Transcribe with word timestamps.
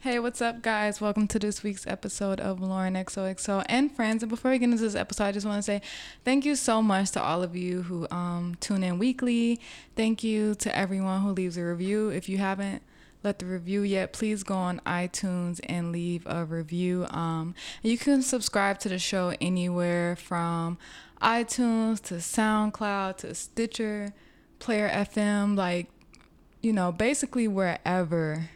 Hey, 0.00 0.18
what's 0.18 0.42
up, 0.42 0.62
guys? 0.62 1.00
Welcome 1.00 1.28
to 1.28 1.38
this 1.38 1.62
week's 1.62 1.86
episode 1.86 2.40
of 2.40 2.60
Lauren 2.60 2.94
XOXO 2.94 3.64
and 3.68 3.94
friends. 3.94 4.24
And 4.24 4.30
before 4.30 4.50
we 4.50 4.58
get 4.58 4.70
into 4.70 4.82
this 4.82 4.96
episode, 4.96 5.24
I 5.24 5.32
just 5.32 5.46
want 5.46 5.58
to 5.58 5.62
say 5.62 5.82
thank 6.24 6.44
you 6.44 6.56
so 6.56 6.82
much 6.82 7.12
to 7.12 7.22
all 7.22 7.44
of 7.44 7.54
you 7.54 7.82
who 7.82 8.08
um, 8.10 8.56
tune 8.58 8.82
in 8.82 8.98
weekly. 8.98 9.60
Thank 9.94 10.24
you 10.24 10.56
to 10.56 10.76
everyone 10.76 11.20
who 11.22 11.30
leaves 11.30 11.56
a 11.56 11.62
review. 11.62 12.08
If 12.08 12.28
you 12.28 12.38
haven't 12.38 12.82
left 13.22 13.40
the 13.40 13.46
review 13.46 13.82
yet, 13.82 14.12
please 14.12 14.42
go 14.42 14.54
on 14.54 14.80
iTunes 14.86 15.60
and 15.64 15.92
leave 15.92 16.26
a 16.26 16.44
review. 16.44 17.06
Um, 17.10 17.54
you 17.82 17.98
can 17.98 18.22
subscribe 18.22 18.78
to 18.80 18.88
the 18.88 18.98
show 18.98 19.34
anywhere 19.40 20.16
from 20.16 20.78
iTunes 21.20 22.00
to 22.04 22.14
SoundCloud 22.14 23.18
to 23.18 23.34
Stitcher, 23.34 24.12
Player 24.58 24.88
FM, 24.88 25.56
like, 25.56 25.88
you 26.60 26.72
know, 26.72 26.92
basically 26.92 27.48
wherever 27.48 28.48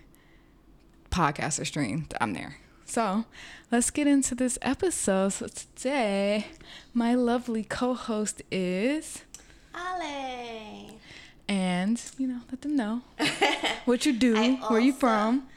podcast 1.10 1.60
are 1.60 1.64
streamed, 1.64 2.14
I'm 2.20 2.32
there. 2.32 2.56
So 2.84 3.24
let's 3.70 3.90
get 3.90 4.06
into 4.06 4.34
this 4.34 4.58
episode. 4.62 5.32
So 5.32 5.46
today, 5.48 6.46
my 6.92 7.14
lovely 7.14 7.64
co-host 7.64 8.42
is, 8.50 9.22
Ale. 9.74 10.98
And 11.48 12.02
you 12.18 12.26
know, 12.26 12.40
let 12.50 12.62
them 12.62 12.76
know 12.76 13.02
what 13.84 14.06
you 14.06 14.12
do, 14.12 14.36
I 14.36 14.52
where 14.68 14.80
you 14.80 14.92
from. 14.92 15.48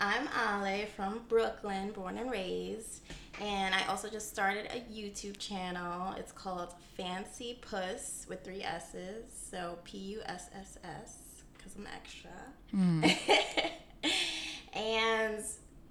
I'm 0.00 0.28
Ale 0.28 0.86
from 0.86 1.22
Brooklyn, 1.28 1.90
born 1.90 2.18
and 2.18 2.30
raised. 2.30 3.02
And 3.40 3.74
I 3.74 3.84
also 3.88 4.08
just 4.08 4.28
started 4.28 4.66
a 4.66 4.80
YouTube 4.92 5.38
channel. 5.38 6.14
It's 6.16 6.32
called 6.32 6.74
Fancy 6.96 7.58
Puss 7.60 8.26
with 8.28 8.44
three 8.44 8.62
S's. 8.62 9.24
So 9.50 9.78
P 9.84 9.98
U 9.98 10.20
S 10.26 10.50
S 10.54 10.78
S, 10.84 11.42
because 11.56 11.76
I'm 11.76 11.86
extra. 11.86 12.30
Hmm. 12.70 13.04
and 14.72 15.42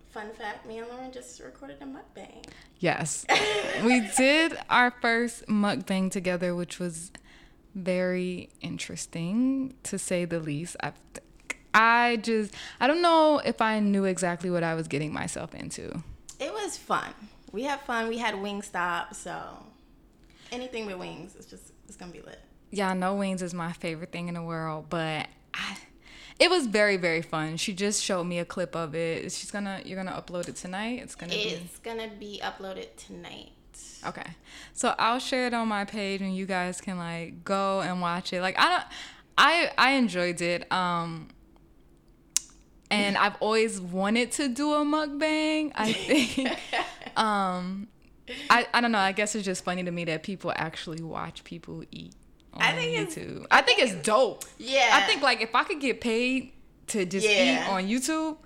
fun 0.09 0.31
fact 0.31 0.65
me 0.65 0.79
and 0.79 0.87
Lauren 0.89 1.11
just 1.11 1.39
recorded 1.41 1.77
a 1.81 1.85
mukbang. 1.85 2.43
Yes, 2.79 3.25
we 3.83 4.07
did 4.17 4.57
our 4.69 4.91
first 5.01 5.45
mukbang 5.47 6.11
together, 6.11 6.55
which 6.55 6.79
was 6.79 7.11
very 7.77 8.49
interesting 8.61 9.73
to 9.83 9.97
say 9.97 10.25
the 10.25 10.39
least. 10.39 10.75
I, 10.81 10.91
I 11.73 12.17
just, 12.17 12.53
I 12.79 12.87
don't 12.87 13.01
know 13.01 13.39
if 13.43 13.61
I 13.61 13.79
knew 13.79 14.05
exactly 14.05 14.49
what 14.49 14.63
I 14.63 14.73
was 14.73 14.87
getting 14.87 15.13
myself 15.13 15.53
into. 15.55 16.03
It 16.39 16.51
was 16.51 16.77
fun. 16.77 17.13
We 17.51 17.63
had 17.63 17.79
fun. 17.81 18.07
We 18.09 18.17
had 18.17 18.35
Wingstop. 18.35 19.15
So 19.15 19.39
anything 20.51 20.85
with 20.85 20.97
wings, 20.97 21.35
it's 21.35 21.45
just, 21.45 21.71
it's 21.87 21.95
going 21.95 22.11
to 22.11 22.17
be 22.17 22.25
lit. 22.25 22.39
yeah, 22.71 22.93
no 22.93 23.15
wings 23.15 23.41
is 23.41 23.53
my 23.53 23.71
favorite 23.71 24.11
thing 24.11 24.27
in 24.27 24.33
the 24.33 24.43
world, 24.43 24.85
but 24.89 25.27
I, 25.53 25.77
it 26.39 26.49
was 26.49 26.67
very 26.67 26.97
very 26.97 27.21
fun. 27.21 27.57
She 27.57 27.73
just 27.73 28.03
showed 28.03 28.25
me 28.25 28.39
a 28.39 28.45
clip 28.45 28.75
of 28.75 28.93
it. 28.93 29.31
She's 29.31 29.49
gonna 29.49 29.81
you're 29.85 30.01
gonna 30.03 30.21
upload 30.21 30.47
it 30.47 30.55
tonight. 30.55 30.99
It's 31.01 31.15
gonna 31.15 31.31
be 31.33 31.39
It's 31.41 31.79
gonna 31.79 32.09
be 32.19 32.39
uploaded 32.43 32.95
tonight. 32.95 33.51
Okay. 34.05 34.29
So 34.73 34.93
I'll 34.99 35.19
share 35.19 35.47
it 35.47 35.53
on 35.53 35.67
my 35.67 35.85
page, 35.85 36.21
and 36.21 36.35
you 36.35 36.45
guys 36.45 36.81
can 36.81 36.97
like 36.97 37.43
go 37.43 37.81
and 37.81 38.01
watch 38.01 38.33
it. 38.33 38.41
Like 38.41 38.57
I 38.59 38.69
don't, 38.69 38.83
I 39.37 39.71
I 39.77 39.91
enjoyed 39.93 40.41
it. 40.41 40.71
Um. 40.71 41.29
And 42.89 43.17
I've 43.17 43.35
always 43.41 43.81
wanted 43.81 44.31
to 44.33 44.47
do 44.47 44.73
a 44.73 44.77
mukbang. 44.85 45.73
I 45.75 45.91
think, 45.91 46.47
um, 47.17 47.89
I, 48.49 48.65
I 48.73 48.79
don't 48.79 48.93
know. 48.93 48.97
I 48.97 49.11
guess 49.11 49.35
it's 49.35 49.43
just 49.43 49.65
funny 49.65 49.83
to 49.83 49.91
me 49.91 50.05
that 50.05 50.23
people 50.23 50.53
actually 50.55 51.03
watch 51.03 51.43
people 51.43 51.83
eat 51.91 52.13
on 52.53 52.61
I 52.61 52.71
think 52.73 52.93
it's- 52.97 53.15
YouTube. 53.15 53.45
I 53.51 53.61
think 53.61 53.79
it's 53.79 53.93
dope. 53.95 54.45
Yeah. 54.57 54.91
I 54.93 55.01
think 55.01 55.21
like 55.21 55.41
if 55.41 55.53
I 55.53 55.65
could 55.65 55.81
get 55.81 55.99
paid 55.99 56.53
to 56.87 57.05
just 57.05 57.27
eat 57.27 57.57
on 57.67 57.87
YouTube, 57.87 58.37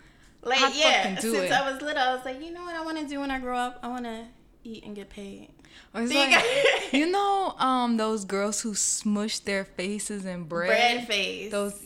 like 0.42 0.59
I'd 0.59 0.74
yeah. 0.74 1.20
Since 1.20 1.36
it. 1.36 1.52
I 1.52 1.72
was 1.72 1.80
little, 1.80 2.02
I 2.02 2.16
was 2.16 2.26
like, 2.26 2.42
you 2.44 2.52
know 2.52 2.64
what 2.64 2.74
I 2.74 2.84
want 2.84 2.97
to 2.97 3.06
do 3.06 3.20
when 3.20 3.30
I 3.30 3.38
grow 3.38 3.56
up? 3.56 3.80
I 3.84 3.90
want 3.90 4.06
to 4.06 4.26
eat 4.64 4.84
and 4.86 4.96
get 4.96 5.10
paid. 5.10 5.50
or 5.94 6.02
it's 6.04 6.14
you 6.14 6.20
like, 6.20 6.44
you 6.94 7.10
know, 7.12 7.56
um, 7.58 7.98
those 7.98 8.26
girls 8.26 8.62
who 8.62 8.74
smush 8.76 9.40
their 9.40 9.66
faces 9.66 10.26
in 10.26 10.44
bread. 10.44 10.68
Bread 10.70 11.08
face. 11.08 11.52
Those, 11.52 11.80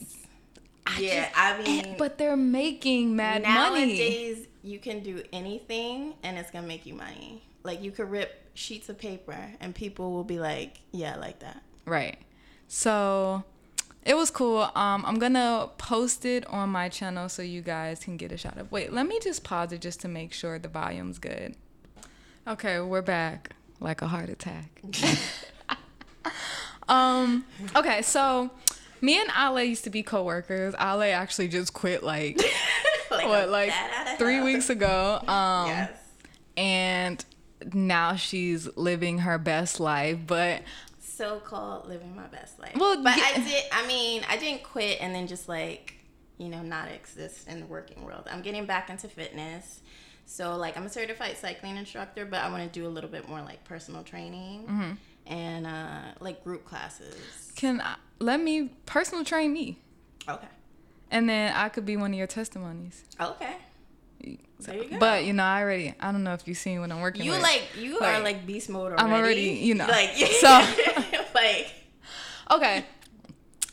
I 0.88 1.00
yeah, 1.00 1.26
just- 1.26 1.38
I 1.40 1.52
and- 1.58 1.64
mean, 1.64 1.96
but 1.98 2.18
they're 2.18 2.38
making 2.38 3.16
mad 3.16 3.44
money. 3.44 3.54
nowadays 3.86 4.48
you 4.64 4.80
can 4.80 5.02
do 5.02 5.22
anything 5.32 6.14
and 6.24 6.38
it's 6.38 6.50
gonna 6.52 6.68
make 6.68 6.86
you 6.86 6.94
money. 6.96 7.44
Like 7.64 7.82
you 7.84 7.92
could 7.92 8.10
rip 8.10 8.42
sheets 8.54 8.90
of 8.90 8.98
paper 8.98 9.38
and 9.60 9.74
people 9.76 10.12
will 10.12 10.24
be 10.24 10.40
like, 10.40 10.80
yeah, 10.92 11.14
I 11.16 11.18
like 11.18 11.40
that. 11.40 11.62
Right. 11.86 12.18
So 12.68 13.44
it 14.04 14.16
was 14.16 14.30
cool. 14.32 14.70
Um, 14.76 15.04
I'm 15.06 15.20
gonna 15.20 15.70
post 15.78 16.26
it 16.26 16.46
on 16.48 16.70
my 16.70 16.90
channel 16.90 17.30
so 17.30 17.42
you 17.42 17.62
guys 17.62 18.04
can 18.04 18.18
get 18.18 18.32
a 18.32 18.38
shot 18.38 18.58
of. 18.58 18.72
Wait, 18.72 18.92
let 18.94 19.08
me 19.08 19.20
just 19.22 19.44
pause 19.44 19.72
it 19.72 19.82
just 19.82 20.00
to 20.02 20.08
make 20.08 20.34
sure 20.34 20.58
the 20.60 20.68
volume's 20.68 21.20
good. 21.20 21.56
Okay, 22.48 22.80
we're 22.80 23.02
back. 23.02 23.52
Like 23.80 24.02
a 24.02 24.08
heart 24.08 24.30
attack. 24.30 24.82
um. 26.88 27.46
Okay, 27.76 28.02
so 28.02 28.52
me 29.02 29.20
and 29.20 29.30
Ale 29.38 29.64
used 29.64 29.84
to 29.86 29.90
be 29.90 30.04
coworkers. 30.04 30.74
Ale 30.80 31.02
actually 31.14 31.48
just 31.48 31.74
quit 31.74 32.04
like 32.04 32.38
like 33.12 33.28
what, 33.28 33.50
like 33.50 33.70
bat 33.70 33.92
out 34.08 34.14
of 34.14 34.20
three 34.20 34.36
hell. 34.36 34.46
weeks 34.46 34.70
ago. 34.70 35.20
Um, 35.28 35.68
Yes. 35.68 35.92
and 36.56 37.26
now 37.74 38.16
she's 38.16 38.68
living 38.78 39.20
her 39.20 39.38
best 39.38 39.80
life, 39.80 40.20
but 40.26 40.62
so 41.00 41.40
called 41.40 41.88
living 41.88 42.16
my 42.16 42.28
best 42.28 42.60
life. 42.60 42.76
Well, 42.76 43.02
but 43.04 43.18
yeah- 43.18 43.24
I 43.36 43.40
did. 43.40 43.64
I 43.72 43.88
mean, 43.88 44.24
I 44.30 44.38
didn't 44.38 44.64
quit 44.64 45.00
and 45.02 45.14
then 45.16 45.28
just 45.28 45.50
like 45.50 45.96
you 46.38 46.48
know 46.50 46.62
not 46.62 46.90
exist 46.92 47.48
in 47.48 47.60
the 47.60 47.66
working 47.66 48.04
world. 48.04 48.28
I'm 48.32 48.42
getting 48.42 48.66
back 48.66 48.90
into 48.90 49.08
fitness. 49.08 49.82
So 50.26 50.56
like 50.56 50.76
I'm 50.78 50.86
a 50.86 50.90
certified 50.90 51.38
cycling 51.38 51.78
instructor, 51.78 52.26
but 52.26 52.42
I 52.42 52.50
want 52.50 52.64
to 52.72 52.80
do 52.80 52.88
a 52.88 52.90
little 52.90 53.10
bit 53.10 53.28
more 53.30 53.42
like 53.42 53.64
personal 53.64 54.04
training 54.04 54.64
Mm-hmm. 54.64 54.92
and 55.28 55.68
uh, 55.68 56.02
like 56.20 56.44
group 56.44 56.66
classes. 56.66 57.52
can 57.56 57.80
I, 57.82 57.96
let 58.20 58.40
me 58.42 58.70
personal 58.86 59.24
train 59.24 59.54
me. 59.54 59.80
Okay. 60.28 60.48
And 61.12 61.30
then 61.30 61.54
I 61.54 61.70
could 61.70 61.86
be 61.86 61.96
one 61.98 62.12
of 62.12 62.18
your 62.18 62.28
testimonies. 62.28 63.04
Okay. 63.22 63.56
There 64.60 64.76
you 64.76 64.90
go. 64.90 64.98
But 64.98 65.26
you 65.26 65.34
know, 65.34 65.44
I 65.44 65.62
already 65.62 65.94
I 66.00 66.12
don't 66.12 66.24
know 66.24 66.34
if 66.34 66.48
you've 66.48 66.58
seen 66.58 66.80
what 66.82 66.92
I'm 66.92 67.02
working 67.02 67.26
You 67.26 67.32
with. 67.32 67.42
like 67.44 67.64
you 67.78 67.98
are 68.00 68.14
Like, 68.14 68.24
like 68.24 68.46
beast 68.48 68.70
mode 68.70 68.94
already. 68.94 69.04
I'm 69.04 69.14
already, 69.14 69.42
you 69.42 69.76
know. 69.76 69.86
like 69.86 70.10
So- 70.16 70.66
like 71.36 71.72
okay. 72.52 72.86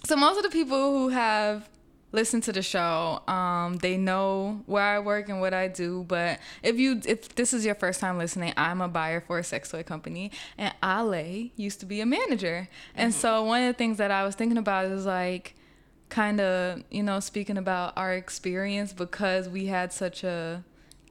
So 0.05 0.17
most 0.17 0.37
of 0.37 0.43
the 0.43 0.51
people 0.51 0.91
who 0.99 1.09
have 1.11 1.69
listened 2.13 2.43
to 2.45 2.53
the 2.53 2.63
show, 2.63 3.21
um, 3.27 3.77
they 3.79 3.97
know 3.97 4.63
where 4.67 4.83
I 4.85 4.99
work 4.99 5.29
and 5.29 5.41
what 5.41 5.55
I 5.55 5.69
do. 5.69 6.05
But 6.07 6.39
if 6.63 6.79
you 6.79 7.01
if 7.07 7.35
this 7.35 7.53
is 7.53 7.65
your 7.65 7.75
first 7.75 8.01
time 8.01 8.19
listening, 8.19 8.53
I'm 8.57 8.81
a 8.81 8.89
buyer 8.89 9.21
for 9.21 9.39
a 9.39 9.45
sex 9.45 9.71
toy 9.71 9.83
company, 9.83 10.31
and 10.59 10.75
Ale 10.85 11.51
used 11.57 11.81
to 11.81 11.87
be 11.87 12.01
a 12.01 12.07
manager. 12.07 12.69
And 12.95 13.13
so 13.15 13.45
one 13.45 13.63
of 13.63 13.69
the 13.69 13.79
things 13.79 13.99
that 13.99 14.11
I 14.11 14.25
was 14.25 14.35
thinking 14.35 14.59
about 14.59 14.87
is 14.87 15.07
like 15.07 15.55
kind 16.09 16.41
of 16.43 16.83
you 16.91 17.03
know 17.03 17.21
speaking 17.21 17.57
about 17.57 17.95
our 17.97 18.13
experience 18.13 18.93
because 18.93 19.49
we 19.49 19.67
had 19.67 19.93
such 19.95 20.23
a 20.25 20.63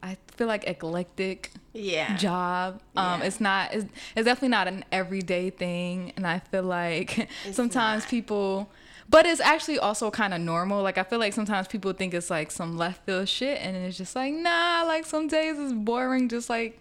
I 0.03 0.17
feel 0.35 0.47
like 0.47 0.67
eclectic 0.67 1.51
yeah. 1.73 2.17
job. 2.17 2.81
Um, 2.95 3.21
Yeah. 3.21 3.27
it's 3.27 3.39
not. 3.39 3.73
It's, 3.73 3.85
it's 4.15 4.25
definitely 4.25 4.49
not 4.49 4.67
an 4.67 4.83
everyday 4.91 5.51
thing, 5.51 6.13
and 6.17 6.25
I 6.25 6.39
feel 6.39 6.63
like 6.63 7.27
It's 7.45 7.55
sometimes 7.55 8.03
not. 8.03 8.09
people. 8.09 8.71
But 9.11 9.25
it's 9.25 9.41
actually 9.41 9.77
also 9.77 10.09
kind 10.09 10.33
of 10.33 10.39
normal. 10.39 10.81
Like 10.81 10.97
I 10.97 11.03
feel 11.03 11.19
like 11.19 11.33
sometimes 11.33 11.67
people 11.67 11.91
think 11.93 12.13
it's 12.13 12.29
like 12.29 12.49
some 12.49 12.77
left 12.77 13.05
field 13.05 13.27
shit, 13.27 13.59
and 13.61 13.75
it's 13.75 13.97
just 13.97 14.15
like 14.15 14.33
nah. 14.33 14.83
Like 14.87 15.05
some 15.05 15.27
days 15.27 15.59
it's 15.59 15.73
boring, 15.73 16.29
just 16.29 16.49
like 16.49 16.79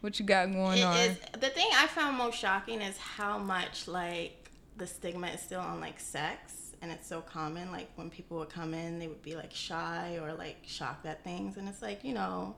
what 0.00 0.18
you 0.18 0.24
got 0.24 0.52
going 0.52 0.78
It 0.78 0.82
on. 0.84 0.96
is 0.96 1.18
the 1.40 1.48
thing 1.50 1.66
I 1.74 1.86
found 1.88 2.16
most 2.16 2.38
shocking 2.38 2.80
is 2.80 2.96
how 2.98 3.38
much 3.38 3.86
like 3.88 4.50
the 4.76 4.86
stigma 4.86 5.26
is 5.28 5.40
still 5.40 5.60
on 5.60 5.80
like 5.80 6.00
sex 6.00 6.72
and 6.82 6.90
it's 6.90 7.06
so 7.06 7.20
common 7.20 7.70
like 7.70 7.88
when 7.94 8.10
people 8.10 8.38
would 8.38 8.48
come 8.48 8.74
in 8.74 8.98
they 8.98 9.06
would 9.06 9.22
be 9.22 9.36
like 9.36 9.52
shy 9.54 10.18
or 10.20 10.32
like 10.32 10.56
shocked 10.66 11.06
at 11.06 11.22
things 11.22 11.56
and 11.56 11.68
it's 11.68 11.82
like 11.82 12.02
you 12.02 12.14
know 12.14 12.56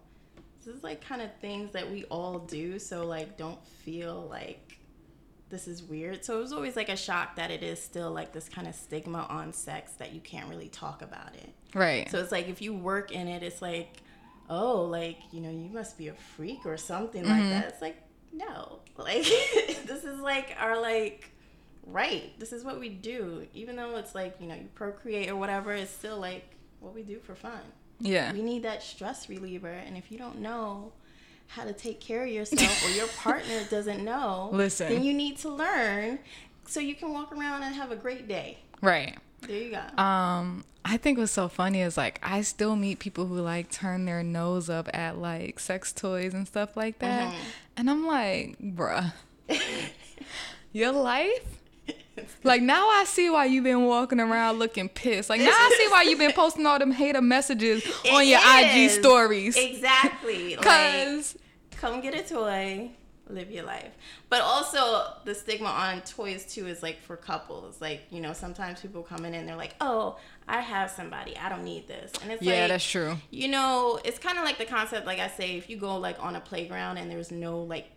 this 0.65 0.75
is 0.75 0.83
like 0.83 1.07
kind 1.07 1.21
of 1.21 1.29
things 1.43 1.73
that 1.73 1.91
we 1.91 2.05
all 2.05 2.39
do 2.39 2.79
so 2.79 3.05
like 3.05 3.37
don't 3.37 3.63
feel 3.85 4.27
like 4.31 4.79
this 5.51 5.69
is 5.69 5.83
weird 5.83 6.25
so 6.25 6.39
it 6.39 6.41
was 6.41 6.53
always 6.53 6.75
like 6.75 6.89
a 6.89 6.97
shock 6.97 7.37
that 7.37 7.51
it 7.51 7.63
is 7.63 7.81
still 7.81 8.11
like 8.11 8.33
this 8.33 8.49
kind 8.49 8.67
of 8.67 8.75
stigma 8.75 9.27
on 9.29 9.53
sex 9.53 9.93
that 9.93 10.13
you 10.13 10.21
can't 10.21 10.49
really 10.49 10.69
talk 10.69 11.03
about 11.03 11.35
it 11.35 11.53
right. 11.75 12.11
so 12.11 12.19
it's 12.19 12.33
like 12.33 12.49
if 12.49 12.63
you 12.63 12.75
work 12.75 13.13
in 13.13 13.29
it, 13.29 13.43
it's 13.43 13.63
like, 13.63 14.03
oh, 14.49 14.83
like 14.83 15.19
you 15.33 15.41
know, 15.41 15.51
you 15.51 15.69
must 15.73 15.99
be 15.99 16.09
a 16.09 16.15
freak 16.15 16.65
or 16.65 16.77
something 16.77 17.25
like 17.25 17.41
mm-hmm. 17.41 17.51
that. 17.51 17.69
It's 17.69 17.83
like 17.83 17.97
no, 18.33 18.81
like 18.97 19.25
this 19.87 20.05
is 20.05 20.21
like 20.21 20.57
our 20.59 20.81
like 20.81 21.31
right. 21.87 22.39
This 22.39 22.53
is 22.53 22.65
what 22.65 22.79
we 22.79 22.89
do. 22.89 23.47
Even 23.55 23.77
though 23.77 23.97
it's 23.97 24.15
like 24.15 24.37
you 24.41 24.47
know 24.47 24.55
you 24.55 24.69
procreate 24.75 25.29
or 25.29 25.37
whatever, 25.37 25.73
it's 25.73 25.91
still 25.91 26.19
like 26.19 26.55
what 26.81 26.95
we 26.95 27.03
do 27.03 27.19
for 27.21 27.35
fun. 27.35 27.61
Yeah. 28.01 28.33
We 28.33 28.43
need 28.43 28.65
that 28.65 28.83
stress 28.83 29.29
reliever, 29.29 29.69
and 29.69 29.97
if 29.97 30.11
you 30.11 30.19
don't 30.19 30.41
know 30.41 30.93
how 31.55 31.65
to 31.65 31.73
take 31.73 32.01
care 32.01 32.23
of 32.25 32.29
yourself 32.31 32.85
or 32.87 32.91
your 32.91 33.07
partner 33.09 33.61
doesn't 33.71 34.05
know, 34.05 34.51
Listen. 34.53 34.89
then 34.93 35.03
you 35.05 35.13
need 35.15 35.39
to 35.39 35.49
learn 35.49 36.19
so 36.67 36.81
you 36.81 36.95
can 36.95 37.13
walk 37.13 37.33
around 37.33 37.63
and 37.63 37.75
have 37.75 37.91
a 37.93 37.97
great 37.97 38.27
day. 38.29 38.59
Right. 38.81 39.17
There 39.43 39.57
you 39.57 39.71
go. 39.71 40.03
Um, 40.03 40.65
I 40.85 40.97
think 40.97 41.19
what's 41.19 41.33
so 41.33 41.49
funny 41.49 41.81
is 41.83 41.97
like 41.97 42.19
I 42.23 42.41
still 42.43 42.77
meet 42.77 42.99
people 42.99 43.27
who 43.27 43.41
like 43.41 43.71
turn 43.71 44.05
their 44.07 44.23
nose 44.23 44.69
up 44.71 44.89
at 44.95 45.19
like 45.19 45.59
sex 45.61 45.93
toys 45.93 46.35
and 46.35 46.47
stuff 46.47 46.77
like 46.77 46.99
that, 47.01 47.29
Mm-hmm. 47.33 47.43
and 47.77 47.91
I'm 47.91 48.07
like, 48.07 48.59
bruh, 48.61 49.13
your 50.73 50.93
life. 50.93 51.59
Like 52.45 52.63
now 52.63 52.89
I 52.89 53.05
see 53.09 53.29
why 53.29 53.47
you've 53.47 53.65
been 53.65 53.85
walking 53.87 54.21
around 54.21 54.61
looking 54.61 54.89
pissed. 54.89 55.29
Like 55.29 55.41
now 55.41 55.49
I 55.51 55.77
see 55.77 55.91
why 55.91 56.03
you've 56.03 56.19
been 56.21 56.33
posting 56.33 56.65
all 56.65 56.79
them 56.79 56.93
hater 56.93 57.21
messages 57.21 57.85
on 58.13 58.23
It 58.23 58.27
your 58.29 58.39
IG 58.41 58.91
stories. 58.91 59.57
Exactly. 59.57 60.55
like, 60.57 60.65
Cause 60.65 61.37
come 61.85 62.01
get 62.01 62.15
a 62.15 62.23
toy, 62.23 62.91
live 63.29 63.51
your 63.51 63.65
life. 63.65 63.93
But 64.31 64.41
also 64.41 65.13
the 65.25 65.35
stigma 65.35 65.69
on 65.69 66.01
toys 66.03 66.47
too 66.47 66.67
is 66.67 66.83
like 66.83 67.01
for 67.03 67.17
couples. 67.17 67.81
Like, 67.81 68.03
you 68.11 68.21
know, 68.21 68.33
sometimes 68.33 68.81
people 68.81 69.03
come 69.03 69.25
in 69.25 69.35
and 69.35 69.47
they're 69.47 69.57
like, 69.57 69.75
Oh, 69.81 70.19
I 70.49 70.61
have 70.61 70.91
somebody, 70.91 71.37
I 71.37 71.49
don't 71.49 71.65
need 71.65 71.87
this. 71.87 72.13
And 72.23 72.33
it's 72.33 72.43
yeah, 72.43 72.63
like 72.63 72.69
that's 72.71 72.91
true. 72.91 73.17
you 73.31 73.49
know, 73.49 74.01
it's 74.05 74.19
kinda 74.19 74.43
like 74.43 74.59
the 74.59 74.65
concept, 74.65 75.07
like 75.07 75.19
I 75.19 75.29
say, 75.29 75.57
if 75.57 75.69
you 75.69 75.77
go 75.77 75.97
like 75.97 76.23
on 76.23 76.37
a 76.37 76.41
playground 76.41 76.99
and 76.99 77.11
there's 77.11 77.31
no 77.31 77.61
like 77.61 77.91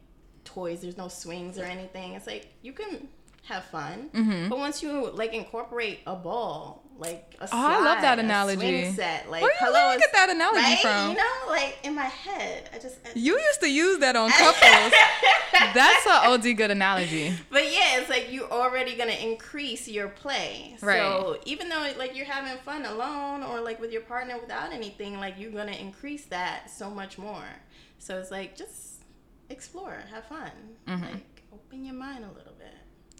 toys, 0.44 0.82
there's 0.82 0.98
no 0.98 1.08
swings 1.08 1.58
or 1.58 1.64
anything, 1.64 2.14
it's 2.14 2.28
like 2.28 2.48
you 2.62 2.74
can 2.74 3.08
have 3.44 3.64
fun. 3.66 4.10
Mm-hmm. 4.14 4.50
But 4.50 4.58
once 4.58 4.84
you 4.84 5.10
like 5.12 5.34
incorporate 5.34 6.02
a 6.06 6.16
ball, 6.16 6.84
like 7.00 7.36
a 7.40 7.44
Oh, 7.44 7.48
I 7.54 7.80
love 7.84 8.02
that 8.02 8.18
analogy. 8.20 8.60
swing 8.60 8.94
set, 8.96 9.30
like 9.30 9.42
Where 9.42 9.52
you- 9.52 9.58
hello, 9.60 9.74
where 9.88 9.94
you 9.94 10.00
get 10.00 10.14
that 10.14 10.30
analogy 10.30 10.60
right? 10.62 10.80
from? 10.80 11.10
You 11.12 11.18
know, 11.18 11.50
like 11.50 11.78
in 11.84 11.94
my 11.96 12.06
head, 12.06 12.70
I 12.74 12.80
just 12.80 12.98
You 13.16 13.34
used 13.38 13.60
to 13.62 13.70
use 13.70 14.00
that 14.00 14.16
on 14.16 14.30
couples. 14.44 14.94
that's 15.74 16.06
an 16.08 16.32
OD 16.32 16.54
good 16.54 16.72
analogy. 16.72 17.34
But 17.50 17.66
yeah, 17.72 18.00
it's 18.00 18.10
like 18.10 18.32
you're 18.32 18.50
already 18.52 18.96
gonna 18.96 19.12
increase 19.12 19.88
your 19.88 20.08
play. 20.08 20.76
Right. 20.82 20.98
So 20.98 21.40
even 21.46 21.70
though 21.70 21.88
like 21.98 22.16
you're 22.16 22.26
having 22.26 22.58
fun 22.60 22.86
alone 22.86 23.44
or 23.44 23.60
like 23.62 23.80
with 23.80 23.92
your 23.92 24.02
partner 24.02 24.38
without 24.40 24.74
anything, 24.74 25.20
like 25.20 25.36
you're 25.38 25.52
gonna 25.52 25.72
increase 25.74 26.26
that 26.26 26.70
so 26.72 26.90
much 26.90 27.18
more. 27.18 27.44
So 28.00 28.18
it's 28.18 28.32
like 28.32 28.56
just 28.58 29.04
explore, 29.50 29.98
have 30.12 30.26
fun, 30.26 30.52
Mm-hmm. 30.88 31.04
like 31.04 31.44
open 31.54 31.86
your 31.86 31.96
mind 31.96 32.24
a 32.26 32.30
little 32.38 32.54
bit. 32.58 32.74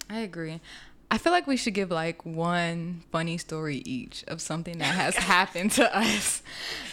I 0.10 0.20
agree. 0.20 0.62
I 1.10 1.18
feel 1.18 1.32
like 1.32 1.48
we 1.48 1.56
should 1.56 1.74
give 1.74 1.90
like 1.90 2.26
one 2.26 3.02
funny 3.12 3.38
story 3.38 3.78
each 3.86 4.26
of 4.28 4.42
something 4.42 4.78
that 4.80 4.94
has 4.94 5.16
happened 5.18 5.72
to 5.74 5.98
us. 5.98 6.42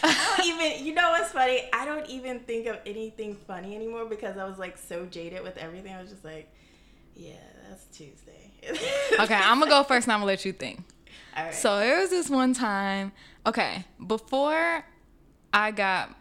I 0.05 0.35
don't 0.37 0.47
even, 0.47 0.87
you 0.87 0.95
know 0.95 1.11
what's 1.11 1.33
funny? 1.33 1.63
I 1.73 1.85
don't 1.85 2.09
even 2.09 2.41
think 2.41 2.67
of 2.67 2.79
anything 2.87 3.35
funny 3.35 3.75
anymore 3.75 4.05
because 4.05 4.37
I 4.37 4.45
was 4.45 4.59
like 4.59 4.79
so 4.79 5.07
jaded 5.07 5.43
with 5.43 5.57
everything. 5.57 5.93
I 5.93 6.01
was 6.01 6.11
just 6.11 6.25
like, 6.25 6.49
yeah, 7.17 7.33
that's 7.69 7.85
Tuesday. 7.87 8.53
okay, 9.21 9.35
I'm 9.35 9.59
gonna 9.59 9.71
go 9.71 9.83
first 9.83 10.07
and 10.07 10.13
I'm 10.13 10.21
gonna 10.21 10.27
let 10.27 10.45
you 10.45 10.53
think. 10.53 10.85
All 11.37 11.45
right. 11.45 11.55
So 11.55 11.79
there 11.79 12.01
was 12.01 12.11
this 12.11 12.31
one 12.31 12.55
time, 12.55 13.13
okay, 13.47 13.85
before 14.07 14.85
I 15.53 15.71
got 15.73 16.15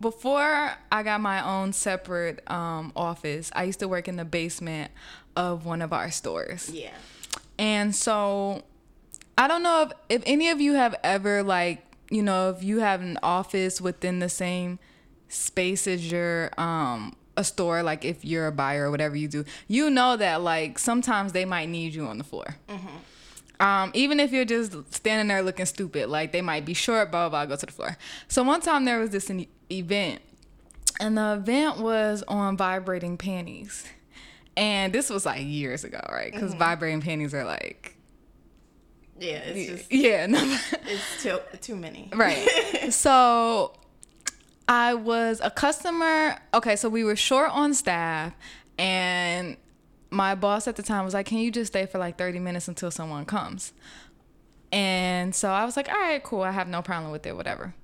before 0.00 0.72
I 0.92 1.02
got 1.02 1.20
my 1.20 1.44
own 1.46 1.72
separate 1.72 2.48
um, 2.50 2.92
office, 2.94 3.50
I 3.54 3.64
used 3.64 3.80
to 3.80 3.88
work 3.88 4.08
in 4.08 4.16
the 4.16 4.24
basement 4.24 4.90
of 5.36 5.64
one 5.66 5.82
of 5.82 5.92
our 5.92 6.10
stores. 6.10 6.70
yeah. 6.72 6.94
And 7.58 7.94
so 7.94 8.62
I 9.38 9.48
don't 9.48 9.62
know 9.62 9.82
if, 9.82 9.92
if 10.08 10.22
any 10.26 10.50
of 10.50 10.60
you 10.60 10.74
have 10.74 10.94
ever 11.02 11.42
like, 11.42 11.84
you 12.10 12.22
know, 12.22 12.50
if 12.50 12.62
you 12.62 12.80
have 12.80 13.00
an 13.00 13.18
office 13.22 13.80
within 13.80 14.18
the 14.18 14.28
same 14.28 14.78
space 15.28 15.86
as 15.86 16.10
your 16.10 16.50
um 16.58 17.16
a 17.36 17.44
store, 17.44 17.82
like 17.82 18.04
if 18.04 18.24
you're 18.24 18.46
a 18.46 18.52
buyer 18.52 18.86
or 18.86 18.90
whatever 18.90 19.14
you 19.16 19.28
do, 19.28 19.44
you 19.68 19.90
know 19.90 20.16
that 20.16 20.40
like 20.42 20.78
sometimes 20.78 21.32
they 21.32 21.44
might 21.44 21.68
need 21.68 21.94
you 21.94 22.06
on 22.06 22.18
the 22.18 22.24
floor. 22.24 22.56
Um, 23.58 23.90
even 23.94 24.20
if 24.20 24.32
you're 24.32 24.44
just 24.44 24.72
standing 24.94 25.28
there 25.28 25.42
looking 25.42 25.66
stupid, 25.66 26.08
like 26.10 26.32
they 26.32 26.42
might 26.42 26.64
be 26.66 26.74
short, 26.74 27.10
blah 27.10 27.28
blah 27.28 27.46
blah, 27.46 27.56
go 27.56 27.58
to 27.58 27.66
the 27.66 27.72
floor. 27.72 27.96
So 28.28 28.42
one 28.42 28.60
time 28.60 28.84
there 28.84 28.98
was 28.98 29.10
this 29.10 29.30
an 29.30 29.46
event, 29.70 30.20
and 31.00 31.16
the 31.16 31.34
event 31.34 31.78
was 31.80 32.22
on 32.28 32.56
vibrating 32.58 33.16
panties, 33.16 33.86
and 34.56 34.92
this 34.92 35.10
was 35.10 35.26
like 35.26 35.42
years 35.44 35.84
ago, 35.84 36.00
right? 36.10 36.32
Because 36.32 36.50
mm-hmm. 36.50 36.58
vibrating 36.58 37.00
panties 37.00 37.34
are 37.34 37.44
like, 37.44 37.96
Yeah, 39.18 39.36
it's 39.38 39.80
just, 39.80 39.92
yeah, 39.92 40.26
no, 40.26 40.58
it's 40.86 41.22
too, 41.22 41.38
too 41.60 41.76
many. 41.76 42.10
right. 42.14 42.88
so 42.90 43.72
I 44.68 44.94
was 44.94 45.40
a 45.42 45.50
customer. 45.50 46.38
Okay, 46.54 46.76
so 46.76 46.88
we 46.88 47.04
were 47.04 47.16
short 47.16 47.50
on 47.50 47.74
staff, 47.74 48.32
and 48.78 49.56
my 50.10 50.34
boss 50.34 50.66
at 50.66 50.76
the 50.76 50.82
time 50.82 51.04
was 51.04 51.14
like, 51.14 51.26
"Can 51.26 51.38
you 51.38 51.50
just 51.50 51.72
stay 51.72 51.86
for 51.86 51.98
like 51.98 52.18
30 52.18 52.38
minutes 52.40 52.68
until 52.68 52.90
someone 52.90 53.24
comes?" 53.24 53.72
And 54.72 55.34
so 55.34 55.50
I 55.50 55.64
was 55.64 55.76
like, 55.76 55.88
"All 55.88 55.94
right, 55.94 56.22
cool. 56.22 56.42
I 56.42 56.50
have 56.50 56.68
no 56.68 56.82
problem 56.82 57.12
with 57.12 57.26
it. 57.26 57.36
Whatever." 57.36 57.74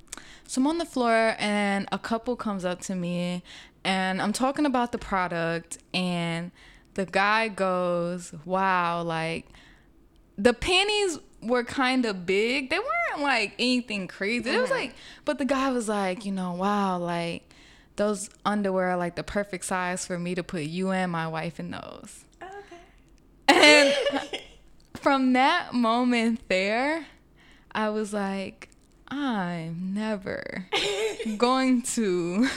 So 0.46 0.60
I'm 0.60 0.66
on 0.66 0.78
the 0.78 0.84
floor, 0.84 1.34
and 1.38 1.88
a 1.92 1.98
couple 1.98 2.36
comes 2.36 2.64
up 2.64 2.80
to 2.82 2.94
me, 2.94 3.42
and 3.84 4.20
I'm 4.20 4.32
talking 4.32 4.66
about 4.66 4.92
the 4.92 4.98
product, 4.98 5.78
and 5.94 6.50
the 6.94 7.06
guy 7.06 7.48
goes, 7.48 8.34
"Wow, 8.44 9.02
like." 9.02 9.46
the 10.38 10.52
panties 10.52 11.18
were 11.42 11.64
kind 11.64 12.04
of 12.04 12.26
big. 12.26 12.70
They 12.70 12.78
weren't 12.78 13.22
like 13.22 13.54
anything 13.58 14.08
crazy. 14.08 14.50
It 14.50 14.60
was 14.60 14.70
mm-hmm. 14.70 14.78
like, 14.78 14.94
but 15.24 15.38
the 15.38 15.44
guy 15.44 15.70
was 15.70 15.88
like, 15.88 16.24
you 16.24 16.32
know, 16.32 16.52
wow, 16.52 16.98
like 16.98 17.48
those 17.96 18.30
underwear 18.44 18.90
are 18.90 18.96
like 18.96 19.16
the 19.16 19.22
perfect 19.22 19.64
size 19.64 20.06
for 20.06 20.18
me 20.18 20.34
to 20.34 20.42
put 20.42 20.62
you 20.62 20.90
and 20.90 21.12
my 21.12 21.28
wife 21.28 21.60
in 21.60 21.70
those. 21.70 22.24
Okay. 22.42 22.80
And 23.48 23.94
from 24.94 25.34
that 25.34 25.74
moment 25.74 26.40
there, 26.48 27.06
I 27.72 27.90
was 27.90 28.12
like, 28.12 28.68
I'm 29.14 29.92
never 29.92 30.66
going 31.36 31.82
to. 31.82 32.48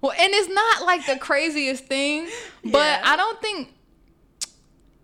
Well, 0.00 0.12
and 0.12 0.32
it's 0.32 0.48
not 0.48 0.86
like 0.86 1.04
the 1.06 1.16
craziest 1.18 1.86
thing, 1.86 2.28
but 2.62 2.72
Yeah. 2.74 3.02
I 3.04 3.16
don't 3.16 3.40
think. 3.40 3.70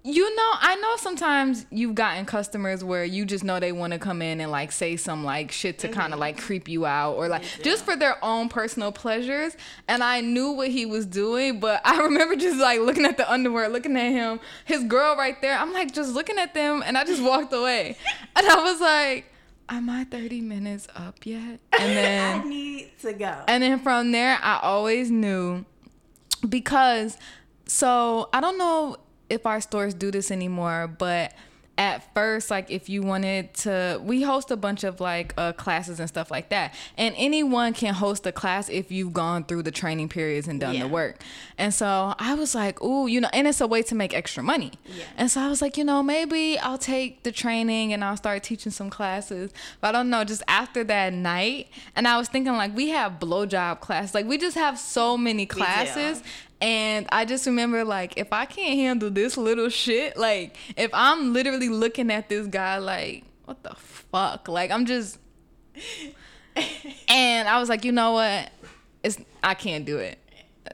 You 0.02 0.34
know, 0.34 0.50
I 0.60 0.76
know 0.76 0.96
sometimes 0.96 1.66
you've 1.70 1.94
gotten 1.94 2.24
customers 2.24 2.82
where 2.82 3.04
you 3.04 3.26
just 3.26 3.44
know 3.44 3.60
they 3.60 3.72
want 3.72 3.92
to 3.92 3.98
come 3.98 4.22
in 4.22 4.40
and 4.40 4.50
like 4.50 4.72
say 4.72 4.96
some 4.96 5.24
like 5.24 5.52
shit 5.52 5.80
to 5.80 5.88
kind 5.88 6.06
of 6.06 6.12
mm-hmm. 6.12 6.20
like 6.20 6.38
creep 6.38 6.68
you 6.68 6.86
out 6.86 7.16
or 7.16 7.28
like 7.28 7.42
They 7.42 7.64
just 7.64 7.84
for 7.84 7.96
their 7.96 8.22
own 8.24 8.48
personal 8.48 8.92
pleasures. 8.92 9.54
And 9.88 10.02
I 10.02 10.22
knew 10.22 10.52
what 10.52 10.68
he 10.68 10.86
was 10.86 11.04
doing, 11.04 11.60
but 11.60 11.82
I 11.84 12.00
remember 12.00 12.34
just 12.36 12.58
like 12.58 12.80
looking 12.80 13.04
at 13.04 13.18
the 13.18 13.30
underwear, 13.30 13.68
looking 13.68 13.94
at 13.96 14.10
him, 14.10 14.40
his 14.64 14.84
girl 14.84 15.16
right 15.16 15.38
there. 15.42 15.58
I'm 15.58 15.74
like 15.74 15.92
just 15.92 16.14
looking 16.14 16.38
at 16.38 16.54
them 16.54 16.82
and 16.86 16.96
I 16.96 17.04
just 17.04 17.22
walked 17.22 17.52
away. 17.52 17.96
And 18.36 18.46
I 18.46 18.62
was 18.62 18.80
like, 18.80 19.29
Am 19.70 19.88
I 19.88 20.04
30 20.04 20.40
minutes 20.40 20.88
up 20.96 21.24
yet? 21.24 21.60
And 21.80 21.96
then 21.96 22.40
I 22.40 22.44
need 22.44 22.90
to 23.02 23.12
go. 23.14 23.44
and 23.48 23.62
then 23.62 23.78
from 23.78 24.12
there, 24.12 24.38
I 24.42 24.58
always 24.62 25.10
knew 25.10 25.64
because 26.46 27.16
so 27.66 28.28
I 28.32 28.40
don't 28.40 28.58
know 28.58 28.96
if 29.30 29.46
our 29.46 29.60
stores 29.60 29.94
do 29.94 30.10
this 30.10 30.30
anymore, 30.30 30.88
but 30.88 31.32
at 31.80 32.12
first, 32.12 32.50
like 32.50 32.70
if 32.70 32.90
you 32.90 33.00
wanted 33.02 33.54
to, 33.54 33.98
we 34.04 34.20
host 34.20 34.50
a 34.50 34.56
bunch 34.56 34.84
of 34.84 35.00
like 35.00 35.32
uh, 35.38 35.52
classes 35.54 35.98
and 35.98 36.06
stuff 36.10 36.30
like 36.30 36.50
that, 36.50 36.74
and 36.98 37.14
anyone 37.16 37.72
can 37.72 37.94
host 37.94 38.26
a 38.26 38.32
class 38.32 38.68
if 38.68 38.92
you've 38.92 39.14
gone 39.14 39.44
through 39.44 39.62
the 39.62 39.70
training 39.70 40.10
periods 40.10 40.46
and 40.46 40.60
done 40.60 40.74
Yeah. 40.74 40.82
the 40.82 40.88
work. 40.88 41.22
And 41.56 41.72
so 41.72 42.14
I 42.18 42.34
was 42.34 42.54
like, 42.54 42.82
ooh, 42.82 43.06
you 43.06 43.18
know, 43.22 43.30
and 43.32 43.48
it's 43.48 43.62
a 43.62 43.66
way 43.66 43.82
to 43.84 43.94
make 43.94 44.12
extra 44.12 44.42
money. 44.42 44.72
Yeah. 44.84 45.04
And 45.16 45.30
so 45.30 45.40
I 45.40 45.48
was 45.48 45.62
like, 45.62 45.78
you 45.78 45.84
know, 45.84 46.02
maybe 46.02 46.58
I'll 46.58 46.76
take 46.76 47.22
the 47.22 47.32
training 47.32 47.94
and 47.94 48.04
I'll 48.04 48.16
start 48.18 48.42
teaching 48.42 48.72
some 48.72 48.90
classes. 48.90 49.50
But 49.80 49.88
I 49.88 49.92
don't 49.92 50.10
know, 50.10 50.22
just 50.24 50.42
after 50.48 50.84
that 50.84 51.14
night, 51.14 51.68
and 51.96 52.06
I 52.06 52.18
was 52.18 52.28
thinking 52.28 52.52
like 52.52 52.76
we 52.76 52.90
have 52.90 53.12
blowjob 53.18 53.80
class, 53.80 54.14
like 54.14 54.26
we 54.26 54.36
just 54.36 54.56
have 54.56 54.78
so 54.78 55.16
many 55.16 55.46
classes. 55.46 56.22
And 56.60 57.06
I 57.10 57.24
just 57.24 57.46
remember 57.46 57.84
like 57.84 58.14
if 58.16 58.32
I 58.32 58.44
can't 58.44 58.78
handle 58.78 59.10
this 59.10 59.36
little 59.36 59.68
shit, 59.68 60.16
like 60.16 60.56
if 60.76 60.90
I'm 60.92 61.32
literally 61.32 61.68
looking 61.68 62.10
at 62.10 62.28
this 62.28 62.46
guy 62.46 62.78
like, 62.78 63.24
what 63.44 63.62
the 63.62 63.74
fuck? 63.74 64.48
Like 64.48 64.70
I'm 64.70 64.86
just 64.86 65.18
and 67.08 67.48
I 67.48 67.58
was 67.58 67.68
like, 67.68 67.84
you 67.84 67.92
know 67.92 68.12
what? 68.12 68.50
It's 69.02 69.18
I 69.42 69.54
can't 69.54 69.84
do 69.84 69.98
it. 69.98 70.18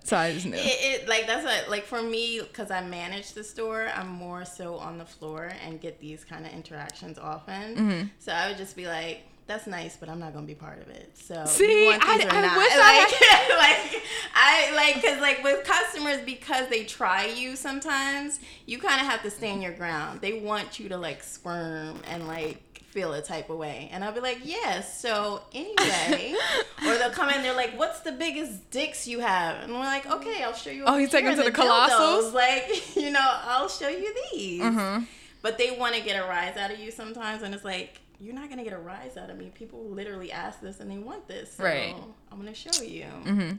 So 0.02 0.16
I 0.16 0.32
just 0.32 0.46
knew. 0.46 0.56
It, 0.56 1.02
it 1.02 1.08
like 1.08 1.26
that's 1.26 1.44
what 1.44 1.70
like 1.70 1.84
for 1.84 2.02
me 2.02 2.40
because 2.40 2.70
I 2.70 2.82
manage 2.82 3.32
the 3.32 3.44
store. 3.44 3.88
I'm 3.94 4.08
more 4.08 4.44
so 4.44 4.76
on 4.76 4.98
the 4.98 5.06
floor 5.06 5.52
and 5.64 5.80
get 5.80 6.00
these 6.00 6.24
kind 6.24 6.46
of 6.46 6.52
interactions 6.52 7.18
often. 7.18 7.76
Mm-hmm. 7.76 8.06
So 8.18 8.32
I 8.32 8.48
would 8.48 8.56
just 8.56 8.76
be 8.76 8.86
like, 8.86 9.22
"That's 9.46 9.66
nice, 9.66 9.96
but 9.96 10.08
I'm 10.08 10.18
not 10.18 10.32
gonna 10.34 10.46
be 10.46 10.54
part 10.54 10.80
of 10.80 10.88
it." 10.88 11.16
So 11.16 11.44
See, 11.46 11.88
I- 11.88 11.98
I 12.02 12.56
wish 12.56 12.72
I 12.76 12.98
like, 12.98 13.92
like 13.92 14.02
I 14.34 14.74
like 14.74 14.94
because 14.96 15.20
like 15.20 15.42
with 15.42 15.64
customers 15.64 16.18
because 16.24 16.68
they 16.68 16.84
try 16.84 17.26
you 17.26 17.56
sometimes 17.56 18.40
you 18.66 18.78
kind 18.78 19.00
of 19.00 19.06
have 19.06 19.22
to 19.22 19.30
stand 19.30 19.62
your 19.62 19.72
ground. 19.72 20.20
They 20.20 20.40
want 20.40 20.78
you 20.78 20.88
to 20.90 20.96
like 20.96 21.22
squirm 21.22 22.00
and 22.08 22.26
like 22.26 22.62
feel 22.96 23.12
a 23.12 23.20
type 23.20 23.50
of 23.50 23.58
way. 23.58 23.90
And 23.92 24.02
I'll 24.02 24.12
be 24.12 24.20
like, 24.20 24.38
yeah, 24.42 24.80
so 24.80 25.42
anyway. 25.52 26.34
or 26.86 26.96
they'll 26.96 27.10
come 27.10 27.28
in, 27.28 27.42
they're 27.42 27.54
like, 27.54 27.78
what's 27.78 28.00
the 28.00 28.12
biggest 28.12 28.70
dicks 28.70 29.06
you 29.06 29.20
have? 29.20 29.62
And 29.62 29.72
we're 29.74 29.80
like, 29.80 30.10
okay, 30.10 30.42
I'll 30.42 30.54
show 30.54 30.70
you. 30.70 30.84
Oh, 30.86 30.96
he's 30.96 31.10
taking 31.10 31.36
to 31.36 31.42
the 31.42 31.50
dildos." 31.50 31.88
colossals? 31.88 32.32
Like, 32.32 32.96
you 32.96 33.10
know, 33.10 33.20
I'll 33.22 33.68
show 33.68 33.88
you 33.90 34.14
these. 34.32 34.62
Mm-hmm. 34.62 35.04
But 35.42 35.58
they 35.58 35.76
want 35.78 35.94
to 35.94 36.00
get 36.00 36.18
a 36.18 36.26
rise 36.26 36.56
out 36.56 36.70
of 36.70 36.80
you 36.80 36.90
sometimes. 36.90 37.42
And 37.42 37.54
it's 37.54 37.66
like, 37.66 38.00
you're 38.20 38.34
not 38.34 38.46
going 38.46 38.58
to 38.58 38.64
get 38.64 38.72
a 38.72 38.78
rise 38.78 39.16
out 39.16 39.30
of 39.30 39.36
me. 39.36 39.50
People 39.54 39.84
literally 39.84 40.32
ask 40.32 40.60
this 40.60 40.80
and 40.80 40.90
they 40.90 40.98
want 40.98 41.28
this. 41.28 41.52
So 41.52 41.64
Right. 41.64 41.94
I'm 42.30 42.40
going 42.40 42.52
to 42.52 42.54
show 42.54 42.82
you. 42.82 43.06
Mm-hmm. 43.24 43.56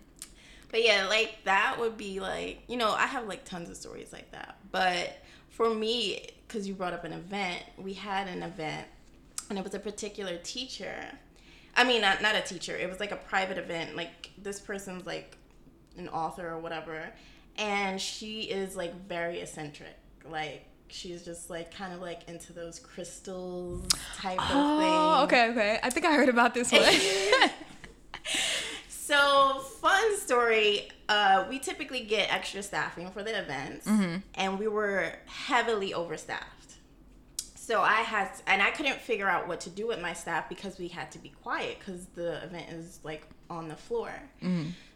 But 0.70 0.84
yeah, 0.84 1.08
like 1.08 1.38
that 1.46 1.80
would 1.80 1.98
be 1.98 2.20
like, 2.20 2.64
you 2.68 2.78
know, 2.78 2.92
I 2.92 3.06
have 3.06 3.28
like 3.28 3.46
tons 3.46 3.70
of 3.70 3.78
stories 3.78 4.12
like 4.12 4.32
that. 4.32 4.58
But 4.72 5.22
for 5.50 5.74
me, 5.74 6.28
because 6.48 6.68
you 6.68 6.74
brought 6.74 6.94
up 6.94 7.04
an 7.04 7.14
event, 7.14 7.64
we 7.78 7.94
had 7.94 8.28
an 8.28 8.44
event 8.44 8.88
and 9.50 9.58
it 9.58 9.64
was 9.64 9.74
a 9.74 9.80
particular 9.80 10.38
teacher. 10.38 10.94
I 11.76 11.84
mean, 11.84 12.02
not, 12.02 12.22
not 12.22 12.36
a 12.36 12.42
teacher, 12.42 12.76
it 12.76 12.90
was 12.90 13.00
like 13.00 13.12
a 13.12 13.18
private 13.18 13.58
event. 13.58 13.96
Like 13.96 14.32
this 14.38 14.60
person's 14.60 15.06
like 15.06 15.38
an 15.98 16.10
author 16.10 16.50
or 16.50 16.60
whatever. 16.60 17.12
And 17.58 18.00
she 18.02 18.42
is 18.42 18.76
like 18.76 19.08
very 19.08 19.40
eccentric. 19.40 19.96
Like, 20.30 20.66
She's 20.89 21.24
just 21.24 21.50
like 21.50 21.74
kind 21.75 21.94
of 21.94 22.01
like 22.01 22.27
into 22.29 22.53
those 22.53 22.79
crystals 22.79 23.88
type 24.17 24.39
of 24.39 24.48
thing. 24.48 24.58
Oh, 24.58 25.22
okay, 25.25 25.50
okay. 25.51 25.79
I 25.84 25.89
think 25.89 26.06
I 26.06 26.13
heard 26.13 26.29
about 26.29 26.53
this 26.53 26.72
one. 26.72 26.82
So, 28.89 29.60
fun 29.79 30.17
story. 30.17 30.89
Uh, 31.08 31.46
we 31.50 31.60
typically 31.60 32.01
get 32.01 32.34
extra 32.34 32.62
staffing 32.62 33.10
for 33.12 33.24
the 33.24 33.39
events, 33.39 33.88
and 34.36 34.60
we 34.60 34.67
were 34.67 35.13
heavily 35.27 35.94
overstaffed. 35.94 36.44
So 37.56 37.82
I 37.82 38.01
had, 38.01 38.29
and 38.48 38.62
I 38.62 38.72
couldn't 38.72 38.98
figure 39.00 39.29
out 39.29 39.48
what 39.48 39.62
to 39.62 39.70
do 39.70 39.88
with 39.88 40.01
my 40.01 40.12
staff 40.13 40.50
because 40.50 40.77
we 40.77 40.89
had 40.89 41.10
to 41.13 41.20
be 41.20 41.29
quiet 41.41 41.77
because 41.79 42.06
the 42.15 42.44
event 42.44 42.70
is 42.70 43.00
like 43.03 43.25
on 43.50 43.70
the 43.70 43.77
floor. 43.77 44.12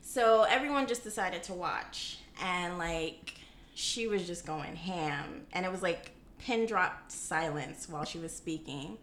So 0.02 0.44
everyone 0.44 0.88
just 0.88 1.04
decided 1.06 1.44
to 1.44 1.54
watch, 1.54 2.20
and 2.44 2.78
like 2.78 3.36
she 3.74 4.08
was 4.08 4.28
just 4.28 4.46
going 4.46 4.76
ham, 4.76 5.46
and 5.54 5.66
it 5.66 5.72
was 5.72 5.82
like 5.82 6.12
pin 6.40 6.66
drop 6.66 7.12
silence 7.12 7.88
while 7.88 8.06
she 8.06 8.18
was 8.18 8.36
speaking, 8.36 8.98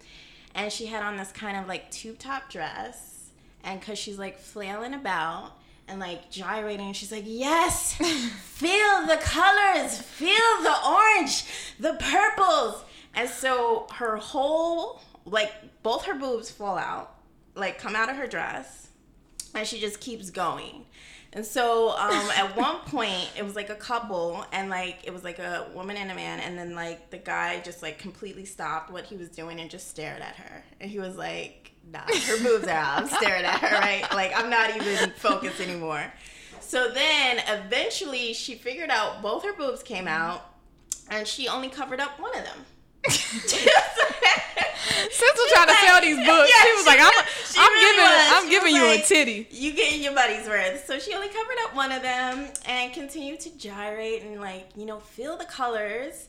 and 0.55 0.73
she 0.73 0.87
had 0.87 1.03
on 1.03 1.17
this 1.17 1.33
kind 1.33 1.57
of 1.57 1.69
like 1.69 1.91
tube 1.91 2.19
top 2.19 2.51
dress. 2.51 3.15
And 3.65 3.81
because 3.81 3.99
she's 3.99 4.19
like 4.19 4.39
flailing 4.39 4.95
about 4.95 5.53
and 5.89 5.99
like 5.99 6.31
gyrating 6.31 6.93
she's 6.93 7.11
like 7.11 7.25
yes 7.27 7.95
feel 8.43 9.07
the 9.07 9.19
colors 9.21 9.99
feel 9.99 10.63
the 10.63 10.75
orange 10.87 11.45
the 11.81 11.95
purples. 11.95 12.85
And 13.15 13.29
so 13.29 13.87
her 13.95 14.17
whole 14.17 15.01
like 15.25 15.53
both 15.83 16.05
her 16.05 16.15
boobs 16.15 16.51
fall 16.51 16.79
out 16.79 17.15
like 17.55 17.79
come 17.79 17.97
out 17.97 18.09
of 18.09 18.17
her 18.17 18.27
dress. 18.27 18.89
And 19.55 19.67
she 19.67 19.81
just 19.81 20.01
keeps 20.01 20.31
going 20.31 20.85
and 21.32 21.44
so 21.44 21.90
um, 21.90 22.30
at 22.37 22.56
one 22.56 22.78
point 22.87 23.30
it 23.37 23.44
was 23.44 23.56
like 23.56 23.70
a 23.70 23.75
couple 23.75 24.44
and 24.52 24.70
like 24.70 25.00
it 25.04 25.12
was 25.12 25.25
like 25.25 25.38
a 25.38 25.66
woman 25.75 25.97
and 25.97 26.11
a 26.11 26.14
man 26.14 26.40
and 26.40 26.58
then 26.58 26.75
like 26.75 27.11
the 27.11 27.18
guy 27.18 27.61
just 27.61 27.82
like 27.82 27.99
completely 27.99 28.44
stopped 28.44 28.90
what 28.90 29.04
he 29.04 29.16
was 29.16 29.28
doing 29.28 29.61
and 29.61 29.70
just 29.70 29.88
stared 29.88 30.23
at 30.23 30.37
her. 30.37 30.64
And 30.80 30.90
he 30.90 30.99
was 30.99 31.16
like 31.16 31.73
nah 31.92 32.00
her 32.00 32.42
boobs 32.42 32.66
are 32.66 32.70
out. 32.70 33.02
I'm 33.02 33.08
staring 33.08 33.44
at 33.44 33.61
her 33.61 33.78
right? 33.78 34.04
Like 34.12 34.32
i'm 34.37 34.50
not 34.50 34.75
even 34.76 35.11
focused 35.11 35.61
anymore. 35.61 36.12
So 36.61 36.90
then 36.90 37.40
eventually 37.47 38.35
she 38.35 38.54
figured 38.54 38.90
out 38.90 39.23
both 39.23 39.44
her 39.44 39.54
boobs 39.54 39.82
came 39.82 40.06
out 40.06 40.44
and 41.11 41.26
she 41.26 41.49
only 41.49 41.68
covered 41.68 42.00
up 42.00 42.20
one 42.20 42.37
of 42.37 42.44
them 42.44 42.64
Sister 45.11 45.43
trying 45.55 45.69
to 45.69 45.75
sell 45.75 46.00
these 46.00 46.17
books. 46.17 46.50
Yeah, 46.52 46.62
she 46.62 46.73
was 46.76 46.87
like, 46.87 47.00
I'm, 47.00 47.12
she 47.45 47.59
I'm 47.61 47.73
really 47.73 47.97
giving, 47.97 48.05
was. 48.05 48.33
I'm 48.33 48.45
She 48.45 48.50
giving 48.50 48.75
you 48.75 48.87
like, 48.87 49.00
a 49.00 49.07
titty. 49.07 49.47
You 49.50 49.73
getting 49.73 50.02
your 50.02 50.12
money's 50.14 50.47
worth. 50.47 50.85
So 50.87 50.99
she 50.99 51.14
only 51.14 51.28
covered 51.28 51.57
up 51.64 51.75
one 51.75 51.93
of 51.93 52.02
them 52.02 52.49
and 52.67 52.93
continued 52.93 53.40
to 53.40 53.50
gyrate 53.57 54.23
and 54.23 54.40
like, 54.40 54.69
you 54.76 54.87
know, 54.87 54.99
feel 54.99 55.37
the 55.37 55.45
colors 55.47 56.28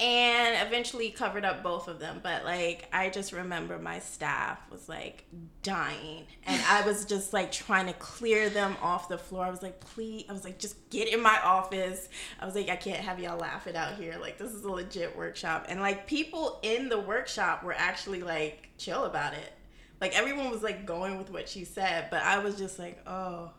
and 0.00 0.66
eventually 0.66 1.10
covered 1.10 1.44
up 1.44 1.62
both 1.62 1.88
of 1.88 1.98
them. 1.98 2.20
But 2.22 2.44
like 2.44 2.88
I 2.92 3.10
just 3.10 3.32
remember 3.32 3.78
my 3.78 3.98
staff 3.98 4.58
was 4.70 4.88
like 4.88 5.24
dying 5.62 6.26
and 6.46 6.62
I 6.68 6.86
was 6.86 7.04
just 7.06 7.32
like 7.32 7.50
trying 7.52 7.86
to 7.86 7.92
clear 7.94 8.48
them 8.48 8.76
off 8.82 9.08
the 9.08 9.18
floor. 9.18 9.44
I 9.44 9.50
was 9.50 9.62
like, 9.62 9.80
please 9.80 10.24
I 10.28 10.32
was 10.32 10.44
like, 10.44 10.58
just 10.58 10.90
get 10.90 11.12
in 11.12 11.22
my 11.22 11.38
office. 11.42 12.08
I 12.40 12.46
was 12.46 12.54
like, 12.54 12.68
I 12.68 12.76
can't 12.76 13.00
have 13.00 13.18
y'all 13.18 13.38
laughing 13.38 13.76
out 13.76 13.94
here. 13.94 14.16
Like 14.20 14.38
this 14.38 14.52
is 14.52 14.64
a 14.64 14.70
legit 14.70 15.16
workshop. 15.16 15.66
And 15.68 15.80
like 15.80 16.06
people 16.06 16.60
in 16.62 16.88
the 16.88 16.98
workshop 16.98 17.64
were 17.64 17.74
actually 17.74 18.22
like 18.22 18.70
chill 18.78 19.04
about 19.04 19.34
it 19.34 19.52
like 20.00 20.16
everyone 20.16 20.50
was 20.50 20.62
like 20.62 20.86
going 20.86 21.18
with 21.18 21.30
what 21.30 21.48
she 21.48 21.64
said 21.64 22.06
but 22.10 22.22
i 22.22 22.38
was 22.38 22.56
just 22.56 22.78
like 22.78 23.00
oh 23.06 23.50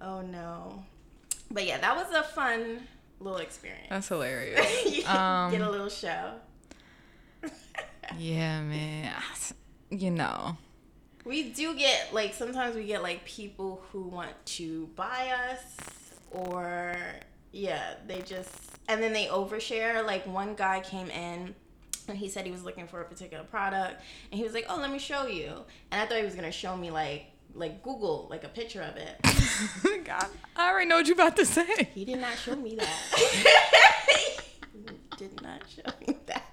oh 0.00 0.20
no 0.22 0.82
but 1.50 1.66
yeah 1.66 1.78
that 1.78 1.96
was 1.96 2.12
a 2.14 2.22
fun 2.22 2.80
little 3.22 3.38
experience 3.38 3.86
That's 3.90 4.08
hilarious. 4.08 4.84
you 4.96 5.06
Um, 5.06 5.50
get 5.52 5.60
a 5.60 5.70
little 5.70 5.88
show 5.88 6.32
yeah, 8.18 8.60
man. 8.62 9.12
You 9.90 10.10
know. 10.10 10.56
we 11.24 11.50
do 11.50 11.74
get 11.74 12.12
like 12.12 12.34
sometimes 12.34 12.74
we 12.76 12.84
get 12.84 13.02
like 13.02 13.24
people 13.24 13.82
who 13.90 14.02
want 14.02 14.32
to 14.44 14.88
buy 14.96 15.32
us 15.50 16.14
or 16.30 16.96
yeah 17.52 17.94
they 18.06 18.20
just 18.22 18.50
and 18.88 19.02
then 19.02 19.12
they 19.12 19.26
overshare 19.26 20.04
like 20.04 20.26
one 20.26 20.54
guy 20.54 20.80
came 20.80 21.08
in 21.10 21.54
and 22.08 22.18
he 22.18 22.28
said 22.28 22.44
he 22.44 22.50
was 22.50 22.64
looking 22.64 22.86
for 22.86 23.00
a 23.00 23.04
particular 23.04 23.44
product 23.44 24.02
and 24.30 24.38
he 24.38 24.44
was 24.44 24.52
like 24.54 24.66
oh 24.68 24.76
let 24.78 24.90
me 24.90 24.98
show 24.98 25.26
you 25.26 25.52
and 25.90 26.00
i 26.00 26.06
thought 26.06 26.18
he 26.18 26.24
was 26.24 26.34
gonna 26.34 26.50
show 26.50 26.76
me 26.76 26.90
like 26.90 27.26
like 27.54 27.82
google 27.82 28.26
like 28.30 28.44
a 28.44 28.48
picture 28.48 28.82
of 28.82 28.96
it 28.96 29.16
God, 30.04 30.26
I 30.56 30.70
already 30.70 30.88
know 30.88 30.96
what 30.96 31.06
you're 31.06 31.14
about 31.14 31.36
to 31.36 31.46
say. 31.46 31.88
He 31.94 32.04
did 32.04 32.20
not 32.20 32.36
show 32.36 32.56
me 32.56 32.76
that. 32.76 32.88
he 34.70 35.16
did 35.16 35.42
not 35.42 35.62
show 35.68 35.90
me 36.06 36.16
that. 36.26 36.44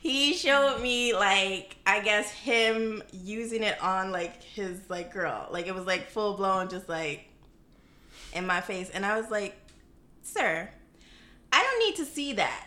He 0.00 0.34
showed 0.34 0.80
me 0.80 1.14
like 1.14 1.76
I 1.86 2.00
guess 2.00 2.30
him 2.30 3.02
using 3.12 3.62
it 3.62 3.80
on 3.82 4.10
like 4.10 4.42
his 4.42 4.78
like 4.88 5.12
girl. 5.12 5.48
Like 5.50 5.66
it 5.66 5.74
was 5.74 5.86
like 5.86 6.10
full 6.10 6.34
blown 6.34 6.68
just 6.68 6.88
like 6.88 7.28
in 8.32 8.46
my 8.46 8.60
face 8.60 8.90
and 8.90 9.04
I 9.04 9.18
was 9.20 9.30
like, 9.30 9.56
"Sir, 10.22 10.68
I 11.52 11.62
don't 11.62 11.86
need 11.86 11.96
to 11.96 12.04
see 12.04 12.34
that. 12.34 12.66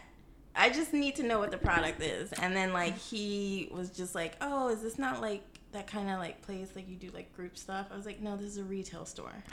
I 0.56 0.70
just 0.70 0.94
need 0.94 1.16
to 1.16 1.24
know 1.24 1.40
what 1.40 1.52
the 1.52 1.58
product 1.58 2.02
is." 2.02 2.32
And 2.34 2.56
then 2.56 2.74
like 2.74 2.98
he 2.98 3.70
was 3.72 3.90
just 3.90 4.16
like, 4.16 4.36
"Oh, 4.42 4.70
is 4.70 4.82
this 4.82 4.98
not 5.00 5.22
like 5.22 5.44
that 5.72 5.88
kind 5.88 6.10
of 6.10 6.20
like 6.20 6.42
place 6.42 6.70
like 6.76 6.90
you 6.90 6.96
do 6.96 7.10
like 7.14 7.36
group 7.36 7.58
stuff?" 7.58 7.88
I 7.92 7.96
was 7.96 8.06
like, 8.06 8.22
"No, 8.22 8.38
this 8.38 8.48
is 8.48 8.58
a 8.58 8.64
retail 8.64 9.06
store." 9.06 9.44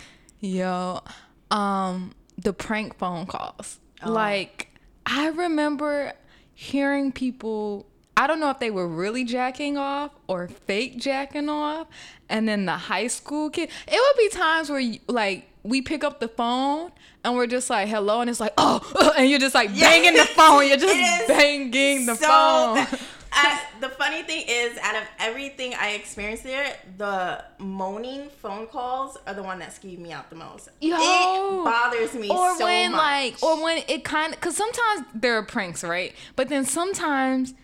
Yo, 0.40 1.02
um, 1.50 2.12
the 2.37 2.52
prank 2.52 2.96
phone 2.96 3.26
calls. 3.26 3.78
Oh. 4.02 4.12
Like, 4.12 4.68
I 5.06 5.28
remember 5.28 6.12
hearing 6.54 7.12
people. 7.12 7.87
I 8.16 8.26
don't 8.26 8.40
know 8.40 8.50
if 8.50 8.58
they 8.58 8.70
were 8.70 8.88
really 8.88 9.22
jacking 9.25 9.76
off 9.78 10.10
or 10.26 10.48
fake 10.48 10.98
jacking 10.98 11.48
off, 11.48 11.87
and 12.28 12.48
then 12.48 12.66
the 12.66 12.76
high 12.76 13.06
school 13.06 13.50
kid. 13.50 13.70
It 13.87 13.92
would 13.92 14.16
be 14.16 14.28
times 14.37 14.70
where 14.70 14.80
you, 14.80 14.98
like 15.06 15.48
we 15.62 15.82
pick 15.82 16.02
up 16.02 16.18
the 16.18 16.28
phone 16.28 16.90
and 17.25 17.34
we're 17.37 17.46
just 17.46 17.70
like 17.70 17.88
hello, 17.88 18.20
and 18.20 18.30
it's 18.30 18.40
like 18.40 18.54
oh, 18.58 19.12
and 19.18 19.28
you're 19.28 19.38
just 19.38 19.54
like 19.54 19.72
banging 19.78 20.14
the 20.14 20.25
phone. 20.25 20.66
You're 20.66 20.76
just 20.78 21.28
banging 21.28 22.06
the 22.06 22.14
so 22.14 22.26
phone. 22.26 22.98
I, 23.32 23.61
the 23.80 23.88
funny 23.90 24.23
thing 24.23 24.44
is, 24.49 24.78
out 24.78 24.97
of 24.97 25.02
everything 25.18 25.75
I 25.75 25.90
experienced 25.90 26.44
there, 26.44 26.75
the 26.97 27.44
moaning 27.58 28.30
phone 28.30 28.66
calls 28.66 29.16
are 29.26 29.35
the 29.35 29.42
one 29.42 29.58
that 29.61 29.70
skeeved 29.70 29.99
me 29.99 30.12
out 30.12 30.30
the 30.30 30.37
most. 30.37 30.68
Yo. 30.80 30.97
it 30.97 31.64
bothers 31.64 32.14
me 32.14 32.28
or 32.28 32.56
so 32.56 32.64
when 32.64 32.92
much. 32.92 32.99
like 32.99 33.42
or 33.42 33.62
when 33.62 33.82
it 33.88 34.04
kind 34.04 34.32
of 34.32 34.40
because 34.40 34.56
sometimes 34.56 35.06
there 35.14 35.35
are 35.37 35.42
pranks 35.42 35.85
right 35.85 36.14
but 36.37 36.49
then 36.49 36.64
sometimes 36.64 37.54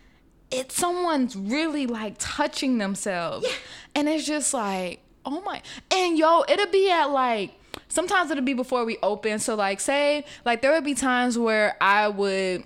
it's 0.51 0.75
someone's 0.75 1.37
really 1.37 1.87
like 1.87 2.15
touching 2.19 2.79
themselves 2.79 3.47
and 3.95 4.09
it's 4.09 4.27
just 4.27 4.53
like 4.55 5.01
oh 5.25 5.41
my 5.43 5.63
and 5.93 6.19
yo 6.19 6.45
it'll 6.49 6.71
be 6.71 6.91
at 6.91 7.07
like 7.07 7.59
sometimes 7.89 8.31
it'll 8.31 8.45
be 8.45 8.55
before 8.55 8.85
we 8.85 8.99
open 9.03 9.39
so 9.39 9.55
like 9.55 9.81
say 9.81 10.25
like 10.45 10.63
there 10.63 10.73
would 10.73 10.85
be 10.85 10.95
times 10.95 11.39
where 11.39 11.77
i 11.81 12.07
would 12.09 12.65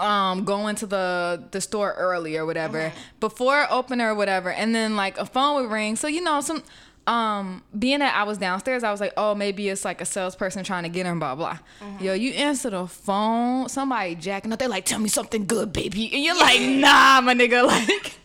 um 0.00 0.44
going 0.44 0.74
to 0.76 0.86
the 0.86 1.44
the 1.52 1.60
store 1.60 1.92
early 1.96 2.36
or 2.36 2.44
whatever 2.46 2.92
before 3.20 3.66
opener 3.70 4.10
or 4.10 4.14
whatever 4.14 4.50
and 4.50 4.74
then 4.74 4.96
like 4.96 5.18
a 5.18 5.26
phone 5.26 5.62
would 5.62 5.70
ring. 5.70 5.96
So 5.96 6.08
you 6.08 6.20
know 6.20 6.40
some 6.40 6.62
um 7.06 7.62
being 7.78 7.98
that 7.98 8.14
I 8.16 8.22
was 8.24 8.38
downstairs 8.38 8.82
I 8.82 8.90
was 8.90 9.00
like 9.00 9.12
oh 9.16 9.34
maybe 9.34 9.68
it's 9.68 9.84
like 9.84 10.00
a 10.00 10.04
salesperson 10.06 10.64
trying 10.64 10.84
to 10.84 10.88
get 10.88 11.06
in 11.06 11.18
blah 11.18 11.34
blah. 11.34 11.58
Yo 12.00 12.12
you 12.14 12.32
answer 12.32 12.70
the 12.70 12.86
phone 12.86 13.68
somebody 13.68 14.14
jacking 14.14 14.52
up 14.52 14.58
they're 14.58 14.68
like 14.68 14.84
tell 14.84 14.98
me 14.98 15.08
something 15.08 15.46
good 15.46 15.72
baby. 15.72 16.12
And 16.12 16.24
you're 16.24 16.36
like 16.36 16.60
nah 16.60 17.20
my 17.20 17.34
nigga 17.34 17.66
like 17.66 18.18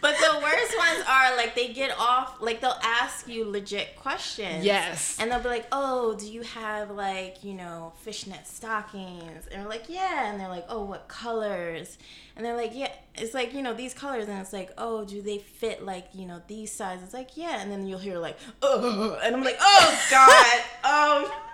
But 0.00 0.16
the 0.18 0.40
worst 0.42 0.76
ones 0.76 1.04
are 1.08 1.36
like 1.36 1.54
they 1.54 1.72
get 1.72 1.96
off, 1.96 2.40
like 2.40 2.60
they'll 2.60 2.78
ask 2.82 3.28
you 3.28 3.44
legit 3.44 3.96
questions. 3.96 4.64
Yes. 4.64 5.16
And 5.20 5.30
they'll 5.30 5.40
be 5.40 5.48
like, 5.48 5.66
"Oh, 5.70 6.14
do 6.14 6.30
you 6.30 6.42
have 6.42 6.90
like 6.90 7.44
you 7.44 7.54
know 7.54 7.92
fishnet 8.02 8.46
stockings?" 8.46 9.46
And 9.46 9.62
we're 9.62 9.68
like, 9.68 9.84
"Yeah." 9.88 10.30
And 10.30 10.40
they're 10.40 10.48
like, 10.48 10.66
"Oh, 10.68 10.84
what 10.84 11.06
colors?" 11.08 11.98
And 12.36 12.44
they're 12.44 12.56
like, 12.56 12.72
"Yeah." 12.74 12.92
It's 13.14 13.32
like 13.34 13.54
you 13.54 13.62
know 13.62 13.74
these 13.74 13.94
colors, 13.94 14.28
and 14.28 14.40
it's 14.40 14.52
like, 14.52 14.70
"Oh, 14.76 15.04
do 15.04 15.22
they 15.22 15.38
fit 15.38 15.84
like 15.84 16.08
you 16.14 16.26
know 16.26 16.42
these 16.48 16.72
sizes?" 16.72 17.04
It's 17.04 17.14
like, 17.14 17.36
"Yeah." 17.36 17.60
And 17.60 17.70
then 17.70 17.86
you'll 17.86 17.98
hear 18.00 18.18
like, 18.18 18.38
"Oh," 18.60 19.18
and 19.22 19.36
I'm 19.36 19.44
like, 19.44 19.58
"Oh 19.60 19.98
God, 20.10 20.60
oh." 20.84 21.38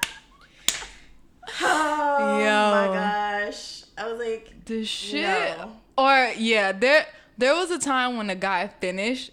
Oh 1.61 2.39
Yo. 2.39 2.45
my 2.45 2.95
gosh. 2.95 3.85
I 3.97 4.11
was 4.11 4.19
like, 4.21 4.65
the 4.67 4.85
shit. 4.85 5.23
No. 5.23 5.73
Or 5.97 6.31
yeah, 6.37 6.73
there 6.73 7.07
there 7.39 7.55
was 7.55 7.71
a 7.71 7.79
time 7.79 8.17
when 8.17 8.27
the 8.27 8.35
guy 8.35 8.69
finished, 8.81 9.31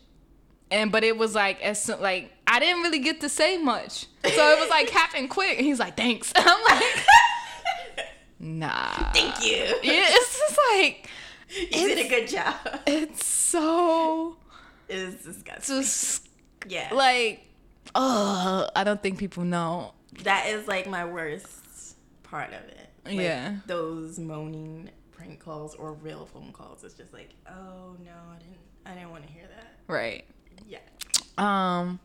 and 0.72 0.92
but 0.92 1.04
it 1.04 1.18
was 1.18 1.36
like 1.36 1.62
as 1.62 1.84
soon, 1.84 2.00
like 2.02 2.32
I 2.48 2.60
didn't 2.60 2.84
really 2.84 3.00
get 3.00 3.22
to 3.22 3.30
say 3.30 3.58
much, 3.58 4.08
so 4.24 4.52
it 4.52 4.60
was 4.60 4.70
like 4.70 4.90
happened 4.90 5.30
quick, 5.30 5.58
and 5.58 5.66
he's 5.66 5.80
like 5.80 5.98
thanks. 5.98 6.32
I'm 6.36 6.64
like, 6.64 7.06
nah. 8.40 9.12
thank 9.12 9.46
you. 9.46 9.64
Yeah, 9.84 10.04
it's 10.08 10.38
just 10.40 10.60
like 10.74 11.10
You 11.50 11.88
did 11.96 12.06
a 12.06 12.10
good 12.10 12.28
job. 12.28 12.56
it's 12.86 13.26
so 13.26 14.38
It's 14.90 15.24
disgusting. 15.24 15.76
just 15.82 16.28
yeah. 16.68 16.90
like, 16.94 17.46
oh, 17.94 18.68
I 18.76 18.84
don't 18.84 19.02
think 19.02 19.18
people 19.20 19.44
know. 19.44 19.94
that 20.24 20.48
is 20.48 20.68
like 20.68 20.88
my 20.88 21.06
worst 21.06 21.96
part 22.24 22.50
of 22.50 22.62
it. 22.70 22.90
Like, 23.06 23.16
Yeah. 23.16 23.58
Those 23.68 24.18
moaning 24.20 24.90
prank 25.16 25.40
calls 25.40 25.76
or 25.76 25.94
real 25.94 26.26
phone 26.34 26.52
calls. 26.52 26.84
It's 26.84 26.94
just 26.94 27.14
like, 27.14 27.30
oh 27.48 27.96
no, 28.04 28.12
I 28.34 28.38
didn't 28.40 28.58
I 28.86 28.94
didn't 28.94 29.12
want 29.12 29.26
to 29.26 29.32
hear 29.34 29.44
that. 29.48 29.74
Right. 29.92 30.26
Yeah. 30.68 30.80
Um, 31.38 32.00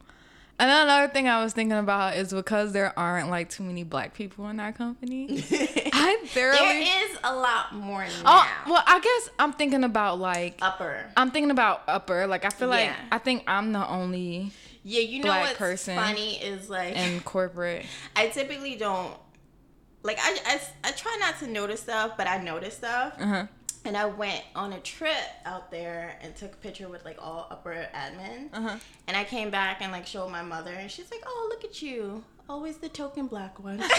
and 0.58 0.68
then 0.68 0.82
another 0.84 1.10
thing 1.12 1.28
I 1.28 1.42
was 1.42 1.52
thinking 1.52 1.78
about 1.78 2.16
is 2.16 2.32
because 2.32 2.72
there 2.72 2.98
aren't 2.98 3.30
like 3.30 3.48
too 3.48 3.62
many 3.62 3.82
black 3.84 4.12
people 4.14 4.48
in 4.48 4.60
our 4.60 4.72
company. 4.72 5.42
I 5.92 6.24
there 6.34 6.52
thoroughly. 6.54 6.82
is 6.82 7.18
a 7.24 7.34
lot 7.34 7.74
more 7.74 8.00
now. 8.02 8.22
Oh 8.26 8.48
well, 8.66 8.82
I 8.86 9.00
guess 9.00 9.30
I'm 9.38 9.52
thinking 9.54 9.84
about 9.84 10.18
like 10.18 10.58
Upper. 10.60 11.06
I'm 11.16 11.30
thinking 11.30 11.50
about 11.50 11.82
upper. 11.88 12.26
Like 12.26 12.44
I 12.44 12.50
feel 12.50 12.68
like 12.68 12.86
Yeah. 12.86 12.96
I 13.12 13.18
think 13.18 13.44
I'm 13.46 13.72
the 13.72 13.86
only 13.88 14.52
Yeah, 14.82 15.00
you 15.00 15.18
know 15.20 15.28
black 15.28 15.42
what's 15.42 15.58
person 15.58 15.96
funny 15.96 16.36
is 16.42 16.68
like 16.68 16.94
in 16.96 17.20
corporate. 17.20 17.86
I 18.16 18.28
typically 18.28 18.76
don't 18.76 19.14
like 20.02 20.18
I, 20.20 20.38
I 20.46 20.60
I 20.84 20.92
try 20.92 21.16
not 21.20 21.38
to 21.40 21.46
notice 21.46 21.80
stuff, 21.80 22.12
but 22.16 22.26
I 22.26 22.38
notice 22.42 22.74
stuff. 22.76 23.14
Uh 23.18 23.26
huh. 23.26 23.46
And 23.84 23.96
I 23.96 24.04
went 24.04 24.42
on 24.54 24.74
a 24.74 24.80
trip 24.80 25.16
out 25.46 25.70
there 25.70 26.18
and 26.22 26.36
took 26.36 26.52
a 26.52 26.56
picture 26.58 26.86
with 26.88 27.02
like 27.04 27.16
all 27.18 27.46
upper 27.50 27.86
admin. 27.94 28.50
Uh-huh. 28.52 28.76
And 29.08 29.16
I 29.16 29.24
came 29.24 29.50
back 29.50 29.80
and 29.80 29.90
like 29.90 30.06
showed 30.06 30.28
my 30.30 30.42
mother, 30.42 30.72
and 30.72 30.90
she's 30.90 31.10
like, 31.10 31.22
"Oh, 31.26 31.46
look 31.50 31.64
at 31.64 31.80
you, 31.80 32.22
always 32.48 32.76
the 32.76 32.88
token 32.90 33.26
black 33.26 33.58
one." 33.58 33.80
and 33.80 33.90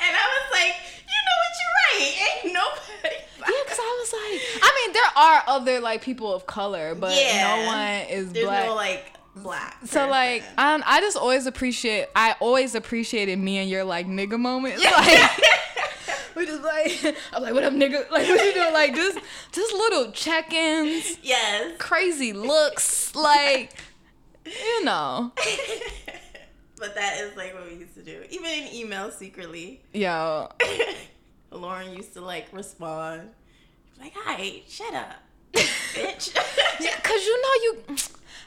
I 0.00 0.26
was 0.34 0.50
like, 0.52 0.74
"You 1.06 1.20
know 1.26 1.36
what? 1.40 1.52
You're 1.60 1.76
right. 2.00 2.14
Ain't 2.44 2.54
nobody." 2.54 3.16
Yeah, 3.40 3.62
because 3.64 3.78
I 3.78 3.98
was 4.00 4.12
like, 4.12 4.40
I 4.62 4.70
mean, 4.86 4.92
there 4.94 5.12
are 5.16 5.42
other 5.48 5.80
like 5.80 6.00
people 6.02 6.32
of 6.32 6.46
color, 6.46 6.94
but 6.94 7.14
Yeah. 7.14 7.56
no 7.56 7.66
one 7.66 8.06
is 8.08 8.32
There's 8.32 8.46
black. 8.46 8.66
no 8.66 8.74
like 8.74 9.12
black. 9.36 9.78
so 9.84 10.08
like, 10.08 10.42
person. 10.42 10.54
I, 10.58 10.82
I 10.86 11.00
just 11.00 11.16
always 11.16 11.46
appreciate. 11.46 12.06
I 12.14 12.36
always 12.40 12.74
appreciated 12.74 13.38
me 13.38 13.58
and 13.58 13.68
your 13.70 13.84
like 13.84 14.06
nigga 14.06 14.38
moments. 14.38 14.84
Like, 14.84 15.30
we 16.36 16.46
just 16.46 16.62
like, 16.62 17.16
I'm 17.32 17.42
like, 17.42 17.54
what 17.54 17.64
up, 17.64 17.72
nigga? 17.72 18.10
Like, 18.10 18.28
what 18.28 18.44
you 18.44 18.54
doing? 18.54 18.72
Like, 18.72 18.94
just 18.94 19.18
just 19.52 19.72
little 19.72 20.12
check-ins, 20.12 21.18
yes. 21.22 21.74
crazy 21.78 22.32
looks, 22.32 23.14
like, 23.14 23.74
you 24.44 24.84
know, 24.84 25.32
but 26.78 26.94
that 26.94 27.20
is 27.20 27.36
like 27.36 27.54
what 27.54 27.64
we 27.70 27.76
used 27.76 27.94
to 27.94 28.02
do, 28.02 28.22
even 28.30 28.46
in 28.46 28.74
email 28.74 29.10
secretly. 29.10 29.80
yo. 29.92 30.48
Lauren 31.50 31.94
used 31.94 32.14
to 32.14 32.22
like 32.22 32.48
respond, 32.52 33.28
like, 34.00 34.14
"Hi, 34.16 34.62
shut 34.66 34.94
up, 34.94 35.16
bitch." 35.52 36.34
Yeah, 36.80 36.98
cause 37.00 37.24
you 37.24 37.42
know 37.42 37.54
you. 37.62 37.96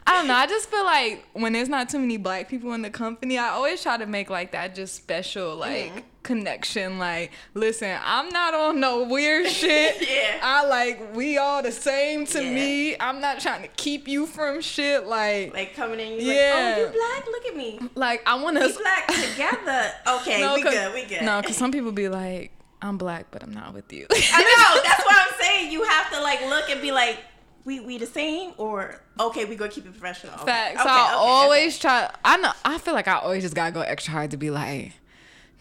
I 0.07 0.13
don't 0.13 0.27
know. 0.27 0.35
I 0.35 0.45
just 0.45 0.69
feel 0.69 0.85
like 0.85 1.25
when 1.33 1.53
there's 1.53 1.67
not 1.69 1.89
too 1.89 1.97
many 1.99 2.17
black 2.17 2.47
people 2.47 2.73
in 2.73 2.81
the 2.83 2.91
company, 2.91 3.37
I 3.39 3.49
always 3.49 3.81
try 3.81 3.97
to 3.97 4.05
make 4.05 4.29
like 4.29 4.51
that 4.51 4.75
just 4.75 4.93
special 4.95 5.55
like 5.55 5.91
Mm-hmm. 5.91 5.99
connection. 6.21 6.99
Like, 6.99 7.31
listen, 7.55 7.97
I'm 8.03 8.29
not 8.29 8.53
on 8.53 8.79
no 8.79 9.03
weird 9.03 9.47
shit. 9.61 10.07
Yeah. 10.07 10.39
I 10.43 10.65
like 10.67 11.15
we 11.15 11.37
all 11.39 11.63
the 11.63 11.71
same 11.71 12.25
to 12.27 12.43
Yeah. 12.43 12.51
me. 12.53 12.95
I'm 12.99 13.19
not 13.19 13.39
trying 13.39 13.63
to 13.63 13.67
keep 13.69 14.07
you 14.07 14.27
from 14.27 14.61
shit. 14.61 15.07
Like, 15.07 15.53
like, 15.53 15.75
coming 15.75 15.99
in, 15.99 16.13
you 16.19 16.31
Yeah. 16.33 16.53
like, 16.53 16.77
"Oh, 16.77 16.79
you 16.81 16.87
black? 16.87 17.25
Look 17.25 17.45
at 17.47 17.55
me. 17.55 17.79
Like, 17.95 18.21
I 18.27 18.35
want 18.35 18.57
to. 18.57 18.77
black 18.79 19.07
together." 19.31 19.91
Okay, 20.07 20.53
we 20.53 20.61
good. 20.61 20.93
We 20.93 21.05
good. 21.05 21.23
No, 21.23 21.41
cause 21.41 21.57
some 21.57 21.71
people 21.71 21.91
be 21.91 22.09
like, 22.09 22.51
I'm 22.81 22.97
black, 22.99 23.27
but 23.31 23.41
I'm 23.41 23.51
not 23.53 23.73
with 23.73 23.91
you. 23.91 24.05
I 24.11 24.41
know. 24.75 24.83
That's 24.87 25.03
what 25.03 25.15
I'm 25.15 25.33
saying. 25.41 25.71
You 25.71 25.83
have 25.83 26.11
to 26.11 26.21
like 26.21 26.41
look 26.47 26.69
and 26.69 26.79
be 26.81 26.91
like, 26.91 27.17
"We 27.65 27.79
we 27.79 27.97
the 27.97 28.05
same?" 28.05 28.53
Or 28.57 29.01
okay, 29.19 29.45
we 29.45 29.55
gonna 29.55 29.71
keep 29.71 29.85
it 29.85 29.91
professional. 29.91 30.33
Okay. 30.35 30.45
Facts. 30.45 30.79
Okay, 30.79 30.83
so 30.83 30.89
I 30.89 31.05
okay, 31.07 31.15
always 31.15 31.79
try. 31.79 32.11
I 32.23 32.37
know. 32.37 32.51
I 32.63 32.77
feel 32.77 32.93
like 32.93 33.07
I 33.07 33.15
always 33.15 33.43
just 33.43 33.55
gotta 33.55 33.71
go 33.71 33.81
extra 33.81 34.13
hard 34.13 34.31
to 34.31 34.37
be 34.37 34.49
like, 34.49 34.93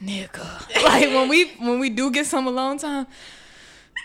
nigga. 0.03 0.83
like 0.85 1.09
when 1.09 1.29
we 1.29 1.51
when 1.55 1.79
we 1.79 1.91
do 1.91 2.11
get 2.11 2.27
some 2.27 2.47
alone 2.47 2.79
time, 2.79 3.07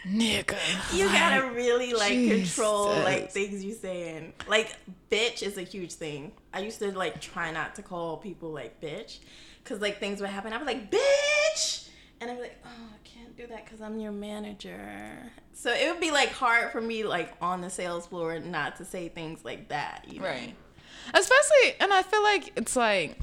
nigga. 0.08 0.58
You 0.94 1.06
like, 1.06 1.20
gotta 1.20 1.52
really 1.52 1.94
like 1.94 2.14
control 2.14 2.88
like 2.88 3.32
things 3.32 3.64
you 3.64 3.74
saying. 3.74 4.34
Like 4.48 4.76
bitch 5.12 5.44
is 5.44 5.58
a 5.58 5.64
huge 5.64 5.94
thing. 5.94 6.32
I 6.54 6.60
used 6.60 6.80
to 6.80 6.92
like 6.98 7.22
try 7.22 7.52
not 7.52 7.76
to 7.76 7.82
call 7.82 8.18
people 8.18 8.52
like 8.52 8.82
bitch, 8.82 9.20
cause 9.64 9.82
like 9.82 10.00
things 10.00 10.22
would 10.22 10.30
happen. 10.30 10.54
i 10.54 10.58
was 10.58 10.66
like 10.66 10.92
bitch, 10.92 11.90
and 12.22 12.32
i'm 12.32 12.40
like, 12.40 12.58
oh, 12.66 12.96
can't 13.20 13.36
do 13.38 13.48
that 13.48 13.66
because 13.66 13.82
I'm 13.82 14.00
your 14.00 14.12
manager. 14.12 15.32
So 15.54 15.72
it 15.74 15.92
would 15.92 16.00
be 16.00 16.12
like 16.12 16.30
hard 16.30 16.72
for 16.72 16.82
me 16.82 17.04
like 17.04 17.34
on 17.42 17.62
the 17.62 17.70
sales 17.70 18.08
floor 18.08 18.40
not 18.40 18.78
to 18.78 18.86
say 18.86 19.10
things 19.10 19.44
like 19.44 19.68
that. 19.70 20.06
You 20.08 20.20
know? 20.20 20.28
Right. 20.28 20.56
Especially, 21.14 21.76
and 21.80 21.92
I 21.94 22.02
feel 22.04 22.24
like 22.24 22.54
it's 22.56 22.76
like. 22.76 23.18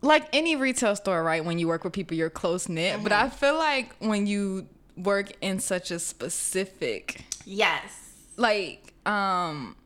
Like 0.00 0.28
any 0.34 0.54
retail 0.54 0.94
store, 0.96 1.22
right? 1.22 1.42
When 1.42 1.58
you 1.58 1.66
work 1.66 1.82
with 1.82 1.94
people, 1.94 2.14
you're 2.14 2.28
close 2.28 2.68
knit. 2.68 3.02
But 3.02 3.12
Mm-hmm. 3.12 3.26
I 3.26 3.30
feel 3.30 3.54
like 3.54 3.94
when 4.00 4.26
you 4.26 4.66
work 4.96 5.32
in 5.40 5.60
such 5.60 5.90
a 5.90 5.98
specific 5.98 7.24
Yes. 7.46 7.90
like 8.36 8.92
um 9.06 9.76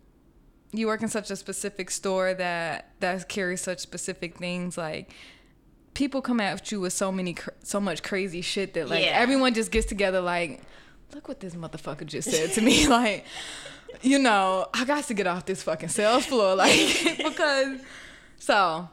you 0.72 0.87
work 0.87 1.02
in 1.02 1.09
such 1.09 1.31
a 1.31 1.37
specific 1.37 1.90
store 1.90 2.35
that 2.35 2.90
that 3.00 3.26
carries 3.28 3.61
such 3.62 3.78
specific 3.78 4.37
things 4.37 4.76
like 4.76 5.14
people 5.98 6.22
come 6.22 6.38
at 6.38 6.70
you 6.70 6.78
with 6.80 6.92
so 6.92 7.11
many 7.11 7.34
cr- 7.34 7.50
so 7.64 7.80
much 7.80 8.04
crazy 8.04 8.40
shit 8.40 8.72
that 8.74 8.88
like 8.88 9.04
Yeah. 9.04 9.18
everyone 9.18 9.52
just 9.52 9.72
gets 9.72 9.87
together 9.87 10.20
like 10.20 10.62
look 11.12 11.26
what 11.26 11.40
this 11.40 11.54
motherfucker 11.56 12.06
just 12.06 12.30
said 12.30 12.52
to 12.52 12.61
me 12.61 12.87
like 12.98 13.24
you 14.02 14.20
know 14.20 14.68
i 14.72 14.84
got 14.84 15.02
to 15.08 15.14
get 15.14 15.26
off 15.26 15.44
this 15.44 15.61
fucking 15.64 15.88
sales 15.88 16.24
floor 16.24 16.54
like 16.64 17.18
because 17.18 17.80
so 18.38 18.88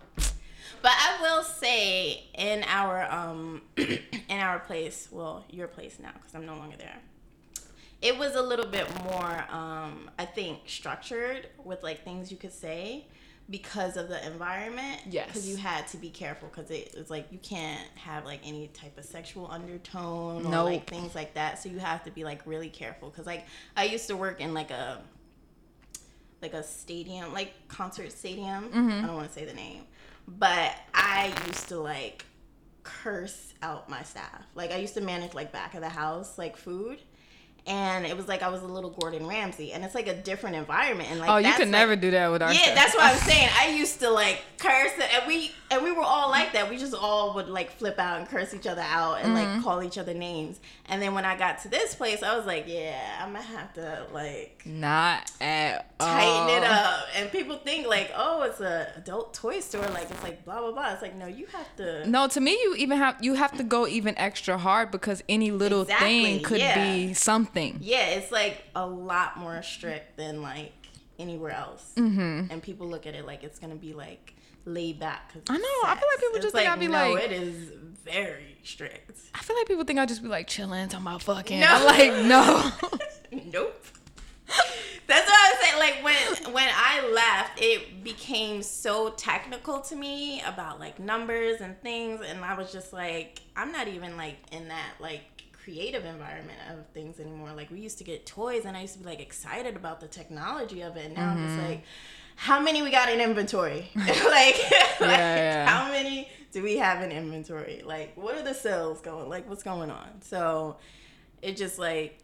But 0.82 0.94
I 0.94 1.18
will 1.22 1.44
say 1.44 2.24
in 2.36 2.64
our 2.68 3.04
um 3.12 3.62
in 3.78 4.40
our 4.50 4.60
place, 4.60 5.08
well, 5.12 5.44
your 5.50 5.68
place 5.68 5.98
now 6.02 6.12
because 6.14 6.34
I'm 6.36 6.46
no 6.46 6.56
longer 6.56 6.78
there. 6.78 6.98
It 8.02 8.18
was 8.20 8.36
a 8.36 8.42
little 8.42 8.68
bit 8.78 8.88
more 9.04 9.46
um 9.50 10.10
I 10.20 10.26
think 10.26 10.60
structured 10.68 11.48
with 11.64 11.82
like 11.84 12.04
things 12.04 12.32
you 12.32 12.38
could 12.38 12.54
say 12.54 13.06
because 13.50 13.96
of 13.98 14.08
the 14.10 14.26
environment. 14.26 15.02
Yes. 15.10 15.28
Because 15.28 15.48
you 15.48 15.58
had 15.58 15.88
to 15.90 15.98
be 15.98 16.10
careful 16.10 16.50
because 16.50 16.72
it, 16.72 16.94
it's 16.98 17.10
like 17.10 17.28
you 17.32 17.38
can't 17.38 17.88
have 17.96 18.26
like 18.26 18.40
any 18.44 18.68
type 18.70 18.98
of 18.98 19.06
sexual 19.06 19.50
undertone 19.52 20.46
or 20.46 20.50
Nope. 20.50 20.66
like 20.66 20.90
things 20.90 21.14
like 21.14 21.36
that. 21.36 21.62
So 21.62 21.70
you 21.70 21.80
have 21.80 22.04
to 22.06 22.12
be 22.12 22.24
like 22.24 22.42
really 22.46 22.70
careful 22.70 23.10
because 23.10 23.26
like 23.26 23.46
I 23.78 23.86
used 23.86 24.08
to 24.08 24.16
work 24.18 24.42
in 24.42 24.54
like 24.54 24.72
a 24.72 25.00
like 26.42 26.54
a 26.54 26.64
stadium, 26.64 27.34
like 27.34 27.54
concert 27.68 28.12
stadium. 28.12 28.70
Mm-hmm. 28.70 29.04
I 29.04 29.08
don't 29.08 29.16
want 29.16 29.28
to 29.28 29.34
say 29.34 29.46
the 29.46 29.54
name, 29.54 29.84
but 30.28 30.76
I 30.94 31.34
used 31.48 31.70
to 31.70 31.80
like 31.80 32.26
curse 32.84 33.54
out 33.62 33.90
my 33.90 34.04
staff. 34.04 34.44
Like 34.56 34.72
I 34.72 34.78
used 34.78 34.94
to 34.96 35.02
manage 35.02 35.34
like 35.34 35.52
back 35.52 35.74
of 35.76 35.82
the 35.82 35.90
house, 35.90 36.38
like 36.38 36.58
food. 36.58 37.00
And 37.68 38.06
it 38.06 38.16
was 38.16 38.28
like 38.28 38.44
I 38.44 38.50
was 38.50 38.62
a 38.62 38.68
little 38.68 38.92
Gordon 38.92 39.26
Ramsay, 39.26 39.74
and 39.74 39.84
it's 39.84 39.96
like 39.96 40.08
a 40.08 40.14
different 40.14 40.56
environment. 40.56 41.10
And 41.10 41.20
like 41.20 41.30
oh 41.30 41.38
you 41.38 41.52
could 41.54 41.62
like- 41.62 41.70
never 41.70 41.96
do 41.96 42.12
that 42.12 42.30
with 42.32 42.44
our 42.44 42.54
yeah, 42.54 42.60
stuff. 42.62 42.76
that's 42.76 42.96
what 42.96 43.04
I'm 43.06 43.18
saying. 43.18 43.50
I 43.60 43.70
used 43.70 44.00
to 44.02 44.10
like 44.12 44.42
curse, 44.60 44.92
and 45.00 45.28
we 45.28 45.52
and 45.72 45.84
we 45.84 45.92
were 45.92 46.04
all 46.04 46.30
like 46.30 46.54
that. 46.54 46.70
We 46.70 46.78
just 46.78 46.94
all 46.94 47.34
would 47.36 47.50
like 47.50 47.72
flip 47.72 47.98
out 47.98 48.20
and 48.20 48.30
curse 48.30 48.54
each 48.54 48.68
other 48.68 48.84
out 48.84 49.16
and 49.22 49.36
Mm-hmm. 49.36 49.56
like 49.56 49.64
call 49.64 49.82
each 49.82 49.98
other 49.98 50.14
names. 50.14 50.60
And 50.88 51.02
then 51.02 51.16
when 51.16 51.26
I 51.26 51.36
got 51.36 51.60
to 51.64 51.68
this 51.68 51.96
place, 51.96 52.22
I 52.22 52.38
was 52.38 52.46
like, 52.46 52.66
yeah, 52.68 53.20
I'm 53.20 53.34
gonna 53.34 53.44
have 53.44 53.74
to 53.74 54.06
like 54.14 54.62
not 54.66 55.32
at 55.42 55.98
tighten 55.98 56.50
it 56.64 56.64
up. 56.70 57.06
And 57.16 57.32
people 57.32 57.58
think 57.58 57.88
like, 57.88 58.12
oh, 58.16 58.44
it's 58.44 58.60
a 58.62 58.92
adult 58.96 59.34
toy 59.34 59.60
store, 59.60 59.88
like 59.88 60.12
it's 60.12 60.22
like 60.22 60.46
blah 60.46 60.60
blah 60.62 60.72
blah. 60.72 60.94
It's 60.94 61.02
like 61.02 61.16
no, 61.16 61.26
you 61.26 61.48
have 61.48 61.76
to. 61.78 62.08
No, 62.08 62.28
to 62.28 62.40
me, 62.40 62.52
you 62.52 62.76
even 62.78 63.00
have 63.00 63.18
you 63.22 63.34
have 63.34 63.58
to 63.58 63.64
go 63.64 63.88
even 63.88 64.16
extra 64.20 64.60
hard 64.60 64.92
because 64.92 65.24
any 65.28 65.50
little 65.50 65.82
Exactly, 65.82 66.22
thing 66.24 66.44
could 66.44 66.60
yeah. 66.60 66.94
be 66.94 67.14
something. 67.16 67.55
Yeah, 67.82 68.06
it's 68.08 68.32
like 68.32 68.64
a 68.76 68.86
lot 68.86 69.38
more 69.38 69.62
strict 69.64 70.18
than 70.18 70.42
like 70.42 70.74
anywhere 71.20 71.52
else. 71.52 71.92
Mm-hmm. 71.96 72.52
And 72.52 72.62
people 72.62 72.88
look 72.88 73.06
at 73.08 73.16
it 73.16 73.26
like 73.26 73.44
it's 73.44 73.60
gonna 73.60 73.76
be 73.76 73.94
like 73.94 74.34
laid 74.66 75.00
back. 75.00 75.32
'cause 75.34 75.42
I 75.50 75.58
know, 75.58 75.64
I 75.90 75.96
feel 75.96 76.08
like 76.12 76.20
people 76.20 76.36
It's 76.36 76.44
just 76.46 76.56
think 76.56 76.70
I'd 76.70 76.80
be 76.80 76.88
no, 76.88 77.14
like- 77.14 77.24
it 77.24 77.32
is 77.32 77.72
very 78.04 78.58
strict. 78.64 79.20
I 79.34 79.40
feel 79.40 79.56
like 79.56 79.68
people 79.68 79.84
think 79.84 80.00
I 80.00 80.06
just 80.06 80.22
be 80.24 80.28
like 80.30 80.48
chilling, 80.48 80.88
talking 80.90 81.06
about 81.06 81.22
fucking. 81.24 81.60
No. 81.60 81.68
I'm 81.70 81.86
like, 81.86 82.26
no. 82.26 82.72
nope. 83.52 83.82
That's 85.08 85.28
what 85.30 85.36
I 85.40 85.52
was 85.52 85.60
saying. 85.68 85.80
Like 85.80 86.04
when 86.04 86.54
when 86.54 86.70
I 86.74 87.08
left, 87.12 87.62
it 87.62 88.04
became 88.04 88.64
so 88.64 89.12
technical 89.12 89.82
to 89.82 89.96
me 89.96 90.42
about 90.42 90.80
like 90.80 91.00
numbers 91.00 91.62
and 91.62 91.80
things, 91.82 92.22
and 92.22 92.44
I 92.44 92.56
was 92.58 92.72
just 92.72 92.92
like, 92.92 93.42
I'm 93.56 93.72
not 93.72 93.88
even 93.88 94.18
like 94.18 94.38
in 94.52 94.68
that 94.70 94.94
like 95.00 95.22
creative 95.66 96.06
environment 96.06 96.60
of 96.72 96.88
things 96.94 97.20
anymore. 97.20 97.52
Like 97.56 97.72
we 97.72 97.80
used 97.82 97.98
to 98.00 98.06
get 98.06 98.26
toys, 98.28 98.66
and 98.66 98.78
I 98.78 98.82
used 98.84 98.94
to 98.94 99.00
be 99.00 99.06
like 99.06 99.22
excited 99.22 99.76
about 99.76 100.00
the 100.02 100.08
technology 100.08 100.82
of 100.82 100.98
it. 100.98 101.08
And 101.08 101.16
now 101.16 101.32
I'm 101.32 101.38
Mm-hmm. 101.38 101.48
just 101.48 101.58
like, 101.60 101.84
how 102.38 102.60
many 102.62 102.84
we 102.84 102.92
got 102.92 103.10
in 103.12 103.20
inventory? 103.22 103.92
like, 103.96 104.16
like 105.02 105.26
yeah. 105.26 105.68
how 105.68 105.92
many 105.92 106.30
do 106.54 106.64
we 106.64 106.78
have 106.78 107.02
in 107.04 107.12
inventory? 107.12 107.82
Like, 107.86 108.16
what 108.18 108.36
are 108.38 108.44
the 108.44 108.54
sales 108.54 109.02
going? 109.02 109.30
Like, 109.30 109.50
what's 109.50 109.64
going 109.64 109.92
on? 109.92 110.22
So 110.22 110.78
it 111.42 111.58
just 111.58 111.80
like 111.80 112.20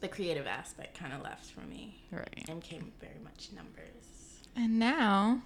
the 0.00 0.08
creative 0.08 0.46
aspect 0.46 0.98
kind 0.98 1.12
of 1.12 1.22
left 1.22 1.46
for 1.52 1.60
me 1.60 2.02
right. 2.10 2.44
and 2.48 2.60
came 2.62 2.92
very 3.00 3.20
much 3.22 3.50
numbers. 3.54 4.42
And 4.56 4.78
now 4.78 5.42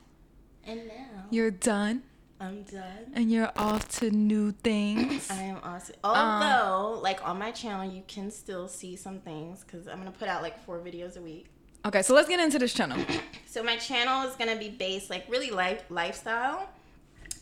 And 0.66 0.88
now 0.88 1.24
you're 1.30 1.50
done 1.50 2.02
I'm 2.40 2.62
done. 2.64 3.12
and 3.14 3.30
you're 3.32 3.50
off 3.56 3.88
to 4.00 4.10
new 4.10 4.52
things. 4.52 5.30
I 5.30 5.42
am 5.44 5.58
also, 5.64 5.94
although, 6.04 6.94
uh, 6.96 7.00
like 7.00 7.26
on 7.26 7.38
my 7.38 7.50
channel, 7.50 7.90
you 7.90 8.02
can 8.06 8.30
still 8.30 8.68
see 8.68 8.94
some 8.96 9.20
things 9.20 9.64
because 9.64 9.88
I'm 9.88 9.98
gonna 9.98 10.10
put 10.12 10.28
out 10.28 10.42
like 10.42 10.62
four 10.66 10.78
videos 10.80 11.16
a 11.16 11.22
week. 11.22 11.46
Okay, 11.86 12.02
so 12.02 12.14
let's 12.14 12.28
get 12.28 12.40
into 12.40 12.58
this 12.58 12.72
channel. 12.74 12.98
So 13.48 13.62
my 13.62 13.76
channel 13.78 14.28
is 14.28 14.36
gonna 14.36 14.56
be 14.56 14.68
based 14.68 15.08
like 15.08 15.24
really 15.30 15.50
life 15.50 15.82
lifestyle. 15.88 16.68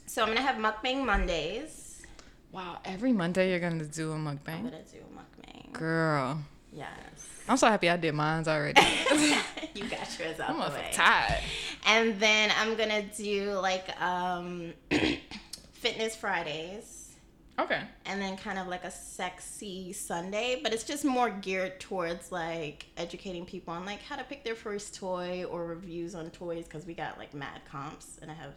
So 0.06 0.22
I'm 0.22 0.28
gonna 0.28 0.42
have 0.42 0.56
mukbang 0.62 1.04
Mondays. 1.04 2.06
Wow, 2.52 2.78
every 2.84 3.12
Monday 3.12 3.50
you're 3.50 3.58
gonna 3.58 3.84
do 3.84 4.12
a 4.12 4.14
mukbang. 4.14 4.58
I'm 4.58 4.64
gonna 4.70 4.82
do 4.92 4.98
a 4.98 5.18
mukbang. 5.18 5.72
Girl, 5.72 6.38
Yes. 6.72 6.88
I'm 7.48 7.56
so 7.56 7.66
happy 7.68 7.90
I 7.90 7.96
did 7.96 8.14
mine 8.14 8.44
already. 8.46 8.80
you 9.74 9.84
got 9.88 10.18
yours 10.18 10.40
out 10.40 10.50
I'm 10.50 10.58
the 10.58 10.76
way. 10.76 10.90
tired. 10.92 11.40
And 11.86 12.18
then 12.18 12.50
I'm 12.58 12.74
gonna 12.76 13.02
do 13.02 13.52
like 13.52 14.00
um 14.00 14.72
fitness 15.72 16.16
Fridays. 16.16 17.00
Okay. 17.56 17.80
and 18.06 18.20
then 18.20 18.36
kind 18.36 18.58
of 18.58 18.66
like 18.66 18.82
a 18.82 18.90
sexy 18.90 19.92
Sunday, 19.92 20.58
but 20.60 20.72
it's 20.74 20.82
just 20.82 21.04
more 21.04 21.30
geared 21.30 21.78
towards 21.78 22.32
like 22.32 22.86
educating 22.96 23.46
people 23.46 23.72
on 23.72 23.84
like 23.86 24.02
how 24.02 24.16
to 24.16 24.24
pick 24.24 24.42
their 24.42 24.56
first 24.56 24.96
toy 24.96 25.44
or 25.44 25.64
reviews 25.64 26.16
on 26.16 26.30
toys 26.30 26.64
because 26.64 26.84
we 26.84 26.94
got 26.94 27.16
like 27.16 27.32
mad 27.32 27.60
comps 27.70 28.18
and 28.20 28.28
I 28.28 28.34
have 28.34 28.54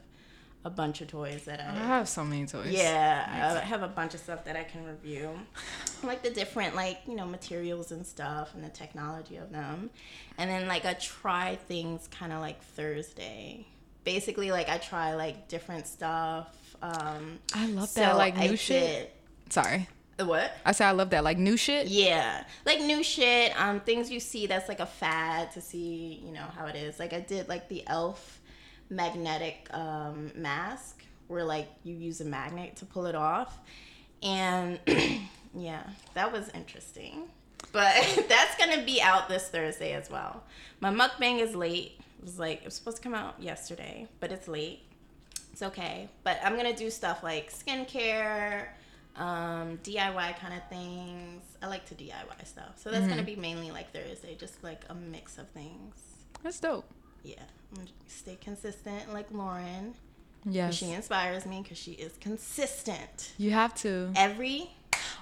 a 0.66 0.70
bunch 0.70 1.02
of 1.02 1.08
toys 1.08 1.46
that 1.46 1.60
I 1.62 1.68
I 1.70 1.86
have 1.88 2.10
so 2.10 2.26
many 2.26 2.46
toys. 2.46 2.72
yeah 2.72 3.56
I 3.56 3.66
have 3.66 3.84
a 3.84 3.88
bunch 3.88 4.14
of 4.14 4.20
stuff 4.20 4.44
that 4.46 4.56
I 4.58 4.64
can 4.64 4.86
review 4.86 5.30
like 6.04 6.24
the 6.24 6.30
different 6.30 6.76
like 6.76 7.00
you 7.08 7.16
know 7.16 7.26
materials 7.26 7.92
and 7.92 8.06
stuff 8.06 8.54
and 8.54 8.64
the 8.64 8.70
technology 8.70 9.38
of 9.38 9.52
them 9.52 9.90
and 10.38 10.50
then 10.50 10.68
like 10.68 10.84
a 10.86 10.94
try 10.96 11.56
things 11.68 12.08
kind 12.12 12.34
of 12.34 12.42
like 12.42 12.62
Thursday 12.62 13.66
basically 14.04 14.52
like 14.52 14.68
I 14.70 14.78
try 14.78 15.16
like 15.16 15.48
different 15.48 15.88
stuff 15.88 16.48
um 16.82 17.40
I 17.54 17.68
love 17.68 17.94
that, 17.96 18.18
like, 18.18 18.36
new 18.38 18.52
I 18.52 18.56
shit. 18.56 19.14
Sorry. 19.50 19.88
did- 20.18 20.28
what 20.28 20.52
I 20.66 20.72
say 20.72 20.84
I 20.86 20.92
love 20.92 21.12
that, 21.12 21.24
like 21.24 21.38
new 21.38 21.56
shit. 21.58 21.88
yeah, 21.88 22.44
like 22.66 22.80
new 22.82 23.04
shit, 23.04 23.52
um, 23.62 23.80
things 23.82 24.10
you 24.10 24.20
see 24.20 24.48
that's 24.48 24.68
like 24.68 24.80
a 24.80 24.86
fad 24.88 25.52
to 25.52 25.62
see, 25.62 26.20
you 26.26 26.32
know 26.32 26.46
how 26.58 26.66
it 26.66 26.76
is. 26.76 26.98
Like 27.00 27.14
I 27.14 27.20
did 27.20 27.48
like 27.48 27.70
the 27.70 27.84
Elf 27.86 28.37
magnetic 28.90 29.68
um, 29.72 30.32
mask, 30.36 31.04
where 31.28 31.44
like 31.44 31.70
you 31.84 31.96
use 31.96 32.22
a 32.22 32.26
magnet 32.26 32.76
to 32.78 32.86
pull 32.86 33.06
it 33.06 33.16
off, 33.16 33.60
and 34.24 34.80
yeah, 35.56 35.84
that 36.14 36.32
was 36.32 36.50
interesting. 36.50 37.24
But 37.72 38.26
that's 38.30 38.58
gonna 38.58 38.84
be 38.84 39.02
out 39.02 39.30
this 39.30 39.50
Thursday 39.50 39.94
as 39.94 40.10
well. 40.10 40.44
My 40.80 40.92
mukbang 40.92 41.42
is 41.42 41.56
late. 41.56 42.00
It 42.20 42.24
was 42.24 42.40
like 42.40 42.60
it 42.60 42.66
was 42.66 42.76
supposed 42.76 42.98
to 42.98 43.04
come 43.04 43.14
out 43.14 43.42
yesterday, 43.42 44.08
but 44.20 44.32
it's 44.32 44.48
late. 44.48 44.82
It's 45.52 45.62
okay. 45.62 46.10
But 46.24 46.40
I'm 46.44 46.56
gonna 46.56 46.76
do 46.76 46.90
stuff 46.90 47.24
like 47.24 47.52
skincare, 47.52 48.68
um, 49.16 49.80
DIY 49.84 50.40
kind 50.40 50.54
of 50.54 50.68
things. 50.70 51.44
I 51.62 51.68
like 51.68 51.86
to 51.88 51.96
DIY 51.96 52.46
stuff. 52.46 52.78
So 52.78 52.92
that's 52.92 53.08
gonna 53.08 53.24
be 53.24 53.36
mainly 53.36 53.72
like 53.72 53.92
Thursday, 53.92 54.36
just 54.36 54.64
like 54.64 54.84
a 54.90 54.96
mix 54.96 55.38
of 55.38 55.50
things. 55.50 55.96
That's 56.44 56.60
dope. 56.60 56.86
Yeah. 57.24 57.44
Stay 58.08 58.38
consistent 58.42 59.14
like 59.14 59.28
Lauren. 59.32 59.94
Yes. 60.46 60.76
She 60.76 60.92
inspires 60.92 61.46
me 61.46 61.62
because 61.62 61.78
she 61.78 61.92
is 61.92 62.14
consistent. 62.20 63.32
You 63.38 63.52
have 63.52 63.76
to. 63.76 64.12
Every 64.16 64.72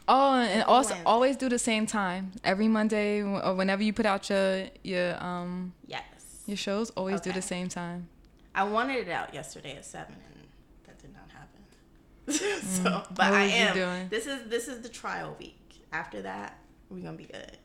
Oh, 0.08 0.36
and 0.36 0.64
also 0.64 0.90
Wednesday. 0.92 1.04
always 1.06 1.36
do 1.36 1.50
the 1.50 1.58
same 1.60 1.86
time 1.88 2.32
every 2.44 2.68
Monday 2.68 3.22
or 3.24 3.56
whenever 3.56 3.82
you 3.84 3.92
put 3.92 4.06
out 4.06 4.30
your 4.30 4.68
your 4.84 5.22
um 5.24 5.74
yes. 5.88 6.04
your 6.46 6.58
shows. 6.58 6.92
Always 6.92 7.22
do 7.22 7.32
the 7.32 7.42
same 7.42 7.68
time. 7.70 8.08
I 8.54 8.64
wanted 8.64 9.08
it 9.08 9.12
out 9.12 9.34
yesterday 9.34 9.76
at 9.76 9.84
seven, 9.86 10.16
and 10.16 10.48
that 10.86 11.00
did 11.00 11.12
not 11.14 11.30
happen. 11.32 12.62
so, 12.84 13.04
but 13.14 13.26
Mm. 13.26 13.30
What 13.32 13.34
I 13.34 13.44
am. 13.46 14.10
This 14.10 14.28
is 14.28 14.48
this 14.50 14.68
is 14.68 14.82
the 14.82 14.90
trial 14.90 15.36
week. 15.40 15.58
After 15.92 16.22
that, 16.22 16.58
we're 16.90 17.00
gonna 17.02 17.18
be 17.18 17.26
good. 17.26 17.58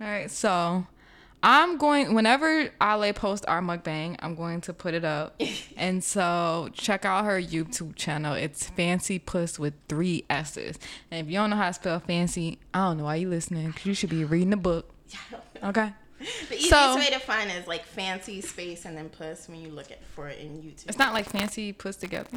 All 0.00 0.08
right, 0.08 0.30
so 0.30 0.84
I'm 1.44 1.76
going 1.76 2.14
whenever 2.14 2.70
Ale 2.80 3.12
posts 3.12 3.44
our 3.46 3.60
mukbang, 3.60 4.16
I'm 4.20 4.34
going 4.36 4.60
to 4.62 4.72
put 4.72 4.94
it 4.94 5.04
up, 5.04 5.40
and 5.76 6.02
so 6.04 6.68
check 6.72 7.04
out 7.04 7.24
her 7.24 7.40
YouTube 7.40 7.96
channel. 7.96 8.34
It's 8.34 8.68
Fancy 8.70 9.18
Puss 9.18 9.58
with 9.58 9.74
three 9.88 10.24
S's. 10.30 10.78
And 11.10 11.26
if 11.26 11.32
you 11.32 11.38
don't 11.38 11.50
know 11.50 11.56
how 11.56 11.66
to 11.68 11.74
spell 11.74 11.98
fancy, 12.00 12.58
I 12.72 12.84
don't 12.86 12.98
know 12.98 13.04
why 13.04 13.16
you 13.16 13.28
listening. 13.28 13.72
'cause 13.72 13.86
you 13.86 13.94
should 13.94 14.10
be 14.10 14.24
reading 14.24 14.50
the 14.56 14.56
book. 14.56 14.88
Okay, 15.64 15.92
The 16.48 16.54
easiest 16.54 16.70
So- 16.70 16.96
way 16.96 17.10
to 17.10 17.18
find 17.18 17.50
is 17.50 17.66
like 17.66 17.84
fancy 17.86 18.40
space 18.40 18.84
and 18.84 18.96
then 18.96 19.08
puss 19.08 19.48
when 19.48 19.60
you 19.60 19.70
look 19.70 19.90
at 19.90 20.04
for 20.14 20.28
it 20.28 20.38
in 20.38 20.58
YouTube. 20.62 20.88
it's 20.88 20.98
not 20.98 21.12
like 21.12 21.28
fancy 21.28 21.72
puss 21.72 21.96
together. 21.96 22.30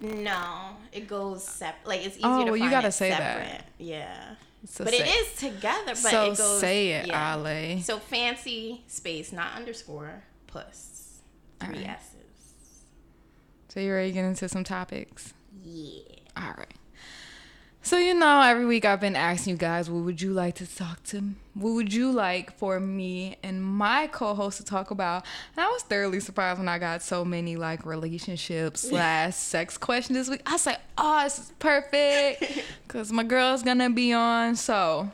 no, 0.00 0.76
it 0.92 1.08
goes 1.08 1.42
separate. 1.44 1.88
Like 1.88 2.06
it's 2.06 2.16
easier 2.16 2.28
Oh, 2.30 2.44
to 2.44 2.52
well, 2.52 2.56
you 2.56 2.70
gotta 2.70 2.88
it 2.88 2.92
say 2.92 3.10
that. 3.10 3.66
Yeah. 3.78 4.34
So 4.66 4.84
but 4.84 4.94
say, 4.94 5.00
it 5.00 5.08
is 5.08 5.36
together. 5.36 5.82
But 5.88 5.96
So 5.96 6.32
it 6.32 6.38
goes. 6.38 6.60
say 6.60 6.90
it, 6.92 7.06
yeah. 7.08 7.36
Ale. 7.36 7.80
So 7.82 7.98
fancy 7.98 8.82
space, 8.86 9.32
not 9.32 9.54
underscore 9.56 10.22
puss. 10.46 11.20
Three 11.60 11.76
Alright. 11.78 11.90
S's. 11.98 12.84
So 13.68 13.80
you 13.80 13.92
ready 13.92 14.08
to 14.10 14.14
get 14.14 14.24
into 14.24 14.48
some 14.48 14.64
topics? 14.64 15.34
Yeah. 15.62 16.00
All 16.36 16.54
right. 16.56 16.74
So 17.84 17.98
you 17.98 18.14
know, 18.14 18.40
every 18.40 18.64
week 18.64 18.86
I've 18.86 19.00
been 19.00 19.14
asking 19.14 19.50
you 19.50 19.56
guys, 19.58 19.90
what 19.90 20.04
would 20.04 20.22
you 20.22 20.32
like 20.32 20.54
to 20.54 20.66
talk 20.66 21.02
to? 21.04 21.22
What 21.52 21.72
would 21.72 21.92
you 21.92 22.10
like 22.12 22.56
for 22.56 22.80
me 22.80 23.36
and 23.42 23.62
my 23.62 24.06
co-host 24.06 24.56
to 24.56 24.64
talk 24.64 24.90
about? 24.90 25.26
And 25.54 25.66
I 25.66 25.68
was 25.68 25.82
thoroughly 25.82 26.20
surprised 26.20 26.58
when 26.58 26.66
I 26.66 26.78
got 26.78 27.02
so 27.02 27.26
many 27.26 27.56
like 27.56 27.84
relationships 27.84 28.80
slash 28.88 29.34
sex 29.34 29.76
questions 29.76 30.16
this 30.16 30.30
week. 30.30 30.40
I 30.46 30.52
was 30.52 30.64
like, 30.64 30.80
oh, 30.96 31.24
this 31.24 31.38
is 31.38 31.52
perfect 31.58 32.64
because 32.86 33.12
my 33.12 33.22
girl's 33.22 33.62
gonna 33.62 33.90
be 33.90 34.14
on. 34.14 34.56
So 34.56 35.10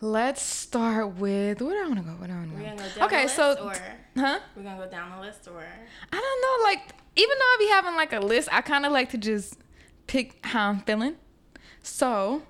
let's 0.00 0.42
start 0.42 1.16
with 1.16 1.60
where 1.60 1.74
do 1.74 1.84
I 1.84 1.88
want 1.88 1.96
to 1.96 2.02
go? 2.04 2.10
Where 2.12 2.28
do 2.28 2.34
I 2.34 2.36
want 2.36 2.50
to 2.50 2.56
We're 2.56 2.62
go? 2.62 2.76
gonna 2.76 2.88
go 2.88 2.94
down 2.94 3.04
okay, 3.08 3.22
the 3.24 3.28
so 3.30 3.52
or 3.64 3.76
huh? 4.16 4.38
we're 4.54 4.62
gonna 4.62 4.84
go 4.84 4.88
down 4.88 5.10
the 5.10 5.26
list 5.26 5.48
or 5.48 5.66
I 6.12 6.16
don't 6.16 6.40
know, 6.62 6.70
like 6.70 6.94
even 7.16 7.36
though 7.36 7.44
I 7.44 7.56
be 7.58 7.68
having 7.68 7.96
like 7.96 8.12
a 8.12 8.20
list, 8.20 8.48
I 8.52 8.60
kind 8.60 8.86
of 8.86 8.92
like 8.92 9.10
to 9.10 9.18
just 9.18 9.58
pick 10.06 10.44
how 10.44 10.70
I'm 10.70 10.80
feeling. 10.80 11.16
So, 11.82 12.42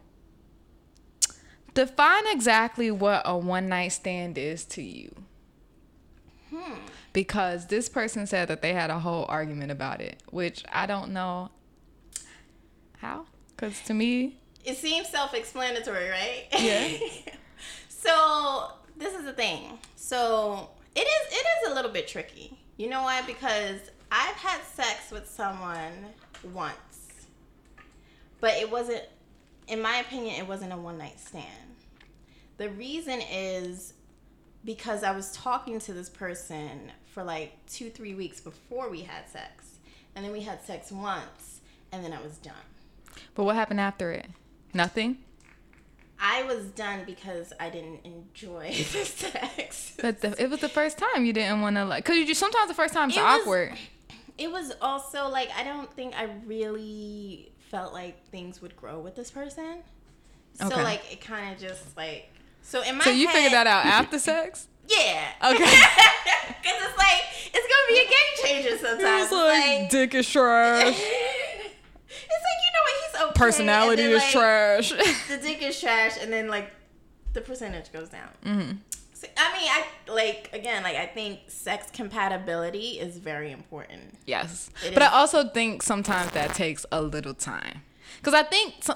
define 1.75 2.25
exactly 2.29 2.90
what 2.90 3.23
a 3.25 3.37
one 3.37 3.69
night 3.69 3.88
stand 3.88 4.38
is 4.38 4.64
to 4.66 4.83
you. 4.83 5.14
Hmm. 6.51 6.75
Because 7.12 7.66
this 7.66 7.88
person 7.88 8.27
said 8.27 8.49
that 8.49 8.62
they 8.62 8.73
had 8.73 8.90
a 8.90 8.99
whole 8.99 9.27
argument 9.29 9.73
about 9.73 10.01
it, 10.01 10.23
which 10.31 10.64
I 10.73 10.87
don't 10.87 11.12
know 11.12 11.51
how. 12.99 13.27
Because 13.49 13.81
to 13.83 13.95
me, 13.95 14.38
it 14.64 14.77
seems 14.77 15.09
self-explanatory, 15.09 16.11
right? 16.11 16.45
Yeah. 16.59 16.99
so 17.88 18.73
this 18.97 19.14
is 19.14 19.25
the 19.25 19.33
thing. 19.33 19.79
So 19.95 20.71
it 20.95 21.01
is 21.01 21.33
it 21.33 21.47
is 21.64 21.73
a 21.73 21.75
little 21.75 21.90
bit 21.90 22.09
tricky. 22.09 22.59
You 22.77 22.88
know 22.90 23.03
why? 23.03 23.23
Because 23.23 23.81
I've 24.11 24.37
had 24.37 24.62
sex 24.62 25.11
with 25.11 25.29
someone 25.29 25.92
once, 26.53 26.75
but 28.40 28.55
it 28.55 28.70
wasn't, 28.70 29.03
in 29.68 29.81
my 29.83 29.96
opinion, 29.99 30.35
it 30.37 30.46
wasn't 30.46 30.72
a 30.72 30.77
one 30.77 30.99
night 30.99 31.18
stand. 31.20 31.46
The 32.59 32.70
reason 32.70 33.20
is 33.31 33.92
because 34.64 35.03
I 35.05 35.12
was 35.12 35.33
talking 35.33 35.79
to 35.81 35.92
this 35.92 36.09
person 36.09 36.90
for 37.12 37.22
like 37.22 37.53
two, 37.66 37.90
three 37.90 38.14
weeks 38.14 38.40
before 38.40 38.88
we 38.90 39.03
had 39.03 39.29
sex. 39.29 39.77
And 40.14 40.25
then 40.25 40.33
we 40.33 40.40
had 40.42 40.62
sex 40.64 40.90
once, 40.90 41.61
and 41.92 42.03
then 42.03 42.12
I 42.14 42.20
was 42.22 42.38
done. 42.38 42.55
but 43.35 43.44
what 43.44 43.55
happened 43.55 43.81
after 43.81 44.11
it? 44.12 44.27
Nothing? 44.72 45.18
I 46.18 46.42
was 46.44 46.64
done 46.68 47.01
because 47.05 47.53
I 47.61 47.68
didn't 47.68 48.01
enjoy 48.07 48.68
the 48.92 49.05
sex. 49.05 49.94
But 50.01 50.22
the, 50.22 50.42
it 50.42 50.49
was 50.49 50.61
the 50.61 50.70
first 50.70 50.96
time 50.96 51.27
you 51.27 51.35
didn't 51.35 51.61
want 51.61 51.77
to 51.77 51.85
like, 51.85 52.07
cause 52.07 52.16
you 52.16 52.27
just 52.27 52.40
sometimes 52.40 52.68
the 52.68 52.75
first 52.75 52.94
time 52.94 53.11
it's 53.11 53.18
It 53.18 53.22
was- 53.22 53.40
awkward. 53.42 53.72
It 54.38 54.51
was 54.51 54.72
also 54.83 55.29
like 55.29 55.49
I 55.57 55.64
don't 55.64 55.90
think 55.94 56.14
I 56.18 56.29
really 56.46 57.53
felt 57.70 57.92
like 57.92 58.26
things 58.29 58.61
would 58.62 58.76
grow 58.76 58.98
with 59.00 59.14
this 59.16 59.31
person. 59.31 59.79
So 60.55 60.66
Okay. 60.66 60.83
like 60.83 61.12
it 61.12 61.20
kind 61.20 61.55
of 61.55 61.61
just 61.61 61.96
like 61.96 62.31
so 62.62 62.83
in 62.83 62.96
my 62.96 63.05
So 63.05 63.11
you 63.11 63.26
head, 63.26 63.35
figured 63.35 63.52
that 63.52 63.66
out 63.66 63.85
after 63.87 64.18
sex? 64.18 64.68
Yeah. 64.88 65.33
Okay. 65.44 65.55
Because 66.62 66.81
it's 66.81 66.98
like 66.98 67.22
it's 67.52 67.66
gonna 67.66 67.88
be 67.88 67.98
a 67.98 68.09
game 68.09 68.62
changer 68.62 68.79
sometimes. 68.79 69.24
It's 69.24 69.33
like 69.33 69.90
dick 69.90 70.14
is 70.14 70.29
trash, 70.29 70.87
it's 70.87 70.96
like 70.96 72.61
you 72.64 72.72
know 72.72 72.83
what 72.83 72.94
he's 73.12 73.20
okay. 73.22 73.33
personality 73.38 74.02
then, 74.02 74.11
is 74.12 74.22
like, 74.22 74.31
trash. 74.33 74.90
The 75.29 75.38
dick 75.38 75.62
is 75.62 75.81
trash, 75.81 76.12
and 76.20 76.33
then 76.33 76.46
like 76.48 76.70
the 77.33 77.40
percentage 77.40 77.92
goes 77.92 78.09
down. 78.11 78.29
hmm 78.44 78.70
So, 78.90 78.95
I 79.36 79.52
mean, 79.58 79.68
I 79.68 79.84
like 80.12 80.50
again, 80.52 80.82
like 80.82 80.96
I 80.96 81.06
think 81.06 81.40
sex 81.48 81.90
compatibility 81.92 82.98
is 83.00 83.16
very 83.18 83.50
important. 83.52 84.16
Yes, 84.26 84.70
It 84.84 84.94
but 84.94 85.02
is. 85.02 85.08
I 85.08 85.12
also 85.12 85.48
think 85.48 85.82
sometimes 85.82 86.32
that 86.32 86.54
takes 86.54 86.84
a 86.92 87.00
little 87.02 87.34
time, 87.34 87.82
cause 88.22 88.34
I 88.34 88.42
think 88.42 88.74
so, 88.80 88.94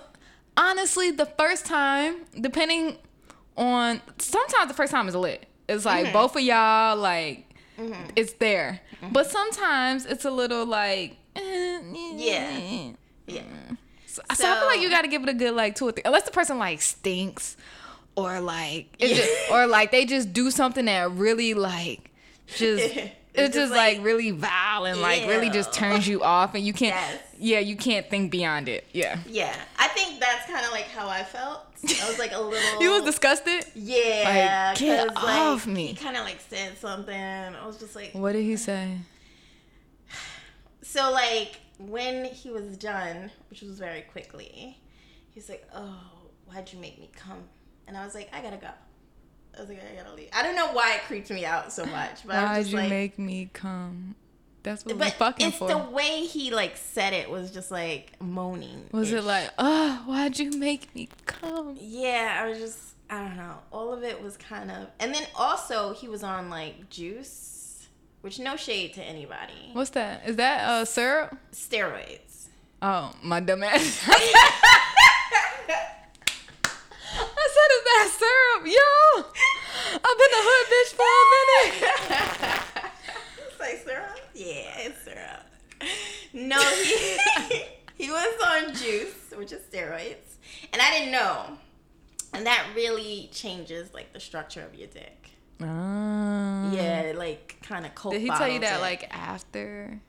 honestly 0.57 1.11
the 1.11 1.27
first 1.27 1.67
time, 1.67 2.17
depending 2.41 2.99
on 3.57 4.01
sometimes 4.19 4.69
the 4.69 4.75
first 4.75 4.93
time 4.93 5.09
is 5.09 5.15
lit. 5.15 5.47
It's 5.69 5.85
like 5.85 6.07
Mm-hmm. 6.07 6.13
both 6.13 6.37
of 6.37 6.43
y'all 6.43 6.97
like 6.97 7.47
it's 8.17 8.35
there, 8.35 8.81
but 9.11 9.31
sometimes 9.31 10.05
it's 10.05 10.25
a 10.25 10.31
little 10.31 10.67
like 10.67 11.17
eh, 11.37 11.81
Yeah. 12.17 12.91
Yeah. 13.27 13.43
So, 14.07 14.23
so 14.35 14.51
I 14.51 14.55
feel 14.59 14.67
like 14.67 14.81
you 14.81 14.91
got 14.91 15.03
to 15.03 15.09
give 15.09 15.23
it 15.23 15.29
a 15.29 15.35
good 15.35 15.55
like 15.55 15.77
two 15.77 15.87
or 15.89 15.93
three, 15.93 16.03
unless 16.05 16.25
the 16.25 16.33
person 16.33 16.59
like 16.59 16.83
stinks, 16.83 17.57
or 18.27 18.41
like 18.41 18.95
Yeah. 18.99 19.15
just, 19.15 19.31
or 19.51 19.67
like 19.67 19.91
they 19.91 20.05
just 20.05 20.33
do 20.33 20.51
something 20.51 20.85
that 20.87 21.11
really 21.13 21.55
like 21.55 22.11
just 22.57 22.95
It's 23.33 23.47
it's, 23.47 23.55
just 23.57 23.71
like, 23.71 23.99
like- 23.99 24.05
really 24.05 24.33
vile 24.33 24.87
and 24.87 25.01
like 25.01 25.29
really 25.29 25.51
just 25.51 25.73
turns 25.73 26.07
you 26.09 26.21
off, 26.25 26.57
and 26.57 26.67
you 26.67 26.73
can't. 26.73 26.97
Yes. 26.97 27.23
Yeah, 27.39 27.59
you 27.61 27.77
can't 27.77 28.11
think 28.11 28.33
beyond 28.33 28.69
it. 28.69 28.85
Yeah. 28.93 29.21
Yeah, 29.25 29.55
I 29.79 29.87
think 29.89 30.19
that's 30.19 30.47
kind 30.51 30.67
of 30.67 30.73
like 30.73 30.87
how 30.87 31.09
I 31.09 31.23
felt. 31.23 31.61
I 32.03 32.09
was 32.09 32.19
like 32.19 32.33
a 32.33 32.41
little. 32.41 32.83
You 32.83 32.91
was 32.91 33.05
disgusted. 33.05 33.65
Yeah, 33.77 34.71
Like, 34.75 34.81
get 34.81 35.07
like, 35.15 35.17
off 35.17 35.65
me. 35.65 35.87
He 35.87 35.95
kind 35.95 36.17
of 36.17 36.25
like 36.25 36.41
said 36.49 36.77
something. 36.79 37.15
I 37.15 37.65
was 37.65 37.79
just 37.79 37.95
like, 37.95 38.11
What 38.15 38.33
did 38.33 38.43
he 38.43 38.57
say? 38.57 38.99
so 40.83 41.11
like 41.13 41.61
when 41.79 42.25
he 42.25 42.51
was 42.51 42.77
done, 42.77 43.31
which 43.49 43.63
was 43.63 43.79
very 43.79 44.03
quickly, 44.03 44.77
he's 45.33 45.49
like, 45.49 45.65
"Oh, 45.75 46.01
why'd 46.47 46.73
you 46.73 46.79
make 46.81 46.99
me 46.99 47.11
come?" 47.17 47.45
And 47.91 47.99
I 47.99 48.05
was 48.05 48.15
like, 48.15 48.31
"I 48.33 48.41
gotta 48.41 48.57
go." 48.57 48.69
I 49.57 49.61
was 49.61 49.69
like, 49.69 49.81
"I 49.83 49.97
gotta 50.01 50.15
leave." 50.15 50.29
I 50.33 50.45
don't 50.45 50.55
know 50.55 50.69
why 50.69 50.95
it 50.95 51.03
creeped 51.09 51.29
me 51.29 51.45
out 51.45 51.73
so 51.73 51.85
much, 51.85 52.25
but 52.25 52.37
Why'd 52.37 52.67
you 52.69 52.77
like, 52.77 52.89
make 52.89 53.19
me 53.19 53.51
come? 53.53 54.15
That's 54.63 54.85
what 54.85 54.97
but 54.97 55.13
fucking 55.15 55.49
it's 55.49 55.57
for. 55.57 55.67
the 55.67 55.77
way 55.77 56.25
he 56.25 56.53
like 56.53 56.77
said 56.77 57.15
it 57.15 57.29
was 57.29 57.51
just 57.51 57.73
like 57.73 58.13
moaning. 58.23 58.89
was 58.93 59.13
it 59.13 59.25
like, 59.25 59.51
oh, 59.59 60.05
why'd 60.07 60.39
you 60.39 60.53
make 60.53 60.95
me 60.95 61.09
come? 61.27 61.77
Yeah, 61.81 62.41
I 62.45 62.49
was 62.49 62.59
just 62.59 62.79
I 63.11 63.27
don't 63.27 63.37
know. 63.37 63.57
All 63.73 63.93
of 63.93 64.05
it 64.05 64.23
was 64.23 64.37
kind 64.37 64.71
of, 64.71 64.87
and 65.01 65.13
then 65.13 65.27
also 65.35 65.93
he 65.93 66.07
was 66.07 66.23
on 66.23 66.49
like 66.49 66.91
juice, 66.91 67.89
which 68.21 68.39
no 68.39 68.55
shade 68.55 68.95
to 68.95 69.03
anybody. 69.03 69.71
What's 69.73 69.91
that? 69.91 70.29
Is 70.29 70.37
that 70.37 70.61
uh 70.69 70.85
syrup? 70.85 71.37
Steroids. 71.53 72.47
Oh, 72.81 73.17
my 73.21 73.41
dumb 73.41 73.65
ass. 73.65 74.09
Said, 77.51 77.71
is 77.73 77.85
that 77.85 78.09
syrup? 78.19 78.63
Yo! 78.67 79.25
I've 79.95 80.19
been 80.21 80.35
a 80.39 80.43
hood 80.47 80.67
bitch 80.71 80.93
for 80.95 81.11
a 81.11 81.27
minute. 81.35 81.75
it's 83.49 83.61
like 83.61 83.79
syrup. 83.85 84.21
Yeah, 84.35 84.87
it's 84.87 85.03
syrup. 85.05 85.47
No, 86.33 86.61
he 86.61 87.19
he 88.05 88.11
was 88.11 88.35
on 88.47 88.75
juice, 88.75 89.33
which 89.37 89.53
is 89.53 89.63
steroids, 89.63 90.37
and 90.73 90.81
I 90.81 90.91
didn't 90.91 91.13
know, 91.13 91.59
and 92.33 92.47
that 92.47 92.67
really 92.77 93.29
changes 93.33 93.93
like 93.93 94.13
the 94.13 94.21
structure 94.21 94.63
of 94.63 94.75
your 94.75 94.89
dick. 94.89 95.31
Ah. 95.61 96.73
Yeah, 96.73 97.13
like 97.17 97.57
kind 97.63 97.85
of 97.85 97.95
cold. 97.95 98.15
Did 98.15 98.23
he 98.23 98.29
tell 98.29 98.49
you 98.49 98.61
that 98.61 98.81
like 98.81 99.09
after? 99.11 100.01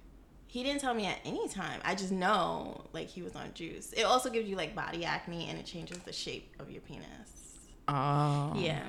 He 0.52 0.64
didn't 0.64 0.82
tell 0.82 0.94
me 0.94 1.06
at 1.06 1.18
any 1.24 1.48
time. 1.48 1.80
I 1.86 1.96
just 1.96 2.12
know 2.12 2.84
like 2.92 3.08
he 3.08 3.22
was 3.22 3.38
on 3.38 3.54
juice. 3.54 3.94
It 3.94 4.04
also 4.04 4.30
gives 4.30 4.50
you 4.50 4.58
like 4.58 4.76
body 4.76 5.06
acne 5.06 5.48
and 5.48 5.58
it 5.58 5.66
changes 5.66 6.00
the 6.00 6.12
shape 6.12 6.54
of 6.60 6.70
your 6.70 6.82
penis. 6.82 7.70
Oh. 7.88 8.52
Yeah. 8.58 8.84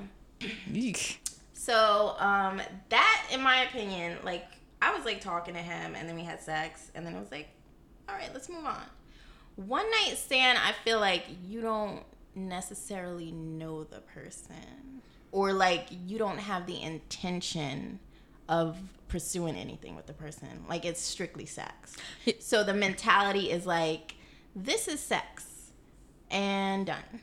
Eek. 0.73 1.21
So 1.53 2.17
um 2.19 2.61
that 2.89 3.27
in 3.31 3.39
my 3.39 3.63
opinion, 3.63 4.17
like 4.25 4.45
I 4.81 4.93
was 4.93 5.05
like 5.05 5.21
talking 5.21 5.53
to 5.53 5.61
him 5.61 5.95
and 5.95 6.09
then 6.09 6.17
we 6.17 6.23
had 6.23 6.41
sex 6.41 6.91
and 6.95 7.05
then 7.05 7.15
it 7.15 7.19
was 7.21 7.31
like, 7.31 7.47
all 8.09 8.15
right, 8.15 8.29
let's 8.33 8.49
move 8.49 8.65
on. 8.65 8.83
One 9.55 9.89
night 9.89 10.17
stand, 10.17 10.57
I 10.57 10.73
feel 10.83 10.99
like 10.99 11.27
you 11.47 11.61
don't 11.61 12.03
necessarily 12.35 13.31
know 13.31 13.85
the 13.85 14.01
person 14.01 15.01
or 15.31 15.53
like 15.53 15.87
you 16.05 16.17
don't 16.17 16.39
have 16.39 16.67
the 16.67 16.81
intention 16.81 17.99
of 18.49 18.77
pursuing 19.07 19.55
anything 19.55 19.95
with 19.95 20.07
the 20.07 20.13
person. 20.13 20.65
Like 20.67 20.85
it's 20.85 21.01
strictly 21.01 21.45
sex. 21.45 21.95
So 22.39 22.63
the 22.63 22.73
mentality 22.73 23.51
is 23.51 23.65
like 23.65 24.15
this 24.55 24.87
is 24.87 24.99
sex 24.99 25.71
and 26.29 26.85
done. 26.85 27.21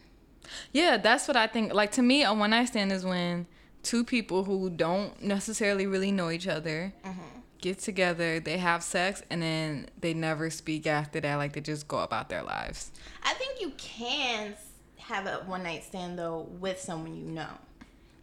Yeah, 0.72 0.96
that's 0.96 1.28
what 1.28 1.36
I 1.36 1.46
think. 1.46 1.72
Like 1.74 1.92
to 1.92 2.02
me, 2.02 2.22
a 2.22 2.32
one 2.32 2.50
night 2.50 2.66
stand 2.66 2.92
is 2.92 3.04
when 3.04 3.46
two 3.82 4.04
people 4.04 4.44
who 4.44 4.70
don't 4.70 5.22
necessarily 5.22 5.86
really 5.86 6.12
know 6.12 6.30
each 6.30 6.46
other 6.46 6.92
mm-hmm. 7.04 7.20
get 7.60 7.78
together, 7.78 8.40
they 8.40 8.58
have 8.58 8.82
sex, 8.82 9.22
and 9.30 9.42
then 9.42 9.88
they 10.00 10.14
never 10.14 10.50
speak 10.50 10.86
after 10.86 11.20
that. 11.20 11.36
Like 11.36 11.52
they 11.52 11.60
just 11.60 11.88
go 11.88 11.98
about 11.98 12.28
their 12.28 12.42
lives. 12.42 12.92
I 13.22 13.34
think 13.34 13.60
you 13.60 13.72
can 13.76 14.54
have 14.98 15.26
a 15.26 15.42
one 15.46 15.62
night 15.62 15.84
stand 15.84 16.18
though 16.18 16.48
with 16.60 16.80
someone 16.80 17.16
you 17.16 17.24
know. 17.24 17.50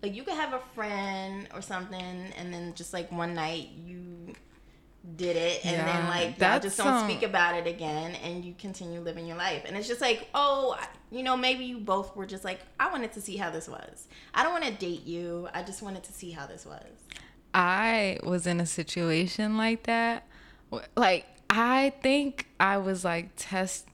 Like 0.04 0.16
you 0.16 0.24
could 0.24 0.36
have 0.36 0.54
a 0.54 0.62
friend 0.76 1.48
or 1.54 1.62
something, 1.62 2.00
and 2.38 2.54
then 2.54 2.74
just 2.76 2.94
like 2.94 3.12
one 3.12 3.34
night 3.34 3.70
you 3.84 4.34
did 5.16 5.36
it, 5.38 5.66
and 5.66 5.88
then 5.88 6.08
like 6.08 6.40
y'all 6.40 6.60
just 6.60 6.78
don't 6.78 6.88
some- 6.88 7.10
speak 7.10 7.24
about 7.24 7.56
it 7.56 7.66
again, 7.68 8.16
and 8.24 8.44
you 8.46 8.54
continue 8.58 9.00
living 9.00 9.26
your 9.26 9.38
life. 9.38 9.64
And 9.66 9.76
it's 9.78 9.88
just 9.88 10.02
like, 10.02 10.28
oh, 10.34 10.78
you 11.12 11.24
know, 11.24 11.38
maybe 11.38 11.66
you 11.66 11.80
both 11.80 12.16
were 12.16 12.26
just 12.26 12.44
like, 12.44 12.60
I 12.80 12.92
wanted 12.92 13.14
to 13.14 13.22
see 13.22 13.38
how 13.38 13.50
this 13.50 13.68
was. 13.68 14.08
I 14.34 14.44
don't 14.44 14.52
want 14.52 14.66
to 14.66 14.72
date 14.74 15.06
you. 15.06 15.48
I 15.54 15.64
just 15.64 15.82
wanted 15.82 16.04
to 16.04 16.14
see 16.14 16.32
how 16.32 16.46
this 16.46 16.66
was. 16.66 16.84
I 17.54 18.20
was 18.24 18.46
in 18.46 18.60
a 18.60 18.66
situation 18.66 19.58
like 19.58 19.84
that. 19.84 20.28
Like 20.96 21.26
I 21.50 21.94
think 22.04 22.48
I 22.60 22.78
was 22.78 23.04
like 23.06 23.30
test. 23.36 23.88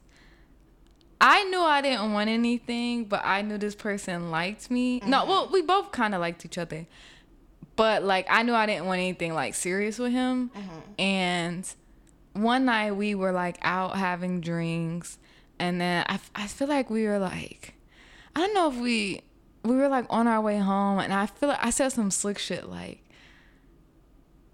I 1.26 1.46
knew 1.46 1.62
I 1.62 1.80
didn't 1.80 2.12
want 2.12 2.30
anything, 2.30 3.06
but 3.06 3.22
I 3.24 3.42
knew 3.44 3.58
this 3.58 3.76
person 3.76 4.30
liked 4.30 4.70
me. 4.70 5.00
No, 5.00 5.20
mm-hmm. 5.20 5.30
well, 5.30 5.50
we 5.50 5.62
both 5.62 5.94
kind 5.94 6.14
of 6.14 6.20
liked 6.20 6.44
each 6.44 6.58
other, 6.58 6.86
but 7.78 8.04
like 8.04 8.28
I 8.30 8.44
knew 8.44 8.54
I 8.54 8.66
didn't 8.66 8.88
want 8.88 9.00
anything 9.00 9.34
like 9.34 9.56
serious 9.56 9.98
with 9.98 10.12
him. 10.12 10.50
Mm-hmm. 10.50 10.80
And 11.00 11.74
one 12.34 12.66
night 12.66 12.92
we 12.98 13.16
were 13.16 13.32
like 13.32 13.58
out 13.62 13.96
having 13.96 14.42
drinks, 14.42 15.18
and 15.60 15.80
then 15.80 16.06
I, 16.10 16.20
I 16.36 16.48
feel 16.48 16.68
like 16.68 16.90
we 16.90 17.08
were 17.08 17.20
like, 17.20 17.74
I 18.36 18.42
don't 18.42 18.54
know 18.54 18.70
if 18.70 18.76
we 18.76 19.22
we 19.64 19.78
were 19.78 19.88
like 19.88 20.06
on 20.10 20.28
our 20.28 20.42
way 20.42 20.58
home, 20.58 21.00
and 21.00 21.14
I 21.14 21.28
feel 21.28 21.48
like 21.48 21.66
I 21.66 21.70
said 21.70 21.94
some 21.94 22.12
slick 22.12 22.38
shit 22.38 22.68
like 22.68 23.02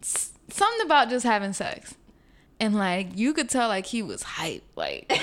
s- 0.04 0.34
something 0.50 0.86
about 0.86 1.10
just 1.10 1.26
having 1.26 1.54
sex. 1.54 1.96
And 2.60 2.76
like 2.76 3.18
you 3.18 3.34
could 3.34 3.50
tell 3.50 3.70
like 3.70 3.88
he 3.88 4.04
was 4.04 4.22
hype. 4.22 4.64
Like 4.76 5.20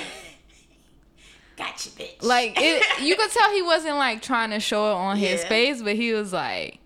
Gotcha, 1.57 1.88
bitch. 1.90 2.23
like 2.23 2.55
it 2.57 3.03
you 3.03 3.16
could 3.16 3.31
tell 3.31 3.51
he 3.51 3.62
wasn't 3.62 3.97
like 3.97 4.21
trying 4.21 4.51
to 4.51 4.61
show 4.61 4.90
it 4.90 4.95
on 4.95 5.16
his 5.16 5.42
face, 5.45 5.81
but 5.83 5.97
he 5.97 6.12
was 6.12 6.33
like, 6.33 6.81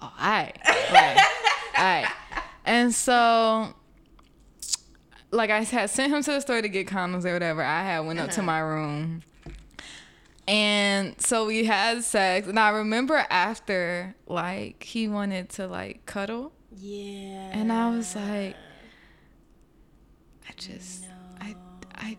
Oh, 0.00 0.12
alright. 0.18 0.58
Like, 0.66 1.18
alright. 1.78 2.08
And 2.64 2.94
so 2.94 3.74
like 5.30 5.50
I 5.50 5.62
had 5.62 5.90
sent 5.90 6.12
him 6.12 6.22
to 6.22 6.32
the 6.32 6.40
store 6.40 6.62
to 6.62 6.68
get 6.68 6.86
condoms 6.86 7.24
or 7.24 7.32
whatever. 7.32 7.62
I 7.62 7.82
had 7.82 8.00
went 8.00 8.18
up 8.18 8.30
to 8.30 8.40
uh-huh. 8.40 8.46
my 8.46 8.60
room. 8.60 9.22
And 10.48 11.20
so 11.20 11.46
we 11.46 11.64
had 11.64 12.02
sex. 12.02 12.48
And 12.48 12.58
I 12.58 12.70
remember 12.70 13.24
after 13.30 14.14
like 14.26 14.82
he 14.82 15.08
wanted 15.08 15.50
to 15.50 15.66
like 15.66 16.06
cuddle. 16.06 16.52
yeah. 16.76 17.50
And 17.52 17.72
I 17.72 17.90
was 17.90 18.16
like, 18.16 18.56
I 20.48 20.52
just, 20.56 21.04
I, 21.40 21.54
I, 21.94 22.16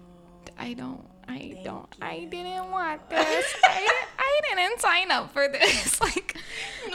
I 0.57 0.73
don't, 0.73 1.05
I 1.31 1.61
don't, 1.63 1.87
I 2.01 2.25
didn't 2.29 2.69
want 2.71 3.09
this. 3.09 3.55
I, 3.63 3.79
didn't- 3.79 4.09
I 4.19 4.41
didn't 4.67 4.81
sign 4.81 5.11
up 5.11 5.31
for 5.33 5.47
this. 5.47 5.99
Like, 6.01 6.35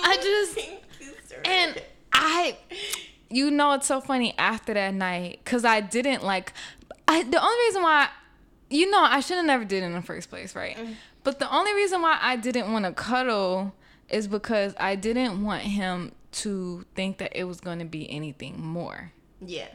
I 0.03 0.17
just, 0.17 0.55
Thank 0.55 0.81
you, 1.01 1.13
and 1.45 1.83
I, 2.13 2.57
you 3.31 3.51
know, 3.51 3.73
it's 3.73 3.87
so 3.87 4.01
funny 4.01 4.35
after 4.39 4.75
that 4.75 4.95
night 4.95 5.41
because 5.45 5.65
I 5.65 5.81
didn't 5.81 6.23
like. 6.25 6.53
I 7.09 7.23
the 7.23 7.41
only 7.43 7.65
reason 7.67 7.83
why, 7.83 8.09
you 8.69 8.91
know, 8.91 9.01
I 9.01 9.21
should 9.21 9.37
have 9.37 9.47
never 9.47 9.65
did 9.65 9.83
it 9.83 9.87
in 9.87 9.93
the 9.93 10.03
first 10.03 10.29
place, 10.29 10.55
right? 10.55 10.77
Mm. 10.77 10.95
But 11.25 11.39
the 11.39 11.53
only 11.55 11.73
reason 11.75 12.03
why 12.03 12.19
I 12.21 12.37
didn't 12.37 12.73
want 12.73 12.85
to 12.85 12.93
cuddle 12.93 13.75
is 14.09 14.29
because 14.29 14.75
I 14.79 14.95
didn't 14.97 15.43
want 15.45 15.63
him 15.63 16.13
to 16.33 16.85
think 16.95 17.19
that 17.19 17.33
it 17.39 17.45
was 17.45 17.61
going 17.61 17.79
to 17.79 17.85
be 17.85 18.11
anything 18.11 18.61
more. 18.65 19.13
Yeah. 19.41 19.69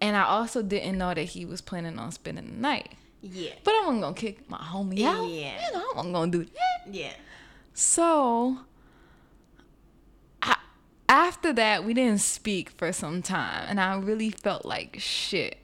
And 0.00 0.16
I 0.16 0.22
also 0.24 0.62
didn't 0.62 0.98
know 0.98 1.12
that 1.14 1.22
he 1.24 1.44
was 1.44 1.60
planning 1.60 1.98
on 1.98 2.12
spending 2.12 2.46
the 2.46 2.52
night. 2.60 2.92
Yeah. 3.32 3.52
But 3.64 3.72
I 3.72 3.82
wasn't 3.86 4.02
gonna 4.02 4.14
kick 4.14 4.48
my 4.48 4.58
homie 4.58 5.04
out. 5.04 5.28
Yeah. 5.28 5.66
You 5.66 5.72
know, 5.72 5.84
I 5.92 5.96
wasn't 5.96 6.14
gonna 6.14 6.30
do 6.32 6.44
that. 6.44 6.94
Yeah. 6.94 7.12
So 7.74 8.58
I, 10.42 10.56
after 11.08 11.52
that, 11.52 11.84
we 11.84 11.94
didn't 11.94 12.20
speak 12.20 12.70
for 12.70 12.92
some 12.92 13.22
time, 13.22 13.66
and 13.68 13.80
I 13.80 13.96
really 13.98 14.30
felt 14.30 14.64
like 14.64 14.96
shit. 14.98 15.58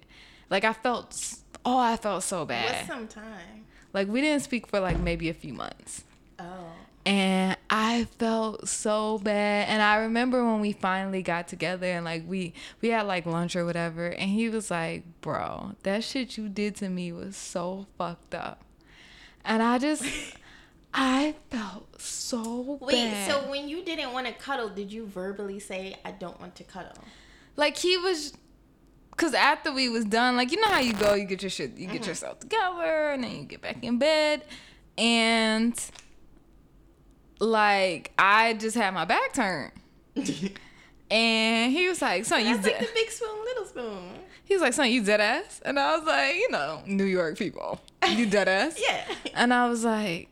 Like 0.50 0.64
I 0.64 0.72
felt, 0.72 1.18
oh, 1.64 1.78
I 1.78 1.96
felt 1.96 2.22
so 2.22 2.44
bad. 2.44 2.74
What's 2.74 2.88
some 2.88 3.08
time? 3.08 3.64
Like 3.92 4.08
we 4.08 4.20
didn't 4.20 4.42
speak 4.42 4.66
for 4.66 4.80
like 4.80 4.98
maybe 4.98 5.28
a 5.28 5.34
few 5.34 5.52
months. 5.52 6.04
And 7.04 7.56
I 7.68 8.04
felt 8.18 8.68
so 8.68 9.18
bad. 9.18 9.68
And 9.68 9.82
I 9.82 9.96
remember 9.96 10.44
when 10.44 10.60
we 10.60 10.72
finally 10.72 11.22
got 11.22 11.48
together 11.48 11.86
and 11.86 12.04
like 12.04 12.24
we 12.26 12.54
we 12.80 12.90
had 12.90 13.06
like 13.06 13.26
lunch 13.26 13.56
or 13.56 13.64
whatever 13.64 14.06
and 14.06 14.30
he 14.30 14.48
was 14.48 14.70
like, 14.70 15.04
"Bro, 15.20 15.72
that 15.82 16.04
shit 16.04 16.36
you 16.36 16.48
did 16.48 16.76
to 16.76 16.88
me 16.88 17.12
was 17.12 17.36
so 17.36 17.86
fucked 17.98 18.34
up." 18.34 18.62
And 19.44 19.62
I 19.62 19.78
just 19.78 20.04
I 20.94 21.34
felt 21.50 22.00
so 22.00 22.76
bad. 22.80 22.86
Wait, 22.86 23.10
bad. 23.10 23.30
so 23.30 23.50
when 23.50 23.68
you 23.68 23.82
didn't 23.82 24.12
want 24.12 24.26
to 24.28 24.32
cuddle, 24.32 24.68
did 24.68 24.92
you 24.92 25.06
verbally 25.06 25.58
say, 25.58 25.96
I 26.04 26.12
don't 26.12 26.38
want 26.40 26.54
to 26.56 26.64
cuddle? 26.64 27.02
like 27.56 27.76
he 27.76 27.96
was 27.96 28.32
Cause 29.14 29.34
after 29.34 29.70
we 29.70 29.90
was 29.90 30.06
done, 30.06 30.36
like 30.38 30.50
you 30.50 30.60
know 30.60 30.68
how 30.68 30.80
you 30.80 30.94
go, 30.94 31.12
you 31.12 31.26
get 31.26 31.42
your 31.42 31.50
shit, 31.50 31.76
you 31.76 31.86
get 31.86 32.00
mm-hmm. 32.00 32.08
yourself 32.08 32.40
together, 32.40 33.10
and 33.10 33.22
then 33.22 33.30
you 33.30 33.42
get 33.44 33.60
back 33.60 33.84
in 33.84 33.98
bed, 33.98 34.42
and 34.96 35.78
like 37.42 38.12
I 38.16 38.54
just 38.54 38.76
had 38.76 38.94
my 38.94 39.04
back 39.04 39.32
turned, 39.32 39.72
and 41.10 41.72
he 41.72 41.88
was 41.88 42.00
like, 42.00 42.24
"Son, 42.24 42.40
you 42.40 42.54
That's 42.54 42.66
like 42.66 42.78
dead." 42.78 42.88
the 42.88 42.92
big 42.94 43.10
spoon, 43.10 43.44
little 43.44 43.64
spoon. 43.64 44.08
he 44.44 44.54
was 44.54 44.62
like, 44.62 44.72
"Son, 44.72 44.90
you 44.90 45.02
dead 45.02 45.20
ass," 45.20 45.60
and 45.64 45.78
I 45.78 45.96
was 45.96 46.06
like, 46.06 46.36
"You 46.36 46.50
know, 46.50 46.82
New 46.86 47.04
York 47.04 47.36
people, 47.36 47.80
you 48.08 48.26
dead 48.26 48.48
ass." 48.48 48.80
Yeah. 48.88 49.04
And 49.34 49.52
I 49.52 49.68
was 49.68 49.84
like, 49.84 50.28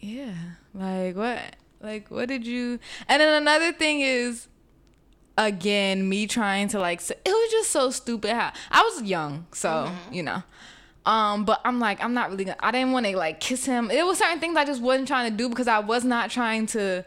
yeah, 0.00 0.34
like 0.74 1.16
what? 1.16 1.56
Like 1.80 2.10
what 2.10 2.28
did 2.28 2.46
you? 2.46 2.78
And 3.08 3.20
then 3.20 3.42
another 3.42 3.72
thing 3.72 4.00
is, 4.00 4.48
again, 5.38 6.08
me 6.08 6.26
trying 6.26 6.68
to 6.68 6.78
like, 6.78 7.00
it 7.08 7.18
was 7.24 7.50
just 7.50 7.70
so 7.70 7.90
stupid. 7.90 8.32
How 8.32 8.52
I 8.70 8.82
was 8.82 9.02
young, 9.02 9.46
so 9.52 9.68
mm-hmm. 9.68 10.12
you 10.12 10.22
know. 10.22 10.42
Um, 11.08 11.44
but 11.46 11.60
I'm 11.64 11.80
like, 11.80 12.02
I'm 12.04 12.12
not 12.12 12.30
really 12.30 12.44
gonna. 12.44 12.58
I 12.60 12.70
didn't 12.70 12.92
want 12.92 13.06
to 13.06 13.16
like 13.16 13.40
kiss 13.40 13.64
him. 13.64 13.90
It 13.90 14.04
was 14.04 14.18
certain 14.18 14.40
things 14.40 14.56
I 14.56 14.64
just 14.66 14.82
wasn't 14.82 15.08
trying 15.08 15.30
to 15.30 15.36
do 15.36 15.48
because 15.48 15.66
I 15.66 15.78
was 15.78 16.04
not 16.04 16.30
trying 16.30 16.66
to 16.66 17.04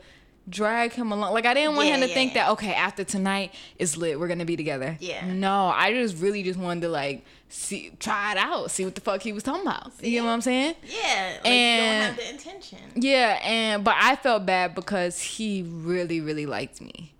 drag 0.50 0.92
him 0.94 1.12
along. 1.12 1.34
Like 1.34 1.46
I 1.46 1.54
didn't 1.54 1.76
want 1.76 1.88
Yeah, 1.88 1.96
him 1.96 2.02
to 2.02 2.08
yeah, 2.08 2.14
think 2.16 2.34
yeah. 2.34 2.46
that 2.46 2.52
okay, 2.54 2.74
after 2.74 3.04
tonight 3.04 3.54
is 3.78 3.96
lit, 3.98 4.20
we're 4.20 4.28
gonna 4.28 4.44
be 4.46 4.58
together. 4.58 4.98
Yeah. 5.00 5.32
No, 5.32 5.68
I 5.68 5.94
just 5.94 6.18
really 6.18 6.42
just 6.42 6.58
wanted 6.58 6.82
to 6.82 6.90
like 6.90 7.24
see, 7.48 7.92
try 8.00 8.32
it 8.32 8.38
out, 8.40 8.72
see 8.72 8.86
what 8.86 8.96
the 8.96 9.02
fuck 9.02 9.22
he 9.22 9.34
was 9.34 9.44
talking 9.44 9.62
about. 9.62 9.92
You 10.02 10.22
know 10.22 10.26
what 10.26 10.32
I'm 10.34 10.42
saying? 10.42 10.74
Yeah. 10.84 11.38
Like 11.44 11.48
And- 11.48 11.78
you 11.78 11.92
don't 11.92 12.02
have 12.02 12.18
the 12.18 12.30
intention. 12.50 12.80
Yeah, 12.96 13.40
and 13.44 13.84
but 13.84 13.96
I 14.00 14.16
felt 14.16 14.48
bad 14.48 14.74
because 14.74 15.22
he 15.22 15.62
really, 15.62 16.22
really 16.22 16.48
liked 16.48 16.82
me, 16.82 17.14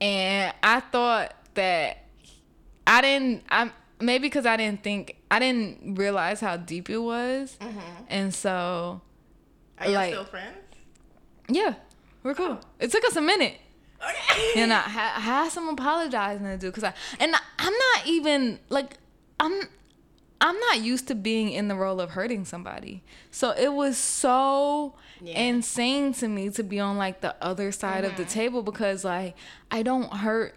and 0.00 0.54
I 0.62 0.80
thought 0.80 1.34
that 1.54 1.98
I 2.86 3.02
didn't. 3.02 3.44
I 3.50 3.70
maybe 4.00 4.22
because 4.26 4.46
I 4.46 4.56
didn't 4.56 4.82
think 4.82 5.16
I 5.32 5.38
didn't 5.38 5.94
realize 5.94 6.40
how 6.40 6.58
deep 6.58 6.90
it 6.90 6.98
was, 6.98 7.56
mm-hmm. 7.58 7.78
and 8.08 8.34
so 8.34 9.00
Are 9.78 9.86
you 9.88 9.94
like- 9.94 10.12
still 10.12 10.24
friends? 10.26 10.58
yeah, 11.48 11.74
we're 12.22 12.34
cool. 12.34 12.60
It 12.78 12.90
took 12.90 13.04
us 13.04 13.16
a 13.16 13.22
minute. 13.22 13.58
Okay. 14.04 14.60
and 14.60 14.72
I, 14.72 14.80
ha- 14.80 15.20
had 15.20 15.48
some 15.52 15.68
apologizing 15.68 16.44
to 16.44 16.58
do 16.58 16.66
because 16.70 16.82
I 16.84 16.92
and 17.20 17.34
I, 17.36 17.38
I'm 17.58 17.72
not 17.72 18.06
even 18.06 18.58
like 18.68 18.98
I'm 19.38 19.68
I'm 20.40 20.58
not 20.58 20.80
used 20.80 21.06
to 21.08 21.14
being 21.14 21.50
in 21.50 21.68
the 21.68 21.76
role 21.76 22.00
of 22.00 22.10
hurting 22.10 22.44
somebody. 22.44 23.04
So 23.30 23.52
it 23.52 23.72
was 23.72 23.96
so 23.96 24.96
Yeah. 25.20 25.38
insane 25.38 26.14
to 26.14 26.26
me 26.26 26.50
to 26.50 26.64
be 26.64 26.80
on 26.80 26.98
like 26.98 27.20
the 27.20 27.36
other 27.40 27.70
side 27.70 28.04
of 28.04 28.16
the 28.16 28.24
mm-hmm. 28.24 28.32
table 28.32 28.62
because 28.64 29.04
like 29.04 29.36
I 29.70 29.84
don't 29.84 30.12
hurt 30.12 30.56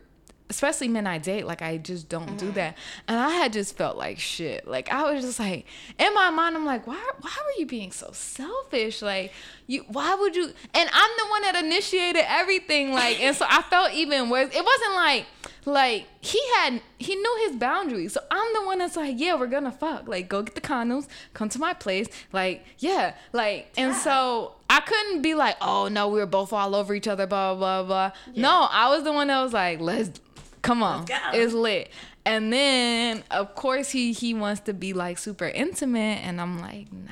especially 0.50 0.88
men 0.88 1.08
I 1.08 1.18
date 1.18 1.46
like 1.46 1.62
I 1.62 1.78
just 1.78 2.08
don't 2.08 2.38
do 2.38 2.46
mm-hmm. 2.46 2.56
that. 2.56 2.78
And 3.08 3.20
I 3.20 3.30
had 3.32 3.54
just 3.54 3.76
felt 3.76 3.98
like 3.98 4.20
shit. 4.20 4.68
Like 4.68 4.92
I 4.92 5.12
was 5.12 5.24
just 5.24 5.40
like 5.40 5.66
in 5.98 6.14
my 6.14 6.30
mind 6.30 6.56
I'm 6.56 6.66
like 6.66 6.86
why 6.86 7.04
why 7.22 7.32
were 7.44 7.60
you 7.60 7.66
being 7.66 7.92
so 7.92 8.10
selfish? 8.14 9.02
Like 9.02 9.34
you 9.68 9.86
why 9.88 10.14
would 10.16 10.36
you 10.36 10.44
and 10.74 10.90
I'm 10.94 11.12
the 11.18 11.30
one 11.30 11.42
that 11.44 11.56
initiated 11.56 12.24
everything 12.28 12.92
like 12.92 13.20
and 13.22 13.36
so 13.36 13.46
I 13.50 13.62
felt 13.64 13.94
even 13.94 14.30
worse. 14.30 14.56
It 14.56 14.64
wasn't 14.64 14.94
like 14.96 15.26
like 15.66 16.08
he 16.22 16.40
had 16.58 16.80
he 16.98 17.16
knew 17.16 17.48
his 17.48 17.56
boundaries. 17.56 18.14
So 18.14 18.22
I'm 18.30 18.54
the 18.54 18.66
one 18.66 18.80
that's 18.80 18.96
like, 18.96 19.20
yeah, 19.20 19.36
we're 19.36 19.48
gonna 19.48 19.72
fuck. 19.72 20.08
Like 20.08 20.30
go 20.30 20.44
get 20.44 20.56
the 20.56 20.62
condoms, 20.62 21.08
come 21.34 21.50
to 21.50 21.60
my 21.60 21.74
place. 21.74 22.08
Like, 22.32 22.64
yeah. 22.78 23.16
Like 23.34 23.72
and 23.78 23.96
so 23.96 24.54
I 24.70 24.82
couldn't 24.82 25.22
be 25.22 25.34
like, 25.34 25.58
oh 25.62 25.88
no, 25.88 26.08
we 26.08 26.20
were 26.20 26.26
both 26.26 26.54
all 26.54 26.76
over 26.76 26.94
each 26.94 27.08
other, 27.08 27.26
blah 27.26 27.56
blah 27.56 27.84
blah. 27.84 28.12
No, 28.36 28.68
I 28.70 28.90
was 28.90 29.04
the 29.04 29.12
one 29.12 29.28
that 29.28 29.42
was 29.42 29.54
like, 29.54 29.80
let's 29.80 30.20
come 30.66 30.84
on. 30.84 31.06
It's 31.34 31.54
lit. 31.54 31.92
And 32.26 32.52
then 32.52 33.24
of 33.32 33.56
course 33.56 33.90
he 33.92 34.12
he 34.12 34.34
wants 34.34 34.62
to 34.62 34.74
be 34.74 34.94
like 34.94 35.18
super 35.18 35.48
intimate 35.48 36.20
and 36.24 36.42
I'm 36.42 36.60
like, 36.60 36.92
nah, 36.92 37.12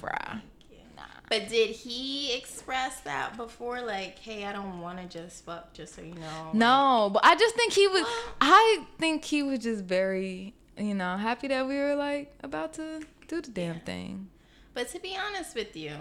bruh. 0.00 0.40
But 1.28 1.48
did 1.48 1.70
he 1.70 2.34
express 2.34 3.00
that 3.00 3.36
before? 3.36 3.82
Like, 3.82 4.18
hey, 4.18 4.44
I 4.44 4.52
don't 4.52 4.80
want 4.80 4.98
to 4.98 5.06
just 5.06 5.44
fuck, 5.44 5.72
just 5.72 5.96
so 5.96 6.02
you 6.02 6.14
know. 6.14 6.50
No, 6.52 7.10
but 7.12 7.24
I 7.24 7.34
just 7.34 7.56
think 7.56 7.72
he 7.72 7.88
was. 7.88 8.06
I 8.40 8.86
think 8.98 9.24
he 9.24 9.42
was 9.42 9.58
just 9.58 9.82
very, 9.84 10.54
you 10.78 10.94
know, 10.94 11.16
happy 11.16 11.48
that 11.48 11.66
we 11.66 11.76
were 11.76 11.96
like 11.96 12.32
about 12.44 12.74
to 12.74 13.02
do 13.26 13.40
the 13.40 13.50
damn 13.50 13.80
thing. 13.80 14.28
But 14.72 14.88
to 14.90 15.00
be 15.00 15.16
honest 15.16 15.56
with 15.56 15.76
you, 15.76 15.96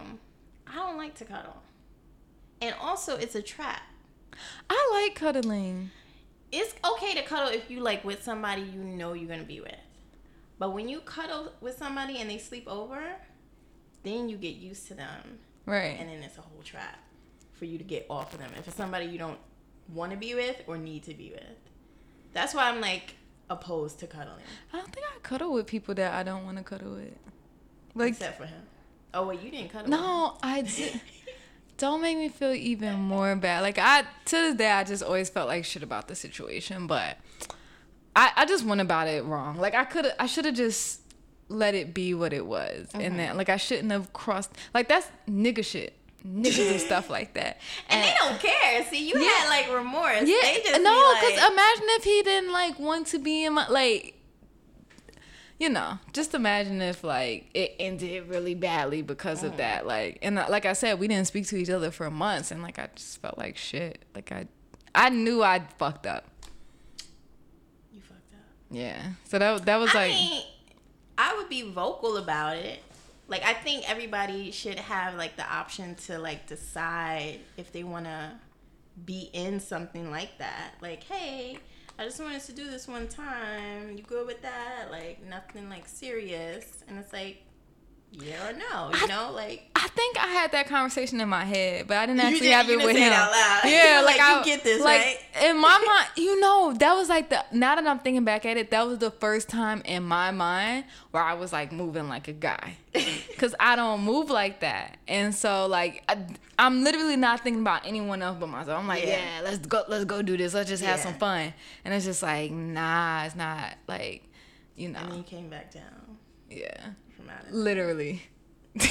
I 0.68 0.76
don't 0.76 0.98
like 0.98 1.16
to 1.16 1.26
cuddle. 1.26 1.58
And 2.62 2.76
also, 2.80 3.18
it's 3.18 3.34
a 3.34 3.42
trap. 3.42 3.82
I 4.70 5.06
like 5.06 5.16
cuddling. 5.16 5.90
It's 6.58 6.74
okay 6.90 7.14
to 7.16 7.22
cuddle 7.24 7.50
if 7.50 7.70
you 7.70 7.80
like 7.82 8.04
with 8.06 8.24
somebody 8.24 8.62
you 8.62 8.82
know 8.82 9.12
you're 9.14 9.28
gonna 9.30 9.44
be 9.44 9.60
with. 9.60 9.76
But 10.58 10.70
when 10.74 10.88
you 10.88 11.02
cuddle 11.02 11.52
with 11.60 11.78
somebody 11.78 12.18
and 12.20 12.30
they 12.30 12.38
sleep 12.38 12.66
over, 12.68 13.02
then 14.04 14.30
you 14.30 14.38
get 14.38 14.56
used 14.56 14.88
to 14.88 14.94
them, 14.94 15.40
Right. 15.66 15.98
and 16.00 16.08
then 16.10 16.24
it's 16.24 16.38
a 16.38 16.42
whole 16.42 16.62
trap 16.64 16.98
for 17.54 17.66
you 17.66 17.78
to 17.78 17.84
get 17.84 18.06
off 18.10 18.34
of 18.34 18.40
them. 18.40 18.52
If 18.58 18.68
it's 18.68 18.78
somebody 18.78 19.06
you 19.06 19.18
don't 19.18 19.40
want 19.94 20.12
to 20.12 20.18
be 20.18 20.34
with 20.34 20.62
or 20.68 20.78
need 20.78 21.04
to 21.04 21.14
be 21.14 21.32
with, 21.32 21.58
that's 22.34 22.54
why 22.54 22.70
I'm 22.70 22.80
like 22.80 23.16
opposed 23.50 24.00
to 24.00 24.08
cuddling, 24.08 24.44
I 24.72 24.78
don't 24.78 24.92
think 24.94 25.06
I 25.14 25.20
cuddle 25.20 25.52
with 25.54 25.68
people 25.68 25.94
that 25.96 26.14
I 26.14 26.24
don't 26.24 26.46
want 26.46 26.58
to 26.58 26.64
cuddle 26.64 26.94
with. 26.94 27.14
Like, 27.96 28.14
except 28.14 28.38
for 28.38 28.46
him. 28.46 28.62
Oh 29.14 29.28
wait, 29.28 29.42
you 29.42 29.52
didn't 29.52 29.72
cuddle. 29.72 29.90
with 29.90 30.00
him. 30.00 30.06
no, 30.06 30.38
I 30.42 30.62
did. 30.78 31.02
Don't 31.78 32.02
make 32.02 32.18
me 32.18 32.30
feel 32.30 32.54
even 32.54 32.96
more 32.96 33.36
bad. 33.36 33.62
Like 33.62 33.78
I 33.78 34.02
to 34.02 34.36
this 34.36 34.56
day, 34.56 34.72
I 34.72 34.84
just 34.84 35.04
always 35.04 35.30
felt 35.30 35.48
like 35.48 35.66
shit 35.66 35.84
about 35.84 36.08
the 36.08 36.16
situation, 36.16 36.88
but 36.88 37.18
I 38.16 38.32
I 38.36 38.46
just 38.46 38.66
went 38.66 38.82
about 38.82 39.08
it 39.08 39.26
wrong. 39.26 39.58
Like 39.58 39.74
I 39.76 39.84
could 39.84 40.12
I 40.20 40.26
should 40.26 40.46
have 40.46 40.56
just 40.56 41.02
let 41.48 41.76
it 41.76 41.94
be 41.94 42.14
what 42.14 42.34
it 42.34 42.46
was, 42.46 42.88
and 42.94 43.20
then 43.20 43.38
like 43.38 43.50
I 43.50 43.58
shouldn't 43.58 43.92
have 43.92 44.14
crossed. 44.14 44.52
Like 44.74 44.88
that's 44.88 45.08
nigga 45.30 45.66
shit. 45.66 45.94
Niggas 46.26 46.72
and 46.72 46.82
stuff 46.82 47.10
like 47.12 47.36
that. 47.36 47.60
And 47.90 48.04
they 48.04 48.14
don't 48.18 48.40
care. 48.40 48.84
See, 48.86 49.08
you 49.08 49.16
had 49.16 49.48
like 49.48 49.72
remorse. 49.72 50.24
Yeah, 50.28 50.38
they 50.42 50.62
just 50.64 50.82
no, 50.82 51.14
because 51.14 51.38
like, 51.38 51.52
imagine 51.52 51.86
if 51.90 52.04
he 52.04 52.24
didn't 52.24 52.52
like 52.52 52.80
want 52.80 53.08
to 53.08 53.20
be 53.20 53.46
in 53.46 53.54
my 53.54 53.68
like. 53.68 54.15
You 55.58 55.70
know, 55.70 56.00
just 56.12 56.34
imagine 56.34 56.82
if 56.82 57.02
like 57.04 57.50
it 57.54 57.76
ended 57.80 58.28
really 58.28 58.56
badly 58.56 59.02
because 59.02 59.42
Mm. 59.42 59.46
of 59.48 59.58
that. 59.58 59.88
Like, 59.88 60.20
and 60.22 60.38
uh, 60.38 60.48
like 60.50 60.66
I 60.66 60.74
said, 60.74 61.00
we 61.00 61.08
didn't 61.08 61.28
speak 61.28 61.48
to 61.48 61.56
each 61.56 61.70
other 61.70 61.92
for 61.92 62.10
months, 62.12 62.52
and 62.52 62.62
like 62.62 62.78
I 62.78 62.90
just 62.96 63.22
felt 63.22 63.38
like 63.38 63.56
shit. 63.56 64.04
Like 64.14 64.32
I, 64.34 64.48
I 64.94 65.10
knew 65.10 65.44
I'd 65.44 65.72
fucked 65.74 66.06
up. 66.08 66.26
you 67.94 68.02
fucked 68.02 68.34
up. 68.34 68.40
Yeah. 68.70 69.02
So 69.26 69.40
that 69.40 69.66
that 69.66 69.78
was 69.78 69.92
I 69.96 70.08
like, 70.08 70.12
mean, 70.12 70.44
I 71.18 71.38
would 71.38 71.48
be 71.50 71.62
vocal 71.72 72.18
about 72.18 72.58
it. 72.58 72.80
Like 73.30 73.44
I 73.46 73.54
think 73.54 73.90
everybody 73.90 74.52
should 74.52 74.78
have 74.78 75.16
like 75.16 75.38
the 75.38 75.50
option 75.50 75.96
to 76.08 76.20
like 76.20 76.48
decide 76.48 77.40
if 77.58 77.72
they 77.72 77.84
want 77.84 78.06
to 78.06 78.32
be 79.06 79.30
in 79.34 79.60
something 79.62 80.12
like 80.12 80.38
that. 80.40 80.72
Like, 80.82 81.04
hey, 81.06 81.60
I 81.98 82.04
just 82.04 82.20
wanted 82.20 82.42
to 82.42 82.52
do 82.52 82.70
this 82.70 82.88
one 82.88 83.08
time. 83.08 83.96
You 83.96 84.04
good 84.04 84.28
with 84.28 84.42
that? 84.42 84.88
Like 84.92 85.24
nothing 85.28 85.70
like 85.70 85.88
serious. 85.88 86.84
And 86.88 86.98
it's 86.98 87.14
like 87.14 87.42
yeah 88.20 88.50
or 88.50 88.54
no. 88.54 88.92
You 89.00 89.08
know, 89.08 89.32
like 89.34 89.70
I 89.76 89.88
think 89.90 90.18
I 90.18 90.28
had 90.28 90.52
that 90.54 90.68
conversation 90.68 91.20
in 91.22 91.30
my 91.30 91.44
head, 91.46 91.88
but 91.88 91.98
I 91.98 92.06
didn't 92.06 92.22
actually 92.22 92.48
have 92.50 92.70
it 92.70 92.78
with 92.78 92.96
say 92.96 93.02
it 93.04 93.08
him. 93.08 93.14
out 93.14 93.32
loud. 93.32 93.62
Yeah, 93.66 94.02
Like, 94.06 94.18
like, 94.18 94.30
you 94.30 94.36
I 94.42 94.44
get 94.44 94.64
this, 94.64 94.82
like, 94.82 95.02
right? 95.02 95.18
In 95.50 95.58
my 95.58 95.84
mind, 95.88 96.08
you 96.18 96.40
know, 96.40 96.74
that 96.80 96.94
was 96.96 97.10
like 97.10 97.30
the. 97.30 97.44
Now 97.52 97.76
that 97.76 97.86
I'm 97.86 98.00
thinking 98.00 98.24
back 98.24 98.46
at 98.46 98.58
it, 98.58 98.72
that 98.72 98.86
was 98.88 99.00
the 99.00 99.12
first 99.12 99.50
time 99.50 99.82
in 99.86 100.04
my 100.04 100.32
mind 100.32 100.86
where 101.12 101.24
I 101.24 101.34
was 101.34 101.52
like 101.54 101.72
moving 101.72 102.08
like 102.10 102.28
a 102.28 102.34
guy, 102.34 102.78
cause 103.38 103.54
I 103.60 103.76
don't 103.76 104.02
move 104.02 104.30
like 104.30 104.62
that, 104.62 104.98
and 105.08 105.34
so 105.36 105.68
like 105.68 106.04
I, 106.10 106.18
I'm 106.58 106.84
literally 106.84 107.18
not 107.18 107.42
thinking 107.42 107.62
about 107.62 107.86
anyone 107.86 108.22
else 108.22 108.38
but 108.40 108.48
myself. 108.48 108.80
I'm 108.80 108.88
like, 108.88 109.04
Yeah. 109.04 109.20
yeah, 109.20 109.42
let's 109.44 109.60
go, 109.66 109.84
let's 109.88 110.06
go 110.06 110.22
do 110.22 110.38
this, 110.38 110.54
let's 110.54 110.70
just 110.70 110.84
have 110.84 111.00
Yeah. 111.00 111.04
some 111.04 111.14
fun, 111.16 111.54
and 111.84 111.94
it's 111.94 112.06
just 112.06 112.24
like, 112.24 112.52
nah, 112.52 113.26
it's 113.26 113.36
not 113.36 113.74
like, 113.88 114.24
you 114.76 114.90
know, 114.90 115.00
and 115.00 115.12
then 115.12 115.18
you 115.18 115.24
came 115.24 115.50
back 115.50 115.74
down 115.74 115.84
yeah 116.50 116.92
from 117.26 117.36
out 117.38 117.46
of 117.48 117.54
literally 117.54 118.24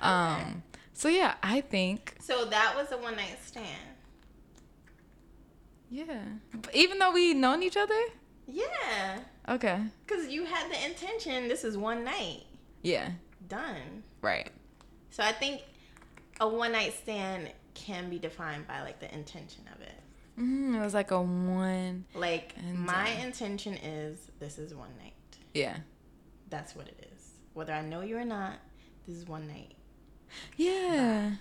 um 0.00 0.62
so 0.92 1.08
yeah 1.08 1.34
i 1.42 1.60
think 1.60 2.16
So 2.20 2.44
that 2.46 2.74
was 2.76 2.90
a 2.92 2.98
one 2.98 3.16
night 3.16 3.38
stand. 3.44 3.66
yeah 5.90 6.22
even 6.74 6.98
though 6.98 7.12
we 7.12 7.34
known 7.34 7.62
each 7.62 7.76
other 7.76 8.00
Yeah. 8.46 9.20
okay 9.48 9.80
Because 10.06 10.28
you 10.28 10.44
had 10.44 10.70
the 10.70 10.84
intention, 10.84 11.48
this 11.48 11.64
is 11.64 11.76
one 11.76 12.04
night. 12.04 12.44
yeah 12.82 13.10
Done. 13.48 14.02
right 14.20 14.50
So 15.10 15.22
I 15.22 15.32
think 15.32 15.62
a 16.40 16.48
one 16.48 16.72
night 16.72 16.94
stand 16.94 17.50
can 17.74 18.10
be 18.10 18.18
defined 18.18 18.66
by 18.66 18.82
like 18.82 18.98
the 19.00 19.12
intention 19.14 19.64
of 19.74 19.80
it. 19.80 19.98
mm, 20.38 20.76
it 20.76 20.80
was 20.80 20.94
like 20.94 21.10
a 21.10 21.20
one 21.20 22.04
Like 22.14 22.54
my 22.74 23.10
uh, 23.18 23.24
intention 23.26 23.74
is 23.74 24.30
this 24.40 24.58
is 24.58 24.74
one 24.74 24.90
night. 24.98 25.14
yeah 25.54 25.76
That's 26.50 26.74
what 26.74 26.88
it 26.88 26.98
is. 27.11 27.11
Whether 27.54 27.72
I 27.72 27.82
know 27.82 28.00
you 28.00 28.16
or 28.16 28.24
not, 28.24 28.54
this 29.06 29.16
is 29.16 29.26
one 29.26 29.46
night. 29.48 29.72
yeah 30.56 31.32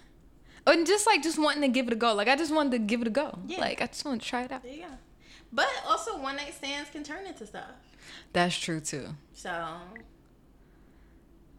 and 0.68 0.86
just 0.86 1.08
like 1.08 1.24
just 1.24 1.40
wanting 1.40 1.62
to 1.62 1.68
give 1.70 1.88
it 1.88 1.94
a 1.94 1.96
go 1.96 2.14
like 2.14 2.28
i 2.28 2.36
just 2.36 2.54
wanted 2.54 2.72
to 2.72 2.78
give 2.80 3.02
it 3.02 3.08
a 3.08 3.10
go 3.10 3.40
Yeah. 3.48 3.60
like 3.62 3.82
i 3.82 3.88
just 3.88 4.04
wanted 4.06 4.22
to 4.22 4.28
try 4.28 4.44
it 4.44 4.52
out 4.52 4.62
There 4.64 4.72
you 4.74 4.82
go. 4.82 4.88
But 5.54 5.68
also 5.88 6.18
one 6.20 6.36
night 6.36 6.54
stands 6.54 6.90
can 6.90 7.04
turn 7.04 7.26
into 7.26 7.48
stuff. 7.48 7.72
that's 8.34 8.56
true 8.58 8.80
too 8.82 9.08
So 9.34 9.50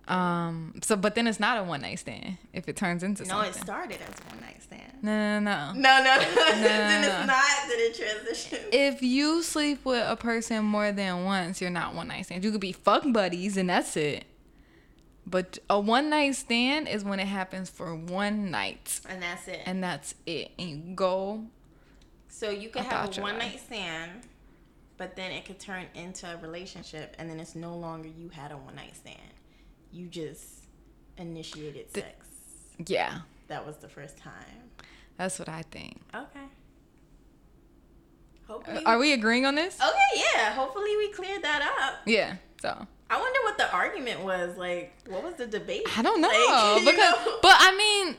um 0.08 0.74
so 0.82 0.96
but 0.96 1.14
then 1.14 1.26
it's 1.26 1.38
not 1.40 1.58
a 1.58 1.62
one 1.64 1.80
night 1.82 1.98
stand 2.00 2.36
if 2.52 2.68
it 2.68 2.76
turns 2.76 3.02
into 3.02 3.22
no, 3.22 3.28
something 3.28 3.50
it 3.50 3.54
started 3.54 3.98
as 4.02 4.08
a 4.20 4.34
one 4.34 4.40
night 4.42 4.62
stand. 4.62 4.92
no 5.00 5.38
no 5.40 5.40
no 5.40 5.72
No, 5.72 6.02
no, 6.04 6.16
no. 6.18 6.24
then 6.62 7.02
no, 7.02 7.08
it's 7.08 7.26
not. 7.26 7.68
Then 7.68 7.78
it 7.78 7.94
transitions. 7.94 8.68
if 8.72 9.02
you 9.02 9.42
sleep 9.42 9.84
with 9.84 10.04
a 10.06 10.16
person 10.16 10.64
more 10.64 10.90
than 10.92 11.24
once, 11.24 11.60
you're 11.60 11.70
not 11.70 11.94
one 11.94 12.08
night 12.08 12.26
stand. 12.26 12.44
You 12.44 12.50
could 12.50 12.60
be 12.60 12.72
fuck 12.72 13.04
buddies 13.12 13.56
and 13.56 13.70
that's 13.70 13.96
it. 13.96 14.24
But 15.26 15.58
a 15.70 15.78
one 15.78 16.10
night 16.10 16.34
stand 16.34 16.88
is 16.88 17.04
when 17.04 17.20
it 17.20 17.26
happens 17.28 17.70
for 17.70 17.94
one 17.94 18.50
night 18.50 19.00
and 19.08 19.22
that's 19.22 19.46
it. 19.48 19.60
and 19.66 19.82
that's 19.82 20.14
it. 20.26 20.50
And 20.58 20.68
you 20.88 20.94
go. 20.94 21.44
So 22.28 22.50
you 22.50 22.68
could 22.70 22.82
have 22.82 23.16
a 23.16 23.20
one 23.20 23.38
night 23.38 23.60
stand, 23.60 24.22
but 24.96 25.14
then 25.16 25.30
it 25.30 25.44
could 25.44 25.60
turn 25.60 25.86
into 25.94 26.26
a 26.26 26.36
relationship, 26.38 27.14
and 27.18 27.30
then 27.30 27.38
it's 27.38 27.54
no 27.54 27.74
longer 27.76 28.08
you 28.08 28.30
had 28.30 28.50
a 28.50 28.56
one 28.56 28.74
night 28.74 28.96
stand. 28.96 29.18
You 29.92 30.06
just 30.08 30.64
initiated 31.18 31.92
sex. 31.94 32.26
Yeah, 32.86 33.20
That 33.48 33.64
was 33.66 33.76
the 33.76 33.88
first 33.88 34.16
time. 34.18 34.70
that's 35.18 35.38
what 35.38 35.48
I 35.48 35.62
think. 35.70 36.00
Okay. 36.14 36.46
Hopefully. 38.48 38.84
Are 38.84 38.98
we 38.98 39.12
agreeing 39.12 39.46
on 39.46 39.54
this? 39.54 39.76
okay, 39.80 40.22
yeah. 40.34 40.52
Hopefully 40.54 40.96
we 40.96 41.12
cleared 41.12 41.42
that 41.42 41.62
up. 41.80 42.00
Yeah. 42.06 42.36
So 42.60 42.86
I 43.12 43.20
wonder 43.20 43.38
what 43.42 43.58
the 43.58 43.70
argument 43.70 44.20
was. 44.20 44.56
Like, 44.56 44.94
what 45.06 45.22
was 45.22 45.34
the 45.34 45.46
debate? 45.46 45.82
I 45.98 46.00
don't 46.00 46.22
know 46.22 46.28
Like, 46.76 46.84
because, 46.94 47.26
know? 47.26 47.38
but 47.42 47.54
I 47.58 47.76
mean, 47.76 48.16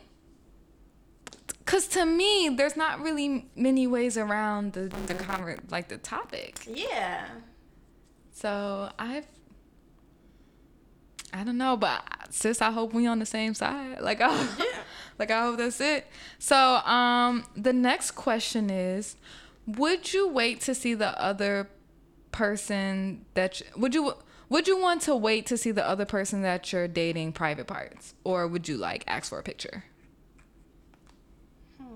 because 1.59 1.87
to 1.89 2.05
me, 2.05 2.49
there's 2.55 2.77
not 2.77 3.01
really 3.01 3.49
many 3.55 3.87
ways 3.87 4.17
around 4.17 4.73
the 4.73 4.81
the 5.07 5.15
conver- 5.15 5.59
like 5.71 5.87
the 5.87 5.97
topic. 5.97 6.59
yeah. 6.67 7.25
So 8.33 8.91
I've 8.99 9.25
I 11.33 11.43
don't 11.43 11.57
know, 11.57 11.75
but 11.75 12.03
sis, 12.29 12.61
I 12.61 12.69
hope 12.69 12.93
we 12.93 13.07
on 13.07 13.17
the 13.17 13.25
same 13.25 13.55
side. 13.55 13.99
Like 13.99 14.21
I 14.21 14.29
Yeah. 14.59 14.65
like 15.17 15.31
I 15.31 15.41
hope 15.41 15.57
that's 15.57 15.81
it. 15.81 16.05
So 16.37 16.55
um 16.55 17.45
the 17.55 17.73
next 17.73 18.11
question 18.11 18.69
is 18.69 19.15
would 19.65 20.13
you 20.13 20.27
wait 20.27 20.61
to 20.61 20.75
see 20.75 20.93
the 20.93 21.19
other 21.19 21.69
person 22.31 23.25
that 23.33 23.59
you, 23.59 23.65
would 23.77 23.95
you 23.95 24.13
would 24.49 24.67
you 24.67 24.77
want 24.79 25.01
to 25.03 25.15
wait 25.15 25.45
to 25.47 25.57
see 25.57 25.71
the 25.71 25.87
other 25.87 26.05
person 26.05 26.41
that 26.41 26.71
you're 26.71 26.87
dating 26.87 27.33
private 27.33 27.67
parts 27.67 28.13
or 28.23 28.47
would 28.47 28.67
you 28.67 28.77
like 28.77 29.03
ask 29.07 29.29
for 29.29 29.39
a 29.39 29.43
picture? 29.43 29.85
Hmm. 31.77 31.95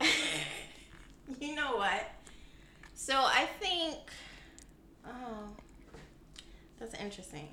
you 1.40 1.54
know 1.54 1.76
what? 1.76 2.12
So 2.94 3.14
I 3.16 3.48
think, 3.58 3.96
oh, 5.06 5.48
that's 6.78 6.94
interesting. 6.94 7.48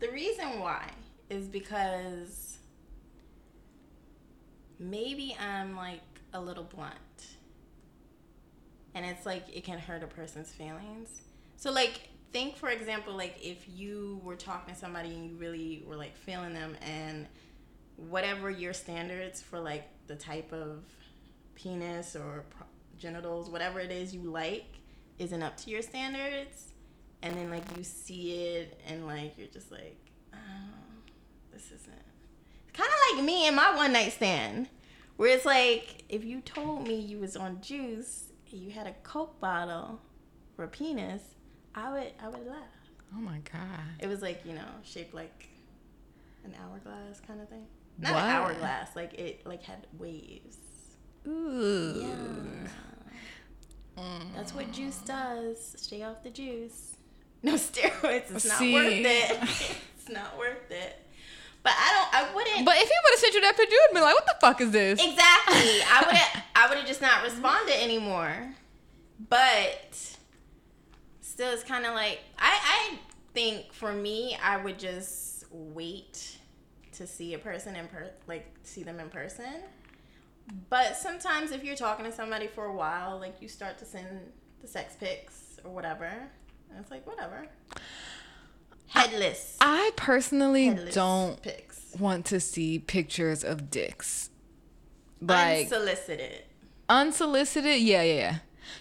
The 0.00 0.08
reason 0.08 0.60
why 0.60 0.90
is 1.30 1.46
because 1.48 2.58
maybe 4.78 5.36
I'm 5.40 5.76
like 5.76 6.00
a 6.32 6.40
little 6.40 6.64
blunt. 6.64 6.94
And 8.94 9.04
it's 9.04 9.26
like 9.26 9.44
it 9.52 9.64
can 9.64 9.78
hurt 9.78 10.02
a 10.02 10.06
person's 10.06 10.52
feelings. 10.52 11.22
So, 11.56 11.72
like, 11.72 12.08
think 12.34 12.56
for 12.56 12.68
example, 12.68 13.14
like 13.14 13.38
if 13.40 13.64
you 13.68 14.20
were 14.22 14.36
talking 14.36 14.74
to 14.74 14.78
somebody 14.78 15.10
and 15.10 15.24
you 15.24 15.36
really 15.36 15.84
were 15.86 15.96
like 15.96 16.16
feeling 16.16 16.52
them, 16.52 16.76
and 16.82 17.26
whatever 17.96 18.50
your 18.50 18.72
standards 18.72 19.40
for 19.40 19.60
like 19.60 19.88
the 20.08 20.16
type 20.16 20.52
of 20.52 20.82
penis 21.54 22.16
or 22.16 22.44
pro- 22.50 22.66
genitals, 22.98 23.48
whatever 23.48 23.80
it 23.80 23.90
is 23.90 24.14
you 24.14 24.22
like, 24.22 24.66
isn't 25.18 25.42
up 25.42 25.56
to 25.58 25.70
your 25.70 25.80
standards, 25.80 26.72
and 27.22 27.36
then 27.36 27.48
like 27.48 27.64
you 27.76 27.84
see 27.84 28.32
it 28.32 28.80
and 28.86 29.06
like 29.06 29.38
you're 29.38 29.46
just 29.46 29.70
like, 29.70 29.96
oh, 30.34 30.38
this 31.52 31.66
isn't. 31.66 32.04
It's 32.68 32.76
Kind 32.76 32.90
of 32.90 33.16
like 33.16 33.24
me 33.24 33.46
and 33.46 33.56
my 33.56 33.74
one 33.76 33.92
night 33.92 34.12
stand, 34.12 34.68
where 35.16 35.34
it's 35.34 35.46
like 35.46 36.04
if 36.08 36.24
you 36.24 36.40
told 36.40 36.86
me 36.86 36.96
you 36.98 37.18
was 37.18 37.36
on 37.36 37.62
juice 37.62 38.24
you 38.54 38.70
had 38.70 38.86
a 38.86 38.92
coke 39.02 39.40
bottle 39.40 40.00
for 40.54 40.64
a 40.64 40.68
penis, 40.68 41.22
I 41.74 41.92
would 41.92 42.12
I 42.22 42.28
would 42.28 42.46
laugh. 42.46 42.58
Oh 43.16 43.20
my 43.20 43.38
god. 43.52 43.80
It 44.00 44.06
was 44.08 44.22
like 44.22 44.42
you 44.44 44.52
know 44.54 44.66
shaped 44.82 45.14
like 45.14 45.48
an 46.44 46.54
hourglass 46.62 47.20
kind 47.26 47.40
of 47.40 47.48
thing. 47.48 47.66
Not 47.98 48.14
What? 48.14 48.24
an 48.24 48.30
hourglass, 48.30 48.96
like 48.96 49.14
it 49.14 49.46
like 49.46 49.62
had 49.62 49.86
waves. 49.98 50.58
Ooh. 51.26 52.00
Yeah. 52.02 52.68
Mm. 54.02 54.34
That's 54.34 54.52
what 54.54 54.72
juice 54.72 54.98
does. 54.98 55.74
Stay 55.76 56.02
off 56.02 56.22
the 56.22 56.30
juice. 56.30 56.96
No 57.42 57.54
steroids. 57.54 58.34
It's 58.34 58.46
not 58.46 58.58
See. 58.58 58.74
worth 58.74 58.92
it. 58.92 59.38
it's 59.98 60.08
not 60.10 60.36
worth 60.38 60.70
it. 60.70 61.00
But 61.62 61.72
I 61.76 61.92
don't. 61.92 62.14
I 62.30 62.34
wouldn't. 62.34 62.64
But 62.66 62.74
if 62.76 62.82
he 62.82 62.94
would 63.04 63.10
have 63.12 63.18
sent 63.20 63.34
you 63.34 63.40
that 63.42 63.56
picture, 63.56 63.72
you 63.74 63.86
would 63.90 63.94
be 63.96 64.00
like, 64.02 64.14
what 64.14 64.26
the 64.26 64.34
fuck 64.40 64.60
is 64.60 64.70
this? 64.70 65.00
exactly. 65.00 65.80
I 65.82 66.02
would. 66.06 66.42
I 66.56 66.68
would 66.68 66.78
have 66.78 66.86
just 66.86 67.00
not 67.00 67.22
responded 67.22 67.80
anymore. 67.82 68.52
But 69.30 70.13
still, 71.34 71.52
it's 71.52 71.64
kind 71.64 71.84
of 71.84 71.94
like 71.94 72.20
I. 72.38 72.52
I 72.94 72.98
think 73.34 73.72
for 73.72 73.92
me, 73.92 74.36
I 74.40 74.56
would 74.56 74.78
just 74.78 75.44
wait 75.50 76.38
to 76.92 77.06
see 77.06 77.34
a 77.34 77.38
person 77.38 77.74
in 77.74 77.88
per 77.88 78.10
like 78.28 78.46
see 78.62 78.84
them 78.84 79.00
in 79.00 79.08
person. 79.10 79.62
But 80.70 80.96
sometimes 80.96 81.50
if 81.50 81.64
you're 81.64 81.74
talking 81.74 82.04
to 82.04 82.12
somebody 82.12 82.46
for 82.46 82.66
a 82.66 82.72
while, 82.74 83.18
like 83.18 83.42
you 83.42 83.48
start 83.48 83.78
to 83.78 83.84
send 83.84 84.06
the 84.62 84.68
sex 84.68 84.94
pics 85.00 85.58
or 85.64 85.72
whatever, 85.72 86.04
and 86.04 86.78
it's 86.80 86.90
like 86.90 87.04
whatever. 87.06 87.46
Headless. 88.88 89.56
I 89.60 89.90
personally 89.96 90.66
Headless 90.66 90.94
don't 90.94 91.42
pics. 91.42 91.96
want 91.98 92.26
to 92.26 92.38
see 92.38 92.78
pictures 92.78 93.42
of 93.42 93.70
dicks. 93.70 94.30
Like 95.20 95.64
Unsolicited. 95.72 96.42
unsolicited, 96.88 97.80
yeah, 97.80 98.02
yeah, 98.02 98.14
yeah. 98.14 98.38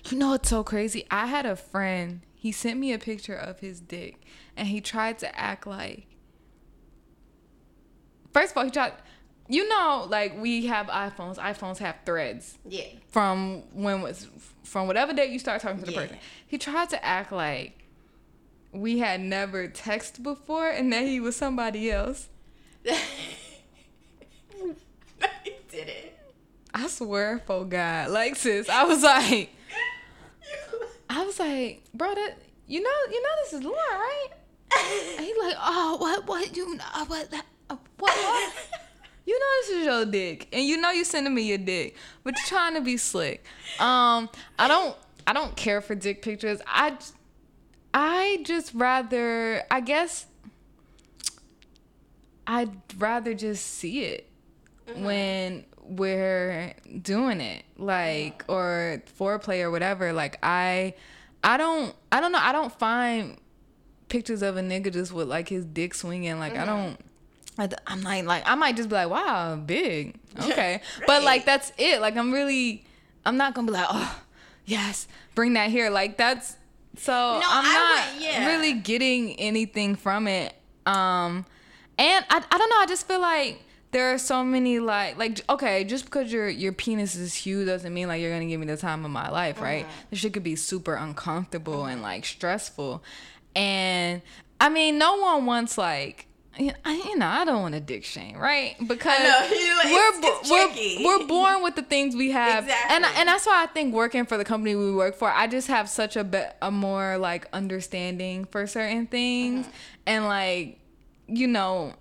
You 0.09 0.17
know 0.17 0.29
what's 0.31 0.49
so 0.49 0.63
crazy? 0.63 1.05
I 1.09 1.25
had 1.27 1.45
a 1.45 1.55
friend. 1.55 2.21
He 2.43 2.51
sent 2.51 2.77
me 2.77 2.91
a 2.91 2.99
picture 2.99 3.35
of 3.37 3.61
his 3.61 3.79
dick, 3.79 4.19
and 4.57 4.67
he 4.67 4.81
tried 4.81 5.17
to 5.19 5.33
act 5.39 5.65
like. 5.65 6.07
First 8.33 8.51
of 8.51 8.57
all, 8.57 8.65
he 8.65 8.69
tried. 8.69 8.91
You 9.47 9.65
know, 9.69 10.05
like 10.09 10.37
we 10.37 10.65
have 10.65 10.87
iPhones. 10.87 11.37
iPhones 11.37 11.77
have 11.77 11.95
threads 12.05 12.57
Yeah. 12.67 12.83
from 13.07 13.63
when 13.71 14.01
was 14.01 14.27
from 14.65 14.87
whatever 14.87 15.13
day 15.13 15.27
you 15.27 15.39
start 15.39 15.61
talking 15.61 15.79
to 15.79 15.85
the 15.85 15.93
Yeah. 15.93 16.01
person. 16.01 16.17
He 16.45 16.57
tried 16.57 16.89
to 16.89 17.01
act 17.05 17.31
like 17.31 17.85
we 18.73 18.99
had 18.99 19.21
never 19.21 19.69
texted 19.69 20.21
before, 20.21 20.67
and 20.67 20.91
that 20.91 21.05
he 21.05 21.21
was 21.21 21.37
somebody 21.37 21.89
else. 21.89 22.27
he 22.83 22.91
did 25.71 25.87
it. 25.87 26.19
I 26.73 26.87
swear, 26.87 27.41
for 27.47 27.63
God, 27.63 28.09
like 28.11 28.35
sis, 28.35 28.67
I 28.67 28.83
was 28.83 29.01
like. 29.01 29.49
Was 31.33 31.47
like, 31.47 31.83
bro, 31.95 32.13
that 32.13 32.37
you 32.67 32.81
know, 32.81 32.89
you 33.11 33.21
know, 33.21 33.29
this 33.43 33.53
is 33.53 33.63
Lauren, 33.63 33.77
right? 33.91 34.27
And 35.17 35.25
he 35.25 35.33
like, 35.41 35.55
oh, 35.59 35.97
what, 35.99 36.27
what, 36.27 36.55
you 36.55 36.75
know, 36.75 36.83
what, 37.07 37.31
that, 37.31 37.45
uh, 37.69 37.77
what, 37.97 38.11
what? 38.15 38.53
You 39.25 39.39
know 39.39 39.45
this 39.61 39.69
is 39.69 39.85
your 39.85 40.05
dick, 40.05 40.49
and 40.51 40.65
you 40.65 40.75
know 40.75 40.91
you 40.91 41.05
sending 41.05 41.33
me 41.33 41.43
your 41.43 41.57
dick, 41.57 41.95
but 42.25 42.35
you're 42.37 42.45
trying 42.45 42.73
to 42.73 42.81
be 42.81 42.97
slick. 42.97 43.45
Um, 43.79 44.29
I 44.59 44.67
don't, 44.67 44.97
I 45.25 45.31
don't 45.31 45.55
care 45.55 45.79
for 45.79 45.95
dick 45.95 46.21
pictures. 46.21 46.59
I, 46.67 46.97
I 47.93 48.41
just 48.43 48.73
rather, 48.73 49.63
I 49.71 49.79
guess, 49.79 50.25
I'd 52.45 52.71
rather 52.97 53.33
just 53.33 53.65
see 53.65 54.03
it 54.03 54.29
when 54.97 55.63
we're 55.81 56.73
doing 57.01 57.39
it, 57.39 57.63
like 57.77 58.43
or 58.49 59.03
foreplay 59.17 59.61
or 59.61 59.71
whatever. 59.71 60.11
Like 60.11 60.37
I, 60.43 60.95
I 61.43 61.57
don't, 61.57 61.93
I 62.11 62.19
don't 62.21 62.31
know. 62.31 62.39
I 62.41 62.51
don't 62.51 62.71
find 62.77 63.37
pictures 64.09 64.41
of 64.41 64.57
a 64.57 64.61
nigga 64.61 64.91
just 64.93 65.11
with 65.11 65.27
like 65.27 65.49
his 65.49 65.65
dick 65.65 65.93
swinging. 65.93 66.39
Like 66.39 66.55
I 66.57 66.65
don't. 66.65 66.97
I, 67.57 67.69
am 67.87 68.01
like, 68.01 68.25
like 68.25 68.43
I 68.47 68.55
might 68.55 68.75
just 68.75 68.89
be 68.89 68.95
like, 68.95 69.09
wow, 69.09 69.55
big, 69.55 70.15
okay, 70.39 70.81
but 71.05 71.23
like 71.23 71.45
that's 71.45 71.71
it. 71.77 72.01
Like 72.01 72.15
I'm 72.17 72.31
really, 72.31 72.83
I'm 73.25 73.37
not 73.37 73.53
gonna 73.53 73.67
be 73.67 73.73
like, 73.73 73.87
oh, 73.89 74.21
yes, 74.65 75.07
bring 75.35 75.53
that 75.53 75.69
here. 75.69 75.89
Like 75.91 76.17
that's 76.17 76.55
so 76.97 77.11
no, 77.11 77.41
I'm 77.45 77.65
I 77.65 77.73
not 78.07 78.13
would- 78.15 78.23
yeah. 78.23 78.47
really 78.47 78.73
getting 78.73 79.33
anything 79.39 79.95
from 79.95 80.27
it. 80.27 80.53
Um, 80.85 81.45
and 81.99 82.25
I, 82.29 82.43
I 82.51 82.57
don't 82.57 82.69
know. 82.69 82.77
I 82.79 82.85
just 82.87 83.07
feel 83.07 83.19
like 83.21 83.61
there 83.93 84.13
are 84.13 84.17
so 84.17 84.43
many 84.43 84.79
like 84.79 85.17
like 85.17 85.39
okay, 85.49 85.83
just 85.85 86.05
because 86.05 86.33
your 86.33 86.49
your 86.49 86.73
penis 86.73 87.15
is 87.15 87.33
huge 87.33 87.67
doesn't 87.67 87.93
mean 87.93 88.07
like 88.09 88.21
you're 88.21 88.31
gonna 88.31 88.45
give 88.47 88.59
me 88.59 88.65
the 88.65 88.75
time 88.77 89.05
of 89.05 89.11
my 89.11 89.29
life, 89.29 89.61
right? 89.61 89.85
Uh-huh. 89.85 90.03
This 90.09 90.19
shit 90.19 90.33
could 90.33 90.43
be 90.43 90.55
super 90.57 90.95
uncomfortable 90.95 91.85
and 91.85 92.01
like 92.01 92.25
stressful, 92.25 93.01
and 93.55 94.21
I 94.59 94.69
mean, 94.69 94.97
no 94.97 95.15
one 95.17 95.45
wants 95.45 95.77
like. 95.77 96.27
You 96.55 96.71
you 96.85 97.17
know, 97.17 97.25
I 97.25 97.45
don't 97.45 97.63
want 97.63 97.73
to 97.73 97.79
dick 97.79 98.03
shame, 98.03 98.37
right? 98.37 98.75
Because 98.77 99.19
know, 99.23 99.39
like- 99.39 99.85
we're, 99.85 100.09
it's- 100.09 100.21
bo- 100.21 100.39
it's 100.41 101.01
we're 101.01 101.19
we're 101.19 101.25
born 101.27 101.63
with 101.63 101.75
the 101.75 101.81
things 101.81 102.15
we 102.15 102.29
have, 102.29 102.65
and 102.65 102.67
Exactly. 102.67 103.19
and 103.21 103.27
that's 103.27 103.47
why 103.47 103.63
I 103.63 103.65
think 103.65 103.91
working 103.95 104.27
for 104.27 104.37
the 104.37 104.45
company 104.45 104.75
we 104.75 104.93
work 104.93 105.15
for, 105.15 105.31
I 105.31 105.47
just 105.47 105.67
have 105.67 105.89
such 105.89 106.15
a 106.15 106.23
be- 106.23 106.43
a 106.61 106.69
more 106.69 107.17
like 107.17 107.47
understanding 107.53 108.45
for 108.45 108.67
certain 108.67 109.07
things, 109.07 109.65
uh-huh. 109.65 109.75
and 110.05 110.25
like 110.25 110.77
you 111.25 111.47
know, 111.47 111.93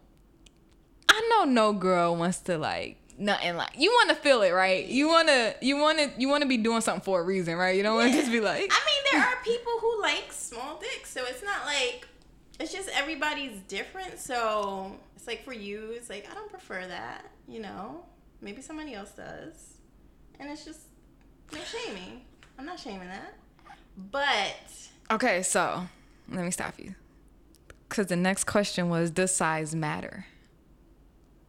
I 1.12 1.28
know 1.28 1.44
no 1.44 1.74
girl 1.74 2.16
wants 2.16 2.38
to 2.40 2.56
like 2.56 2.96
nothing 3.18 3.54
like 3.54 3.72
you 3.76 3.90
want 3.90 4.08
to 4.08 4.16
feel 4.16 4.40
it 4.40 4.52
right. 4.52 4.86
You 4.86 5.08
want 5.08 5.28
to 5.28 5.54
you 5.60 5.76
want 5.76 5.98
to 5.98 6.10
you 6.16 6.28
want 6.28 6.42
to 6.42 6.48
be 6.48 6.56
doing 6.56 6.80
something 6.80 7.02
for 7.02 7.20
a 7.20 7.22
reason, 7.22 7.56
right? 7.56 7.76
You 7.76 7.82
don't 7.82 7.96
want 7.96 8.10
to 8.12 8.18
just 8.18 8.32
be 8.32 8.40
like 8.40 8.70
I 8.72 8.80
mean, 8.86 9.02
there 9.12 9.20
are 9.20 9.36
people 9.44 9.72
who 9.80 10.00
like 10.00 10.32
small 10.32 10.78
dicks, 10.78 11.10
so 11.10 11.22
it's 11.26 11.44
not 11.44 11.66
like 11.66 12.08
it's 12.58 12.72
just 12.72 12.88
everybody's 12.94 13.58
different. 13.68 14.18
So 14.18 14.96
it's 15.14 15.26
like 15.26 15.44
for 15.44 15.52
you, 15.52 15.90
it's 15.90 16.08
like 16.08 16.26
I 16.30 16.34
don't 16.34 16.50
prefer 16.50 16.86
that. 16.86 17.26
You 17.46 17.60
know, 17.60 18.06
maybe 18.40 18.62
somebody 18.62 18.94
else 18.94 19.10
does, 19.10 19.74
and 20.40 20.50
it's 20.50 20.64
just 20.64 20.80
no 21.52 21.58
shaming. 21.60 22.22
I'm 22.58 22.64
not 22.64 22.80
shaming 22.80 23.08
that, 23.08 23.34
but 24.10 24.56
okay. 25.10 25.42
So 25.42 25.86
let 26.30 26.42
me 26.42 26.50
stop 26.50 26.78
you, 26.78 26.94
because 27.88 28.06
the 28.06 28.16
next 28.16 28.44
question 28.44 28.88
was 28.88 29.10
does 29.10 29.36
size 29.36 29.74
matter? 29.74 30.24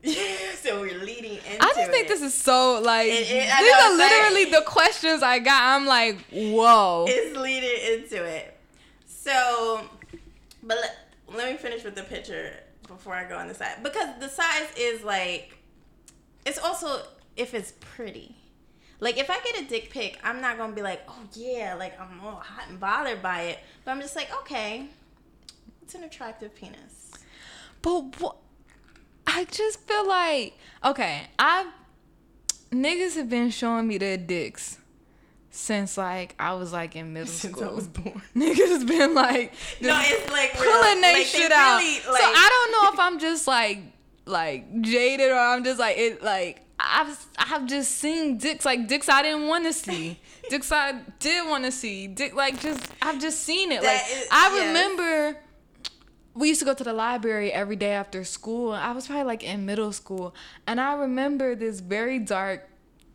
so 0.55 0.81
we're 0.81 0.97
leading 0.99 1.33
into. 1.37 1.51
It. 1.53 1.61
I 1.63 1.73
just 1.75 1.91
think 1.91 2.05
it. 2.05 2.07
this 2.09 2.21
is 2.21 2.33
so 2.33 2.81
like 2.81 3.07
It- 3.07 3.21
it- 3.21 3.27
these 3.29 3.51
are 3.51 3.55
it's 3.61 3.99
like- 3.99 4.11
literally 4.11 4.45
the 4.51 4.63
questions 4.65 5.23
I 5.23 5.39
got. 5.39 5.61
I'm 5.75 5.85
like, 5.85 6.25
whoa. 6.31 7.05
It's 7.07 7.37
leading 7.37 8.01
into 8.03 8.23
it. 8.23 8.57
So, 9.05 9.87
but 10.61 10.77
let, 10.77 10.97
let 11.37 11.51
me 11.51 11.57
finish 11.57 11.83
with 11.83 11.95
the 11.95 12.03
picture 12.03 12.53
before 12.87 13.13
I 13.13 13.23
go 13.23 13.37
on 13.37 13.47
the 13.47 13.53
side 13.53 13.81
because 13.81 14.09
the 14.19 14.27
size 14.27 14.67
is 14.77 15.03
like, 15.03 15.57
it's 16.45 16.57
also 16.59 17.01
if 17.37 17.53
it's 17.53 17.73
pretty. 17.79 18.35
Like 18.99 19.17
if 19.17 19.29
I 19.29 19.39
get 19.41 19.61
a 19.61 19.65
dick 19.65 19.89
pic, 19.89 20.19
I'm 20.23 20.41
not 20.41 20.57
gonna 20.57 20.73
be 20.73 20.81
like, 20.81 21.01
oh 21.07 21.19
yeah, 21.33 21.75
like 21.75 21.99
I'm 21.99 22.19
all 22.21 22.35
hot 22.35 22.67
and 22.69 22.79
bothered 22.79 23.21
by 23.21 23.41
it. 23.43 23.59
But 23.85 23.91
I'm 23.91 24.01
just 24.01 24.15
like, 24.15 24.29
okay, 24.41 24.87
it's 25.81 25.95
an 25.95 26.03
attractive 26.03 26.53
penis. 26.55 27.11
But 27.81 28.19
what? 28.21 28.35
I 29.27 29.45
just 29.45 29.79
feel 29.87 30.07
like 30.07 30.57
okay, 30.83 31.23
I 31.39 31.67
niggas 32.71 33.15
have 33.15 33.29
been 33.29 33.49
showing 33.49 33.87
me 33.87 33.97
their 33.97 34.17
dicks 34.17 34.77
since 35.51 35.97
like 35.97 36.35
I 36.39 36.53
was 36.53 36.73
like 36.73 36.95
in 36.95 37.13
middle 37.13 37.27
Since 37.27 37.53
school. 37.55 37.69
I 37.69 37.71
was 37.73 37.87
born. 37.87 38.21
Niggas 38.35 38.57
has 38.69 38.83
been 38.83 39.13
like 39.13 39.53
No, 39.81 39.95
it's 40.01 40.31
like 40.31 40.53
pulling 40.53 41.01
their 41.01 41.13
Like, 41.13 41.25
shit 41.25 41.51
out. 41.51 41.77
really, 41.77 41.99
so 41.99 42.11
I 42.11 42.49
don't 42.49 42.71
know 42.83 42.93
if 42.93 42.99
I'm 42.99 43.19
just 43.19 43.47
like 43.47 43.79
like 44.25 44.81
jaded 44.81 45.31
or 45.31 45.37
I'm 45.37 45.63
just 45.63 45.79
like 45.79 45.97
it 45.97 46.23
like 46.23 46.61
I've 46.79 47.25
I've 47.37 47.67
just 47.67 47.91
seen 47.91 48.37
dicks 48.37 48.65
like 48.65 48.87
dicks 48.87 49.07
I 49.09 49.21
didn't 49.21 49.47
want 49.47 49.65
to 49.65 49.73
see, 49.73 50.19
dicks 50.49 50.71
I 50.71 51.01
did 51.19 51.47
want 51.47 51.65
to 51.65 51.71
see, 51.71 52.07
dick 52.07 52.33
like 52.33 52.59
just 52.59 52.81
I've 53.01 53.21
just 53.21 53.43
seen 53.43 53.71
it. 53.71 53.81
That 53.83 54.03
like 54.07 54.17
is- 54.17 54.27
I 54.31 54.55
yes. 54.55 54.73
We 56.35 56.47
used 56.47 56.59
to 56.59 56.65
go 56.65 56.73
to 56.73 56.83
the 56.83 56.93
library 56.93 57.51
every 57.51 57.75
day 57.75 57.91
after 57.91 58.23
school. 58.23 58.71
I 58.71 58.91
was 58.91 59.07
probably 59.07 59.25
like 59.25 59.43
in 59.43 59.65
middle 59.65 59.91
school, 59.91 60.33
and 60.67 60.79
I 60.81 60.93
remember 60.93 61.55
this 61.55 61.79
very 61.79 62.19
dark, 62.19 62.67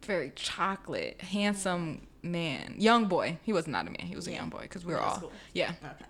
very 0.03 0.33
chocolate, 0.37 1.21
handsome 1.21 2.07
man, 2.23 2.75
young 2.79 3.07
boy. 3.07 3.39
He 3.43 3.53
was 3.53 3.67
not 3.67 3.87
a 3.87 3.91
man. 3.91 4.07
He 4.07 4.15
was 4.17 4.27
a 4.29 4.33
young 4.33 4.49
boy 4.49 4.63
because 4.63 4.85
we 4.85 4.93
were 4.93 4.99
Middle 4.99 5.11
all 5.11 5.17
school. 5.19 5.33
yeah. 5.55 5.73
Okay. 5.85 6.05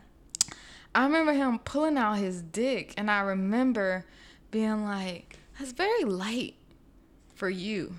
I 0.95 1.05
remember 1.05 1.33
him 1.33 1.59
pulling 1.61 1.97
out 1.99 2.15
his 2.19 2.43
dick, 2.43 2.95
and 2.97 3.11
I 3.11 3.21
remember 3.21 4.05
being 4.51 4.85
like, 4.85 5.39
"That's 5.59 5.73
very 5.73 6.05
light 6.05 6.55
for 7.35 7.49
you. 7.49 7.95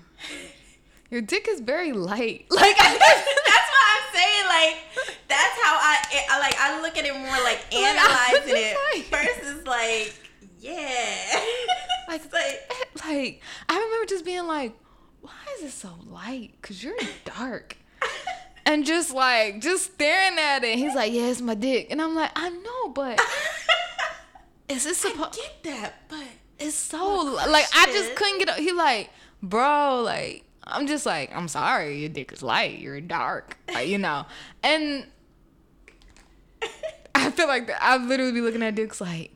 Your 1.10 1.20
dick 1.22 1.46
is 1.48 1.60
very 1.60 1.92
light." 1.92 2.46
Like, 2.50 2.76
that's 2.78 3.69
saying. 4.20 4.46
Like 4.48 4.76
that's 5.28 5.56
how 5.62 5.74
I, 5.80 5.96
I 6.30 6.38
like. 6.40 6.54
I 6.60 6.80
look 6.82 6.96
at 6.98 7.04
it 7.04 7.14
more 7.14 7.40
like 7.44 7.60
analyzing 7.74 8.54
it 8.56 9.06
versus 9.10 9.66
like, 9.66 10.14
yeah, 10.58 11.40
Like- 12.08 12.32
like 12.32 12.60
eh, 12.70 12.84
like 13.08 13.42
I 13.68 13.74
remember 13.78 14.06
just 14.06 14.24
being 14.24 14.46
like, 14.46 14.74
"Why 15.20 15.30
is 15.58 15.64
it 15.64 15.70
so 15.72 15.90
light? 16.06 16.52
Cause 16.62 16.82
you're 16.82 16.96
dark." 17.24 17.76
And 18.66 18.84
just 18.84 19.12
like 19.14 19.60
just 19.60 19.94
staring 19.94 20.38
at 20.38 20.62
it. 20.64 20.76
He's 20.78 20.94
like, 20.94 21.12
"Yeah, 21.12 21.26
it's 21.28 21.40
my 21.40 21.54
dick," 21.54 21.88
and 21.90 22.00
I'm 22.02 22.14
like, 22.14 22.30
"I 22.36 22.50
know, 22.50 22.88
but 22.90 23.20
is 24.68 24.84
this 24.84 24.98
supposed?" 24.98 25.36
get 25.36 25.62
that, 25.64 25.94
but 26.08 26.24
It's 26.58 26.76
so 26.76 27.22
like 27.48 27.66
I 27.74 27.86
just 27.86 28.14
couldn't 28.16 28.44
get. 28.44 28.58
He 28.58 28.72
like, 28.72 29.10
bro, 29.42 30.02
like 30.04 30.44
I'm 30.70 30.86
just 30.86 31.04
like, 31.06 31.34
I'm 31.34 31.48
sorry, 31.48 31.98
your 32.00 32.08
dick 32.08 32.32
is 32.32 32.42
light, 32.42 32.78
you're 32.78 33.00
dark, 33.00 33.56
you 33.84 33.98
know, 33.98 34.26
and 34.62 35.06
I 37.14 37.30
feel 37.30 37.48
like 37.48 37.70
I 37.80 37.96
literally 37.96 38.32
be 38.32 38.40
looking 38.40 38.62
at 38.62 38.74
dicks 38.74 39.00
like 39.00 39.32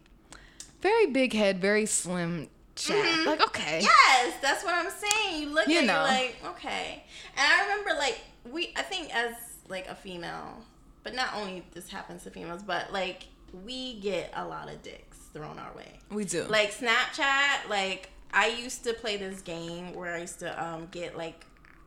very 0.81 1.07
big 1.07 1.33
head, 1.33 1.61
very 1.61 1.87
slim 1.87 2.49
chest. 2.77 2.93
Mm-hmm. 2.99 3.27
Like 3.29 3.43
okay, 3.43 3.81
yes, 3.83 4.35
that's 4.41 4.65
what 4.65 4.75
I'm 4.75 4.91
saying. 4.91 5.43
You 5.43 5.49
look 5.55 5.67
You 5.67 5.79
at 5.81 5.85
know. 5.87 6.05
it 6.05 6.09
like 6.09 6.37
okay, 6.57 7.05
and 7.37 7.53
I 7.53 7.63
remember 7.63 7.91
like 7.99 8.21
we. 8.51 8.73
I 8.77 8.83
think 8.83 9.15
as 9.15 9.35
like 9.69 9.89
a 9.89 9.95
female, 9.95 10.63
but 11.03 11.15
not 11.15 11.31
only 11.35 11.65
this 11.73 11.89
happens 11.89 12.23
to 12.25 12.31
females, 12.31 12.63
but 12.63 12.93
like 12.93 13.25
we 13.65 14.01
get 14.01 14.31
a 14.35 14.47
lot 14.47 14.69
of 14.71 14.83
dicks 14.83 15.19
thrown 15.33 15.59
our 15.59 15.73
way. 15.77 15.99
we 16.11 16.25
do. 16.25 16.45
like 16.45 16.73
Snapchat, 16.73 17.69
like 17.69 18.11
I 18.35 18.49
used 18.49 18.83
to 18.85 18.93
play 18.93 19.17
this 19.17 19.41
game 19.41 19.95
where 19.95 20.15
I 20.15 20.19
used 20.19 20.41
to 20.41 20.63
um, 20.65 20.89
get 20.91 21.17
like 21.17 21.47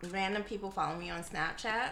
random 0.10 0.43
people 0.43 0.72
follow 0.72 0.95
me 0.98 1.10
on 1.10 1.22
Snapchat 1.24 1.89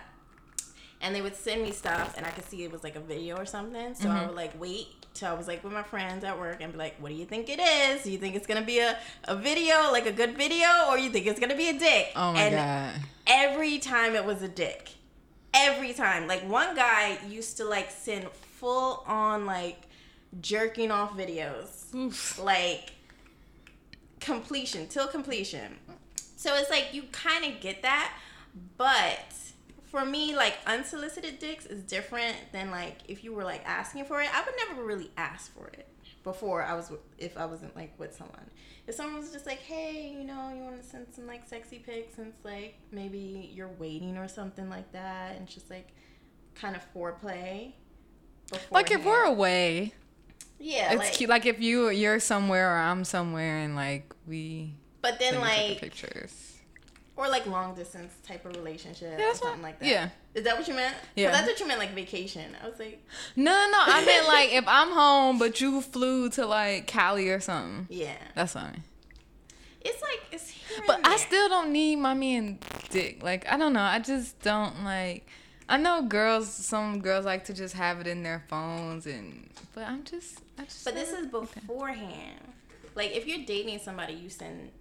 and 1.02 1.14
they 1.14 1.22
would 1.22 1.36
send 1.36 1.62
me 1.62 1.72
stuff 1.72 2.16
and 2.18 2.26
I 2.26 2.30
could 2.30 2.46
see 2.46 2.64
it 2.64 2.72
was 2.72 2.84
like 2.84 2.96
a 2.96 3.02
video 3.02 3.36
or 3.36 3.46
something. 3.46 3.94
So 3.94 4.08
Mm-hmm. 4.08 4.18
I 4.18 4.26
would 4.28 4.36
like 4.36 4.60
wait 4.60 4.88
till 5.14 5.28
I 5.30 5.34
was 5.34 5.48
like 5.48 5.64
with 5.64 5.74
my 5.74 5.84
friends 5.84 6.24
at 6.24 6.40
work 6.40 6.62
and 6.62 6.72
be 6.72 6.78
like, 6.78 6.96
what 7.00 7.10
do 7.10 7.16
you 7.16 7.26
think 7.26 7.50
it 7.50 7.60
is? 7.60 8.04
Do 8.04 8.12
you 8.12 8.18
think 8.18 8.36
it's 8.36 8.48
gonna 8.48 8.64
be 8.66 8.80
a, 8.80 8.98
a 9.26 9.36
video, 9.36 9.92
like 9.92 10.06
a 10.06 10.12
good 10.12 10.38
video, 10.38 10.68
or 10.90 10.98
you 10.98 11.10
think 11.10 11.26
it's 11.28 11.40
gonna 11.40 11.56
be 11.56 11.70
a 11.70 11.78
dick? 11.78 12.12
oh 12.16 12.32
my 12.34 12.40
and 12.42 12.56
god. 12.56 13.02
every 13.28 13.78
time 13.80 14.16
it 14.16 14.24
was 14.24 14.42
a 14.42 14.48
dick. 14.48 14.92
Every 15.54 15.94
time. 15.94 16.28
Like 16.28 16.48
one 16.50 16.76
guy 16.76 17.18
used 17.30 17.58
to 17.58 17.66
like 17.66 17.90
send 17.92 18.30
full 18.30 19.04
on 19.08 19.46
like 19.46 19.82
jerking 20.42 20.92
off 20.92 21.18
videos. 21.18 21.94
Oof. 21.96 22.40
Like 22.40 22.92
completion, 24.26 24.88
till 24.88 25.08
completion. 25.08 25.78
So 26.36 26.56
it's 26.56 26.70
like 26.70 26.90
you 26.94 27.04
kind 27.12 27.46
of 27.46 27.62
get 27.62 27.84
that, 27.84 28.12
but 28.78 29.34
for 29.84 30.04
me, 30.04 30.36
like 30.36 30.56
unsolicited 30.66 31.40
dicks 31.40 31.66
is 31.66 31.84
different 31.84 32.36
than 32.52 32.72
like 32.72 32.98
if 33.08 33.24
you 33.24 33.34
were 33.34 33.44
like 33.44 33.62
asking 33.66 34.06
for 34.06 34.22
it. 34.22 34.30
I 34.36 34.44
would 34.44 34.56
never 34.68 34.84
really 34.84 35.12
ask 35.16 35.54
for 35.54 35.68
it 35.68 35.88
before 36.24 36.64
I 36.64 36.74
was 36.74 36.92
if 37.18 37.38
I 37.38 37.46
wasn't 37.46 37.76
like 37.76 37.98
with 38.00 38.16
someone. 38.16 38.50
If 38.88 38.96
someone 38.96 39.20
was 39.20 39.32
just 39.32 39.46
like, 39.46 39.60
hey, 39.60 40.16
you 40.16 40.26
know, 40.26 40.52
you 40.56 40.62
want 40.64 40.82
to 40.82 40.88
send 40.88 41.08
some 41.12 41.28
like 41.28 41.48
sexy 41.48 41.80
pics, 41.80 42.18
and 42.18 42.28
it's 42.28 42.44
like 42.44 42.76
maybe 42.92 43.52
you're 43.54 43.74
waiting 43.80 44.18
or 44.18 44.28
something 44.28 44.70
like 44.70 44.92
that, 44.92 45.36
and 45.36 45.46
it's 45.46 45.54
just 45.54 45.70
like 45.70 45.90
kind 46.56 46.76
of 46.76 46.82
foreplay. 46.94 47.74
Like 48.70 48.92
if 48.92 49.04
we're 49.04 49.24
beforehand. 49.24 49.38
away, 49.38 49.94
Yeah, 50.60 50.94
it's 50.94 51.00
like, 51.00 51.14
cute. 51.14 51.30
Like 51.30 51.46
if 51.46 51.60
you 51.62 51.90
you're 51.90 52.20
somewhere 52.20 52.76
or 52.76 52.78
I'm 52.80 53.04
somewhere 53.04 53.58
and 53.60 53.76
like 53.76 54.14
we 54.28 54.74
but 55.02 55.20
then 55.20 55.40
like 55.40 55.80
pictures. 55.80 56.58
or 57.16 57.28
like 57.30 57.46
long 57.46 57.76
distance 57.76 58.14
type 58.26 58.46
of 58.46 58.56
relationship 58.56 59.16
Yeah, 59.20 59.32
or 59.32 59.36
something 59.36 59.54
fine. 59.56 59.62
like 59.62 59.80
that. 59.80 59.88
Yeah. 59.88 60.10
Is 60.34 60.44
that 60.46 60.58
what 60.58 60.68
you 60.68 60.74
meant? 60.74 60.96
Yeah. 61.16 61.32
That's 61.32 61.48
what 61.48 61.60
you 61.60 61.68
meant, 61.68 61.80
like 61.80 61.94
vacation. 61.94 62.56
I 62.64 62.68
was 62.68 62.80
like, 62.80 63.06
No, 63.36 63.52
no, 63.52 63.70
no. 63.72 63.78
I 63.80 64.04
meant 64.06 64.28
like 64.36 64.54
if 64.54 64.66
I'm 64.68 64.90
home 64.92 65.38
but 65.40 65.62
you 65.62 65.82
flew 65.82 66.30
to 66.32 66.46
like 66.46 66.88
Cali 66.88 67.30
or 67.30 67.40
something. 67.40 67.88
yeah. 67.90 68.16
That's 68.34 68.54
fine. 68.54 68.84
It's 69.82 70.02
like 70.02 70.22
it's 70.32 70.50
here 70.50 70.80
But 70.88 71.06
I 71.06 71.18
still 71.18 71.48
don't 71.48 71.72
need 71.72 71.98
mommy 71.98 72.36
and 72.38 72.58
dick. 72.90 73.22
Like 73.22 73.46
I 73.52 73.58
don't 73.58 73.74
know. 73.74 73.82
I 73.82 74.00
just 74.00 74.40
don't 74.42 74.84
like. 74.84 75.28
I 75.70 75.78
know 75.78 76.02
girls. 76.04 76.52
Some 76.52 77.02
girls 77.02 77.24
like 77.26 77.46
to 77.46 77.54
just 77.54 77.76
have 77.76 78.00
it 78.00 78.08
in 78.08 78.24
their 78.24 78.44
phones, 78.50 79.06
and 79.06 79.48
but 79.76 79.84
I'm 79.88 80.04
just. 80.04 80.42
I 80.58 80.64
just. 80.64 80.86
But 80.86 80.96
this 80.96 81.12
is 81.12 81.28
beforehand. 81.28 82.40
Like 82.96 83.16
if 83.16 83.28
you're 83.28 83.46
dating 83.46 83.80
somebody, 83.80 84.14
you 84.14 84.30
send 84.30 84.72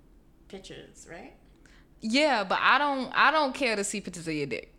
pictures, 0.49 1.07
right? 1.11 1.35
Yeah, 2.01 2.45
but 2.45 2.59
I 2.61 2.79
don't. 2.79 3.13
I 3.15 3.31
don't 3.31 3.55
care 3.55 3.77
to 3.77 3.85
see 3.85 4.01
pictures 4.01 4.29
of 4.29 4.35
your 4.35 4.47
dick. 4.47 4.73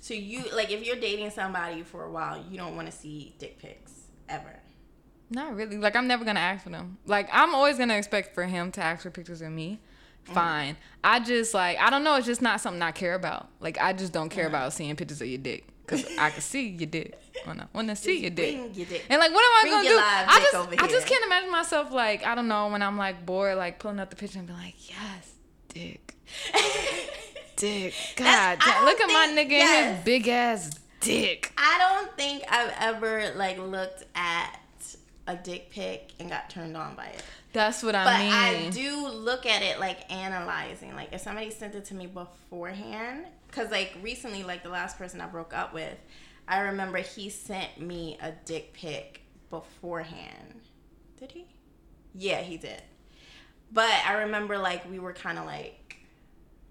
So 0.00 0.14
you 0.14 0.44
like 0.54 0.70
if 0.70 0.84
you're 0.84 0.96
dating 0.96 1.30
somebody 1.30 1.82
for 1.82 2.04
a 2.04 2.10
while, 2.10 2.44
you 2.50 2.56
don't 2.56 2.74
want 2.74 2.90
to 2.90 2.96
see 2.96 3.34
dick 3.38 3.58
pics 3.58 3.92
ever. 4.28 4.58
Not 5.30 5.54
really. 5.54 5.78
Like 5.78 5.94
I'm 5.94 6.08
never 6.08 6.24
gonna 6.24 6.40
ask 6.40 6.64
for 6.64 6.70
them. 6.70 6.98
Like 7.06 7.28
I'm 7.32 7.54
always 7.54 7.78
gonna 7.78 7.96
expect 7.96 8.34
for 8.34 8.44
him 8.44 8.72
to 8.72 8.82
ask 8.82 9.02
for 9.02 9.10
pictures 9.10 9.40
of 9.42 9.52
me. 9.52 9.80
Mm-hmm. 10.24 10.34
Fine. 10.34 10.76
I 11.04 11.20
just 11.20 11.54
like 11.54 11.78
I 11.78 11.90
don't 11.90 12.02
know. 12.02 12.16
It's 12.16 12.26
just 12.26 12.42
not 12.42 12.60
something 12.60 12.82
I 12.82 12.90
care 12.90 13.14
about. 13.14 13.48
Like 13.60 13.78
I 13.80 13.92
just 13.92 14.12
don't 14.12 14.28
care 14.28 14.46
about 14.46 14.72
seeing 14.72 14.94
pictures 14.96 15.20
of 15.20 15.28
your 15.28 15.38
dick 15.38 15.71
because 15.84 16.04
I 16.18 16.30
can 16.30 16.40
see 16.40 16.68
your 16.68 16.86
dick. 16.86 17.18
When 17.44 17.60
I 17.60 17.64
want 17.72 17.88
to 17.88 17.96
see 17.96 18.20
your 18.20 18.30
dick. 18.30 18.54
Your 18.76 18.86
dick. 18.86 19.04
And 19.08 19.18
like, 19.18 19.32
what 19.32 19.44
am 19.44 19.50
I 19.52 19.60
Bring 19.62 19.72
gonna 19.72 19.88
do? 19.88 19.96
live 19.96 20.28
I 20.28 20.38
just, 20.40 20.54
over 20.54 20.74
I 20.78 20.86
just 20.86 21.06
can't 21.06 21.24
imagine 21.24 21.50
myself 21.50 21.90
like, 21.92 22.24
I 22.24 22.34
don't 22.34 22.46
know, 22.48 22.68
when 22.68 22.82
I'm 22.82 22.96
like 22.98 23.26
bored, 23.26 23.56
like 23.56 23.78
pulling 23.78 23.98
up 23.98 24.10
the 24.10 24.16
picture 24.16 24.38
and 24.38 24.46
be 24.46 24.54
like, 24.54 24.74
yes, 24.88 25.32
dick, 25.68 26.14
dick. 27.56 27.94
God, 28.16 28.58
damn, 28.64 28.84
look 28.84 29.00
at 29.00 29.06
my 29.08 29.26
think- 29.34 29.50
nigga 29.50 29.54
and 29.54 29.68
yes. 29.68 29.96
his 29.96 30.04
big 30.04 30.28
ass 30.28 30.70
dick. 31.00 31.52
I 31.56 31.78
don't 31.78 32.16
think 32.16 32.44
I've 32.48 32.72
ever 32.78 33.32
like 33.36 33.58
looked 33.58 34.04
at 34.14 34.58
a 35.26 35.36
dick 35.36 35.70
pic 35.70 36.12
and 36.20 36.28
got 36.28 36.50
turned 36.50 36.76
on 36.76 36.94
by 36.94 37.06
it. 37.06 37.22
That's 37.52 37.82
what 37.82 37.94
I 37.94 38.04
But 38.04 38.18
mean. 38.18 38.30
But 38.30 38.66
I 38.68 38.70
do 38.70 39.08
look 39.08 39.46
at 39.46 39.62
it 39.62 39.78
like 39.78 40.10
analyzing. 40.12 40.94
Like 40.94 41.12
if 41.12 41.20
somebody 41.20 41.50
sent 41.50 41.74
it 41.74 41.84
to 41.86 41.94
me 41.94 42.06
beforehand, 42.06 43.26
because 43.52 43.70
like 43.70 43.96
recently, 44.02 44.42
like 44.42 44.62
the 44.64 44.70
last 44.70 44.98
person 44.98 45.20
I 45.20 45.26
broke 45.26 45.54
up 45.54 45.72
with, 45.74 45.96
I 46.48 46.60
remember 46.60 46.98
he 46.98 47.28
sent 47.30 47.80
me 47.80 48.18
a 48.20 48.32
dick 48.44 48.72
pic 48.72 49.20
beforehand. 49.50 50.62
Did 51.18 51.30
he? 51.32 51.46
Yeah, 52.14 52.40
he 52.40 52.56
did. 52.56 52.82
But 53.70 53.90
I 54.06 54.14
remember 54.24 54.58
like 54.58 54.90
we 54.90 54.98
were 54.98 55.12
kind 55.12 55.38
of 55.38 55.44
like 55.46 55.96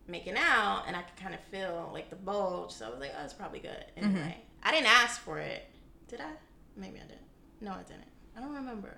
making 0.07 0.35
out, 0.37 0.83
and 0.87 0.95
I 0.95 1.03
could 1.03 1.15
kind 1.21 1.33
of 1.33 1.39
feel 1.51 1.89
like 1.93 2.09
the 2.09 2.15
bulge. 2.15 2.71
So 2.71 2.87
I 2.87 2.89
was 2.89 2.99
like, 2.99 3.13
oh, 3.17 3.23
it's 3.23 3.33
probably 3.33 3.59
good. 3.59 3.85
Mm-hmm. 3.97 4.15
Anyway, 4.15 4.37
I 4.63 4.71
didn't 4.71 4.87
ask 4.87 5.21
for 5.21 5.37
it. 5.39 5.63
Did 6.07 6.19
I? 6.21 6.29
Maybe 6.75 6.97
I 6.97 7.03
didn't. 7.03 7.21
No, 7.61 7.71
I 7.71 7.83
didn't. 7.83 8.07
I 8.35 8.41
don't 8.41 8.53
remember. 8.53 8.97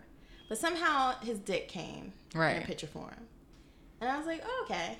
But 0.49 0.57
somehow 0.57 1.19
his 1.19 1.39
dick 1.39 1.67
came 1.67 2.13
in 2.33 2.39
Right. 2.39 2.63
a 2.63 2.65
picture 2.65 2.87
form. 2.87 3.27
And 4.01 4.09
I 4.09 4.17
was 4.17 4.25
like, 4.27 4.41
oh, 4.45 4.65
okay. 4.69 4.97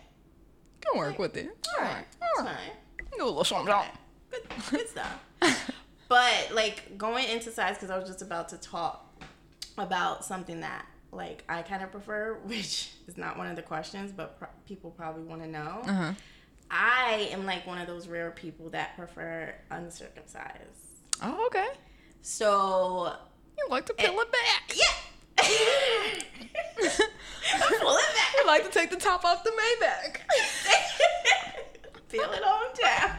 Can 0.86 0.98
work 1.00 1.20
with 1.20 1.36
it. 1.38 1.50
All 1.78 1.84
right. 1.86 2.06
That's 2.20 2.48
fine. 2.50 3.08
Do 3.18 3.24
a 3.24 3.26
little 3.26 3.44
something. 3.44 3.74
something. 3.74 3.98
Good, 4.32 4.42
good 4.72 4.90
stuff. 4.90 5.20
but 6.10 6.50
like 6.54 6.98
going 6.98 7.28
into 7.30 7.52
size, 7.52 7.76
because 7.76 7.90
I 7.92 7.98
was 7.98 8.08
just 8.08 8.22
about 8.22 8.50
to 8.50 8.58
talk 8.58 9.24
about 9.78 10.26
something 10.26 10.60
that 10.62 10.86
like 11.12 11.44
I 11.48 11.62
kind 11.62 11.84
of 11.84 11.92
prefer, 11.92 12.36
which 12.46 12.92
is 13.08 13.18
not 13.18 13.38
one 13.38 13.48
of 13.48 13.56
the 13.56 13.62
questions, 13.62 14.12
but 14.12 14.40
pro- 14.40 14.48
people 14.68 14.92
probably 14.92 15.24
want 15.24 15.42
to 15.44 15.48
know. 15.48 15.82
Uh-huh. 15.86 16.14
I 16.72 17.30
am 17.32 17.46
like 17.46 17.68
one 17.68 17.78
of 17.78 17.86
those 17.88 18.08
rare 18.08 18.32
people 18.32 18.70
that 18.72 18.96
prefer 18.98 19.54
uncircumcised. 19.70 20.88
Oh, 21.22 21.46
okay. 21.48 21.68
So 22.22 23.14
You 23.60 23.68
like 23.70 23.86
to 23.86 23.94
peel 23.94 24.16
it 24.20 24.32
back. 24.32 24.76
yeah. 24.76 24.94
I'm 27.56 27.80
pulling 27.80 28.04
back. 28.16 28.34
You 28.38 28.48
like 28.48 28.64
to 28.64 28.70
take 28.72 28.90
the 28.90 28.96
top 28.98 29.24
off 29.26 29.44
the 29.44 29.52
Maybach. 29.52 30.18
Feel 32.14 32.32
it 32.32 32.44
on 32.44 32.66
down. 32.80 33.18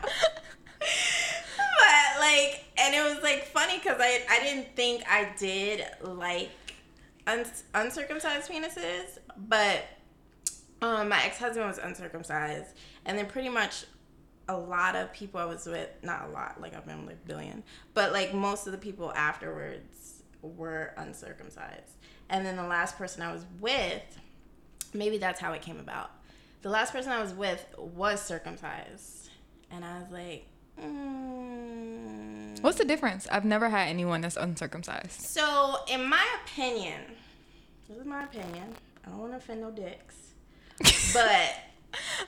but 0.78 2.20
like, 2.20 2.64
and 2.78 2.94
it 2.94 3.02
was 3.02 3.20
like 3.24 3.46
funny 3.46 3.78
because 3.78 3.98
I 4.00 4.20
I 4.30 4.38
didn't 4.38 4.76
think 4.76 5.02
I 5.10 5.32
did 5.36 5.84
like 6.00 6.50
un- 7.26 7.44
uncircumcised 7.74 8.48
penises, 8.48 9.18
but 9.36 9.82
um, 10.80 11.08
my 11.08 11.24
ex 11.24 11.38
husband 11.38 11.66
was 11.66 11.78
uncircumcised, 11.78 12.76
and 13.04 13.18
then 13.18 13.26
pretty 13.26 13.48
much 13.48 13.84
a 14.48 14.56
lot 14.56 14.94
of 14.94 15.12
people 15.12 15.40
I 15.40 15.44
was 15.44 15.66
with, 15.66 15.88
not 16.02 16.28
a 16.28 16.30
lot, 16.30 16.60
like 16.60 16.76
I've 16.76 16.86
been 16.86 17.04
with 17.04 17.14
a 17.14 17.26
billion, 17.26 17.64
but 17.94 18.12
like 18.12 18.32
most 18.32 18.66
of 18.66 18.72
the 18.72 18.78
people 18.78 19.12
afterwards 19.14 20.22
were 20.42 20.92
uncircumcised. 20.98 21.96
And 22.28 22.46
then 22.46 22.56
the 22.56 22.66
last 22.66 22.96
person 22.96 23.22
I 23.22 23.32
was 23.32 23.44
with, 23.60 24.02
maybe 24.92 25.18
that's 25.18 25.40
how 25.40 25.52
it 25.52 25.62
came 25.62 25.80
about. 25.80 26.10
The 26.64 26.70
last 26.70 26.94
person 26.94 27.12
I 27.12 27.20
was 27.20 27.34
with 27.34 27.62
was 27.76 28.22
circumcised. 28.22 29.28
And 29.70 29.84
I 29.84 29.98
was 29.98 30.10
like, 30.10 30.46
mm. 30.82 32.58
What's 32.62 32.78
the 32.78 32.86
difference? 32.86 33.28
I've 33.30 33.44
never 33.44 33.68
had 33.68 33.88
anyone 33.88 34.22
that's 34.22 34.38
uncircumcised. 34.38 35.20
So, 35.20 35.76
in 35.92 36.08
my 36.08 36.24
opinion, 36.42 37.02
this 37.86 37.98
is 37.98 38.06
my 38.06 38.24
opinion. 38.24 38.74
I 39.06 39.10
don't 39.10 39.18
want 39.18 39.32
to 39.32 39.36
offend 39.36 39.60
no 39.60 39.72
dicks, 39.72 40.32
but 41.12 41.54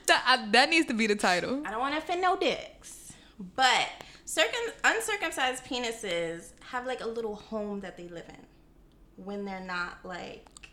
That 0.07 0.23
I, 0.27 0.47
that 0.51 0.69
needs 0.69 0.87
to 0.89 0.93
be 0.93 1.07
the 1.07 1.17
title. 1.17 1.63
I 1.65 1.71
don't 1.71 1.81
want 1.81 1.95
to 1.95 1.99
offend 1.99 2.21
no 2.21 2.37
dicks. 2.37 3.15
But 3.55 3.89
circum 4.27 4.61
uncircumcised 4.85 5.65
penises 5.65 6.51
have 6.61 6.85
like 6.85 7.01
a 7.01 7.09
little 7.09 7.37
home 7.37 7.81
that 7.81 7.97
they 7.97 8.09
live 8.09 8.29
in 8.29 9.25
when 9.25 9.47
they're 9.47 9.61
not 9.65 10.05
like 10.05 10.66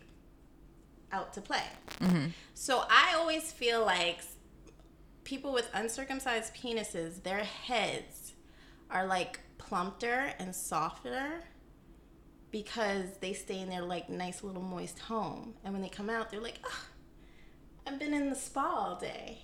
out 1.12 1.32
to 1.34 1.40
play. 1.40 1.62
So 2.54 2.84
I 2.90 3.14
always 3.16 3.52
feel 3.52 3.84
like 3.84 4.20
people 5.24 5.52
with 5.52 5.70
uncircumcised 5.72 6.54
penises, 6.54 7.22
their 7.22 7.44
heads 7.44 8.34
are 8.90 9.06
like 9.06 9.40
plumper 9.58 10.32
and 10.38 10.54
softer 10.54 11.42
because 12.50 13.16
they 13.20 13.32
stay 13.32 13.60
in 13.60 13.68
their 13.68 13.82
like 13.82 14.08
nice 14.08 14.44
little 14.44 14.62
moist 14.62 14.98
home. 14.98 15.54
And 15.64 15.72
when 15.72 15.82
they 15.82 15.88
come 15.88 16.10
out, 16.10 16.30
they're 16.30 16.40
like, 16.40 16.60
oh, 16.64 16.86
I've 17.86 17.98
been 17.98 18.14
in 18.14 18.30
the 18.30 18.36
spa 18.36 18.62
all 18.62 18.96
day. 18.96 19.38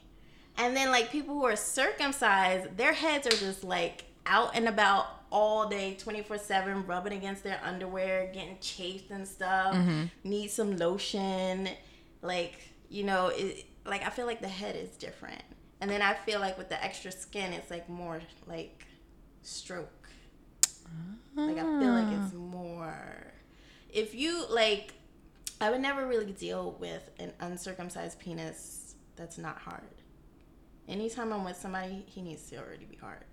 And 0.56 0.76
then 0.76 0.90
like 0.90 1.10
people 1.10 1.34
who 1.34 1.44
are 1.44 1.56
circumcised, 1.56 2.76
their 2.76 2.92
heads 2.92 3.26
are 3.26 3.30
just 3.30 3.64
like 3.64 4.04
out 4.26 4.54
and 4.54 4.68
about 4.68 5.06
all 5.30 5.68
day, 5.68 5.96
24/7, 5.98 6.86
rubbing 6.86 7.12
against 7.12 7.42
their 7.44 7.60
underwear, 7.64 8.30
getting 8.32 8.58
chafed 8.60 9.10
and 9.10 9.26
stuff. 9.26 9.74
Mm-hmm. 9.74 10.04
Need 10.24 10.50
some 10.50 10.76
lotion. 10.76 11.68
Like, 12.22 12.54
you 12.88 13.04
know, 13.04 13.28
it 13.28 13.66
like 13.86 14.06
I 14.06 14.10
feel 14.10 14.26
like 14.26 14.40
the 14.40 14.48
head 14.48 14.76
is 14.76 14.90
different. 14.96 15.42
And 15.80 15.90
then 15.90 16.02
I 16.02 16.14
feel 16.14 16.40
like 16.40 16.58
with 16.58 16.68
the 16.68 16.82
extra 16.82 17.10
skin, 17.10 17.52
it's 17.52 17.70
like 17.70 17.88
more 17.88 18.20
like 18.46 18.86
stroke. 19.42 20.08
Like 21.36 21.58
I 21.58 21.62
feel 21.62 21.92
like 21.92 22.12
it's 22.18 22.34
ah. 22.34 22.38
more. 22.38 23.32
If 23.88 24.14
you 24.14 24.44
like, 24.50 24.92
I 25.60 25.70
would 25.70 25.80
never 25.80 26.06
really 26.06 26.32
deal 26.32 26.76
with 26.78 27.10
an 27.18 27.32
uncircumcised 27.40 28.18
penis 28.18 28.94
that's 29.16 29.38
not 29.38 29.58
hard. 29.58 29.82
Anytime 30.88 31.32
I'm 31.32 31.44
with 31.44 31.56
somebody, 31.56 32.04
he 32.06 32.20
needs 32.20 32.50
to 32.50 32.56
already 32.56 32.84
be 32.84 32.96
hard. 32.96 33.24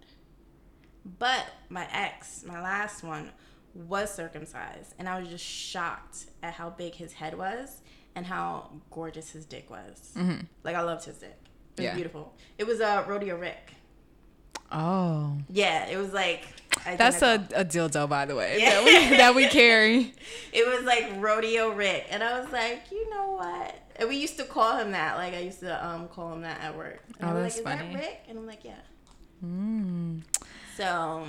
But 1.19 1.45
my 1.69 1.87
ex, 1.91 2.43
my 2.45 2.61
last 2.61 3.03
one, 3.03 3.31
was 3.73 4.13
circumcised, 4.13 4.93
and 4.99 5.07
I 5.07 5.19
was 5.19 5.29
just 5.29 5.45
shocked 5.45 6.25
at 6.43 6.53
how 6.53 6.69
big 6.71 6.95
his 6.95 7.13
head 7.13 7.37
was 7.37 7.81
and 8.15 8.25
how 8.25 8.71
gorgeous 8.91 9.29
his 9.29 9.45
dick 9.45 9.69
was. 9.69 10.13
Like 10.63 10.75
I 10.75 10.81
loved 10.81 11.05
his 11.05 11.17
dick. 11.17 11.37
It 11.77 11.81
was 11.81 11.83
Yeah. 11.85 11.93
beautiful. 11.95 12.33
It 12.57 12.65
was 12.65 12.79
a 12.79 12.87
uh, 13.01 13.05
rodeo 13.07 13.37
Rick. 13.37 13.73
Oh. 14.71 15.37
Yeah, 15.49 15.85
it 15.87 15.97
was 15.97 16.11
like 16.13 16.45
That's 16.97 17.21
a, 17.21 17.25
identical. 17.39 17.57
a 17.61 17.65
dildo, 18.05 18.09
by 18.09 18.25
the 18.25 18.35
way, 18.35 18.57
Yeah. 18.59 18.71
that, 18.71 18.83
we, 18.85 19.17
that 19.17 19.35
we 19.35 19.47
carry. 19.47 20.13
It 20.53 20.67
was 20.67 20.83
like 20.85 21.05
rodeo 21.19 21.69
Rick, 21.69 22.07
and 22.09 22.23
I 22.23 22.39
was 22.39 22.51
like, 22.51 22.83
you 22.91 23.07
know 23.11 23.33
what? 23.33 23.75
And 23.97 24.09
we 24.09 24.15
used 24.17 24.37
to 24.37 24.43
call 24.43 24.77
him 24.77 24.91
that. 24.91 25.15
Like 25.17 25.33
I 25.35 25.39
used 25.39 25.59
to 25.61 25.85
um 25.87 26.07
call 26.07 26.33
him 26.33 26.41
that 26.41 26.61
at 26.61 26.75
work. 26.75 27.03
And 27.19 27.29
Oh, 27.29 27.33
that's 27.41 27.59
like, 27.61 27.75
Is 27.77 27.79
funny. 27.81 27.93
that 27.95 27.99
Rick? 28.01 28.21
And 28.27 28.37
I'm 28.39 28.47
like, 28.47 28.63
yeah. 28.65 28.73
Mm. 29.45 30.23
So, 30.77 31.25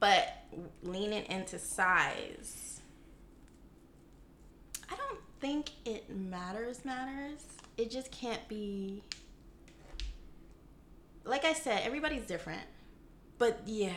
but 0.00 0.28
leaning 0.82 1.24
into 1.26 1.58
size, 1.58 2.80
I 4.90 4.96
don't 4.96 5.20
think 5.40 5.72
it 5.84 6.08
matters. 6.08 6.86
Matters. 6.86 7.44
It 7.76 7.90
just 7.90 8.10
can't 8.10 8.46
be. 8.48 9.02
Like 11.24 11.44
I 11.44 11.52
said, 11.52 11.82
everybody's 11.84 12.24
different. 12.24 12.62
But 13.36 13.60
yeah, 13.66 13.90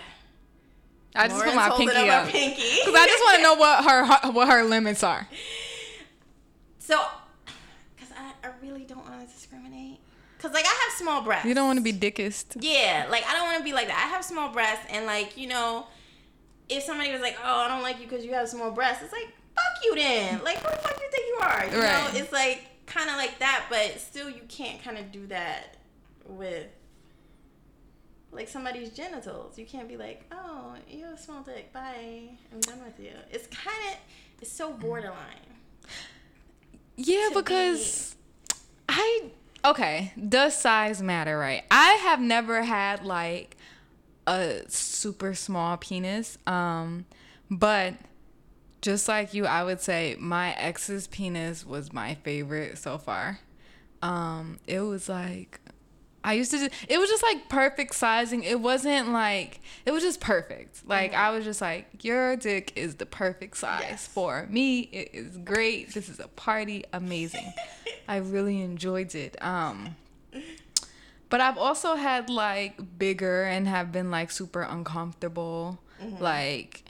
I 1.15 1.29
just 1.29 1.39
Lauren's 1.39 1.53
put 1.53 1.69
my 1.69 1.77
pinky 1.77 2.09
up 2.09 2.19
up 2.19 2.25
her 2.25 2.31
pinky. 2.31 2.61
because 2.79 2.95
I 2.95 3.05
just 3.05 3.23
want 3.23 3.35
to 3.37 3.43
know 3.43 3.55
what 3.55 3.85
her 3.85 4.31
what 4.31 4.49
her 4.49 4.63
limits 4.63 5.03
are. 5.03 5.27
So, 6.79 7.01
because 7.93 8.13
I, 8.17 8.31
I 8.47 8.51
really 8.61 8.85
don't 8.85 9.05
want 9.05 9.27
to 9.27 9.33
discriminate. 9.35 9.99
Because, 10.37 10.53
like, 10.53 10.65
I 10.65 10.67
have 10.85 10.93
small 10.97 11.23
breasts. 11.23 11.45
You 11.47 11.53
don't 11.55 11.65
want 11.67 11.77
to 11.79 11.83
be 11.83 11.91
dickest. 11.91 12.57
Yeah, 12.59 13.07
like, 13.09 13.23
I 13.27 13.33
don't 13.33 13.45
want 13.45 13.57
to 13.57 13.63
be 13.63 13.73
like 13.73 13.87
that. 13.87 14.05
I 14.05 14.13
have 14.15 14.23
small 14.23 14.49
breasts, 14.53 14.85
and, 14.91 15.05
like, 15.07 15.35
you 15.35 15.47
know, 15.47 15.87
if 16.69 16.83
somebody 16.83 17.11
was 17.11 17.21
like, 17.21 17.35
oh, 17.43 17.59
I 17.61 17.67
don't 17.67 17.81
like 17.81 17.99
you 17.99 18.07
because 18.07 18.23
you 18.23 18.33
have 18.33 18.47
small 18.47 18.71
breasts, 18.71 19.03
it's 19.03 19.11
like, 19.13 19.27
fuck 19.55 19.83
you 19.83 19.95
then. 19.95 20.43
Like, 20.43 20.57
who 20.57 20.69
the 20.69 20.77
fuck 20.77 20.95
do 20.97 21.03
you 21.03 21.09
think 21.11 21.27
you 21.27 21.39
are? 21.41 21.65
You 21.65 21.81
Right. 21.81 22.13
know, 22.13 22.19
it's 22.19 22.31
like 22.31 22.67
kind 22.85 23.09
of 23.09 23.15
like 23.15 23.39
that, 23.39 23.65
but 23.69 23.99
still, 23.99 24.29
you 24.29 24.41
can't 24.47 24.81
kind 24.83 24.97
of 24.97 25.11
do 25.11 25.25
that 25.27 25.77
with. 26.25 26.67
Like 28.29 28.49
somebody's 28.49 28.89
genitals, 28.89 29.57
you 29.57 29.65
can't 29.65 29.87
be 29.87 29.95
like, 29.97 30.25
"Oh, 30.31 30.73
you 30.87 31.05
have 31.05 31.13
a 31.13 31.17
small 31.17 31.41
dick. 31.41 31.71
Bye, 31.73 32.37
I'm 32.53 32.59
done 32.59 32.83
with 32.83 32.99
you." 32.99 33.13
It's 33.31 33.47
kind 33.47 33.77
of, 33.93 33.97
it's 34.41 34.51
so 34.51 34.73
borderline. 34.73 35.47
Yeah, 36.97 37.29
because 37.33 38.15
I 38.89 39.31
okay, 39.63 40.13
does 40.27 40.57
size 40.57 41.01
matter, 41.01 41.37
right? 41.37 41.63
I 41.71 41.93
have 42.03 42.19
never 42.19 42.63
had 42.63 43.05
like 43.05 43.57
a 44.27 44.61
super 44.67 45.33
small 45.33 45.77
penis. 45.77 46.37
Um, 46.45 47.05
but 47.49 47.95
just 48.81 49.07
like 49.07 49.33
you, 49.33 49.45
I 49.45 49.63
would 49.63 49.81
say 49.81 50.15
my 50.19 50.53
ex's 50.53 51.07
penis 51.07 51.65
was 51.65 51.93
my 51.93 52.15
favorite 52.15 52.77
so 52.77 52.97
far. 52.97 53.39
Um, 54.01 54.59
it 54.67 54.81
was 54.81 55.09
like 55.09 55.59
I 56.23 56.33
used 56.33 56.51
to 56.51 56.57
just, 56.59 56.71
it 56.89 56.97
was 56.99 57.09
just 57.09 57.23
like 57.23 57.47
perfect 57.47 57.95
sizing. 57.95 58.43
It 58.43 58.59
wasn't 58.59 59.09
like 59.13 59.61
it 59.85 59.91
was 59.91 60.03
just 60.03 60.19
perfect. 60.19 60.85
Like 60.87 61.13
I 61.13 61.29
was 61.31 61.45
just 61.45 61.61
like 61.61 62.03
your 62.03 62.35
dick 62.35 62.73
is 62.75 62.95
the 62.95 63.05
perfect 63.05 63.57
size 63.57 63.81
Yes. 63.87 64.07
for 64.07 64.45
me. 64.49 64.81
It 64.91 65.11
is 65.13 65.37
great. 65.37 65.93
This 65.93 66.09
is 66.09 66.19
a 66.19 66.27
party. 66.27 66.83
Amazing. 66.91 67.53
I 68.07 68.17
really 68.17 68.61
enjoyed 68.61 69.15
it. 69.15 69.37
Um 69.41 69.95
but 71.29 71.41
I've 71.41 71.57
also 71.57 71.95
had 71.95 72.29
like 72.29 72.97
bigger 72.97 73.43
and 73.43 73.67
have 73.67 73.91
been 73.91 74.11
like 74.11 74.31
super 74.31 74.61
uncomfortable. 74.63 75.79
Like 76.19 76.83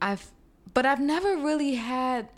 I've 0.00 0.26
but 0.74 0.86
I've 0.86 1.00
never 1.00 1.36
really 1.36 1.74
had 1.74 2.28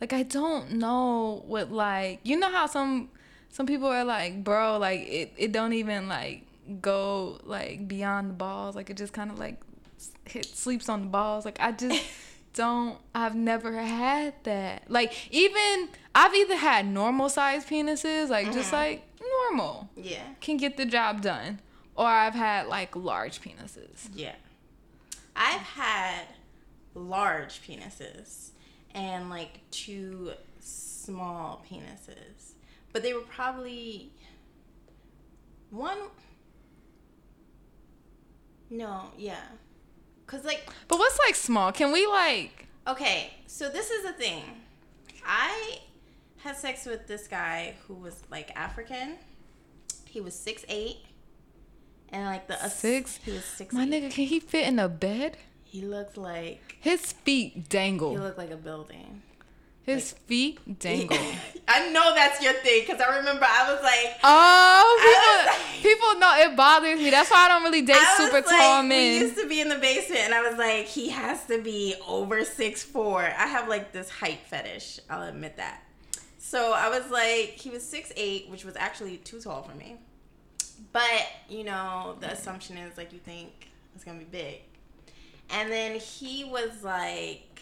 like 0.00 0.12
I 0.12 0.24
don't 0.24 0.72
know 0.72 1.42
what 1.46 1.72
like 1.72 2.20
you 2.22 2.38
know 2.38 2.50
how 2.50 2.66
some 2.66 3.08
some 3.50 3.66
people 3.66 3.88
are 3.88 4.04
like, 4.04 4.44
bro, 4.44 4.78
like 4.78 5.00
it, 5.00 5.32
it 5.36 5.52
don't 5.52 5.72
even 5.72 6.08
like 6.08 6.42
go 6.80 7.40
like 7.44 7.86
beyond 7.88 8.30
the 8.30 8.34
balls. 8.34 8.76
Like 8.76 8.90
it 8.90 8.96
just 8.96 9.12
kind 9.12 9.30
of 9.30 9.38
like 9.38 9.60
hit 10.24 10.46
sleeps 10.46 10.88
on 10.88 11.02
the 11.02 11.08
balls. 11.08 11.44
Like 11.44 11.58
I 11.60 11.72
just 11.72 12.04
don't. 12.54 12.98
I've 13.14 13.34
never 13.34 13.72
had 13.72 14.34
that. 14.44 14.90
Like 14.90 15.12
even 15.30 15.88
I've 16.14 16.34
either 16.34 16.56
had 16.56 16.86
normal 16.86 17.28
size 17.28 17.64
penises, 17.64 18.28
like 18.28 18.52
just 18.52 18.72
mm-hmm. 18.72 18.76
like 18.76 19.02
normal, 19.50 19.88
Yeah. 19.96 20.22
can 20.40 20.56
get 20.56 20.76
the 20.76 20.86
job 20.86 21.22
done, 21.22 21.60
or 21.94 22.06
I've 22.06 22.34
had 22.34 22.66
like 22.66 22.94
large 22.96 23.40
penises. 23.40 24.08
Yeah. 24.14 24.34
I've 25.34 25.60
had 25.60 26.24
large 26.94 27.60
penises 27.62 28.50
and 28.94 29.28
like 29.28 29.60
two 29.70 30.32
small 30.60 31.64
penises. 31.70 32.54
But 32.96 33.02
they 33.02 33.12
were 33.12 33.20
probably 33.28 34.10
one 35.68 35.98
No, 38.70 39.10
yeah. 39.18 39.42
Cuz 40.26 40.46
like 40.46 40.66
But 40.88 40.98
what's 40.98 41.18
like 41.18 41.34
small? 41.34 41.72
Can 41.72 41.92
we 41.92 42.06
like? 42.06 42.68
okay, 42.88 43.34
so 43.46 43.68
this 43.68 43.90
is 43.90 44.02
the 44.04 44.14
thing. 44.14 44.44
I 45.26 45.80
had 46.38 46.56
sex 46.56 46.86
with 46.86 47.06
this 47.06 47.28
guy 47.28 47.74
who 47.86 47.92
was 47.92 48.22
like 48.30 48.50
African. 48.56 49.16
He 50.06 50.22
was 50.22 50.34
six 50.34 50.64
eight, 50.70 51.00
And 52.08 52.24
like 52.24 52.46
the 52.48 52.56
Six? 52.70 53.18
he 53.22 53.32
was 53.32 53.44
six. 53.44 53.74
My 53.74 53.84
nigga, 53.86 54.10
can 54.10 54.24
he 54.24 54.40
fit 54.40 54.66
in 54.66 54.78
a 54.78 54.88
bed? 54.88 55.36
He 55.64 55.82
looked 55.82 56.16
like 56.16 56.78
His 56.80 57.12
feet 57.12 57.68
dangle. 57.68 58.12
he 58.12 58.16
looked 58.18 58.38
like 58.38 58.50
a 58.50 58.56
building. 58.56 59.20
His 59.86 60.12
feet 60.26 60.78
dangle. 60.80 61.16
I 61.68 61.90
know 61.90 62.12
that's 62.14 62.42
your 62.42 62.52
thing 62.54 62.82
because 62.86 63.00
I 63.00 63.16
remember 63.18 63.44
I 63.48 63.72
was 63.72 63.82
like, 63.82 64.16
Oh, 64.22 64.98
people, 65.02 65.52
like- 65.52 65.82
people 65.82 66.18
know 66.20 66.34
it 66.52 66.56
bothers 66.56 66.98
me. 66.98 67.10
That's 67.10 67.30
why 67.30 67.44
I 67.46 67.48
don't 67.48 67.62
really 67.62 67.82
date 67.82 67.96
I 67.96 68.00
was 68.18 68.30
super 68.30 68.46
like, 68.46 68.46
tall 68.46 68.82
We 68.82 68.88
men. 68.88 69.20
used 69.22 69.36
to 69.38 69.48
be 69.48 69.60
in 69.60 69.68
the 69.68 69.76
basement, 69.78 70.20
and 70.22 70.34
I 70.34 70.42
was 70.48 70.58
like, 70.58 70.86
he 70.86 71.08
has 71.10 71.44
to 71.46 71.60
be 71.62 71.94
over 72.06 72.44
six 72.44 72.82
four. 72.82 73.22
I 73.22 73.46
have 73.46 73.68
like 73.68 73.92
this 73.92 74.10
height 74.10 74.40
fetish. 74.46 75.00
I'll 75.08 75.28
admit 75.28 75.56
that. 75.56 75.82
So 76.38 76.72
I 76.72 76.88
was 76.88 77.08
like, 77.10 77.50
he 77.50 77.70
was 77.70 77.82
six 77.84 78.12
eight, 78.16 78.48
which 78.48 78.64
was 78.64 78.76
actually 78.76 79.16
too 79.18 79.40
tall 79.40 79.62
for 79.62 79.74
me. 79.76 79.96
But 80.92 81.26
you 81.48 81.64
know, 81.64 82.16
the 82.20 82.30
assumption 82.32 82.76
is 82.76 82.96
like 82.96 83.12
you 83.12 83.18
think 83.18 83.50
it's 83.94 84.04
gonna 84.04 84.18
be 84.18 84.24
big, 84.24 84.60
and 85.50 85.70
then 85.70 85.98
he 85.98 86.44
was 86.44 86.82
like, 86.82 87.55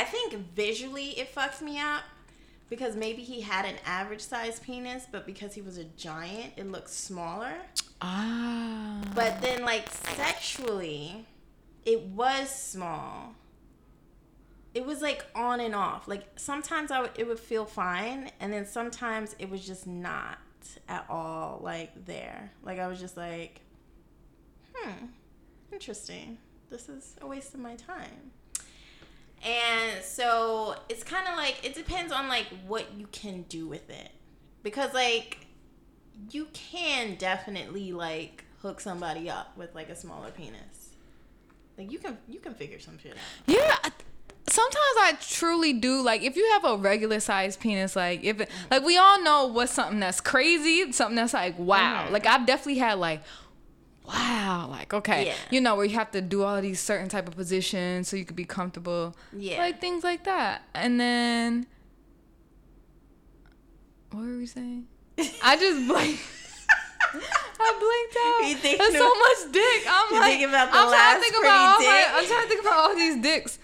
I 0.00 0.04
think 0.04 0.34
visually 0.54 1.10
it 1.18 1.34
fucks 1.34 1.60
me 1.60 1.78
up. 1.78 2.02
Because 2.70 2.94
maybe 2.94 3.22
he 3.22 3.40
had 3.40 3.64
an 3.64 3.74
average 3.84 4.20
size 4.20 4.60
penis, 4.60 5.04
but 5.10 5.26
because 5.26 5.54
he 5.54 5.60
was 5.60 5.76
a 5.76 5.84
giant, 5.84 6.52
it 6.56 6.70
looks 6.70 6.92
smaller. 6.92 7.52
ah. 8.00 9.02
But 9.12 9.42
then, 9.42 9.64
like, 9.64 9.90
sexually, 9.90 11.26
it 11.84 12.00
was 12.00 12.48
small. 12.48 13.34
It 14.72 14.86
was 14.86 15.02
like 15.02 15.26
on 15.34 15.58
and 15.58 15.74
off. 15.74 16.06
Like, 16.06 16.28
sometimes 16.36 16.92
I 16.92 17.00
would, 17.00 17.10
it 17.16 17.26
would 17.26 17.40
feel 17.40 17.64
fine, 17.64 18.30
and 18.38 18.52
then 18.52 18.64
sometimes 18.66 19.34
it 19.40 19.50
was 19.50 19.66
just 19.66 19.88
not 19.88 20.38
at 20.88 21.04
all, 21.10 21.58
like, 21.64 22.06
there. 22.06 22.52
Like, 22.62 22.78
I 22.78 22.86
was 22.86 23.00
just 23.00 23.16
like, 23.16 23.62
hmm, 24.74 25.06
interesting. 25.72 26.38
This 26.70 26.88
is 26.88 27.16
a 27.20 27.26
waste 27.26 27.52
of 27.54 27.58
my 27.58 27.74
time. 27.74 28.30
And 29.44 30.02
so 30.04 30.74
it's 30.88 31.02
kind 31.02 31.26
of 31.28 31.36
like, 31.36 31.64
it 31.64 31.74
depends 31.74 32.12
on, 32.12 32.28
like, 32.28 32.46
what 32.66 32.94
you 32.98 33.06
can 33.12 33.42
do 33.42 33.66
with 33.66 33.88
it. 33.90 34.10
Because, 34.62 34.92
like, 34.92 35.46
you 36.30 36.48
can 36.52 37.14
definitely 37.14 37.92
like 37.92 38.44
hook 38.60 38.78
somebody 38.78 39.30
up 39.30 39.56
with 39.56 39.74
like 39.74 39.88
a 39.88 39.96
smaller 39.96 40.30
penis. 40.30 40.90
Like 41.78 41.90
you 41.90 41.98
can 41.98 42.18
you 42.28 42.40
can 42.40 42.52
figure 42.52 42.78
some 42.78 42.98
shit 42.98 43.12
out. 43.12 43.18
Yeah. 43.46 43.74
I- 43.82 43.90
Sometimes 44.48 44.76
I 44.98 45.16
truly 45.20 45.72
do 45.72 46.02
like 46.02 46.22
if 46.22 46.34
you 46.36 46.44
have 46.52 46.64
a 46.64 46.76
regular 46.76 47.20
sized 47.20 47.60
penis, 47.60 47.94
like 47.96 48.22
if 48.24 48.40
it, 48.40 48.50
like 48.70 48.84
we 48.84 48.98
all 48.98 49.22
know 49.22 49.46
what's 49.46 49.72
something 49.72 50.00
that's 50.00 50.20
crazy, 50.20 50.90
something 50.92 51.14
that's 51.16 51.32
like 51.34 51.58
wow. 51.58 52.06
Mhm. 52.06 52.10
Like 52.10 52.26
I've 52.26 52.44
definitely 52.46 52.78
had 52.80 52.98
like 52.98 53.22
wow, 54.12 54.66
like 54.70 54.92
okay, 54.94 55.26
Yeah. 55.26 55.34
you 55.50 55.60
know 55.60 55.74
where 55.76 55.84
you 55.84 55.94
have 55.94 56.10
to 56.12 56.20
do 56.20 56.42
all 56.42 56.60
these 56.60 56.80
certain 56.80 57.08
type 57.08 57.26
of 57.28 57.36
positions 57.36 58.08
so 58.08 58.16
you 58.16 58.24
could 58.24 58.36
be 58.36 58.44
comfortable, 58.44 59.16
Yeah. 59.32 59.58
like 59.58 59.80
things 59.80 60.04
like 60.04 60.24
that. 60.24 60.62
And 60.74 61.00
then 61.00 61.66
what 64.10 64.24
were 64.26 64.38
we 64.38 64.46
saying? 64.46 64.86
I 65.42 65.56
just 65.56 65.86
blinked. 65.86 66.22
I 67.62 67.72
blinked 67.78 68.64
out. 68.64 68.70
You 68.70 68.76
There's 68.78 68.92
so 68.98 69.08
much 69.14 69.52
dick. 69.52 69.84
I'm 69.88 70.12
like, 70.18 70.30
thinking 70.30 70.48
about 70.48 70.70
the 70.72 70.78
I'm 70.78 70.88
trying 70.88 71.14
to 71.16 71.20
think 71.20 71.44
about 71.44 71.68
all 71.68 71.76
pretty 71.76 71.90
my. 71.90 72.04
I'm 72.14 72.26
trying 72.26 72.42
to 72.42 72.48
think 72.48 72.60
about 72.62 72.74
all 72.78 72.94
these 72.94 73.16
dicks. 73.22 73.58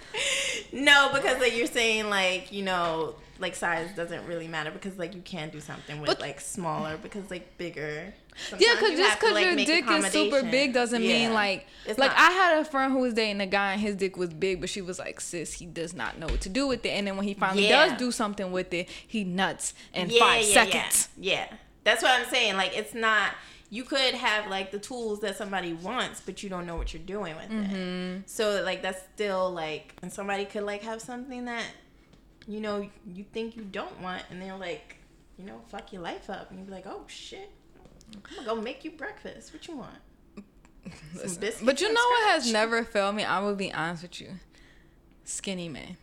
no, 0.73 1.11
because 1.15 1.41
like 1.41 1.57
you're 1.57 1.67
saying 1.67 2.11
like, 2.11 2.53
you 2.53 2.63
know, 2.63 3.15
like 3.39 3.55
size 3.55 3.89
doesn't 3.95 4.27
really 4.27 4.49
matter 4.49 4.71
because 4.71 4.99
like 4.99 5.15
you 5.15 5.21
can 5.23 5.51
do 5.51 5.61
something 5.61 6.01
with 6.01 6.09
But- 6.09 6.21
like 6.21 6.41
smaller 6.41 6.97
because 6.97 7.31
like 7.31 7.57
bigger. 7.59 8.13
Yeah, 8.59 8.75
because 8.75 8.99
just 8.99 9.13
to, 9.13 9.19
because 9.21 9.33
like, 9.35 9.45
your 9.47 9.57
dick 9.57 9.85
is 9.89 10.07
super 10.13 10.43
big 10.43 10.75
doesn't 10.75 11.01
mean 11.01 11.33
like 11.33 11.67
It's 11.87 11.99
like 11.99 12.11
not- 12.11 12.19
I 12.21 12.31
had 12.33 12.59
a 12.59 12.65
friend 12.67 12.93
who 12.93 12.99
was 12.99 13.15
dating 13.15 13.41
a 13.41 13.47
guy 13.47 13.73
and 13.73 13.81
his 13.81 13.97
dick 13.97 14.17
was 14.19 14.35
big, 14.35 14.61
but 14.61 14.69
she 14.69 14.83
was 14.83 14.99
like, 14.99 15.21
"Sis, 15.21 15.55
he 15.55 15.65
does 15.65 15.95
not 15.95 16.19
know 16.19 16.27
what 16.27 16.41
to 16.43 16.49
do 16.51 16.67
with 16.67 16.85
it." 16.85 16.91
And 16.91 17.07
then 17.07 17.17
when 17.17 17.27
he 17.27 17.33
finally 17.35 17.67
Yeah. 17.69 17.89
does 17.89 17.99
do 17.99 18.13
something 18.13 18.53
with 18.53 18.75
it, 18.75 18.89
he 19.07 19.25
nuts 19.25 19.73
in 19.95 20.11
Yeah, 20.11 20.21
five 20.21 20.45
yeah, 20.45 20.53
seconds. 20.55 21.09
Yeah. 21.17 21.33
yeah. 21.51 21.57
That's 21.85 22.03
what 22.03 22.13
I'm 22.13 22.27
saying. 22.29 22.57
Like 22.57 22.77
it's 22.77 22.93
not 22.95 23.31
you 23.71 23.83
could 23.85 24.15
have 24.15 24.49
like 24.49 24.71
the 24.71 24.79
tools 24.79 25.21
that 25.21 25.37
somebody 25.37 25.73
wants, 25.73 26.21
but 26.21 26.43
you 26.43 26.49
don't 26.51 26.67
know 26.67 26.77
what 26.77 26.93
you're 26.93 27.03
doing 27.03 27.35
with 27.37 27.49
Mm-hmm. 27.51 27.75
it. 28.19 28.31
So 28.31 28.63
like 28.63 28.83
that's 28.83 29.03
still 29.15 29.51
like 29.51 29.95
and 30.03 30.13
somebody 30.13 30.45
could 30.45 30.63
like 30.65 30.83
have 30.83 31.01
something 31.01 31.47
that 31.47 31.65
you 32.47 32.61
know 32.61 32.89
you 33.07 33.25
think 33.33 33.57
you 33.57 33.63
don't 33.63 34.01
want 34.01 34.23
and 34.31 34.41
they're 34.41 34.57
like, 34.57 34.97
you 35.39 35.45
know, 35.45 35.61
fuck 35.69 35.93
your 35.93 36.03
life 36.03 36.31
up 36.31 36.51
and 36.51 36.61
you're 36.61 36.75
like, 36.75 36.87
Oh 36.87 37.03
shit. 37.07 37.51
I'm 38.15 38.23
gonna 38.37 38.47
go 38.47 38.61
make 38.61 38.85
you 38.85 38.93
breakfast. 38.93 39.53
What 39.53 39.67
you 39.67 39.77
want? 39.77 39.99
But 41.65 41.81
you 41.81 41.93
know 41.93 42.01
what 42.01 42.31
has 42.31 42.53
never 42.53 42.85
failed 42.85 43.17
me? 43.17 43.25
I 43.25 43.41
will 43.41 43.57
be 43.57 43.73
honest 43.73 44.03
with 44.03 44.21
you. 44.21 44.31
Skinny 45.25 45.69
men. 45.69 45.97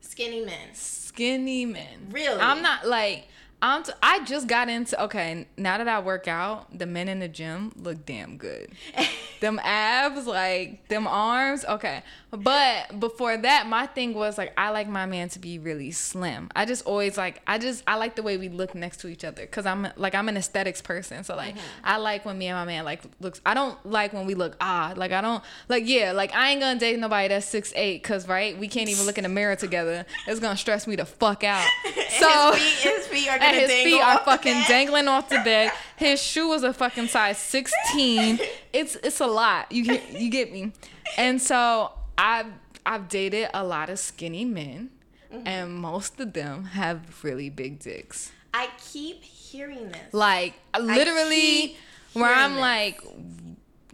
Skinny 0.00 0.44
men. 0.44 0.74
Skinny 0.74 1.64
men. 1.64 2.08
Really? 2.10 2.40
I'm 2.40 2.62
not 2.62 2.86
like 2.86 3.28
I'm. 3.62 3.84
T- 3.84 3.92
I 4.02 4.24
just 4.24 4.48
got 4.48 4.68
into. 4.68 5.00
Okay, 5.04 5.46
now 5.56 5.78
that 5.78 5.88
I 5.88 6.00
work 6.00 6.26
out, 6.26 6.76
the 6.76 6.84
men 6.84 7.08
in 7.08 7.20
the 7.20 7.28
gym 7.28 7.72
look 7.76 8.04
damn 8.04 8.36
good. 8.36 8.72
them 9.40 9.60
abs, 9.62 10.26
like 10.26 10.88
them 10.88 11.06
arms. 11.06 11.64
Okay. 11.64 12.02
But 12.30 12.98
before 12.98 13.36
that, 13.36 13.66
my 13.66 13.86
thing 13.86 14.14
was 14.14 14.38
like 14.38 14.54
I 14.56 14.70
like 14.70 14.88
my 14.88 15.04
man 15.04 15.28
to 15.30 15.38
be 15.38 15.58
really 15.58 15.90
slim. 15.90 16.48
I 16.56 16.64
just 16.64 16.86
always 16.86 17.18
like 17.18 17.42
I 17.46 17.58
just 17.58 17.84
I 17.86 17.96
like 17.96 18.16
the 18.16 18.22
way 18.22 18.38
we 18.38 18.48
look 18.48 18.74
next 18.74 19.00
to 19.02 19.08
each 19.08 19.22
other 19.22 19.44
cuz 19.46 19.66
I'm 19.66 19.88
like 19.96 20.14
I'm 20.14 20.30
an 20.30 20.38
aesthetics 20.38 20.80
person. 20.80 21.24
So 21.24 21.36
like 21.36 21.54
mm-hmm. 21.54 21.84
I 21.84 21.98
like 21.98 22.24
when 22.24 22.38
me 22.38 22.46
and 22.46 22.58
my 22.58 22.64
man 22.64 22.86
like 22.86 23.02
looks 23.20 23.42
I 23.44 23.52
don't 23.52 23.76
like 23.84 24.14
when 24.14 24.24
we 24.24 24.34
look 24.34 24.56
odd. 24.62 24.96
Like 24.96 25.12
I 25.12 25.20
don't 25.20 25.44
like 25.68 25.86
yeah, 25.86 26.12
like 26.12 26.34
I 26.34 26.52
ain't 26.52 26.62
to 26.62 26.78
date 26.78 26.98
nobody 26.98 27.28
that's 27.28 27.44
six 27.44 27.70
eight 27.76 28.02
cuz 28.02 28.26
right? 28.26 28.58
We 28.58 28.66
can't 28.66 28.88
even 28.88 29.04
look 29.04 29.18
in 29.18 29.24
the 29.24 29.28
mirror 29.28 29.56
together. 29.56 30.06
It's 30.26 30.40
to 30.40 30.56
stress 30.56 30.86
me 30.86 30.96
the 30.96 31.04
fuck 31.04 31.44
out. 31.44 31.68
So 32.12 32.52
his 32.52 32.62
feet, 32.62 32.92
his 32.92 33.06
feet 33.06 33.28
are 33.30 33.38
and 33.40 33.51
his 33.52 33.70
feet 33.70 34.00
are 34.00 34.18
fucking 34.20 34.52
bed. 34.52 34.64
dangling 34.68 35.08
off 35.08 35.28
the 35.28 35.40
bed. 35.44 35.72
His 35.96 36.22
shoe 36.22 36.48
was 36.48 36.62
a 36.62 36.72
fucking 36.72 37.08
size 37.08 37.38
16. 37.38 38.38
It's 38.72 38.96
it's 38.96 39.20
a 39.20 39.26
lot. 39.26 39.70
You 39.72 39.84
get 39.84 40.12
you 40.20 40.30
get 40.30 40.52
me. 40.52 40.72
And 41.16 41.40
so 41.40 41.92
I've 42.18 42.46
I've 42.84 43.08
dated 43.08 43.48
a 43.54 43.62
lot 43.64 43.90
of 43.90 43.98
skinny 43.98 44.44
men, 44.44 44.90
Mm-hmm. 45.32 45.46
and 45.48 45.74
most 45.74 46.20
of 46.20 46.34
them 46.34 46.64
have 46.64 47.22
really 47.24 47.48
big 47.48 47.78
dicks. 47.78 48.32
I 48.52 48.68
keep 48.92 49.22
hearing 49.24 49.88
this. 49.88 50.12
Like 50.12 50.54
literally, 50.78 51.76
where 52.12 52.26
I'm 52.34 52.52
this. 52.52 52.60
like, 52.60 53.00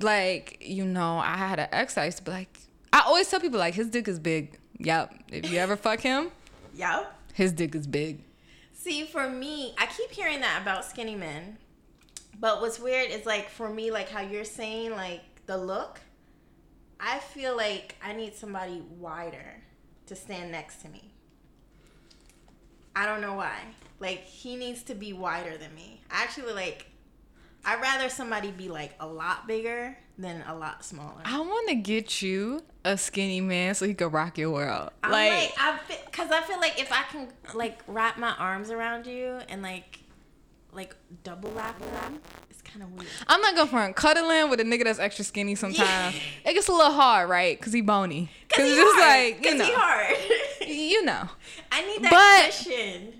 like 0.01 0.59
you 0.61 0.85
know, 0.85 1.19
I 1.19 1.37
had 1.37 1.59
an 1.61 1.69
ex. 1.73 1.97
I 1.97 2.07
used 2.07 2.19
to 2.19 2.25
be 2.25 2.31
like, 2.31 2.59
I 2.93 3.03
always 3.07 3.29
tell 3.31 3.39
people 3.41 3.59
like 3.59 3.75
his 3.75 3.89
dick 3.89 4.09
is 4.09 4.19
big. 4.19 4.59
Yep. 4.79 5.15
If 5.31 5.51
you 5.53 5.59
ever 5.59 5.77
fuck 5.77 6.01
him, 6.01 6.31
Yep. 6.75 7.13
his 7.35 7.53
dick 7.53 7.75
is 7.75 7.87
big. 7.87 8.21
See, 8.81 9.05
for 9.05 9.29
me, 9.29 9.75
I 9.77 9.87
keep 9.87 10.13
hearing 10.13 10.41
that 10.41 10.63
about 10.63 10.85
skinny 10.85 11.17
men. 11.17 11.59
But 12.39 12.61
what's 12.61 12.79
weird 12.79 13.11
is 13.11 13.27
like 13.27 13.51
for 13.51 13.69
me, 13.69 13.91
like 13.91 14.09
how 14.09 14.21
you're 14.21 14.45
saying, 14.45 14.93
like 14.93 15.21
the 15.47 15.59
look, 15.59 16.01
I 17.01 17.19
feel 17.19 17.57
like 17.57 17.97
I 18.01 18.13
need 18.13 18.37
somebody 18.37 18.81
wider 18.99 19.63
to 20.07 20.15
stand 20.15 20.53
next 20.53 20.81
to 20.83 20.89
me. 20.89 21.13
I 22.95 23.05
don't 23.05 23.21
know 23.21 23.35
why. 23.35 23.59
Like 23.99 24.25
he 24.25 24.55
needs 24.55 24.85
to 24.85 24.95
be 24.95 25.13
wider 25.13 25.57
than 25.57 25.75
me. 25.75 26.01
I 26.09 26.23
actually 26.23 26.53
like 26.53 26.87
I'd 27.65 27.81
rather 27.81 28.09
somebody 28.09 28.53
be 28.53 28.69
like 28.69 28.95
a 29.01 29.07
lot 29.07 29.49
bigger 29.49 29.99
than 30.17 30.45
a 30.47 30.55
lot 30.55 30.85
smaller. 30.85 31.23
I 31.25 31.41
want 31.41 31.69
to 31.69 31.75
get 31.75 32.23
you 32.23 32.63
a 32.85 32.97
skinny 32.97 33.41
man 33.41 33.75
so 33.75 33.87
he 33.87 33.95
could 33.95 34.13
rock 34.13 34.39
your 34.39 34.51
world. 34.51 34.91
I'm 35.03 35.11
like, 35.11 35.31
like, 35.33 35.53
I 35.59 35.79
because 36.07 36.31
I 36.31 36.41
feel 36.43 36.59
like 36.61 36.81
if 36.81 36.93
I 36.93 37.03
can 37.11 37.29
like 37.55 37.81
wrap 37.87 38.19
my 38.19 38.35
arms 38.39 38.71
around 38.71 39.07
you 39.07 39.39
and 39.49 39.63
like 39.63 40.01
like 40.73 40.95
double 41.25 41.51
wrap 41.53 41.79
them, 41.79 42.21
it's 42.51 42.63
kind 42.63 42.83
of 42.83 42.93
weird. 42.93 43.11
I'm 43.27 43.41
not 43.41 43.55
going 43.57 43.69
for 43.69 43.93
cuddling 43.95 44.51
with 44.51 44.61
a 44.61 44.65
nigga 44.65 44.85
that's 44.85 44.99
extra 44.99 45.25
skinny 45.25 45.55
sometimes. 45.55 46.15
It 46.45 46.55
gets 46.55 46.69
a 46.69 46.73
little 46.73 46.93
hard, 46.93 47.29
right? 47.29 47.61
Cause 47.61 47.73
he 47.73 47.81
bony. 47.81 48.31
Cause, 48.49 48.65
he 48.69 48.75
just 48.75 48.97
hard. 48.99 49.09
like 49.35 49.45
you 49.45 49.51
'Cause 49.51 49.59
know, 49.59 49.65
he 49.65 49.73
hard. 49.75 50.17
you 50.69 51.05
know. 51.05 51.29
I 51.73 51.85
need 51.87 52.03
that 52.05 52.11
but, 52.13 52.53
cushion. 52.53 53.13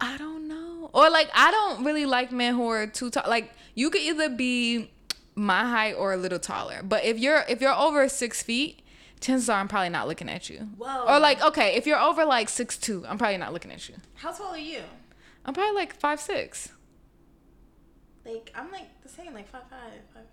I 0.00 0.16
don't 0.16 0.48
know. 0.48 0.90
Or 0.92 1.10
like 1.10 1.30
I 1.34 1.50
don't 1.50 1.84
really 1.84 2.06
like 2.06 2.32
men 2.32 2.54
who 2.54 2.66
are 2.68 2.86
too 2.86 3.10
tall. 3.10 3.24
Like 3.28 3.52
you 3.74 3.90
could 3.90 4.02
either 4.02 4.28
be 4.28 4.90
my 5.34 5.66
height 5.68 5.94
or 5.94 6.12
a 6.12 6.16
little 6.16 6.38
taller. 6.38 6.82
But 6.82 7.04
if 7.04 7.18
you're 7.18 7.44
if 7.48 7.60
you're 7.60 7.74
over 7.74 8.08
six 8.08 8.42
feet, 8.42 8.82
chances 9.20 9.48
are 9.48 9.58
I'm 9.58 9.68
probably 9.68 9.88
not 9.90 10.08
looking 10.08 10.28
at 10.28 10.50
you. 10.50 10.68
Whoa. 10.76 11.04
Or 11.08 11.18
like 11.18 11.42
okay, 11.42 11.74
if 11.76 11.86
you're 11.86 12.00
over 12.00 12.24
like 12.24 12.48
six 12.48 12.76
two, 12.76 13.04
I'm 13.08 13.18
probably 13.18 13.38
not 13.38 13.52
looking 13.52 13.70
at 13.72 13.88
you. 13.88 13.96
How 14.16 14.32
tall 14.32 14.48
are 14.54 14.58
you? 14.58 14.80
I'm 15.44 15.54
probably 15.54 15.74
like 15.74 15.94
five 15.94 16.20
six. 16.20 16.70
Like 18.24 18.52
I'm 18.54 18.70
like 18.70 19.02
the 19.02 19.08
same, 19.08 19.34
like 19.34 19.48
five 19.48 19.62
five. 19.68 19.80
five. 20.14 20.24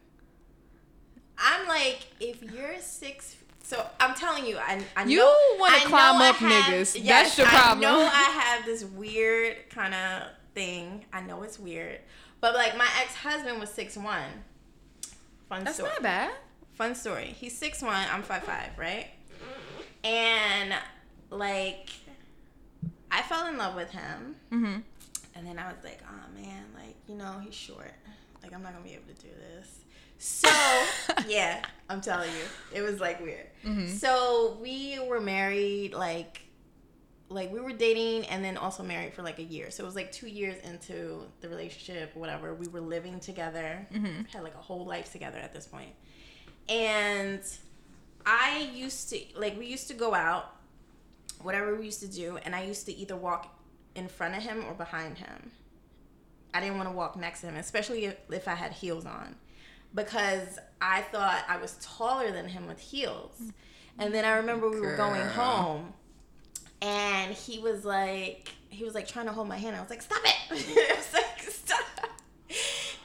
I'm 1.38 1.68
like 1.68 2.08
if 2.20 2.42
you're 2.44 2.80
six. 2.80 3.36
So 3.64 3.86
I'm 4.00 4.16
telling 4.16 4.46
you, 4.48 4.58
I, 4.58 4.84
I 4.98 5.04
know. 5.06 5.12
You 5.12 5.36
wanna 5.60 5.78
climb 5.86 6.22
up 6.22 6.36
have- 6.38 6.66
niggas. 6.66 7.06
That's 7.06 7.38
your 7.38 7.48
problem. 7.48 7.78
I 7.78 7.82
know 7.82 8.00
I 8.02 8.08
have 8.44 8.66
this 8.66 8.84
weird 8.84 9.70
kind 9.70 9.94
of 9.94 10.24
thing. 10.56 11.06
I 11.14 11.22
know 11.22 11.44
it's 11.44 11.60
weird, 11.60 12.00
but 12.42 12.56
like 12.56 12.76
my 12.78 12.88
ex 13.02 13.16
husband 13.16 13.60
was 13.60 13.70
six 13.70 13.96
one. 13.96 14.24
Fun 15.50 15.64
That's 15.64 15.78
story. 15.78 15.90
not 15.90 16.04
bad. 16.04 16.32
Fun 16.74 16.96
story. 16.96 17.36
He's 17.40 17.58
six 17.58 17.82
one. 17.82 18.08
I'm 18.12 18.22
five 18.22 18.44
five. 18.44 18.70
Right. 18.78 19.08
And 20.04 20.74
like, 21.30 21.90
I 23.12 23.22
fell 23.24 23.48
in 23.48 23.58
love 23.58 23.76
with 23.76 23.90
him. 23.90 24.36
Mm-hmm. 24.52 24.78
And 25.36 25.48
then 25.48 25.58
I 25.60 25.68
was 25.68 25.84
like, 25.84 26.00
oh 26.08 26.40
man, 26.42 26.66
like, 26.76 26.96
you 27.08 27.16
know, 27.16 27.42
he's 27.44 27.56
short. 27.56 27.94
Like, 28.44 28.54
I'm 28.54 28.62
not 28.62 28.74
gonna 28.74 28.86
be 28.86 28.94
able 28.94 29.14
to 29.14 29.22
do 29.22 29.30
this. 29.58 29.80
So, 30.20 30.50
yeah, 31.28 31.62
I'm 31.90 32.02
telling 32.02 32.30
you, 32.30 32.78
it 32.78 32.82
was 32.82 33.00
like 33.00 33.22
weird. 33.22 33.48
So, 33.90 34.58
we 34.62 35.00
were 35.08 35.22
married, 35.22 35.94
like, 35.94 36.42
like 37.30 37.52
we 37.52 37.60
were 37.60 37.74
dating 37.74 38.26
and 38.26 38.44
then 38.44 38.58
also 38.58 38.84
married 38.84 39.14
for 39.14 39.22
like 39.22 39.40
a 39.40 39.44
year. 39.44 39.72
So, 39.72 39.84
it 39.84 39.86
was 39.86 39.96
like 39.96 40.12
two 40.12 40.28
years 40.28 40.58
into 40.64 41.22
the 41.42 41.50
relationship, 41.50 42.16
whatever. 42.16 42.54
We 42.54 42.68
were 42.68 42.82
living 42.82 43.20
together, 43.20 43.88
mm-hmm. 43.94 44.24
had 44.34 44.44
like 44.44 44.56
a 44.56 44.62
whole 44.62 44.86
life 44.86 45.12
together 45.12 45.38
at 45.38 45.54
this 45.54 45.68
point. 45.68 45.94
And 46.68 47.42
I 48.26 48.70
used 48.74 49.10
to, 49.10 49.20
like, 49.36 49.58
we 49.58 49.66
used 49.66 49.88
to 49.88 49.94
go 49.94 50.14
out, 50.14 50.56
whatever 51.42 51.76
we 51.76 51.86
used 51.86 52.02
to 52.02 52.08
do, 52.08 52.38
and 52.44 52.56
I 52.56 52.64
used 52.64 52.86
to 52.86 52.96
either 52.96 53.16
walk 53.16 53.60
in 53.96 54.08
front 54.08 54.36
of 54.36 54.44
him 54.44 54.66
or 54.68 54.74
behind 54.74 55.18
him. 55.18 55.52
I 56.54 56.60
didn't 56.60 56.78
want 56.78 56.90
to 56.90 56.96
walk 56.96 57.16
next 57.16 57.42
to 57.42 57.48
him, 57.48 57.56
especially 57.56 58.06
if, 58.06 58.18
if 58.32 58.48
I 58.48 58.56
had 58.56 58.72
heels 58.72 59.06
on, 59.06 59.36
because 59.96 60.60
I 60.82 61.02
thought 61.02 61.44
I 61.48 61.58
was 61.58 61.78
taller 61.82 62.32
than 62.32 62.48
him 62.48 62.68
with 62.68 62.80
heels. 62.80 63.36
Mm. 63.42 63.54
And 64.00 64.14
then 64.14 64.26
I 64.26 64.38
remember 64.38 64.70
we 64.70 64.80
were 64.80 64.96
going 64.96 65.22
home, 65.22 65.94
and 66.82 67.34
he 67.34 67.60
was 67.60 67.84
like, 67.86 68.50
he 68.70 68.84
was 68.84 68.94
like 68.94 69.08
trying 69.08 69.26
to 69.26 69.32
hold 69.32 69.48
my 69.48 69.58
hand. 69.58 69.76
I 69.76 69.82
was 69.82 69.90
like, 69.90 70.02
stop 70.02 70.22
it! 70.24 70.36
I 70.52 70.96
was 70.96 71.14
like, 71.14 71.42
stop. 71.52 71.80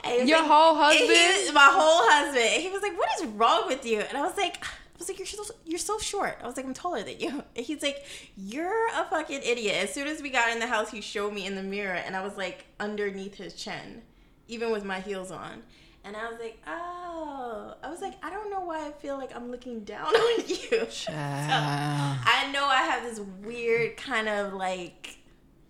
Was 0.04 0.28
Your 0.28 0.38
like- 0.40 0.48
whole 0.48 0.76
and 0.84 0.94
he- 0.98 1.06
husband? 1.08 1.54
my 1.54 1.68
whole 1.72 2.08
husband. 2.10 2.44
And 2.54 2.62
he 2.62 2.68
was 2.70 2.82
like, 2.82 2.96
"What 2.96 3.08
is 3.20 3.26
wrong 3.30 3.64
with 3.66 3.84
you?" 3.86 4.00
And 4.00 4.16
I 4.18 4.22
was 4.22 4.36
like, 4.36 4.62
"I 4.64 4.68
was 4.98 5.08
like, 5.08 5.18
you're 5.18 5.26
so 5.26 5.42
you're 5.64 5.78
so 5.78 5.98
short." 5.98 6.38
I 6.42 6.46
was 6.46 6.56
like, 6.56 6.66
"I'm 6.66 6.74
taller 6.74 7.02
than 7.02 7.18
you." 7.20 7.42
And 7.56 7.64
he's 7.66 7.82
like, 7.82 8.04
"You're 8.36 8.86
a 8.94 9.04
fucking 9.10 9.40
idiot." 9.42 9.76
As 9.82 9.92
soon 9.94 10.06
as 10.06 10.20
we 10.22 10.28
got 10.30 10.50
in 10.52 10.58
the 10.60 10.66
house, 10.66 10.90
he 10.90 11.00
showed 11.00 11.32
me 11.32 11.46
in 11.46 11.54
the 11.56 11.62
mirror, 11.62 11.94
and 11.94 12.14
I 12.14 12.22
was 12.22 12.36
like 12.36 12.66
underneath 12.78 13.34
his 13.36 13.54
chin, 13.54 14.02
even 14.46 14.70
with 14.70 14.84
my 14.84 15.00
heels 15.00 15.30
on. 15.30 15.62
And 16.04 16.16
I 16.16 16.30
was 16.30 16.38
like, 16.38 16.58
"Oh," 16.66 17.74
I 17.82 17.90
was 17.90 18.02
like, 18.02 18.14
"I 18.22 18.30
don't 18.30 18.50
know 18.50 18.60
why 18.60 18.86
I 18.86 18.92
feel 18.92 19.16
like 19.16 19.34
I'm 19.34 19.50
looking 19.50 19.84
down 19.84 20.06
on 20.14 20.44
you." 20.46 20.86
Child. 20.90 22.18
I 22.26 22.50
know 22.52 22.66
I 22.66 22.82
have 22.82 23.02
this 23.02 23.20
weird 23.42 23.96
kind 23.96 24.28
of 24.28 24.52
like, 24.52 25.18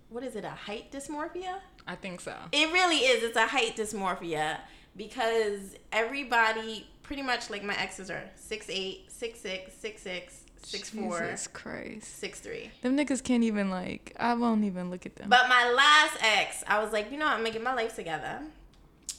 what 0.08 0.24
is 0.24 0.36
it? 0.36 0.44
A 0.44 0.50
height 0.50 0.90
dysmorphia? 0.92 1.58
I 1.86 1.94
think 1.96 2.20
so. 2.20 2.34
It 2.52 2.72
really 2.72 2.98
is. 2.98 3.22
It's 3.22 3.36
a 3.36 3.46
height 3.46 3.76
dysmorphia 3.76 4.58
because 4.96 5.76
everybody, 5.92 6.86
pretty 7.02 7.22
much 7.22 7.50
like 7.50 7.62
my 7.62 7.76
exes 7.76 8.10
are 8.10 8.22
6'8, 8.36 9.10
6'6, 9.12 9.70
6'6, 9.82 10.30
6'4, 10.62 11.20
Jesus 11.20 11.46
Christ. 11.48 12.22
6'3. 12.22 12.70
Them 12.82 12.96
niggas 12.96 13.22
can't 13.22 13.44
even 13.44 13.70
like. 13.70 14.14
I 14.18 14.34
won't 14.34 14.64
even 14.64 14.90
look 14.90 15.04
at 15.04 15.16
them. 15.16 15.28
But 15.28 15.48
my 15.48 15.70
last 15.70 16.16
ex, 16.20 16.64
I 16.66 16.82
was 16.82 16.92
like, 16.92 17.10
you 17.12 17.18
know, 17.18 17.26
what? 17.26 17.34
I'm 17.34 17.42
making 17.42 17.62
my 17.62 17.74
life 17.74 17.94
together. 17.94 18.40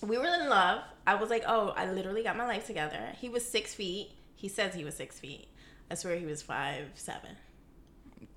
We 0.02 0.18
were 0.18 0.26
in 0.26 0.50
love. 0.50 0.82
I 1.08 1.16
was 1.16 1.30
like, 1.30 1.44
oh, 1.48 1.74
I 1.76 1.90
literally 1.92 2.24
got 2.24 2.36
my 2.38 2.46
life 2.46 2.66
together. 2.66 3.14
He 3.20 3.30
was 3.30 3.46
six 3.46 3.74
feet. 3.74 4.12
He 4.36 4.48
says 4.48 4.74
he 4.74 4.84
was 4.84 4.96
six 4.96 5.20
feet. 5.20 5.48
I 5.90 5.96
swear 5.96 6.16
he 6.18 6.26
was 6.26 6.42
five 6.42 6.86
seven. 6.96 7.32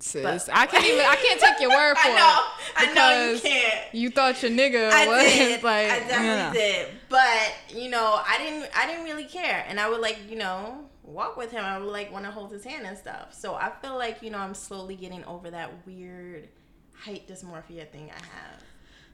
Sis, 0.01 0.23
but- 0.23 0.49
I 0.55 0.65
can't 0.65 0.85
even. 0.85 0.99
I 1.05 1.15
can't 1.15 1.39
take 1.41 1.59
your 1.59 1.71
word 1.71 1.97
for 1.97 2.09
it. 2.09 2.13
I 2.13 2.17
know. 2.17 2.45
it. 2.83 2.89
I 2.89 2.93
know 2.93 3.31
you 3.33 3.39
can't. 3.39 3.93
You 3.93 4.09
thought 4.11 4.41
your 4.43 4.51
nigga 4.51 4.89
I 4.91 5.07
was 5.07 5.23
did. 5.25 5.63
like. 5.63 5.89
I 5.89 5.99
definitely 5.99 6.59
did. 6.59 6.87
But 7.09 7.53
you 7.75 7.89
know, 7.89 8.21
I 8.25 8.37
didn't. 8.37 8.69
I 8.75 8.85
didn't 8.87 9.05
really 9.05 9.25
care, 9.25 9.65
and 9.67 9.79
I 9.79 9.89
would 9.89 9.99
like 10.01 10.19
you 10.29 10.37
know 10.37 10.85
walk 11.03 11.37
with 11.37 11.51
him. 11.51 11.65
I 11.65 11.79
would 11.79 11.91
like 11.91 12.11
want 12.13 12.25
to 12.25 12.31
hold 12.31 12.51
his 12.51 12.63
hand 12.63 12.85
and 12.85 12.97
stuff. 12.97 13.33
So 13.33 13.55
I 13.55 13.71
feel 13.81 13.97
like 13.97 14.21
you 14.21 14.29
know 14.29 14.37
I'm 14.37 14.53
slowly 14.53 14.95
getting 14.95 15.23
over 15.25 15.49
that 15.51 15.71
weird 15.85 16.47
height 16.93 17.27
dysmorphia 17.27 17.89
thing 17.89 18.09
I 18.11 18.19
have. 18.19 18.63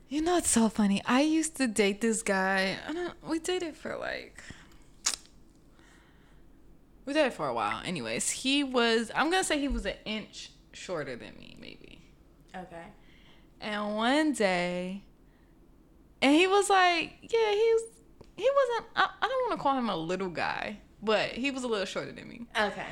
You 0.08 0.22
know, 0.22 0.38
it's 0.38 0.50
so 0.50 0.70
funny. 0.70 1.02
I 1.06 1.22
used 1.22 1.58
to 1.58 1.68
date 1.68 2.00
this 2.02 2.22
guy. 2.22 2.78
I 2.88 2.94
don't. 2.94 3.08
Uh, 3.08 3.14
we 3.28 3.40
dated 3.40 3.76
for 3.76 3.98
like. 3.98 4.42
We 7.06 7.14
dated 7.14 7.34
for 7.34 7.48
a 7.48 7.54
while. 7.54 7.82
Anyways, 7.84 8.30
he 8.30 8.64
was. 8.64 9.12
I'm 9.16 9.32
gonna 9.32 9.44
say 9.44 9.60
he 9.60 9.68
was 9.68 9.86
an 9.86 9.96
inch 10.06 10.52
shorter 10.74 11.16
than 11.16 11.36
me, 11.38 11.58
maybe. 11.60 12.02
Okay. 12.56 12.86
And 13.62 13.96
one 13.96 14.34
day, 14.34 15.04
and 16.22 16.36
he 16.36 16.46
was 16.46 16.70
like, 16.70 17.18
yeah, 17.22 17.52
he 17.52 17.74
was. 17.74 17.84
He 18.38 18.50
wasn't. 18.54 18.92
I, 18.96 19.10
I 19.22 19.28
don't 19.28 19.50
want 19.50 19.60
to 19.60 19.64
call 19.64 19.78
him 19.78 19.90
a 19.90 19.96
little 19.96 20.30
guy, 20.30 20.78
but 21.02 21.30
he 21.30 21.50
was 21.50 21.64
a 21.64 21.68
little 21.68 21.86
shorter 21.86 22.12
than 22.12 22.30
me. 22.30 22.46
Okay. 22.60 22.86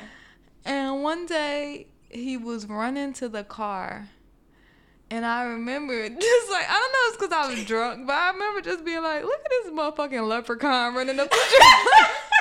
And 0.64 1.02
one 1.02 1.26
day 1.26 1.86
he 2.08 2.36
was 2.36 2.66
running 2.66 3.12
to 3.14 3.28
the 3.28 3.44
car 3.44 4.08
And 5.10 5.24
I 5.24 5.44
remember 5.44 6.08
just 6.08 6.50
like 6.50 6.66
I 6.68 6.72
don't 6.72 6.92
know, 6.92 6.98
it's 7.08 7.16
because 7.16 7.32
I 7.32 7.54
was 7.54 7.64
drunk, 7.64 8.06
but 8.06 8.14
I 8.14 8.30
remember 8.30 8.60
just 8.60 8.84
being 8.84 9.02
like, 9.02 9.22
"Look 9.22 9.40
at 9.44 9.50
this 9.50 9.72
motherfucking 9.72 10.28
leprechaun 10.28 10.94
running 10.94 11.18
up 11.20 11.30
the 11.30 11.36
street." 11.48 11.60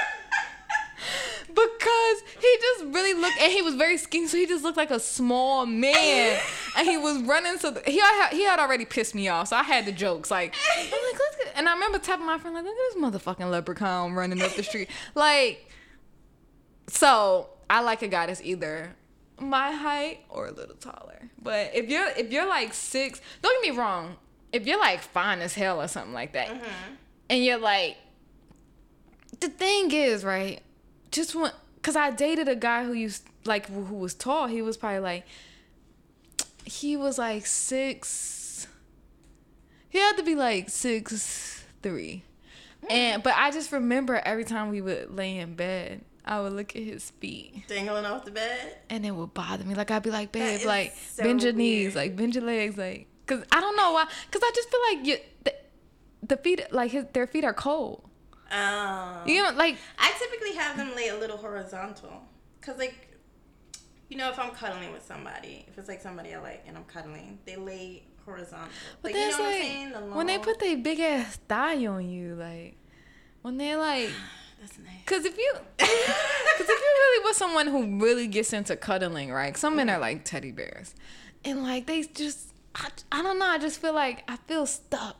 because 1.47 2.23
he 2.39 2.57
just 2.59 2.85
really 2.95 3.13
looked, 3.19 3.39
and 3.39 3.51
he 3.51 3.61
was 3.61 3.75
very 3.75 3.97
skinny, 3.97 4.27
so 4.27 4.37
he 4.37 4.47
just 4.47 4.63
looked 4.63 4.77
like 4.77 4.91
a 4.91 4.99
small 4.99 5.65
man, 5.65 6.39
and 6.77 6.87
he 6.87 6.97
was 6.97 7.21
running. 7.21 7.57
So 7.57 7.71
the, 7.71 7.81
he 7.85 7.99
had, 7.99 8.29
he 8.31 8.43
had 8.43 8.59
already 8.59 8.85
pissed 8.85 9.13
me 9.13 9.27
off, 9.27 9.49
so 9.49 9.57
I 9.57 9.63
had 9.63 9.85
the 9.85 9.91
jokes 9.91 10.31
like, 10.31 10.55
I'm 10.77 10.89
like, 10.89 11.13
look 11.13 11.33
and 11.55 11.69
I 11.69 11.73
remember 11.73 11.99
tapping 11.99 12.25
my 12.25 12.39
friend 12.39 12.55
like, 12.55 12.65
look 12.65 12.73
at 12.73 12.93
this 12.93 13.03
motherfucking 13.03 13.51
leprechaun 13.51 14.13
running 14.13 14.41
up 14.41 14.53
the 14.55 14.63
street, 14.63 14.89
like. 15.15 15.69
So 16.87 17.49
I 17.69 17.81
like 17.81 18.01
a 18.01 18.09
guy 18.09 18.25
that's 18.25 18.41
either 18.41 18.93
my 19.49 19.71
height 19.71 20.21
or 20.29 20.47
a 20.47 20.51
little 20.51 20.75
taller. 20.75 21.29
But 21.41 21.71
if 21.73 21.89
you're 21.89 22.09
if 22.17 22.31
you're 22.31 22.47
like 22.47 22.73
six, 22.73 23.21
don't 23.41 23.63
get 23.63 23.71
me 23.71 23.77
wrong. 23.77 24.17
If 24.51 24.67
you're 24.67 24.79
like 24.79 25.01
fine 25.01 25.39
as 25.39 25.55
hell 25.55 25.81
or 25.81 25.87
something 25.87 26.13
like 26.13 26.33
that, 26.33 26.47
mm-hmm. 26.47 26.93
and 27.29 27.43
you're 27.43 27.57
like, 27.57 27.97
the 29.39 29.49
thing 29.49 29.91
is, 29.91 30.23
right? 30.23 30.61
Just 31.11 31.35
when, 31.35 31.51
cause 31.81 31.95
I 31.95 32.11
dated 32.11 32.47
a 32.47 32.55
guy 32.55 32.85
who 32.85 32.93
used 32.93 33.27
like 33.45 33.67
who 33.67 33.83
who 33.83 33.95
was 33.95 34.13
tall. 34.13 34.47
He 34.47 34.61
was 34.61 34.77
probably 34.77 34.99
like, 34.99 35.25
he 36.65 36.95
was 36.95 37.17
like 37.17 37.45
six. 37.45 38.67
He 39.89 39.99
had 39.99 40.17
to 40.17 40.23
be 40.23 40.35
like 40.35 40.69
six 40.69 41.63
three, 41.81 42.23
and 42.89 43.21
mm. 43.21 43.23
but 43.23 43.33
I 43.35 43.51
just 43.51 43.71
remember 43.71 44.15
every 44.15 44.45
time 44.45 44.69
we 44.69 44.81
would 44.81 45.15
lay 45.15 45.37
in 45.37 45.55
bed, 45.55 46.03
I 46.25 46.39
would 46.41 46.53
look 46.53 46.75
at 46.75 46.81
his 46.83 47.11
feet 47.19 47.63
Dangling 47.67 48.05
off 48.05 48.23
the 48.25 48.31
bed. 48.31 48.77
and 48.89 49.05
it 49.05 49.11
would 49.11 49.33
bother 49.33 49.63
me. 49.65 49.75
Like 49.75 49.91
I'd 49.91 50.03
be 50.03 50.09
like, 50.11 50.31
babe, 50.31 50.65
like 50.65 50.93
so 51.09 51.23
bend 51.23 51.43
your 51.43 51.53
knees, 51.53 51.95
like 51.95 52.15
bend 52.15 52.35
your 52.35 52.43
legs, 52.45 52.77
like, 52.77 53.07
cause 53.25 53.43
I 53.51 53.59
don't 53.59 53.75
know 53.75 53.91
why, 53.91 54.05
cause 54.31 54.41
I 54.43 54.51
just 54.55 54.69
feel 54.69 54.79
like 54.91 55.05
you, 55.07 55.17
the, 55.43 55.55
the 56.25 56.37
feet, 56.37 56.61
like 56.71 56.91
his, 56.91 57.05
their 57.13 57.27
feet 57.27 57.43
are 57.43 57.53
cold. 57.53 58.03
Um, 58.51 59.27
You 59.27 59.43
know, 59.43 59.51
like 59.55 59.77
I 59.97 60.13
typically 60.17 60.55
have 60.55 60.77
them 60.77 60.95
lay 60.95 61.09
a 61.09 61.17
little 61.17 61.37
horizontal, 61.37 62.21
cause 62.61 62.77
like, 62.77 62.95
you 64.09 64.17
know, 64.17 64.29
if 64.29 64.37
I'm 64.39 64.51
cuddling 64.51 64.91
with 64.93 65.03
somebody, 65.05 65.65
if 65.67 65.77
it's 65.77 65.87
like 65.89 66.01
somebody 66.01 66.33
I 66.35 66.39
like 66.39 66.63
and 66.67 66.77
I'm 66.77 66.83
cuddling, 66.85 67.39
they 67.45 67.55
lay 67.55 68.03
horizontal. 68.25 68.69
but 69.01 69.11
like, 69.11 69.15
you 69.15 69.19
know 69.21 69.27
that's 69.27 69.39
what 69.39 69.45
I'm 69.47 69.51
like 69.53 69.61
saying? 69.63 69.91
The 69.91 69.99
when 70.15 70.27
they 70.27 70.37
put 70.37 70.59
their 70.59 70.77
big 70.77 70.99
ass 70.99 71.37
thigh 71.49 71.85
on 71.87 72.07
you, 72.07 72.35
like 72.35 72.77
when 73.41 73.57
they 73.57 73.75
like, 73.75 74.09
That's 74.63 74.79
nice. 74.79 75.03
cause 75.05 75.25
if 75.25 75.37
you, 75.37 75.53
cause 75.77 75.89
if 75.89 76.69
you 76.69 76.75
really 76.75 77.25
with 77.25 77.35
someone 77.35 77.67
who 77.67 77.99
really 77.99 78.27
gets 78.27 78.53
into 78.53 78.77
cuddling, 78.77 79.29
right? 79.29 79.57
Some 79.57 79.75
men 79.75 79.89
are 79.89 79.99
like 79.99 80.23
teddy 80.23 80.51
bears, 80.51 80.95
and 81.43 81.63
like 81.63 81.85
they 81.85 82.03
just, 82.03 82.53
I, 82.73 82.87
I 83.11 83.21
don't 83.21 83.39
know, 83.39 83.45
I 83.45 83.57
just 83.57 83.81
feel 83.81 83.93
like 83.93 84.23
I 84.29 84.37
feel 84.37 84.65
stuck. 84.65 85.17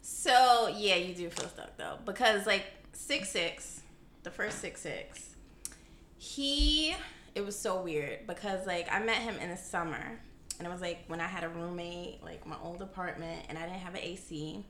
So 0.00 0.72
yeah, 0.74 0.94
you 0.94 1.14
do 1.14 1.28
feel 1.28 1.50
stuck 1.50 1.76
though, 1.76 1.98
because 2.06 2.46
like 2.46 2.64
six 2.94 3.28
six, 3.28 3.82
the 4.22 4.30
first 4.30 4.60
six 4.60 4.80
six, 4.80 5.36
he 6.16 6.94
it 7.34 7.44
was 7.44 7.58
so 7.58 7.82
weird 7.82 8.26
because 8.26 8.66
like 8.66 8.90
I 8.90 8.98
met 9.00 9.18
him 9.18 9.36
in 9.42 9.50
the 9.50 9.58
summer, 9.58 10.18
and 10.58 10.66
it 10.66 10.70
was 10.70 10.80
like 10.80 11.04
when 11.08 11.20
I 11.20 11.26
had 11.26 11.44
a 11.44 11.50
roommate, 11.50 12.24
like 12.24 12.46
my 12.46 12.56
old 12.62 12.80
apartment, 12.80 13.44
and 13.50 13.58
I 13.58 13.66
didn't 13.66 13.80
have 13.80 13.94
an 13.94 14.00
AC, 14.00 14.64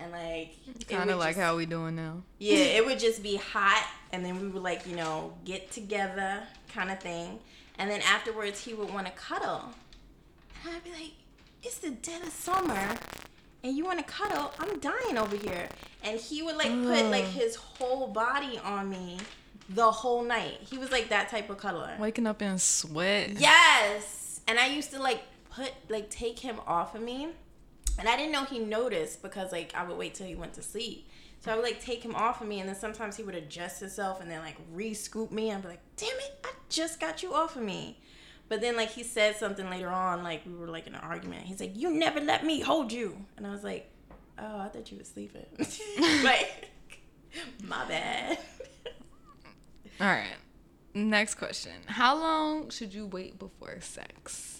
and 0.00 0.12
like 0.12 0.54
kind 0.88 1.10
of 1.10 1.18
like 1.18 1.36
just- 1.36 1.40
how 1.40 1.56
we 1.56 1.66
doing 1.66 1.96
now. 1.96 2.22
yeah, 2.38 2.56
it 2.56 2.84
would 2.86 2.98
just 2.98 3.22
be 3.22 3.36
hot, 3.36 3.86
and 4.12 4.24
then 4.24 4.40
we 4.40 4.48
would 4.48 4.62
like 4.62 4.86
you 4.86 4.96
know 4.96 5.34
get 5.44 5.70
together 5.70 6.42
kind 6.72 6.90
of 6.90 7.00
thing, 7.00 7.38
and 7.78 7.90
then 7.90 8.00
afterwards 8.02 8.64
he 8.64 8.74
would 8.74 8.92
want 8.92 9.06
to 9.06 9.12
cuddle, 9.12 9.64
and 10.64 10.74
I'd 10.76 10.84
be 10.84 10.90
like, 10.90 11.12
it's 11.62 11.78
the 11.78 11.90
dead 11.90 12.22
of 12.22 12.30
summer, 12.30 12.96
and 13.62 13.76
you 13.76 13.84
want 13.84 13.98
to 13.98 14.04
cuddle? 14.04 14.52
I'm 14.58 14.78
dying 14.78 15.18
over 15.18 15.36
here, 15.36 15.68
and 16.02 16.18
he 16.18 16.42
would 16.42 16.56
like 16.56 16.70
put 16.70 17.10
like 17.10 17.24
his 17.26 17.56
whole 17.56 18.08
body 18.08 18.58
on 18.64 18.88
me 18.88 19.18
the 19.68 19.90
whole 19.90 20.22
night. 20.24 20.58
He 20.60 20.78
was 20.78 20.90
like 20.90 21.10
that 21.10 21.28
type 21.28 21.48
of 21.50 21.58
cuddler. 21.58 21.92
Waking 21.98 22.26
up 22.26 22.42
in 22.42 22.58
sweat. 22.58 23.30
Yes. 23.38 24.40
And 24.48 24.58
I 24.58 24.66
used 24.66 24.90
to 24.92 25.00
like 25.00 25.22
put 25.50 25.72
like 25.88 26.10
take 26.10 26.40
him 26.40 26.56
off 26.66 26.94
of 26.94 27.02
me. 27.02 27.28
And 27.98 28.08
I 28.08 28.16
didn't 28.16 28.32
know 28.32 28.44
he 28.44 28.58
noticed 28.58 29.22
because 29.22 29.52
like 29.52 29.74
I 29.74 29.84
would 29.84 29.96
wait 29.96 30.14
till 30.14 30.26
he 30.26 30.34
went 30.34 30.54
to 30.54 30.62
sleep. 30.62 31.08
So 31.40 31.50
I 31.50 31.54
would 31.54 31.64
like 31.64 31.80
take 31.80 32.02
him 32.02 32.14
off 32.14 32.40
of 32.40 32.48
me 32.48 32.60
and 32.60 32.68
then 32.68 32.76
sometimes 32.76 33.16
he 33.16 33.22
would 33.22 33.34
adjust 33.34 33.80
himself 33.80 34.20
and 34.20 34.30
then 34.30 34.40
like 34.40 34.56
re-scoop 34.72 35.32
me. 35.32 35.52
I'd 35.52 35.62
be 35.62 35.68
like, 35.68 35.80
damn 35.96 36.08
it, 36.08 36.38
I 36.44 36.52
just 36.68 37.00
got 37.00 37.22
you 37.22 37.34
off 37.34 37.56
of 37.56 37.62
me. 37.62 37.98
But 38.48 38.60
then 38.60 38.76
like 38.76 38.90
he 38.90 39.02
said 39.02 39.36
something 39.36 39.70
later 39.70 39.88
on, 39.88 40.22
like 40.22 40.44
we 40.44 40.54
were 40.54 40.68
like 40.68 40.86
in 40.86 40.94
an 40.94 41.00
argument. 41.00 41.46
He's 41.46 41.60
like, 41.60 41.76
You 41.76 41.90
never 41.90 42.20
let 42.20 42.44
me 42.44 42.60
hold 42.60 42.92
you. 42.92 43.16
And 43.36 43.46
I 43.46 43.50
was 43.50 43.64
like, 43.64 43.90
Oh, 44.38 44.58
I 44.58 44.68
thought 44.68 44.90
you 44.90 44.98
were 44.98 45.04
sleeping. 45.04 45.46
like 46.24 46.70
my 47.64 47.86
bad. 47.86 48.38
All 50.00 50.06
right. 50.06 50.36
Next 50.94 51.34
question. 51.36 51.72
How 51.86 52.16
long 52.16 52.70
should 52.70 52.92
you 52.92 53.06
wait 53.06 53.38
before 53.38 53.80
sex? 53.80 54.59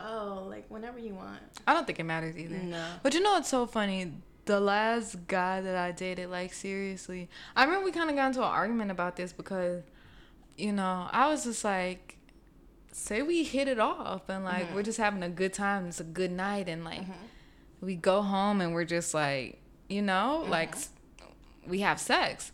Oh, 0.00 0.46
like 0.48 0.64
whenever 0.68 0.98
you 0.98 1.14
want. 1.14 1.40
I 1.66 1.74
don't 1.74 1.86
think 1.86 1.98
it 1.98 2.04
matters 2.04 2.36
either. 2.36 2.56
No. 2.56 2.84
But 3.02 3.14
you 3.14 3.20
know 3.20 3.32
what's 3.32 3.48
so 3.48 3.66
funny? 3.66 4.12
The 4.46 4.60
last 4.60 5.26
guy 5.26 5.60
that 5.60 5.76
I 5.76 5.92
dated, 5.92 6.30
like 6.30 6.52
seriously, 6.52 7.28
I 7.56 7.64
remember 7.64 7.84
we 7.84 7.92
kind 7.92 8.10
of 8.10 8.16
got 8.16 8.26
into 8.28 8.40
an 8.40 8.46
argument 8.46 8.90
about 8.90 9.16
this 9.16 9.32
because, 9.32 9.82
you 10.56 10.72
know, 10.72 11.08
I 11.10 11.28
was 11.28 11.44
just 11.44 11.64
like, 11.64 12.18
say 12.92 13.22
we 13.22 13.42
hit 13.42 13.68
it 13.68 13.80
off 13.80 14.28
and 14.28 14.44
like 14.44 14.66
mm-hmm. 14.66 14.74
we're 14.74 14.82
just 14.82 14.98
having 14.98 15.22
a 15.22 15.28
good 15.28 15.52
time. 15.52 15.86
It's 15.86 16.00
a 16.00 16.04
good 16.04 16.30
night 16.30 16.68
and 16.68 16.84
like 16.84 17.02
mm-hmm. 17.02 17.12
we 17.80 17.96
go 17.96 18.22
home 18.22 18.60
and 18.60 18.72
we're 18.72 18.84
just 18.84 19.14
like, 19.14 19.60
you 19.88 20.02
know, 20.02 20.44
like 20.48 20.76
mm-hmm. 20.76 21.70
we 21.70 21.80
have 21.80 21.98
sex. 21.98 22.52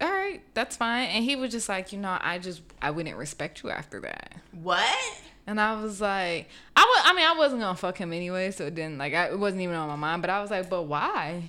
All 0.00 0.08
right, 0.08 0.42
that's 0.54 0.76
fine. 0.76 1.08
And 1.08 1.24
he 1.24 1.34
was 1.34 1.50
just 1.50 1.68
like, 1.68 1.92
you 1.92 1.98
know, 1.98 2.18
I 2.20 2.38
just 2.38 2.62
I 2.80 2.90
wouldn't 2.90 3.16
respect 3.16 3.62
you 3.62 3.70
after 3.70 4.00
that. 4.00 4.34
What? 4.52 5.20
And 5.48 5.58
I 5.58 5.80
was 5.80 5.98
like, 5.98 6.46
I 6.76 6.82
was, 6.82 7.02
I 7.06 7.14
mean, 7.14 7.26
I 7.26 7.32
wasn't 7.32 7.62
gonna 7.62 7.74
fuck 7.74 7.96
him 7.96 8.12
anyway, 8.12 8.50
so 8.50 8.66
it 8.66 8.74
didn't 8.74 8.98
like, 8.98 9.14
I, 9.14 9.28
it 9.30 9.38
wasn't 9.38 9.62
even 9.62 9.76
on 9.76 9.88
my 9.88 9.96
mind. 9.96 10.20
But 10.20 10.28
I 10.28 10.42
was 10.42 10.50
like, 10.50 10.68
but 10.68 10.82
why? 10.82 11.48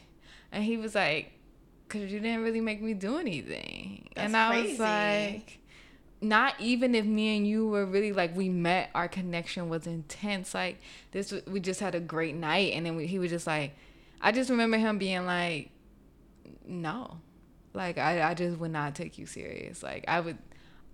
And 0.54 0.64
he 0.64 0.78
was 0.78 0.96
like, 0.96 1.34
cause 1.90 2.04
you 2.10 2.22
didn't 2.22 2.44
really 2.44 2.62
make 2.62 2.82
me 2.82 2.94
do 2.94 3.18
anything. 3.18 4.08
and 4.16 4.34
That's 4.34 4.54
I 4.54 4.56
was 4.58 4.66
crazy. 4.78 4.80
like, 4.82 5.60
not 6.22 6.54
even 6.62 6.96
if 6.96 7.04
me 7.06 7.36
and 7.36 7.46
you 7.46 7.68
were 7.68 7.86
really 7.86 8.14
like 8.14 8.34
we 8.38 8.48
met, 8.48 8.90
our 8.96 9.10
connection 9.10 9.68
was 9.68 9.86
intense. 9.86 10.54
Like 10.54 10.80
this, 11.12 11.34
we 11.46 11.60
just 11.60 11.82
had 11.82 11.94
a 11.94 12.00
great 12.00 12.36
night, 12.36 12.72
and 12.76 12.86
then 12.86 12.96
we, 12.96 13.06
he 13.06 13.20
was 13.20 13.30
just 13.30 13.48
like, 13.48 13.76
I 14.22 14.32
just 14.32 14.50
remember 14.50 14.78
him 14.78 14.98
being 14.98 15.26
like, 15.26 15.72
no, 16.66 17.18
like 17.74 17.98
I, 17.98 18.30
I 18.30 18.34
just 18.34 18.60
would 18.60 18.72
not 18.72 18.96
take 18.96 19.18
you 19.18 19.26
serious. 19.26 19.84
Like 19.84 20.06
I 20.08 20.22
would 20.22 20.38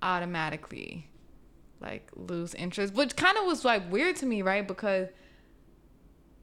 automatically 0.01 1.08
like 1.82 2.09
lose 2.15 2.53
interest, 2.53 2.93
which 2.93 3.15
kind 3.15 3.38
of 3.38 3.45
was 3.45 3.63
like 3.65 3.91
weird 3.91 4.15
to 4.17 4.26
me, 4.26 4.41
right? 4.41 4.67
Because 4.67 5.09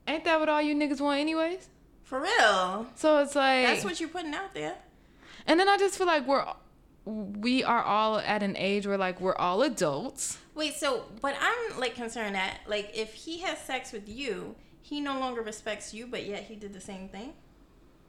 ain't 0.07 0.25
that 0.25 0.39
what 0.41 0.49
all 0.49 0.63
you 0.63 0.75
niggas 0.75 1.01
want 1.01 1.21
anyways? 1.21 1.69
For 2.03 2.21
real. 2.21 2.87
So 2.95 3.19
it's 3.19 3.35
like 3.35 3.67
That's 3.67 3.85
what 3.85 4.01
you're 4.01 4.09
putting 4.09 4.35
out 4.35 4.55
there. 4.55 4.77
and 5.47 5.59
then 5.59 5.69
I 5.69 5.77
just 5.79 5.97
feel 5.97 6.07
like 6.07 6.27
we're 6.27 6.45
we 7.05 7.65
are 7.65 7.83
all 7.83 8.19
at 8.19 8.45
an 8.45 8.57
age 8.57 8.87
where 8.87 8.99
like 8.99 9.21
we're 9.21 9.35
all 9.37 9.63
adults. 9.63 10.39
Wait, 10.55 10.75
so 10.75 11.07
but 11.21 11.35
I'm 11.41 11.81
like 11.81 11.95
concerned 11.95 12.35
that 12.35 12.59
like 12.67 12.91
if 12.95 13.15
he 13.15 13.41
has 13.41 13.59
sex 13.59 13.93
with 13.93 14.09
you, 14.09 14.55
he 14.83 15.01
no 15.01 15.19
longer 15.19 15.43
respects 15.43 15.93
you, 15.95 16.07
but 16.07 16.27
yet 16.27 16.45
he 16.45 16.55
did 16.55 16.73
the 16.73 16.81
same 16.81 17.09
thing. 17.09 17.33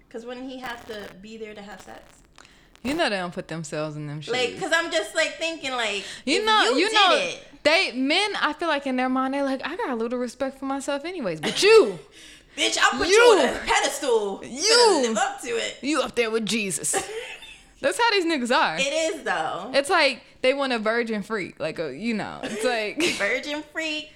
Cause 0.10 0.26
wouldn't 0.28 0.48
he 0.48 0.60
have 0.60 0.86
to 0.88 1.10
be 1.22 1.38
there 1.38 1.56
to 1.56 1.62
have 1.62 1.82
sex? 1.82 2.22
You 2.84 2.94
know 2.94 3.10
they 3.10 3.16
don't 3.18 3.34
put 3.34 3.48
themselves 3.48 3.96
in 3.96 4.08
them 4.08 4.20
shoes. 4.22 4.34
Like, 4.34 4.60
cause 4.60 4.72
I'm 4.74 4.92
just 4.92 5.16
like 5.16 5.38
thinking 5.38 5.72
like 5.72 6.04
you 6.26 6.44
know, 6.44 6.64
you, 6.72 6.80
you, 6.80 6.94
know, 6.94 7.16
it, 7.16 7.44
they 7.64 7.92
men. 7.94 8.32
I 8.42 8.54
feel 8.54 8.68
like 8.68 8.86
in 8.86 8.98
their 8.98 9.10
mind 9.10 9.34
they're 9.34 9.44
like, 9.44 9.62
I 9.66 9.76
got 9.78 9.90
a 9.90 9.96
little 9.96 10.20
respect 10.20 10.60
for 10.60 10.66
myself, 10.66 11.06
anyways. 11.06 11.40
But 11.40 11.64
you, 11.64 11.98
bitch, 12.58 12.78
I'll 12.82 12.98
put 13.00 13.08
you, 13.08 13.14
You. 13.14 13.40
on 13.40 13.56
a 13.56 13.60
pedestal. 13.60 14.42
You 14.44 15.02
live 15.08 15.18
up 15.18 15.42
to 15.42 15.48
it. 15.50 15.78
you 15.82 16.02
up 16.02 16.16
there 16.16 16.30
with 16.30 16.46
Jesus. 16.46 16.92
That's 17.82 17.98
how 17.98 18.12
these 18.12 18.26
niggas 18.26 18.54
are. 18.56 18.78
It 18.78 18.94
is 19.16 19.24
though. 19.24 19.72
It's 19.74 19.90
like 19.90 20.22
they 20.42 20.54
want 20.54 20.74
a 20.74 20.80
virgin 20.80 21.24
freak, 21.24 21.60
like 21.60 21.80
a 21.80 21.96
you 21.96 22.14
know. 22.14 22.40
It's 22.44 22.64
like 22.66 23.02
Virgin 23.18 23.64
freak. 23.72 24.12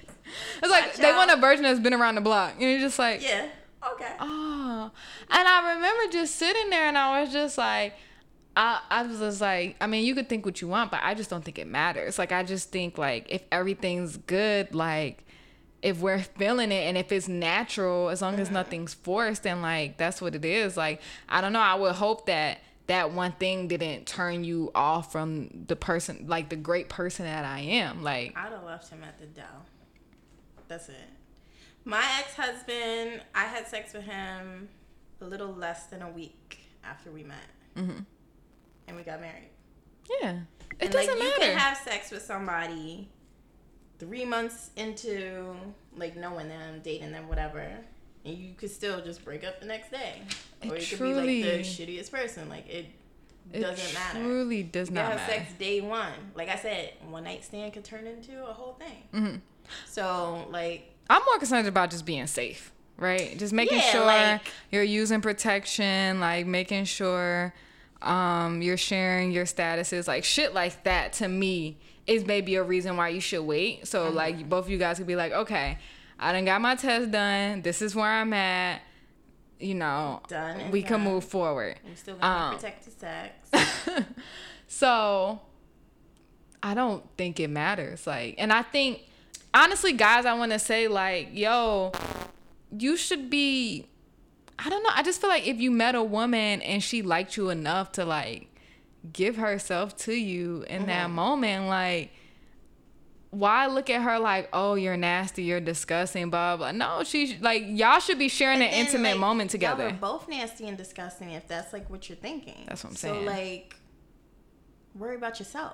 It's 0.62 0.70
like 0.70 0.88
Watch 0.88 0.96
they 0.98 1.12
want 1.14 1.32
a 1.32 1.38
virgin 1.38 1.64
that's 1.64 1.80
been 1.80 1.94
around 1.94 2.16
the 2.16 2.22
block, 2.22 2.54
and 2.54 2.64
you're 2.64 2.80
just 2.80 3.00
like, 3.00 3.24
Yeah. 3.24 3.48
Okay. 3.94 4.12
oh. 4.20 4.92
And 5.30 5.48
I 5.48 5.76
remember 5.76 6.12
just 6.12 6.36
sitting 6.36 6.70
there, 6.70 6.88
and 6.88 6.98
I 6.98 7.22
was 7.22 7.32
just 7.32 7.58
like, 7.58 7.94
I 8.58 8.82
I 8.90 9.04
was 9.04 9.20
just 9.20 9.40
like, 9.40 9.78
I 9.80 9.88
mean, 9.88 10.04
you 10.04 10.16
could 10.16 10.28
think 10.28 10.46
what 10.46 10.62
you 10.62 10.68
want, 10.68 10.92
but 10.92 11.00
I 11.04 11.14
just 11.14 11.30
don't 11.30 11.46
think 11.46 11.60
it 11.60 11.68
matters. 11.68 12.18
Like 12.20 12.32
I 12.34 12.44
just 12.44 12.72
think 12.72 12.98
like 12.98 13.28
if 13.30 13.44
everything's 13.52 14.18
good, 14.18 14.76
like. 14.76 15.24
If 15.84 16.00
we're 16.00 16.20
feeling 16.24 16.72
it 16.72 16.88
and 16.88 16.98
if 16.98 17.12
it's 17.12 17.28
natural, 17.28 18.10
as 18.10 18.20
long 18.20 18.40
as 18.40 18.50
nothing's 18.50 18.96
forced, 18.96 19.46
and 19.46 19.62
like 19.62 19.96
that's 19.96 20.20
what 20.20 20.34
it 20.34 20.44
is. 20.44 20.76
Like 20.76 21.02
I 21.30 21.40
don't 21.40 21.54
know. 21.54 21.60
I 21.60 21.76
would 21.76 21.94
hope 21.94 22.26
that 22.26 22.58
that 22.88 23.12
one 23.12 23.34
thing 23.34 23.68
didn't 23.68 24.08
turn 24.08 24.44
you 24.44 24.72
off 24.74 25.12
from 25.12 25.66
the 25.68 25.76
person, 25.76 26.26
like 26.28 26.50
the 26.50 26.56
great 26.56 26.90
person 26.90 27.26
that 27.26 27.46
I 27.46 27.60
am. 27.60 28.02
Like 28.02 28.34
I'd 28.36 28.52
have 28.52 28.64
left 28.64 28.90
him 28.90 29.04
at 29.04 29.20
the 29.20 29.28
Dow. 29.28 29.44
That's 30.68 30.90
it. 30.90 30.96
My 31.86 32.04
ex 32.20 32.34
husband, 32.34 33.22
I 33.36 33.46
had 33.46 33.68
sex 33.68 33.94
with 33.94 34.04
him 34.04 34.70
a 35.22 35.26
little 35.26 35.54
less 35.54 35.86
than 35.86 36.02
a 36.02 36.10
week 36.10 36.60
after 36.84 37.12
we 37.12 37.24
met, 37.24 37.50
Mm-hmm. 37.78 38.00
And 38.88 38.96
we 38.98 39.04
got 39.04 39.22
married. 39.22 39.50
Yeah. 40.22 40.40
It 40.80 40.86
and 40.86 40.92
doesn't 40.92 41.20
like 41.20 41.28
you 41.28 41.34
can 41.40 41.58
have 41.58 41.78
sex 41.78 42.12
with 42.12 42.22
somebody 42.24 43.10
three 44.00 44.26
months 44.26 44.70
into 44.76 45.56
like 45.96 46.16
knowing 46.16 46.50
them, 46.50 46.82
dating 46.84 47.12
them, 47.12 47.28
whatever, 47.28 47.66
and 48.26 48.38
you 48.38 48.54
could 48.56 48.70
still 48.72 49.02
just 49.02 49.24
break 49.26 49.44
up 49.44 49.60
the 49.60 49.66
next 49.66 49.92
day, 49.92 50.22
It 50.62 50.72
or 50.72 50.78
you 50.78 50.86
could 50.98 51.00
be 51.00 51.14
like 51.14 51.26
the 51.54 51.60
shittiest 51.64 52.12
person. 52.12 52.48
Like 52.50 52.68
it, 52.70 52.86
it 53.52 53.62
doesn't 53.62 53.94
matter. 53.94 54.20
truly 54.20 54.64
does 54.64 54.90
You 54.90 54.96
not 54.96 55.06
have 55.12 55.16
matter. 55.18 55.34
sex 55.34 55.54
day 55.54 55.82
one. 55.82 56.14
Like 56.36 56.50
I 56.50 56.58
said, 56.58 56.94
one 57.10 57.24
night 57.24 57.44
stand 57.44 57.74
could 57.74 57.84
turn 57.86 58.06
into 58.06 58.46
a 58.46 58.54
whole 58.54 58.74
thing. 58.80 59.04
Mhm. 59.14 59.42
So 59.88 60.48
like 60.52 60.94
I'm 61.10 61.24
more 61.26 61.40
concerned 61.40 61.68
about 61.68 61.90
just 61.90 62.06
being 62.06 62.28
safe, 62.28 62.72
right? 62.98 63.38
Just 63.38 63.54
making 63.54 63.80
Yeah, 63.80 63.92
sure 63.92 64.06
like- 64.06 64.42
you're 64.72 64.84
using 64.84 65.22
protection, 65.22 66.20
like 66.20 66.46
making 66.46 66.86
sure 66.86 67.54
um 68.02 68.62
you're 68.62 68.78
sharing 68.78 69.32
your 69.32 69.46
statuses, 69.46 70.08
like 70.08 70.24
shit 70.24 70.54
like 70.54 70.84
that 70.84 71.14
to 71.14 71.28
me 71.28 71.78
is 72.06 72.26
maybe 72.26 72.56
a 72.56 72.64
reason 72.64 72.96
why 72.98 73.10
you 73.10 73.20
should 73.20 73.42
wait. 73.44 73.88
So 73.88 74.06
Mm-hmm. 74.08 74.16
like 74.16 74.50
both 74.50 74.66
of 74.66 74.72
you 74.72 74.78
guys 74.78 74.98
could 74.98 75.08
be 75.08 75.16
like, 75.16 75.32
okay, 75.34 75.78
I 76.20 76.32
done 76.32 76.46
got 76.46 76.62
my 76.62 76.76
test 76.76 77.12
done. 77.12 77.62
This 77.64 77.82
is 77.82 77.96
where 77.96 78.06
I'm 78.10 78.32
at. 78.34 78.82
You 79.60 79.74
know, 79.74 80.22
Done 80.28 80.70
we 80.70 80.84
can 80.84 81.02
move 81.02 81.24
forward. 81.26 81.80
we 81.84 81.96
still 81.96 82.16
gonna 82.16 82.32
Um, 82.46 82.52
have 82.52 82.62
protected 82.62 82.94
sex. 83.00 84.06
so 84.68 85.42
I 86.62 86.74
don't 86.74 87.04
think 87.18 87.40
it 87.40 87.50
matters. 87.50 88.06
Like, 88.06 88.36
and 88.38 88.54
I 88.54 88.62
think 88.62 89.02
honestly, 89.54 89.94
guys, 89.94 90.26
I 90.26 90.34
want 90.36 90.52
to 90.52 90.60
say 90.60 90.88
like, 90.88 91.30
yo, 91.34 91.92
you 92.78 92.96
should 92.98 93.30
be. 93.30 93.88
I 94.60 94.70
don't 94.70 94.84
know. 94.84 94.90
I 94.94 95.04
just 95.04 95.22
feel 95.22 95.30
like 95.30 95.46
if 95.48 95.60
you 95.60 95.72
met 95.72 95.96
a 95.96 96.04
woman 96.04 96.62
and 96.62 96.82
she 96.82 97.02
liked 97.02 97.38
you 97.38 97.50
enough 97.50 97.92
to 97.94 98.06
like 98.06 98.48
give 99.14 99.38
herself 99.38 99.96
to 99.98 100.14
you 100.14 100.66
in 100.68 100.88
that 100.88 101.08
mm-hmm. 101.08 101.16
moment, 101.16 101.68
like. 101.68 102.12
Why 103.30 103.68
look 103.68 103.90
at 103.90 104.02
her 104.02 104.20
like, 104.20 104.48
oh, 104.54 104.76
you're 104.76 104.96
nasty, 104.96 105.44
you're 105.44 105.60
disgusting, 105.60 106.30
blah 106.30 106.56
blah. 106.56 106.72
No, 106.72 107.04
she's 107.04 107.40
like 107.42 107.62
y'all 107.68 108.00
should 108.00 108.18
be 108.18 108.30
sharing 108.30 108.62
an 108.62 108.70
intimate 108.70 109.12
like, 109.12 109.20
moment 109.20 109.52
Y'all 109.52 109.60
together. 109.60 109.88
are 109.90 109.92
both 109.92 110.30
nasty 110.30 110.66
and 110.66 110.78
disgusting 110.78 111.32
if 111.32 111.46
that's 111.46 111.74
like 111.74 111.90
what 111.90 112.08
you're 112.08 112.16
thinking. 112.16 112.64
That's 112.68 112.86
what 112.86 112.92
I'm 112.92 112.96
saying. 112.96 113.26
so, 113.26 113.32
like, 113.32 113.76
worry 114.96 115.18
about 115.18 115.40
yourself. 115.40 115.74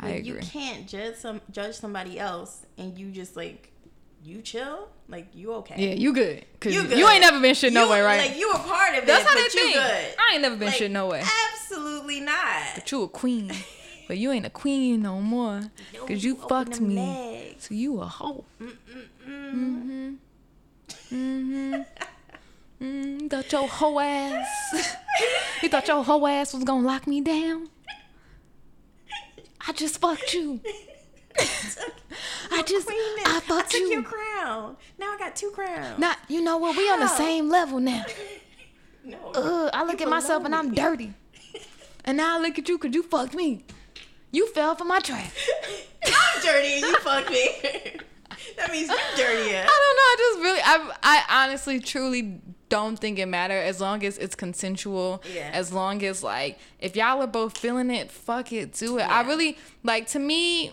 I 0.00 0.06
Like, 0.06 0.20
agree. 0.20 0.40
You 0.40 0.46
can't 0.46 0.88
judge 0.88 1.16
some 1.16 1.42
judge 1.50 1.74
somebody 1.74 2.18
else 2.18 2.64
and 2.78 2.98
you 2.98 3.10
just 3.10 3.36
like 3.36 3.70
you 4.24 4.42
chill. 4.42 4.88
Like 5.08 5.28
you 5.34 5.52
okay? 5.54 5.74
Yeah, 5.78 5.94
you 5.94 6.12
good. 6.12 6.44
Cause 6.60 6.72
You 6.74 6.82
you, 6.82 7.08
ain't 7.08 7.22
never 7.22 7.40
been 7.40 7.54
shit 7.54 7.72
no 7.72 7.84
You- 7.84 7.90
way, 7.90 8.00
right? 8.02 8.28
Like 8.28 8.38
you 8.38 8.50
a 8.50 8.58
part 8.58 8.94
of 8.98 9.06
That's 9.06 9.22
it, 9.22 9.26
how 9.26 9.34
but 9.34 9.38
they 9.38 9.42
you 9.44 9.48
think. 9.50 9.74
good. 9.74 10.14
I 10.18 10.32
ain't 10.34 10.42
never 10.42 10.56
been 10.56 10.66
Like, 10.66 10.76
shit 10.76 10.90
no 10.90 11.06
way. 11.06 11.22
Absolutely 11.54 12.20
not. 12.20 12.62
But 12.74 12.90
you 12.92 13.02
a 13.04 13.08
queen. 13.08 13.52
but 14.06 14.18
you 14.18 14.30
ain't 14.32 14.44
a 14.46 14.50
queen 14.50 15.02
no 15.02 15.20
more. 15.20 15.60
No, 15.94 16.04
Cause 16.06 16.22
you 16.24 16.34
open 16.36 16.48
fucked 16.48 16.80
me. 16.80 16.96
legs. 16.96 17.64
So 17.68 17.74
you 17.74 18.00
a 18.00 18.06
hoe. 18.06 18.44
Mm-hmm. 18.60 20.14
Mm-hmm. 21.12 21.74
Mm, 22.82 23.22
you 23.22 23.28
thought 23.28 23.50
your 23.52 23.66
hoe 23.68 23.98
ass. 23.98 24.96
you 25.62 25.68
thought 25.68 25.88
your 25.88 26.04
hoe 26.04 26.26
ass 26.26 26.52
was 26.54 26.64
gonna 26.64 26.86
lock 26.86 27.06
me 27.06 27.20
down. 27.20 27.68
I 29.66 29.72
just 29.72 30.00
fucked 30.00 30.32
you. 30.34 30.60
I 32.68 32.70
just 32.70 32.88
I 32.90 33.40
I 33.50 33.62
took 33.62 33.72
you. 33.80 33.92
your 33.92 34.02
crown. 34.02 34.76
Now 34.98 35.12
I 35.12 35.18
got 35.18 35.34
two 35.34 35.50
crowns. 35.50 35.98
Not 35.98 36.18
you 36.28 36.42
know 36.42 36.58
what? 36.58 36.76
We 36.76 36.90
on 36.90 37.00
the 37.00 37.08
same 37.08 37.48
level 37.48 37.80
now. 37.80 38.04
no. 39.04 39.18
Ugh, 39.34 39.70
I 39.72 39.84
look 39.84 40.00
at 40.00 40.08
myself 40.08 40.44
and 40.44 40.54
I'm 40.54 40.70
me. 40.70 40.76
dirty. 40.76 41.14
And 42.04 42.16
now 42.18 42.38
I 42.38 42.40
look 42.40 42.58
at 42.58 42.68
you 42.68 42.78
because 42.78 42.94
you 42.94 43.02
fucked 43.02 43.34
me. 43.34 43.64
You 44.30 44.48
fell 44.48 44.74
for 44.74 44.84
my 44.84 45.00
trap. 45.00 45.30
I'm 46.04 46.42
dirty 46.42 46.74
and 46.74 46.82
you 46.82 46.94
fuck 46.96 47.30
me. 47.30 47.48
that 48.56 48.70
means 48.70 48.88
you're 48.88 49.26
dirtier. 49.26 49.64
I 49.66 49.78
don't 49.82 49.96
know. 49.96 50.08
I 50.08 50.16
just 50.18 50.38
really, 50.40 50.60
I, 50.62 50.94
I 51.02 51.44
honestly, 51.44 51.80
truly 51.80 52.40
don't 52.68 52.98
think 52.98 53.18
it 53.18 53.26
matter 53.26 53.54
as 53.54 53.80
long 53.80 54.04
as 54.04 54.18
it's 54.18 54.34
consensual. 54.34 55.22
Yeah. 55.34 55.50
As 55.52 55.72
long 55.72 56.02
as 56.02 56.22
like, 56.22 56.58
if 56.78 56.96
y'all 56.96 57.22
are 57.22 57.26
both 57.26 57.56
feeling 57.56 57.90
it, 57.90 58.10
fuck 58.10 58.52
it, 58.52 58.74
do 58.74 58.98
it. 58.98 59.02
I 59.02 59.22
really 59.22 59.56
like 59.82 60.08
to 60.08 60.18
me. 60.18 60.72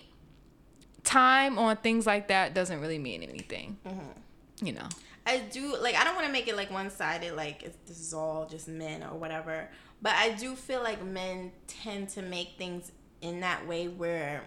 Time 1.05 1.57
on 1.57 1.77
things 1.77 2.05
like 2.05 2.27
that 2.27 2.53
doesn't 2.53 2.81
really 2.81 2.99
mean 2.99 3.23
anything. 3.23 3.77
Mm-hmm. 3.85 4.65
You 4.65 4.73
know. 4.73 4.89
I 5.25 5.39
do 5.39 5.75
like 5.81 5.95
I 5.95 6.03
don't 6.03 6.15
want 6.15 6.27
to 6.27 6.33
make 6.33 6.47
it 6.47 6.55
like 6.55 6.69
one 6.71 6.91
sided 6.91 7.35
like 7.35 7.63
it's, 7.63 7.77
this 7.87 7.99
is 7.99 8.13
all 8.13 8.45
just 8.45 8.67
men 8.67 9.03
or 9.03 9.17
whatever, 9.17 9.69
but 10.01 10.13
I 10.13 10.31
do 10.31 10.55
feel 10.55 10.83
like 10.83 11.03
men 11.03 11.51
tend 11.67 12.09
to 12.09 12.21
make 12.21 12.57
things 12.57 12.91
in 13.21 13.39
that 13.39 13.67
way 13.67 13.87
where 13.87 14.43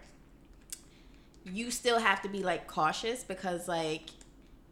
you 1.45 1.71
still 1.71 1.99
have 1.99 2.23
to 2.23 2.29
be 2.29 2.43
like 2.43 2.67
cautious 2.67 3.25
because 3.25 3.67
like 3.69 4.11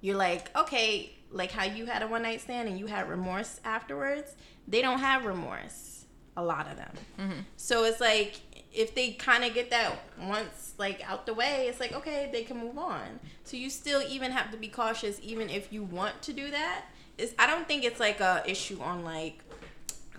you're 0.01 0.17
like 0.17 0.55
okay 0.57 1.13
like 1.31 1.51
how 1.51 1.65
you 1.65 1.87
had 1.87 2.03
a 2.03 2.07
one 2.07 2.23
night 2.23 2.41
stand 2.41 2.69
and 2.69 2.79
you 2.79 2.87
had 2.87 3.09
remorse 3.09 3.61
afterwards 3.65 4.37
they 4.69 4.83
don't 4.83 5.01
have 5.01 5.25
remorse 5.25 6.05
a 6.37 6.45
lot 6.45 6.71
of 6.71 6.77
them 6.77 7.47
so 7.57 7.85
it's 7.85 8.01
like 8.01 8.41
if 8.77 8.95
they 8.95 9.13
kind 9.13 9.45
of 9.45 9.55
get 9.55 9.71
that 9.71 9.99
once 10.21 10.75
like 10.79 11.03
out 11.09 11.25
the 11.25 11.33
way 11.33 11.67
it's 11.69 11.81
like 11.81 11.93
okay 11.93 12.29
they 12.31 12.43
can 12.43 12.59
move 12.59 12.79
on. 12.79 13.19
So 13.45 13.57
you 13.57 13.71
still 13.71 14.03
even 14.09 14.31
have 14.33 14.51
to 14.51 14.57
be 14.57 14.69
cautious 14.69 15.19
even 15.23 15.49
if 15.49 15.73
you 15.73 15.83
want 15.83 16.23
to 16.23 16.33
do 16.33 16.51
that. 16.51 16.85
Is 17.19 17.35
i 17.39 17.47
don't 17.47 17.67
think 17.67 17.85
it's 17.85 17.99
like 17.99 18.21
a 18.21 18.43
issue 18.47 18.79
on 18.81 19.03
like 19.03 19.43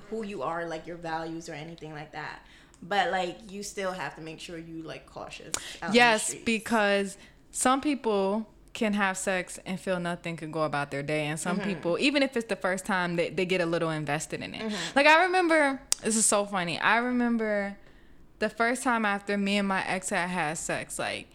who 0.10 0.24
you 0.24 0.42
are 0.42 0.66
like 0.66 0.88
your 0.88 0.98
values 0.98 1.48
or 1.50 1.54
anything 1.54 1.94
like 1.94 2.12
that. 2.14 2.40
But 2.82 3.12
like 3.12 3.52
you 3.52 3.64
still 3.64 3.92
have 3.92 4.16
to 4.16 4.22
make 4.22 4.40
sure 4.40 4.58
you 4.58 4.82
like 4.82 5.06
cautious 5.06 5.54
out 5.82 5.88
in 5.88 5.92
the 5.92 5.96
Yes, 5.96 6.36
because 6.46 7.18
some 7.52 7.82
people 7.82 8.48
can 8.74 8.94
have 8.94 9.18
sex 9.18 9.60
and 9.66 9.80
feel 9.80 10.00
nothing 10.00 10.38
can 10.38 10.52
go 10.52 10.62
about 10.62 10.92
their 10.92 11.02
day. 11.02 11.26
And 11.26 11.40
some 11.40 11.58
mm-hmm. 11.58 11.70
people 11.70 11.98
even 12.00 12.24
if 12.24 12.36
it's 12.36 12.48
the 12.48 12.56
first 12.56 12.86
time 12.86 13.16
they, 13.16 13.30
they 13.30 13.46
get 13.46 13.62
a 13.62 13.66
little 13.66 13.90
invested 13.90 14.42
in 14.42 14.56
it. 14.56 14.62
Mm-hmm. 14.62 14.76
Like 14.96 15.06
i 15.06 15.24
remember 15.24 15.82
this 16.04 16.16
is 16.16 16.26
so 16.26 16.46
funny. 16.46 16.80
I 16.80 16.98
remember 16.98 17.78
the 18.40 18.50
first 18.50 18.84
time 18.84 19.06
after 19.06 19.38
me 19.38 19.58
and 19.58 19.68
my 19.68 19.86
ex 19.88 20.10
had 20.10 20.28
had 20.30 20.58
sex 20.58 20.98
like 21.00 21.28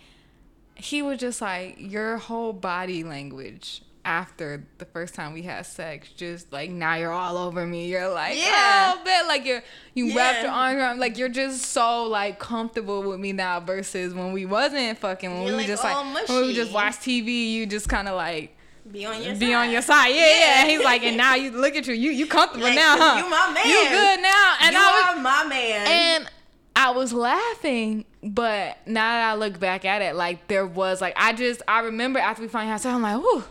he 0.75 1.03
was 1.03 1.19
just 1.19 1.41
like 1.41 1.77
your 1.79 2.17
whole 2.17 2.53
body 2.53 3.05
language 3.05 3.83
after 4.05 4.65
the 4.79 4.85
first 4.87 5.15
time 5.15 5.33
we 5.33 5.43
had 5.43 5.65
sex 5.65 6.09
just 6.17 6.53
like 6.53 6.69
now 6.71 6.95
you're 6.97 7.13
all 7.13 7.37
over 7.37 7.65
me 7.65 7.87
you're 7.89 8.09
like 8.09 8.37
Yeah. 8.37 8.95
oh 8.99 9.05
man 9.05 9.29
like 9.29 9.45
you're 9.45 9.63
you 9.95 10.17
wrapped 10.17 10.43
your 10.43 10.51
arms 10.51 10.77
around 10.77 10.99
like 10.99 11.17
you're 11.19 11.29
just 11.29 11.63
so 11.67 12.05
like 12.05 12.41
comfortable 12.41 13.03
with 13.05 13.21
me 13.21 13.33
now 13.33 13.61
versus 13.61 14.13
when 14.13 14.33
we 14.33 14.45
wasn't 14.45 14.99
fucking 14.99 15.31
when 15.33 15.43
You're, 15.43 15.53
we 15.53 15.59
like, 15.59 15.67
just 15.69 15.85
like 15.85 15.95
oh, 15.97 16.15
when 16.29 16.47
we 16.49 16.53
just 16.55 16.73
mushy. 16.73 16.75
watch 16.75 16.95
TV 16.97 17.53
you 17.53 17.65
just 17.67 17.89
kind 17.89 18.09
of 18.09 18.17
like 18.17 18.57
be 18.91 19.07
on 19.07 19.23
your 19.23 19.35
be 19.37 19.47
side. 19.53 19.55
on 19.55 19.71
your 19.71 19.83
side 19.83 20.09
yeah, 20.09 20.17
yeah 20.17 20.65
Yeah. 20.65 20.67
he's 20.67 20.83
like 20.83 21.05
and 21.05 21.17
now 21.17 21.37
you 21.37 21.53
look 21.53 21.77
at 21.77 21.87
you 21.87 21.95
you 21.95 22.11
you 22.11 22.27
comfortable 22.27 22.65
Like, 22.67 22.75
now 22.75 22.97
huh 22.99 23.19
you 23.25 23.31
my 23.31 23.53
man. 23.55 23.67
you 23.69 23.83
good 23.89 24.21
now 24.21 24.55
and 24.63 24.73
you 24.75 24.81
I 24.81 25.13
was 25.15 25.17
are 25.19 25.23
my 25.23 25.45
man 25.49 25.87
and 25.87 26.31
I 26.75 26.91
was 26.91 27.13
laughing, 27.13 28.05
but 28.23 28.79
now 28.87 29.13
that 29.13 29.31
I 29.31 29.35
look 29.35 29.59
back 29.61 29.85
at 29.85 30.03
it, 30.03 30.15
like 30.17 30.49
there 30.49 30.67
was 30.67 31.01
like 31.01 31.15
I 31.17 31.33
just 31.33 31.63
I 31.69 31.81
remember 31.81 32.19
after 32.19 32.43
we 32.43 32.49
finally 32.49 32.71
had 32.73 32.81
sex, 32.81 32.95
I'm 32.95 33.03
like, 33.03 33.17
whoo, 33.23 33.45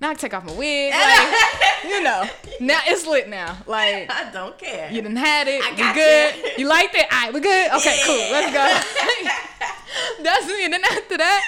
now 0.00 0.10
I 0.10 0.14
take 0.14 0.34
off 0.34 0.44
my 0.44 0.52
wig, 0.52 0.92
like 0.92 1.84
you 1.84 2.02
know, 2.02 2.24
now 2.60 2.80
it's 2.86 3.06
lit 3.06 3.28
now. 3.28 3.56
Like 3.66 4.10
I 4.10 4.30
don't 4.32 4.58
care. 4.58 4.90
you 4.90 5.00
didn't 5.00 5.16
had 5.16 5.48
it, 5.48 5.62
I 5.64 5.74
got 5.74 5.94
good, 5.94 6.34
you. 6.36 6.50
you 6.64 6.68
liked 6.68 6.94
it, 6.94 7.06
alright, 7.12 7.32
we 7.32 7.40
good, 7.40 7.70
okay, 7.72 7.96
Yeah. 7.98 8.06
cool, 8.06 8.32
let's 8.32 8.52
go. 8.52 9.30
That's 10.22 10.46
me. 10.46 10.64
And 10.64 10.72
then 10.74 10.84
after 10.84 11.16
that, 11.16 11.42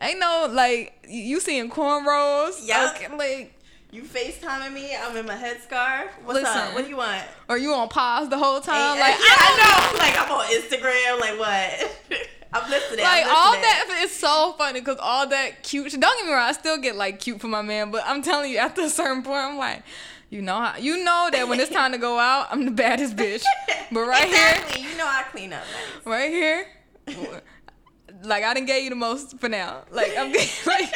ain't 0.00 0.18
no 0.18 0.48
like 0.50 1.06
you 1.08 1.40
seeing 1.40 1.70
cornrows, 1.70 2.66
Yup. 2.66 2.94
okay, 2.96 3.16
like 3.16 3.54
You 3.92 4.02
FaceTiming 4.04 4.72
me? 4.72 4.96
I'm 4.96 5.14
in 5.18 5.26
my 5.26 5.34
headscarf. 5.34 6.08
What's 6.24 6.40
Listen. 6.40 6.56
up? 6.58 6.74
What 6.74 6.84
do 6.84 6.88
you 6.90 6.96
want? 6.96 7.22
or 7.50 7.58
you 7.58 7.74
on 7.74 7.88
pause 7.90 8.30
the 8.30 8.38
whole 8.38 8.58
time, 8.60 8.94
Hey, 8.96 9.00
like 9.02 9.18
yeah, 9.18 9.36
I 9.38 9.90
know. 9.92 9.98
Like 9.98 10.18
I'm 10.18 10.32
on 10.32 10.46
Instagram. 10.46 11.20
Like 11.20 11.38
what? 11.38 12.26
I'm 12.54 12.70
listening. 12.70 13.04
like 13.04 13.24
I'm 13.26 13.30
all 13.36 13.50
listening. 13.52 13.62
that 13.62 14.00
it's 14.02 14.14
so 14.16 14.54
funny 14.58 14.80
because 14.80 14.96
all 15.00 15.26
that 15.28 15.62
cute 15.62 15.90
shit- 15.90 16.00
don't 16.00 16.18
get 16.18 16.26
me 16.26 16.32
wrong 16.34 16.48
i 16.48 16.52
still 16.52 16.76
get 16.76 16.96
like 16.96 17.18
cute 17.18 17.40
for 17.40 17.48
my 17.48 17.62
man 17.62 17.90
but 17.90 18.02
i'm 18.04 18.20
telling 18.20 18.50
you 18.50 18.58
after 18.66 18.82
a 18.82 18.90
certain 18.90 19.22
point 19.22 19.38
i'm 19.38 19.56
like 19.56 19.82
you 20.28 20.42
know 20.42 20.60
how 20.60 20.76
you 20.76 21.02
know 21.02 21.30
that 21.32 21.48
when 21.48 21.58
it's 21.60 21.70
time 21.70 21.92
to 21.92 21.98
go 21.98 22.18
out 22.18 22.48
i'm 22.50 22.66
the 22.66 22.70
baddest 22.70 23.16
bitch 23.16 23.42
but 23.90 24.00
right 24.00 24.26
exactly. 24.26 24.82
You 24.82 24.94
know 24.98 25.06
I 25.06 25.22
clean 25.30 25.54
up 25.54 25.62
nice. 25.64 26.04
right 26.06 26.30
here 26.30 26.66
like 28.24 28.44
i 28.44 28.52
didn't 28.52 28.66
get 28.66 28.82
you 28.82 28.90
the 28.90 28.96
most 28.96 29.38
for 29.38 29.48
now 29.48 29.84
like 29.90 30.12
i'm 30.18 30.30
getting 30.30 30.50
like 30.66 30.94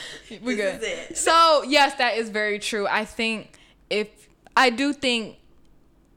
we 0.42 0.54
This 0.54 0.78
good 0.80 0.82
is 0.88 1.10
it. 1.10 1.18
so 1.18 1.62
yes 1.66 1.94
that 1.96 2.16
is 2.16 2.28
very 2.30 2.58
true 2.58 2.86
i 2.88 3.04
think 3.04 3.58
if 3.90 4.08
i 4.56 4.70
do 4.70 4.92
think 4.92 5.36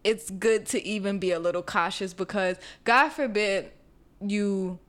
it's 0.03 0.29
good 0.29 0.65
to 0.67 0.85
even 0.85 1.19
be 1.19 1.31
a 1.31 1.39
little 1.39 1.63
cautious 1.63 2.13
because 2.13 2.57
god 2.83 3.09
forbid 3.09 3.71
you 4.25 4.79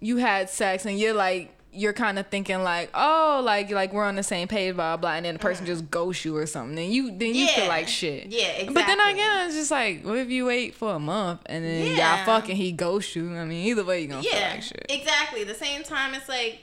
you 0.00 0.18
had 0.18 0.50
sex 0.50 0.84
and 0.86 0.98
you're 0.98 1.14
like 1.14 1.50
you're 1.76 1.92
kind 1.92 2.20
of 2.20 2.28
thinking 2.28 2.62
like, 2.62 2.88
oh, 2.94 3.42
like 3.44 3.68
like 3.72 3.92
we're 3.92 4.04
on 4.04 4.14
the 4.14 4.22
same 4.22 4.46
page, 4.46 4.76
blah 4.76 4.96
blah, 4.96 5.14
and 5.14 5.24
then 5.26 5.34
the 5.34 5.40
person 5.40 5.66
just 5.66 5.90
ghosts 5.90 6.24
you 6.24 6.36
or 6.36 6.46
something, 6.46 6.76
then 6.76 6.88
you 6.92 7.10
then 7.10 7.34
you 7.34 7.48
feel 7.48 7.64
Mm. 7.64 7.68
Like 7.68 7.88
shit. 7.88 8.26
Yeah, 8.28 8.42
exactly. 8.50 8.74
But 8.74 8.86
then 8.86 9.00
again, 9.00 9.46
it's 9.48 9.56
just 9.56 9.72
like, 9.72 10.04
what 10.04 10.16
if 10.18 10.30
you 10.30 10.46
wait 10.46 10.76
for 10.76 10.94
a 10.94 11.00
month 11.00 11.40
and 11.46 11.64
then 11.64 11.86
y'all 11.86 11.96
Yeah. 11.96 12.24
fucking 12.26 12.54
he 12.54 12.70
ghosts 12.70 13.16
you? 13.16 13.34
I 13.36 13.44
mean, 13.44 13.66
either 13.66 13.82
way 13.82 14.02
you 14.02 14.06
gonna 14.06 14.22
feel 14.22 14.32
yeah, 14.38 14.50
like 14.52 14.62
shit. 14.62 14.86
exactly. 14.88 15.42
The 15.42 15.54
same 15.54 15.82
time, 15.82 16.14
it's 16.14 16.28
like 16.28 16.60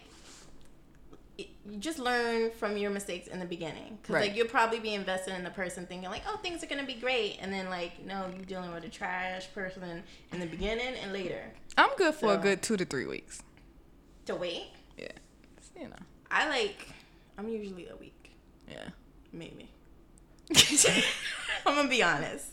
just 1.79 1.99
learn 1.99 2.51
from 2.51 2.75
your 2.77 2.89
mistakes 2.91 3.27
in 3.27 3.39
the 3.39 3.45
beginning 3.45 3.97
because 4.01 4.13
Right. 4.15 4.27
like 4.29 4.35
you'll 4.37 4.47
probably 4.47 4.79
be 4.79 4.93
invested 4.93 5.33
in 5.35 5.43
the 5.43 5.49
person 5.51 5.85
thinking 5.85 6.09
like 6.09 6.23
oh 6.27 6.37
things 6.37 6.63
are 6.63 6.67
gonna 6.67 6.85
be 6.85 6.95
great 6.95 7.37
and 7.41 7.51
then 7.53 7.69
like 7.69 8.03
no 8.05 8.27
you're 8.35 8.45
dealing 8.45 8.73
with 8.73 8.83
a 8.83 8.89
trash 8.89 9.51
person 9.53 10.03
in 10.31 10.39
the 10.39 10.45
beginning 10.47 10.95
and 11.01 11.13
later 11.13 11.41
I'm 11.77 11.89
good 11.97 12.13
for 12.15 12.33
a 12.33 12.37
good 12.37 12.61
two 12.61 12.77
to 12.77 12.85
three 12.85 13.05
weeks. 13.05 13.41
to 14.25 14.35
wait 14.35 14.67
Yeah, 14.97 15.07
you 15.79 15.87
know. 15.89 15.95
i 16.29 16.47
like 16.49 16.87
i'm 17.37 17.47
usually 17.47 17.87
a 17.89 17.95
week 17.95 18.31
Yeah. 18.69 18.89
maybe 19.31 19.69
i'm 21.65 21.75
gonna 21.75 21.87
be 21.89 22.03
honest 22.03 22.47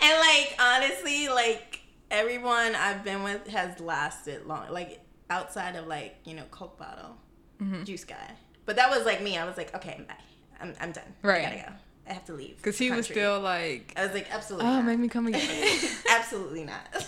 and 0.00 0.18
like 0.18 0.54
honestly 0.60 1.28
like 1.28 1.80
everyone 2.10 2.74
i've 2.74 3.02
been 3.04 3.22
with 3.22 3.46
has 3.48 3.80
lasted 3.80 4.46
long 4.46 4.70
like 4.70 5.00
outside 5.30 5.76
of 5.76 5.86
like 5.86 6.16
you 6.24 6.34
know 6.34 6.44
coke 6.50 6.78
bottle 6.78 7.16
Mm-hmm. 7.62 7.84
juice 7.84 8.02
guy 8.04 8.32
but 8.66 8.76
that 8.76 8.90
was 8.90 9.04
like 9.04 9.22
me 9.22 9.36
i 9.38 9.44
was 9.44 9.56
like 9.56 9.74
okay 9.74 10.00
bye 10.08 10.14
i'm, 10.60 10.74
I'm 10.80 10.92
done 10.92 11.04
Right. 11.22 11.40
i 11.46 11.56
gotta 11.56 11.70
go 11.70 11.74
i 12.08 12.12
have 12.12 12.24
to 12.26 12.32
leave 12.34 12.60
Cause 12.62 12.78
he 12.78 12.88
the 12.88 12.96
was 12.96 13.06
still 13.06 13.40
like, 13.40 13.92
i 13.96 14.04
was 14.04 14.12
like 14.14 14.26
absolutely 14.32 14.68
oh, 14.68 14.74
not. 14.76 14.84
make 14.84 14.98
me 14.98 15.08
come 15.08 15.26
again. 15.26 15.78
absolutely 16.10 16.64
not 16.64 16.80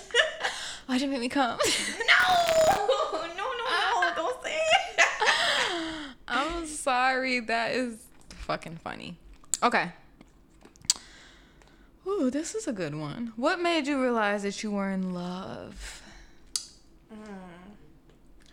Why'd 0.87 1.01
you 1.01 1.09
make 1.09 1.21
me 1.21 1.31
come? 1.31 1.59
no 1.99 2.87
no 2.87 3.27
no 3.27 3.45
no 3.47 4.13
don't 4.15 4.43
say 4.45 4.55
it 4.55 5.05
I'm 6.29 6.67
sorry. 6.67 7.41
That 7.41 7.73
is 7.73 7.97
fucking 8.29 8.77
funny. 8.85 9.17
Okay. 9.63 9.93
Ooh, 12.07 12.31
this 12.31 12.55
is 12.55 12.67
a 12.69 12.73
good 12.73 12.95
one. 12.95 13.33
What 13.37 13.61
made 13.61 13.87
you 13.87 14.03
realize 14.03 14.43
that 14.43 14.63
you 14.63 14.71
were 14.73 14.91
in 14.91 15.15
love? 15.15 16.03
Mm. 17.13 17.19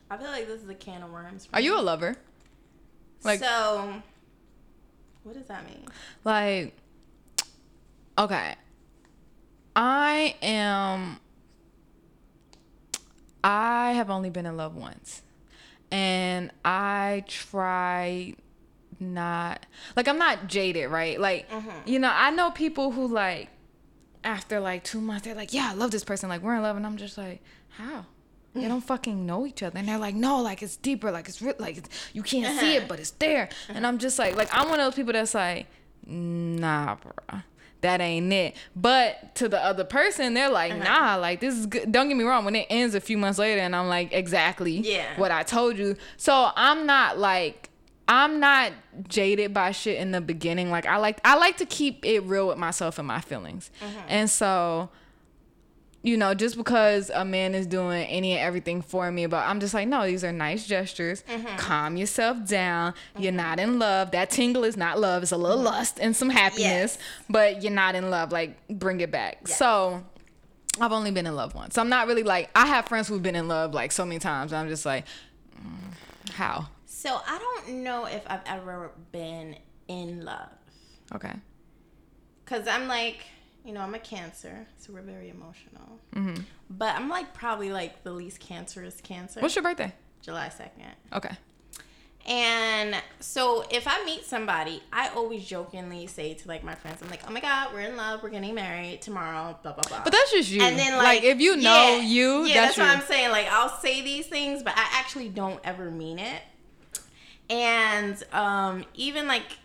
i 0.09 0.15
feel 0.17 0.27
like 0.27 0.47
this 0.47 0.61
is 0.61 0.69
a 0.69 0.75
can 0.75 1.01
of 1.03 1.11
worms 1.11 1.47
for 1.47 1.55
Are 1.55 1.61
you 1.61 1.77
a 1.77 1.81
lover? 1.81 2.15
Like- 3.23 3.39
so 3.39 4.01
what 5.23 5.35
does 5.35 5.45
that 5.47 5.65
mean 5.65 5.85
Like, 6.23 6.73
okay. 8.17 8.55
I 9.75 10.35
am. 10.41 11.19
I 13.43 13.93
have 13.93 14.09
only 14.09 14.29
been 14.29 14.45
in 14.45 14.57
love 14.57 14.75
once. 14.75 15.21
And 15.91 16.51
I 16.63 17.23
try 17.27 18.33
not. 18.99 19.65
Like, 19.95 20.07
I'm 20.07 20.17
not 20.17 20.47
jaded, 20.47 20.89
right? 20.89 21.19
Like, 21.19 21.49
mm-hmm. 21.49 21.69
you 21.85 21.99
know, 21.99 22.11
I 22.13 22.31
know 22.31 22.51
people 22.51 22.91
who, 22.91 23.07
like, 23.07 23.49
after 24.23 24.59
like 24.59 24.83
two 24.83 25.01
months, 25.01 25.25
they're 25.25 25.35
like, 25.35 25.53
yeah, 25.53 25.69
I 25.71 25.73
love 25.73 25.91
this 25.91 26.03
person. 26.03 26.29
Like, 26.29 26.41
we're 26.41 26.55
in 26.55 26.61
love. 26.61 26.77
And 26.77 26.85
I'm 26.85 26.97
just 26.97 27.17
like, 27.17 27.41
how? 27.69 28.05
They 28.53 28.67
don't 28.67 28.81
fucking 28.81 29.25
know 29.25 29.45
each 29.45 29.63
other, 29.63 29.79
and 29.79 29.87
they're 29.87 29.97
like, 29.97 30.15
no, 30.15 30.41
like 30.41 30.61
it's 30.61 30.75
deeper, 30.75 31.09
like 31.09 31.29
it's 31.29 31.41
real, 31.41 31.55
like 31.57 31.77
it's, 31.77 31.89
you 32.11 32.21
can't 32.21 32.59
see 32.59 32.75
it, 32.75 32.79
uh-huh. 32.79 32.85
but 32.89 32.99
it's 32.99 33.11
there. 33.11 33.47
And 33.69 33.87
I'm 33.87 33.97
just 33.97 34.19
like, 34.19 34.35
like 34.35 34.49
I'm 34.51 34.69
one 34.69 34.79
of 34.79 34.85
those 34.87 34.95
people 34.95 35.13
that's 35.13 35.33
like, 35.33 35.67
nah, 36.05 36.95
bro, 36.95 37.39
that 37.79 38.01
ain't 38.01 38.31
it. 38.33 38.55
But 38.75 39.35
to 39.35 39.47
the 39.47 39.63
other 39.63 39.85
person, 39.85 40.33
they're 40.33 40.49
like, 40.49 40.73
uh-huh. 40.73 40.83
nah, 40.83 41.15
like 41.15 41.39
this 41.39 41.55
is 41.55 41.65
good. 41.65 41.91
Don't 41.91 42.09
get 42.09 42.17
me 42.17 42.25
wrong. 42.25 42.43
When 42.43 42.55
it 42.55 42.67
ends 42.69 42.93
a 42.93 42.99
few 42.99 43.17
months 43.17 43.39
later, 43.39 43.61
and 43.61 43.73
I'm 43.75 43.87
like, 43.87 44.11
exactly, 44.11 44.73
Yeah. 44.73 45.17
what 45.17 45.31
I 45.31 45.43
told 45.43 45.77
you. 45.77 45.95
So 46.17 46.51
I'm 46.55 46.85
not 46.85 47.17
like. 47.17 47.69
I'm 48.07 48.41
not 48.41 48.73
jaded 49.07 49.53
by 49.53 49.71
shit 49.71 49.97
in 49.97 50.11
the 50.11 50.19
beginning. 50.19 50.69
Like 50.69 50.85
I 50.85 50.97
like 50.97 51.21
I 51.23 51.37
like 51.37 51.55
to 51.57 51.65
keep 51.65 52.05
it 52.05 52.19
real 52.21 52.47
with 52.47 52.57
myself 52.57 52.99
and 52.99 53.07
my 53.07 53.21
feelings. 53.21 53.71
Uh-huh. 53.81 54.01
And 54.09 54.29
so 54.29 54.89
you 56.03 56.17
know, 56.17 56.33
just 56.33 56.57
because 56.57 57.11
a 57.13 57.23
man 57.23 57.53
is 57.53 57.67
doing 57.67 58.03
any 58.07 58.33
and 58.33 58.41
everything 58.41 58.81
for 58.81 59.11
me, 59.11 59.27
but 59.27 59.45
I'm 59.45 59.59
just 59.59 59.73
like, 59.73 59.87
no, 59.87 60.05
these 60.05 60.23
are 60.23 60.31
nice 60.31 60.65
gestures. 60.65 61.23
Mm-hmm. 61.23 61.57
Calm 61.57 61.95
yourself 61.95 62.47
down. 62.47 62.93
You're 63.17 63.31
mm-hmm. 63.31 63.37
not 63.37 63.59
in 63.59 63.77
love. 63.77 64.11
That 64.11 64.31
tingle 64.31 64.63
is 64.63 64.75
not 64.75 64.99
love. 64.99 65.21
It's 65.21 65.31
a 65.31 65.37
little 65.37 65.57
mm-hmm. 65.57 65.67
lust 65.67 65.99
and 65.99 66.15
some 66.15 66.29
happiness, 66.29 66.97
Yes. 66.97 66.97
but 67.29 67.61
you're 67.61 67.71
not 67.71 67.95
in 67.95 68.09
love. 68.09 68.31
Like, 68.31 68.67
bring 68.67 69.01
it 69.01 69.11
back. 69.11 69.47
So, 69.47 70.03
I've 70.79 70.91
only 70.91 71.11
been 71.11 71.27
in 71.27 71.35
love 71.35 71.53
once. 71.53 71.75
So 71.75 71.81
I'm 71.81 71.89
not 71.89 72.07
really 72.07 72.23
like, 72.23 72.49
I 72.55 72.65
have 72.67 72.85
friends 72.85 73.07
who've 73.07 73.21
been 73.21 73.35
in 73.35 73.47
love 73.47 73.73
like 73.73 73.91
so 73.91 74.05
many 74.05 74.19
times. 74.19 74.51
And 74.51 74.59
I'm 74.59 74.69
just 74.69 74.85
like, 74.85 75.05
mm, 75.55 76.31
how? 76.31 76.69
So 76.85 77.19
I 77.27 77.37
don't 77.37 77.83
know 77.83 78.05
if 78.05 78.23
I've 78.27 78.43
ever 78.45 78.91
been 79.11 79.57
in 79.87 80.23
love. 80.23 80.49
Okay. 81.13 81.33
Cause 82.45 82.67
I'm 82.67 82.87
like, 82.87 83.25
you 83.65 83.73
know, 83.73 83.81
I'm 83.81 83.93
a 83.93 83.99
cancer, 83.99 84.65
so 84.77 84.93
we're 84.93 85.01
very 85.01 85.29
emotional. 85.29 85.99
But 86.69 86.95
I'm 86.95 87.09
like 87.09 87.33
probably 87.33 87.71
like 87.71 88.03
the 88.03 88.11
least 88.11 88.39
cancerous 88.39 88.99
cancer. 89.01 89.39
What's 89.39 89.55
your 89.55 89.63
birthday? 89.63 89.93
July 90.21 90.49
second. 90.49 90.91
Okay. 91.13 91.35
And 92.27 92.95
so 93.19 93.65
if 93.71 93.87
I 93.87 94.03
meet 94.05 94.25
somebody, 94.25 94.83
I 94.93 95.09
always 95.09 95.43
jokingly 95.45 96.05
say 96.05 96.35
to 96.35 96.47
like 96.47 96.63
my 96.63 96.75
friends, 96.75 97.01
I'm 97.01 97.09
like, 97.09 97.21
oh 97.27 97.31
my 97.31 97.39
god, 97.39 97.73
we're 97.73 97.81
in 97.81 97.97
love, 97.97 98.21
we're 98.21 98.29
getting 98.29 98.53
married 98.53 99.01
tomorrow, 99.01 99.57
blah 99.63 99.73
blah 99.73 99.83
blah. 99.87 100.03
But 100.03 100.13
that's 100.13 100.31
just 100.31 100.51
you. 100.51 100.61
and 100.61 100.77
then 100.77 100.97
like, 100.97 101.21
like, 101.21 101.23
if 101.23 101.39
you 101.39 101.55
know 101.57 101.95
yeah, 101.95 102.01
you, 102.01 102.45
yeah, 102.45 102.53
that's, 102.53 102.75
that's, 102.75 102.89
what. 102.89 102.97
I'm 102.97 103.03
saying. 103.03 103.31
Like 103.31 103.47
I'll 103.47 103.75
say 103.79 104.01
these 104.01 104.27
things, 104.27 104.61
but 104.61 104.73
I 104.77 104.87
actually 104.93 105.29
don't 105.29 105.59
ever 105.63 105.89
mean 105.89 106.19
it. 106.19 106.41
And 107.49 108.23
um, 108.31 108.85
even 108.93 109.27
like 109.27 109.57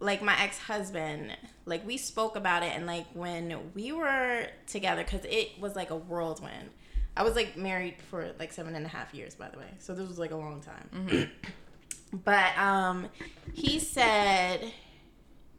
like 0.00 0.22
my 0.22 0.40
ex 0.40 0.58
husband, 0.58 1.36
like 1.64 1.86
we 1.86 1.96
spoke 1.96 2.36
about 2.36 2.62
it, 2.62 2.72
and 2.74 2.86
like 2.86 3.06
when 3.14 3.58
we 3.74 3.92
were 3.92 4.46
together, 4.66 5.04
because 5.04 5.24
it 5.24 5.58
was 5.60 5.74
like 5.76 5.90
a 5.90 5.96
whirlwind. 5.96 6.70
I 7.16 7.24
was 7.24 7.34
like 7.34 7.56
married 7.56 7.96
for 8.10 8.30
like 8.38 8.52
seven 8.52 8.76
and 8.76 8.86
a 8.86 8.88
half 8.88 9.12
years, 9.12 9.34
by 9.34 9.48
the 9.48 9.58
way. 9.58 9.70
So 9.78 9.94
this 9.94 10.08
was 10.08 10.18
like 10.18 10.30
a 10.30 10.36
long 10.36 10.62
time. 10.62 11.30
but 12.24 12.56
um, 12.56 13.08
he 13.54 13.80
said 13.80 14.72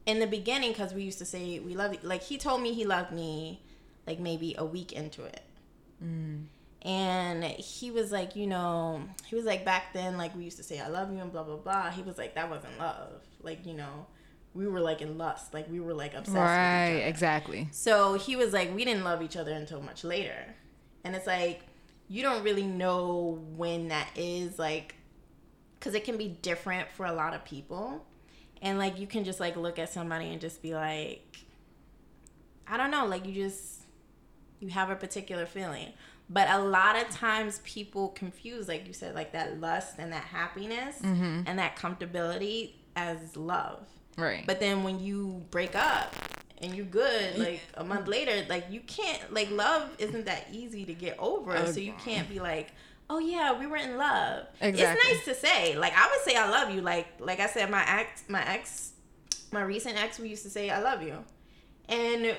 in 0.05 0.19
the 0.19 0.27
beginning, 0.27 0.71
because 0.71 0.93
we 0.93 1.03
used 1.03 1.19
to 1.19 1.25
say 1.25 1.59
we 1.59 1.75
love, 1.75 1.97
like 2.03 2.23
he 2.23 2.37
told 2.37 2.61
me 2.61 2.73
he 2.73 2.85
loved 2.85 3.11
me, 3.11 3.61
like 4.07 4.19
maybe 4.19 4.55
a 4.57 4.63
week 4.65 4.93
into 4.93 5.23
it. 5.25 5.43
And 6.81 7.43
he 7.43 7.91
was 7.91 8.11
like, 8.11 8.35
you 8.37 8.47
know, 8.47 9.03
he 9.27 9.35
was 9.35 9.43
like, 9.43 9.65
back 9.65 9.93
then, 9.93 10.17
like, 10.17 10.33
we 10.35 10.45
used 10.45 10.55
to 10.57 10.63
say, 10.63 10.79
I 10.79 10.87
love 10.87 11.11
you 11.11 11.19
and 11.19 11.29
blah, 11.31 11.43
blah, 11.43 11.57
blah. 11.57 11.89
He 11.91 12.01
was 12.01 12.17
like, 12.17 12.35
that 12.35 12.49
wasn't 12.49 12.79
love. 12.79 13.21
Like, 13.43 13.65
you 13.65 13.73
know, 13.73 14.05
we 14.53 14.67
were 14.67 14.79
like 14.79 15.01
in 15.01 15.17
lust. 15.17 15.53
Like, 15.53 15.69
we 15.69 15.79
were 15.79 15.93
like 15.93 16.13
obsessed 16.13 16.35
Right, 16.35 16.87
with 16.89 16.97
each 16.97 17.01
other. 17.01 17.09
exactly. 17.09 17.67
So 17.71 18.13
he 18.15 18.35
was 18.35 18.53
like, 18.53 18.73
we 18.73 18.85
didn't 18.85 19.03
love 19.03 19.21
each 19.21 19.37
other 19.37 19.51
until 19.51 19.81
much 19.81 20.03
later. 20.03 20.55
And 21.03 21.15
it's 21.15 21.27
like, 21.27 21.61
you 22.07 22.21
don't 22.23 22.43
really 22.43 22.65
know 22.65 23.39
when 23.55 23.89
that 23.89 24.09
is, 24.15 24.57
like, 24.57 24.95
because 25.79 25.93
it 25.93 26.03
can 26.03 26.17
be 26.17 26.27
different 26.27 26.89
for 26.91 27.05
a 27.05 27.13
lot 27.13 27.33
of 27.33 27.45
people. 27.45 28.05
And, 28.61 28.77
like, 28.77 28.99
you 28.99 29.07
can 29.07 29.23
just, 29.23 29.39
like, 29.39 29.55
look 29.55 29.79
at 29.79 29.89
somebody 29.89 30.25
and 30.29 30.41
just 30.41 30.61
be 30.61 30.73
like, 30.73 31.37
I 32.67 32.77
don't 32.77 32.91
know, 32.91 33.05
like, 33.05 33.25
you 33.25 33.33
just, 33.33 33.83
you 34.59 34.69
have 34.69 34.89
a 34.89 34.95
particular 34.95 35.45
feeling. 35.45 35.93
But 36.29 36.49
a 36.49 36.59
lot 36.59 36.95
of 36.95 37.09
times 37.09 37.59
people 37.63 38.09
confuse, 38.09 38.67
like 38.67 38.85
you 38.85 38.93
said, 38.93 39.15
like 39.15 39.31
that 39.31 39.59
lust 39.59 39.95
and 39.97 40.11
that 40.11 40.25
happiness 40.25 40.99
mm-hmm. 41.01 41.41
and 41.47 41.57
that 41.57 41.75
comfortability 41.75 42.73
as 42.95 43.35
love. 43.35 43.87
Right. 44.19 44.43
But 44.45 44.59
then 44.59 44.83
when 44.83 44.99
you 44.99 45.45
break 45.51 45.75
up 45.75 46.15
and 46.61 46.75
you're 46.75 46.85
good, 46.85 47.37
like 47.37 47.61
a 47.75 47.83
month 47.83 48.07
later, 48.07 48.45
like 48.49 48.65
you 48.69 48.81
can't 48.81 49.33
like 49.33 49.49
love 49.51 49.89
isn't 49.97 50.25
that 50.25 50.47
easy 50.51 50.85
to 50.85 50.93
get 50.93 51.17
over. 51.19 51.65
so 51.67 51.79
you 51.79 51.93
can't 52.03 52.27
be 52.29 52.39
like, 52.39 52.71
Oh 53.09 53.17
yeah, 53.19 53.57
we 53.57 53.65
were 53.65 53.77
in 53.77 53.97
love. 53.97 54.45
Exactly. 54.61 55.01
It's 55.11 55.27
nice 55.27 55.37
to 55.37 55.47
say. 55.47 55.75
Like 55.77 55.93
I 55.95 56.09
would 56.09 56.21
say 56.21 56.35
I 56.35 56.49
love 56.49 56.73
you. 56.73 56.81
Like 56.81 57.07
like 57.19 57.39
I 57.39 57.47
said, 57.47 57.69
my 57.71 57.83
ex 57.87 58.23
my 58.27 58.45
ex 58.47 58.91
my 59.51 59.61
recent 59.61 59.97
ex 60.01 60.19
we 60.19 60.29
used 60.29 60.43
to 60.43 60.49
say 60.49 60.69
I 60.69 60.79
love 60.79 61.01
you. 61.01 61.17
And 61.87 62.35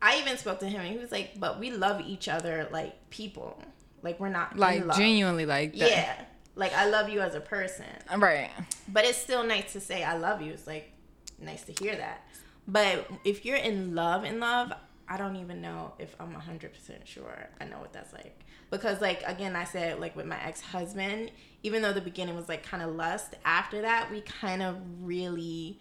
I 0.00 0.18
even 0.20 0.38
spoke 0.38 0.60
to 0.60 0.68
him 0.68 0.80
and 0.80 0.90
he 0.90 0.98
was 0.98 1.12
like, 1.12 1.38
But 1.38 1.60
we 1.60 1.70
love 1.70 2.00
each 2.00 2.28
other 2.28 2.68
like 2.72 3.10
people. 3.10 3.60
Like 4.02 4.20
we're 4.20 4.28
not 4.30 4.56
like 4.58 4.96
genuinely 4.96 5.46
like 5.46 5.72
that. 5.78 5.90
Yeah. 5.90 6.24
Like 6.56 6.72
I 6.72 6.88
love 6.88 7.08
you 7.08 7.20
as 7.20 7.34
a 7.34 7.40
person. 7.40 7.86
Right. 8.16 8.50
But 8.88 9.04
it's 9.04 9.18
still 9.18 9.44
nice 9.44 9.72
to 9.72 9.80
say 9.80 10.04
I 10.04 10.16
love 10.16 10.40
you. 10.40 10.52
It's 10.52 10.66
like 10.66 10.93
nice 11.38 11.62
to 11.64 11.72
hear 11.72 11.96
that. 11.96 12.26
But 12.66 13.08
if 13.24 13.44
you're 13.44 13.56
in 13.56 13.94
love, 13.94 14.24
in 14.24 14.40
love, 14.40 14.72
I 15.08 15.16
don't 15.16 15.36
even 15.36 15.60
know 15.60 15.92
if 15.98 16.16
I'm 16.18 16.34
100% 16.34 16.70
sure 17.04 17.48
I 17.60 17.64
know 17.64 17.78
what 17.78 17.92
that's 17.92 18.12
like. 18.12 18.40
Because, 18.70 19.00
like, 19.00 19.22
again, 19.26 19.54
I 19.54 19.64
said, 19.64 20.00
like, 20.00 20.16
with 20.16 20.26
my 20.26 20.42
ex 20.42 20.60
husband, 20.60 21.30
even 21.62 21.82
though 21.82 21.92
the 21.92 22.00
beginning 22.00 22.34
was, 22.34 22.48
like, 22.48 22.62
kind 22.62 22.82
of 22.82 22.94
lust, 22.94 23.34
after 23.44 23.82
that, 23.82 24.10
we 24.10 24.22
kind 24.22 24.62
of 24.62 24.76
really 25.02 25.78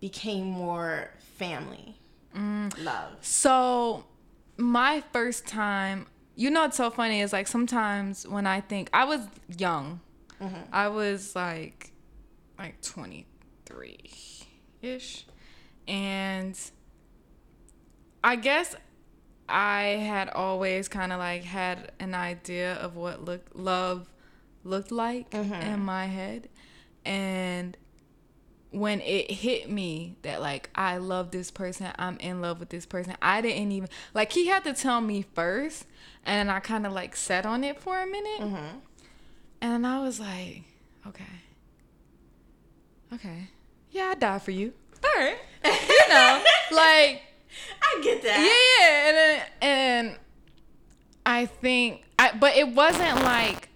became 0.00 0.46
more 0.46 1.10
family 1.38 1.96
mm. 2.36 2.84
love. 2.84 3.12
So, 3.20 4.04
my 4.56 5.02
first 5.12 5.46
time, 5.46 6.06
you 6.36 6.50
know, 6.50 6.62
what's 6.62 6.76
so 6.76 6.90
funny 6.90 7.20
is 7.20 7.32
like 7.32 7.46
sometimes 7.46 8.26
when 8.26 8.46
I 8.46 8.60
think 8.60 8.90
I 8.92 9.04
was 9.04 9.20
young, 9.58 10.00
mm-hmm. 10.40 10.56
I 10.72 10.88
was 10.88 11.34
like 11.34 11.92
like 12.58 12.80
23 13.70 14.08
ish. 14.82 15.26
And 15.88 16.58
I 18.22 18.36
guess 18.36 18.76
I 19.48 19.82
had 19.82 20.28
always 20.28 20.88
kind 20.88 21.12
of 21.12 21.18
like 21.18 21.42
had 21.42 21.92
an 21.98 22.14
idea 22.14 22.74
of 22.74 22.96
what 22.96 23.24
look 23.24 23.46
love 23.54 24.08
looked 24.62 24.92
like 24.92 25.30
mm-hmm. 25.30 25.52
in 25.54 25.80
my 25.80 26.06
head. 26.06 26.48
And 27.04 27.76
when 28.70 29.00
it 29.00 29.30
hit 29.30 29.68
me 29.68 30.16
that 30.22 30.40
like 30.40 30.70
I 30.74 30.98
love 30.98 31.30
this 31.30 31.50
person, 31.50 31.88
I'm 31.98 32.16
in 32.18 32.40
love 32.40 32.60
with 32.60 32.68
this 32.68 32.86
person. 32.86 33.16
I 33.20 33.40
didn't 33.40 33.72
even 33.72 33.88
like 34.14 34.32
he 34.32 34.46
had 34.46 34.64
to 34.64 34.72
tell 34.72 35.00
me 35.00 35.24
first, 35.34 35.86
and 36.24 36.50
I 36.50 36.60
kind 36.60 36.86
of 36.86 36.92
like 36.92 37.16
sat 37.16 37.44
on 37.44 37.64
it 37.64 37.80
for 37.80 37.98
a 37.98 38.06
minute, 38.06 38.40
mm-hmm. 38.40 38.78
and 39.60 39.86
I 39.86 40.00
was 40.00 40.20
like, 40.20 40.62
okay, 41.06 41.24
okay, 43.12 43.48
yeah, 43.90 44.10
I 44.10 44.14
die 44.14 44.38
for 44.38 44.50
you. 44.50 44.72
All 45.02 45.10
right, 45.16 45.36
you 45.64 46.08
know, 46.08 46.42
like 46.72 47.22
I 47.82 48.00
get 48.02 48.22
that. 48.22 48.38
yeah, 48.38 48.86
yeah, 48.86 49.08
and 49.08 49.40
uh, 49.40 49.64
and 49.64 50.18
I 51.26 51.46
think 51.46 52.02
I, 52.18 52.32
but 52.38 52.56
it 52.56 52.68
wasn't 52.68 53.16
like, 53.22 53.68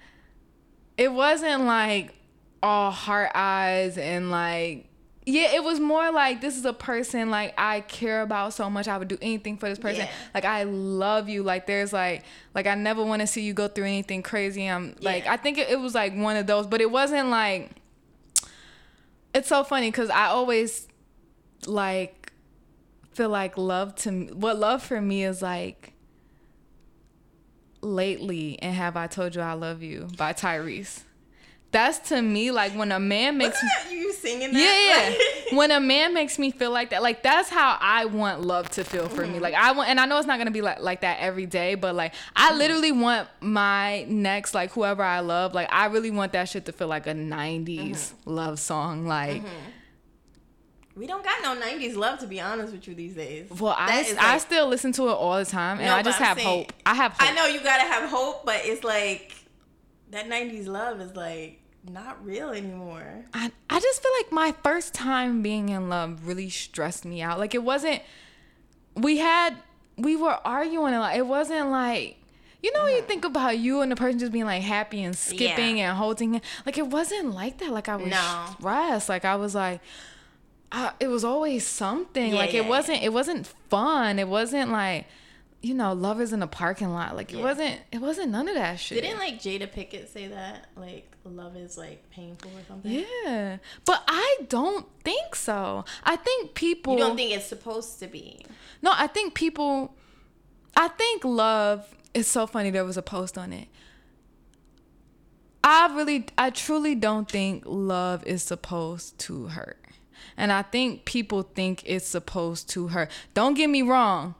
it 0.96 1.12
wasn't 1.12 1.64
like 1.64 2.14
all 2.62 2.90
heart 2.90 3.30
eyes 3.34 3.98
and 3.98 4.30
like. 4.30 4.86
Yeah, 5.26 5.54
it 5.54 5.64
was 5.64 5.80
more 5.80 6.12
like 6.12 6.42
this 6.42 6.54
is 6.58 6.66
a 6.66 6.74
person 6.74 7.30
like 7.30 7.54
I 7.56 7.80
care 7.80 8.20
about 8.20 8.52
so 8.52 8.68
much. 8.68 8.88
I 8.88 8.98
would 8.98 9.08
do 9.08 9.16
anything 9.22 9.56
for 9.56 9.70
this 9.70 9.78
person. 9.78 10.02
Yeah. 10.04 10.10
Like 10.34 10.44
I 10.44 10.64
love 10.64 11.30
you. 11.30 11.42
Like 11.42 11.66
there's 11.66 11.94
like 11.94 12.24
like 12.54 12.66
I 12.66 12.74
never 12.74 13.02
want 13.02 13.20
to 13.20 13.26
see 13.26 13.40
you 13.40 13.54
go 13.54 13.66
through 13.66 13.86
anything 13.86 14.22
crazy. 14.22 14.66
I'm 14.66 14.94
like 15.00 15.26
I 15.26 15.38
think 15.38 15.56
it, 15.56 15.70
it 15.70 15.80
was 15.80 15.94
like 15.94 16.14
one 16.14 16.36
of 16.36 16.46
those, 16.46 16.66
but 16.66 16.82
it 16.82 16.90
wasn't 16.90 17.30
like. 17.30 17.70
It's 19.35 19.48
so 19.48 19.65
funny 19.65 19.90
because 19.90 20.11
I 20.11 20.27
always 20.27 20.86
like 21.66 22.32
feel 23.12 23.28
like 23.28 23.59
love 23.59 23.94
to 23.97 24.12
me, 24.12 24.32
what 24.32 24.59
love 24.59 24.82
for 24.82 25.01
me 25.01 25.24
is 25.24 25.43
like 25.43 25.93
lately 27.81 28.59
and 28.62 28.74
have 28.74 28.97
I 28.97 29.06
told 29.06 29.35
you 29.35 29.43
I 29.43 29.52
love 29.55 29.82
you 29.82 30.09
by 30.16 30.32
Tyrese. 30.32 31.02
That's 31.74 32.10
to 32.10 32.22
me 32.22 32.52
like 32.52 32.70
when 32.74 32.92
a 32.92 33.01
man 33.01 33.36
makes 33.36 33.60
me 33.60 33.96
you 33.96 34.12
singing 34.12 34.51
yeah, 34.52 34.59
that? 34.59 35.44
yeah. 35.51 35.56
when 35.59 35.72
a 35.72 35.80
man 35.80 36.14
makes 36.14 36.38
me 36.38 36.52
feel 36.52 36.70
like 36.70 36.90
that, 36.90 37.02
like 37.02 37.24
that's 37.24 37.48
how 37.48 37.76
I 37.80 38.05
want 38.05 38.42
love 38.42 38.70
to 38.70 38.84
feel 38.84 39.09
for 39.09 39.22
me. 39.22 39.34
Mm-hmm. 39.34 39.42
Like 39.42 39.55
I 39.55 39.72
want, 39.72 39.88
and 39.88 39.98
I 39.98 40.06
know 40.06 40.16
it's 40.18 40.26
not 40.28 40.38
gonna 40.38 40.52
be 40.52 40.60
like 40.60 40.78
like 40.78 41.01
that 41.01 41.18
every 41.18 41.46
day, 41.46 41.74
but 41.74 41.96
like 41.96 42.14
I 42.36 42.51
mm-hmm. 42.51 42.59
literally 42.59 42.92
want 42.92 43.28
my 43.40 44.05
next 44.05 44.55
like 44.55 44.70
whoever 44.70 45.02
I 45.02 45.18
love, 45.18 45.52
like 45.52 45.66
I 45.72 45.86
really 45.86 46.12
want 46.12 46.30
that 46.34 46.48
shit 46.48 46.64
to 46.66 46.72
feel 46.72 46.86
like 46.86 47.09
a 47.09 47.12
'90s 47.12 47.66
mm-hmm. 47.66 48.30
love 48.30 48.60
song. 48.60 49.09
Like, 49.09 49.42
we 50.94 51.09
don't 51.09 51.24
got 51.24 51.42
no 51.42 51.60
'90s 51.60 51.96
love 51.96 52.20
to 52.20 52.28
be 52.28 52.40
honest 52.40 52.72
with 52.72 52.86
you 52.86 52.94
these 52.94 53.16
days. 53.16 53.51
well, 53.51 53.74
I 53.76 53.86
That 54.02 54.06
is, 54.06 54.16
I 54.16 54.38
still 54.38 54.68
listen 54.68 54.92
to 54.92 55.09
it 55.09 55.14
all 55.14 55.38
the 55.38 55.44
time, 55.44 55.78
and 55.78 55.88
No, 55.88 55.96
I 55.96 56.02
just 56.02 56.20
have 56.20 56.36
saying- 56.38 56.46
hope. 56.46 56.72
I 56.86 56.94
have 56.94 57.14
hope. 57.14 57.28
I 57.28 57.34
know 57.34 57.46
you 57.46 57.59
gotta 57.64 57.82
have 57.82 58.09
hope, 58.09 58.46
but 58.46 58.60
it's 58.62 58.84
like 58.84 59.34
that 60.10 60.28
'90s 60.28 60.68
love 60.68 61.01
is 61.01 61.16
like 61.16 61.62
not 61.89 62.24
real 62.24 62.51
anymore. 62.51 63.24
I, 63.32 63.51
I 63.69 63.81
just 63.81 64.02
feel 64.02 64.12
like 64.19 64.32
my 64.32 64.55
first 64.62 64.94
time 64.94 65.43
being 65.43 65.69
in 65.69 65.89
love 65.89 66.27
really 66.27 66.51
stressed 66.51 67.05
me 67.05 67.23
out. 67.23 67.39
Like 67.39 67.55
it 67.55 67.62
wasn't 67.62 68.02
we 68.94 69.19
had 69.19 69.56
we 69.97 70.16
were 70.16 70.39
arguing 70.44 70.94
a 70.94 71.01
lot. 71.01 71.16
It 71.16 71.27
wasn't 71.27 71.70
like 71.70 72.16
you 72.62 72.73
know 72.73 72.85
when 72.85 72.93
you 72.93 72.98
mm-hmm. 72.98 73.06
think 73.06 73.24
about 73.24 73.59
you 73.59 73.82
and 73.82 73.93
the 73.93 73.97
person 73.97 74.19
just 74.19 74.32
being 74.32 74.47
like 74.47 74.62
happy 74.62 75.02
and 75.02 75.16
skipping 75.16 75.81
and 75.81 75.97
holding 75.97 76.36
it. 76.36 76.44
Like 76.65 76.78
it 76.78 76.86
wasn't 76.86 77.35
like 77.35 77.59
that. 77.59 77.70
Like 77.70 77.89
I 77.89 77.97
was 77.97 78.09
No. 78.09 78.47
stressed. 78.59 79.09
Like 79.09 79.24
I 79.24 79.36
was 79.36 79.55
like 79.55 79.81
I, 80.73 80.93
it 80.98 81.09
was 81.09 81.24
always 81.24 81.66
something. 81.66 82.32
Yeah, 82.32 82.39
like 82.39 82.52
yeah, 82.52 82.62
it 82.62 82.66
wasn't 82.66 83.02
it 83.02 83.12
wasn't 83.12 83.47
fun. 83.69 84.19
It 84.19 84.28
wasn't 84.28 84.70
like 84.70 85.06
you 85.64 85.72
know, 85.72 85.94
love 85.94 86.20
is 86.20 86.34
in 86.34 86.40
the 86.40 86.46
parking 86.46 86.92
lot. 86.92 87.16
Like 87.16 87.32
it 87.32 87.40
wasn't 87.40 87.80
it 87.90 88.00
wasn't 88.00 88.30
none 88.30 88.48
of 88.48 88.54
that 88.54 88.78
shit. 88.78 89.02
Didn't 89.02 89.18
like 89.18 89.40
Jada 89.40 89.66
Pinkett 89.72 90.08
say 90.08 90.28
that? 90.28 90.66
Like 90.76 91.10
love 91.24 91.56
is 91.56 91.78
like 91.78 92.10
painful 92.10 92.50
or 92.50 92.62
something. 92.68 92.92
Yeah, 92.92 93.56
but 93.86 94.04
I 94.06 94.40
don't 94.48 94.86
think 95.04 95.34
so. 95.34 95.86
I 96.04 96.16
think 96.16 96.54
people. 96.54 96.92
You 96.92 96.98
don't 96.98 97.16
think 97.16 97.32
it's 97.32 97.46
supposed 97.46 97.98
to 98.00 98.06
be? 98.06 98.44
No, 98.82 98.92
I 98.94 99.06
think 99.06 99.32
people. 99.32 99.94
I 100.76 100.88
think 100.88 101.24
love 101.24 101.96
is 102.12 102.26
so 102.26 102.46
funny. 102.46 102.68
There 102.68 102.84
was 102.84 102.98
a 102.98 103.02
post 103.02 103.38
on 103.38 103.54
it. 103.54 103.68
I 105.66 105.96
really, 105.96 106.26
I 106.36 106.50
truly 106.50 106.94
don't 106.94 107.30
think 107.30 107.62
love 107.64 108.22
is 108.26 108.42
supposed 108.42 109.18
to 109.20 109.46
hurt, 109.46 109.82
and 110.36 110.52
I 110.52 110.60
think 110.60 111.06
people 111.06 111.42
think 111.42 111.82
it's 111.86 112.06
supposed 112.06 112.68
to 112.70 112.88
hurt. 112.88 113.10
Don't 113.32 113.54
get 113.54 113.70
me 113.70 113.80
wrong. 113.80 114.34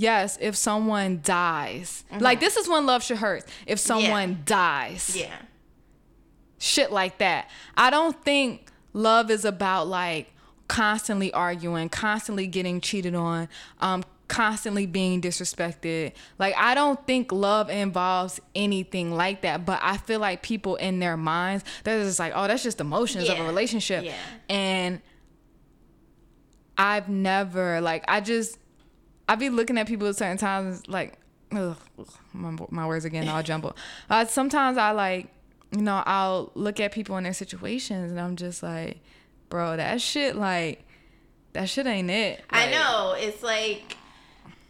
Yes, 0.00 0.38
if 0.40 0.54
someone 0.54 1.20
dies, 1.24 2.04
like 2.20 2.38
this 2.38 2.56
is 2.56 2.68
when 2.68 2.86
love 2.86 3.02
should 3.02 3.16
hurt. 3.16 3.44
If 3.66 3.80
someone 3.80 4.42
dies, 4.44 5.16
Yeah. 5.16 5.34
shit 6.58 6.92
like 6.92 7.18
that. 7.18 7.50
I 7.76 7.90
don't 7.90 8.22
think 8.24 8.70
love 8.92 9.28
is 9.28 9.44
about 9.44 9.88
like 9.88 10.32
constantly 10.68 11.32
arguing, 11.32 11.88
constantly 11.88 12.46
getting 12.46 12.80
cheated 12.80 13.16
on, 13.16 13.48
um, 13.80 14.04
constantly 14.28 14.86
being 14.86 15.20
disrespected. 15.20 16.12
Like 16.38 16.54
I 16.56 16.76
don't 16.76 17.04
think 17.04 17.32
love 17.32 17.68
involves 17.68 18.38
anything 18.54 19.10
like 19.10 19.40
that. 19.42 19.66
But 19.66 19.80
I 19.82 19.96
feel 19.96 20.20
like 20.20 20.42
people 20.44 20.76
in 20.76 21.00
their 21.00 21.16
minds, 21.16 21.64
they're 21.82 22.04
just 22.04 22.20
like, 22.20 22.34
oh, 22.36 22.46
that's 22.46 22.62
just 22.62 22.80
emotions 22.80 23.28
of 23.28 23.40
a 23.40 23.42
relationship. 23.44 24.04
Yeah. 24.04 24.14
And 24.48 25.00
I've 26.76 27.08
never 27.08 27.80
like 27.80 28.04
I 28.06 28.20
just 28.20 28.58
I 29.28 29.34
be 29.34 29.50
looking 29.50 29.76
at 29.78 29.86
people 29.86 30.08
at 30.08 30.16
certain 30.16 30.38
times 30.38 30.88
like 30.88 31.18
ugh, 31.52 31.76
my, 32.32 32.56
my 32.70 32.86
words 32.86 33.04
again 33.04 33.28
all 33.28 33.42
jumbled. 33.42 33.74
Uh, 34.10 34.24
sometimes 34.24 34.78
I 34.78 34.92
like 34.92 35.28
you 35.70 35.82
know 35.82 36.02
I'll 36.06 36.50
look 36.54 36.80
at 36.80 36.92
people 36.92 37.16
in 37.18 37.24
their 37.24 37.34
situations 37.34 38.10
and 38.10 38.20
I'm 38.20 38.36
just 38.36 38.62
like, 38.62 39.00
bro, 39.50 39.76
that 39.76 40.00
shit 40.00 40.34
like 40.34 40.84
that 41.52 41.68
shit 41.68 41.86
ain't 41.86 42.10
it. 42.10 42.42
I 42.50 42.70
know. 42.70 43.14
It's 43.16 43.42
like 43.42 43.97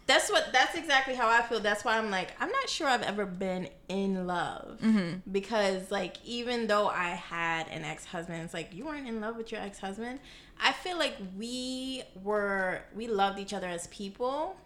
that's 0.09 0.29
what 0.29 0.51
that's 0.51 0.75
exactly 0.75 1.15
how 1.15 1.29
I 1.29 1.41
feel. 1.43 1.59
That's 1.61 1.85
why 1.85 1.97
I'm 1.97 2.09
like 2.11 2.31
I'm 2.41 2.49
not 2.49 2.67
sure 2.67 2.87
I've 2.87 3.03
ever 3.03 3.25
been 3.25 3.69
in 3.87 4.27
love 4.27 4.79
Mm-hmm. 4.83 5.31
because 5.31 5.89
like 5.91 6.17
even 6.25 6.67
though 6.67 6.87
I 6.87 7.09
had 7.09 7.67
an 7.69 7.83
ex-husband, 7.85 8.41
it's 8.43 8.53
like 8.53 8.73
you 8.73 8.85
weren't 8.85 9.07
in 9.07 9.21
love 9.21 9.37
with 9.37 9.51
your 9.51 9.61
ex-husband. 9.61 10.19
I 10.61 10.71
feel 10.73 10.97
like 10.97 11.15
we 11.37 12.03
were 12.23 12.81
we 12.95 13.07
loved 13.07 13.39
each 13.39 13.53
other 13.53 13.67
as 13.67 13.87
people, 13.87 14.57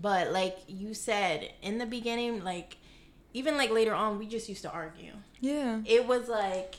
but 0.00 0.32
like 0.32 0.56
you 0.68 0.94
said 0.94 1.52
in 1.62 1.78
the 1.78 1.86
beginning, 1.86 2.42
like 2.44 2.76
even 3.34 3.56
like 3.56 3.70
later 3.70 3.94
on, 3.94 4.18
we 4.18 4.26
just 4.26 4.48
used 4.48 4.62
to 4.62 4.70
argue 4.70 5.12
Yeah. 5.40 5.80
it 5.84 6.06
was 6.06 6.28
like 6.28 6.76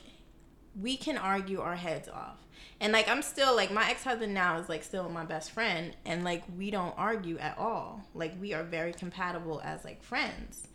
we 0.80 0.96
can 0.96 1.16
argue 1.18 1.60
our 1.60 1.76
heads 1.76 2.08
off 2.08 2.38
and 2.80 2.92
like 2.92 3.08
i'm 3.08 3.22
still 3.22 3.54
like 3.54 3.70
my 3.70 3.88
ex-husband 3.90 4.32
now 4.32 4.58
is 4.58 4.68
like 4.68 4.82
still 4.82 5.08
my 5.08 5.24
best 5.24 5.50
friend 5.50 5.94
and 6.06 6.24
like 6.24 6.42
we 6.56 6.70
don't 6.70 6.94
argue 6.96 7.36
at 7.38 7.56
all 7.58 8.00
like 8.14 8.32
we 8.40 8.52
are 8.54 8.62
very 8.62 8.92
compatible 8.92 9.60
as 9.64 9.84
like 9.84 10.02
friends 10.02 10.68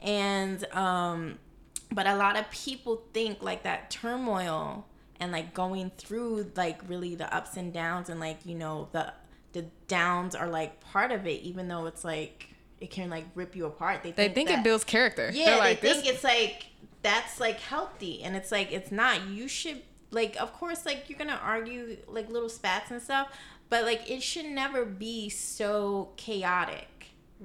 and 0.00 0.64
um 0.74 1.38
but 1.92 2.06
a 2.06 2.16
lot 2.16 2.36
of 2.36 2.50
people 2.50 3.02
think 3.12 3.42
like 3.42 3.62
that 3.62 3.90
turmoil 3.90 4.86
and 5.20 5.30
like 5.32 5.54
going 5.54 5.90
through 5.96 6.50
like 6.56 6.80
really 6.88 7.14
the 7.14 7.32
ups 7.34 7.56
and 7.56 7.72
downs 7.72 8.08
and 8.08 8.18
like 8.20 8.38
you 8.44 8.54
know 8.54 8.88
the 8.92 9.12
the 9.52 9.62
downs 9.86 10.34
are 10.34 10.48
like 10.48 10.80
part 10.80 11.12
of 11.12 11.26
it 11.26 11.40
even 11.42 11.68
though 11.68 11.86
it's 11.86 12.04
like 12.04 12.48
it 12.80 12.90
can 12.90 13.08
like 13.08 13.24
rip 13.34 13.54
you 13.54 13.66
apart 13.66 14.02
they 14.02 14.10
They 14.10 14.24
think, 14.24 14.34
think 14.34 14.48
that- 14.48 14.58
it 14.60 14.64
builds 14.64 14.84
character. 14.84 15.30
yeah, 15.32 15.44
They're 15.46 15.58
like 15.58 15.80
they 15.80 15.88
this. 15.88 16.02
think 16.02 16.14
it's 16.14 16.24
like 16.24 16.66
that's 17.04 17.38
like 17.38 17.60
healthy, 17.60 18.24
and 18.24 18.34
it's 18.34 18.50
like 18.50 18.72
it's 18.72 18.90
not. 18.90 19.28
You 19.28 19.46
should 19.46 19.82
like, 20.10 20.36
of 20.40 20.52
course, 20.52 20.84
like 20.84 21.04
you're 21.08 21.18
gonna 21.18 21.38
argue 21.40 21.96
like 22.08 22.28
little 22.28 22.48
spats 22.48 22.90
and 22.90 23.00
stuff, 23.00 23.28
but 23.70 23.84
like 23.84 24.10
it 24.10 24.22
should 24.24 24.46
never 24.46 24.84
be 24.84 25.28
so 25.28 26.10
chaotic 26.16 26.88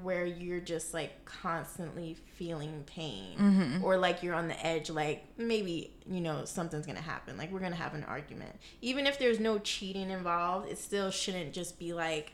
where 0.02 0.26
you're 0.26 0.60
just 0.62 0.94
like 0.94 1.26
constantly 1.26 2.16
feeling 2.38 2.84
pain 2.86 3.36
Mm-hmm. 3.38 3.84
or 3.84 3.98
like 3.98 4.24
you're 4.24 4.36
on 4.36 4.48
the 4.48 4.66
edge 4.66 4.90
like 4.90 5.26
maybe 5.38 5.92
you 6.08 6.22
know 6.22 6.46
something's 6.46 6.86
gonna 6.86 7.02
happen 7.02 7.38
like 7.38 7.52
we're 7.52 7.60
gonna 7.60 7.76
have 7.76 7.96
an 7.96 8.06
argument 8.06 8.56
even 8.82 9.08
if 9.08 9.18
there's 9.20 9.40
no 9.42 9.58
cheating 9.58 10.10
involved 10.12 10.70
it 10.70 10.78
still 10.78 11.10
shouldn't 11.12 11.52
just 11.54 11.80
be 11.80 11.92
like 11.92 12.32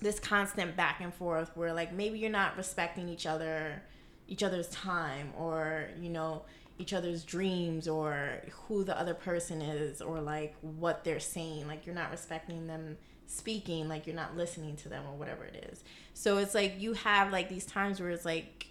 this 0.00 0.18
constant 0.20 0.76
back 0.76 1.00
and 1.00 1.12
forth 1.12 1.50
where 1.56 1.74
like 1.74 1.92
maybe 1.92 2.18
you're 2.20 2.30
not 2.30 2.56
respecting 2.56 3.08
each 3.08 3.26
other 3.26 3.82
each 4.28 4.42
other's 4.42 4.68
time 4.68 5.32
or 5.36 5.88
you 6.00 6.10
know 6.10 6.42
each 6.78 6.92
other's 6.92 7.24
dreams 7.24 7.88
or 7.88 8.40
who 8.68 8.84
the 8.84 8.96
other 8.98 9.14
person 9.14 9.60
is 9.60 10.00
or 10.00 10.20
like 10.20 10.54
what 10.60 11.02
they're 11.02 11.18
saying. 11.18 11.66
Like 11.66 11.84
you're 11.86 11.94
not 11.94 12.10
respecting 12.12 12.68
them 12.68 12.96
speaking 13.26 13.88
like 13.88 14.06
you're 14.06 14.16
not 14.16 14.36
listening 14.36 14.74
to 14.76 14.88
them 14.88 15.04
or 15.10 15.14
whatever 15.16 15.44
it 15.44 15.68
is. 15.72 15.82
So 16.14 16.38
it's 16.38 16.54
like 16.54 16.74
you 16.80 16.92
have 16.94 17.32
like 17.32 17.48
these 17.48 17.66
times 17.66 18.00
where 18.00 18.10
it's 18.10 18.24
like 18.24 18.66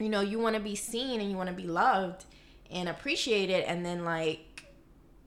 you 0.00 0.08
know 0.08 0.20
you 0.20 0.38
want 0.38 0.56
to 0.56 0.60
be 0.60 0.74
seen 0.74 1.20
and 1.20 1.30
you 1.30 1.36
want 1.36 1.48
to 1.48 1.54
be 1.54 1.66
loved 1.68 2.24
and 2.70 2.88
appreciated 2.88 3.64
and 3.64 3.84
then 3.86 4.04
like 4.04 4.48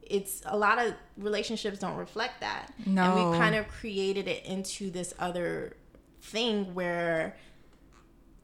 it's 0.08 0.42
a 0.46 0.56
lot 0.58 0.78
of 0.84 0.94
relationships 1.18 1.80
don't 1.80 1.98
reflect 1.98 2.42
that. 2.42 2.74
And 2.86 2.96
No. 2.96 3.32
we 3.32 3.38
kind 3.38 3.56
of 3.56 3.68
created 3.68 4.28
it 4.28 4.46
into 4.46 4.92
this 4.92 5.14
other 5.18 5.76
thing 6.22 6.74
where 6.76 7.36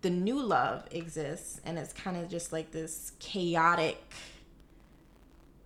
the 0.02 0.10
new 0.10 0.42
love 0.42 0.86
exists 0.92 1.62
and 1.66 1.78
it's 1.78 1.94
kind 1.94 2.18
of 2.18 2.28
just 2.30 2.52
like 2.52 2.72
this 2.72 3.12
chaotic 3.20 4.02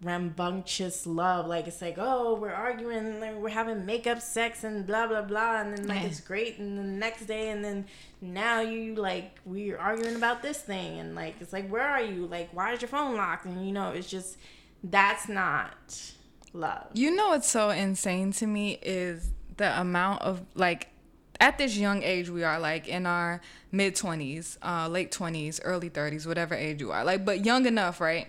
rambunctious 0.04 1.08
love. 1.08 1.48
Like 1.48 1.68
it's 1.68 1.82
like 1.82 1.96
oh 1.98 2.36
we're 2.36 2.52
arguing 2.54 3.20
like 3.20 3.36
we're 3.36 3.50
having 3.50 3.86
makeup 3.86 4.22
sex 4.22 4.64
and 4.64 4.86
blah 4.86 5.08
blah 5.08 5.22
blah 5.22 5.62
and 5.62 5.78
then 5.78 5.88
like 5.88 6.02
Yeah. 6.02 6.08
it's 6.08 6.20
great 6.20 6.60
and 6.60 6.78
the 6.78 6.84
next 6.84 7.26
day 7.26 7.50
and 7.50 7.64
then 7.64 7.86
now 8.22 8.60
you 8.62 8.96
like 8.96 9.40
we're 9.46 9.78
arguing 9.78 10.16
about 10.16 10.42
this 10.42 10.60
thing 10.60 11.00
and 11.00 11.16
like 11.16 11.36
it's 11.40 11.54
like 11.54 11.70
where 11.70 11.88
are 11.88 12.02
you? 12.04 12.28
Like 12.28 12.50
why 12.54 12.74
is 12.74 12.82
your 12.82 12.90
phone 12.90 13.16
locked? 13.16 13.46
And 13.46 13.66
you 13.66 13.72
know 13.72 13.92
it's 13.92 14.10
just 14.10 14.38
that's 14.84 15.28
not 15.30 16.02
love. 16.54 16.88
You 16.94 17.16
know 17.16 17.30
what's 17.30 17.50
so 17.50 17.70
insane 17.70 18.32
to 18.34 18.46
me 18.48 18.78
is 18.82 19.32
the 19.58 19.80
amount 19.80 20.22
of 20.24 20.44
like 20.56 20.90
at 21.40 21.58
this 21.58 21.78
young 21.78 22.04
age 22.04 22.30
we 22.30 22.44
are 22.44 22.60
like 22.60 22.88
in 22.88 23.06
our 23.06 23.42
mid 23.72 23.96
20s, 23.96 24.58
uh 24.64 24.88
late 24.88 25.12
20s, 25.12 25.60
early 25.64 25.90
30s, 25.90 26.26
whatever 26.26 26.56
age 26.56 26.80
you 26.82 26.92
are. 26.92 27.04
Like 27.04 27.26
but 27.26 27.46
young 27.46 27.66
enough, 27.66 28.00
right? 28.02 28.28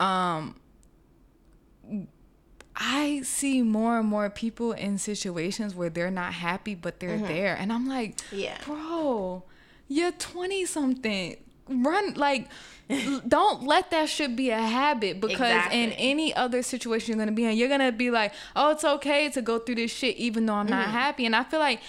Um 0.00 0.56
I 2.78 3.22
see 3.22 3.62
more 3.62 3.98
and 4.00 4.08
more 4.08 4.28
people 4.28 4.72
in 4.72 4.98
situations 4.98 5.74
where 5.74 5.88
they're 5.88 6.10
not 6.10 6.34
happy 6.34 6.74
but 6.74 7.00
they're 7.00 7.18
there 7.18 7.54
and 7.56 7.72
I'm 7.72 7.88
like, 7.88 8.18
Yeah. 8.32 8.58
bro, 8.64 9.44
you're 9.88 10.12
20 10.12 10.66
something. 10.66 11.36
Run 11.68 12.14
like 12.14 12.48
don't 13.26 13.64
let 13.64 13.90
that 13.90 14.08
shit 14.08 14.36
be 14.36 14.50
a 14.50 14.60
habit 14.60 15.20
because 15.20 15.72
in 15.72 15.90
any 15.92 16.32
other 16.34 16.62
situation 16.62 17.08
you're 17.10 17.18
gonna 17.18 17.32
be 17.32 17.44
in, 17.44 17.56
you're 17.56 17.68
gonna 17.68 17.90
be 17.92 18.10
like, 18.10 18.32
oh, 18.54 18.70
it's 18.70 18.84
okay 18.84 19.28
to 19.30 19.42
go 19.42 19.58
through 19.58 19.74
this 19.76 19.92
shit 19.92 20.16
even 20.16 20.46
though 20.46 20.54
I'm 20.54 20.66
Mm-hmm. 20.66 20.76
not 20.76 20.90
happy. 20.90 21.26
And 21.26 21.34
I 21.34 21.42
feel 21.42 21.58
like 21.60 21.80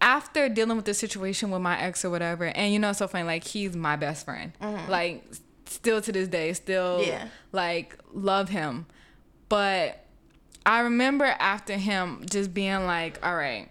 after 0.00 0.48
dealing 0.48 0.76
with 0.76 0.84
the 0.86 0.94
situation 0.94 1.50
with 1.50 1.60
my 1.62 1.80
ex 1.80 2.04
or 2.04 2.10
whatever, 2.10 2.44
and 2.44 2.72
you 2.72 2.78
know, 2.78 2.90
it's 2.90 2.98
so 3.00 3.08
funny, 3.08 3.24
like 3.24 3.42
he's 3.44 3.74
my 3.74 3.96
best 3.96 4.24
friend, 4.24 4.52
like 4.88 5.24
still 5.66 6.00
to 6.02 6.12
this 6.12 6.28
day, 6.28 6.52
still 6.52 7.00
Mm-hmm. 7.00 7.08
Yeah. 7.08 7.28
like 7.52 7.98
love 8.12 8.48
him, 8.50 8.86
but 9.48 10.04
I 10.66 10.80
remember 10.80 11.24
after 11.24 11.74
him 11.74 12.24
just 12.30 12.54
being 12.54 12.86
like, 12.86 13.18
all 13.26 13.34
right, 13.34 13.68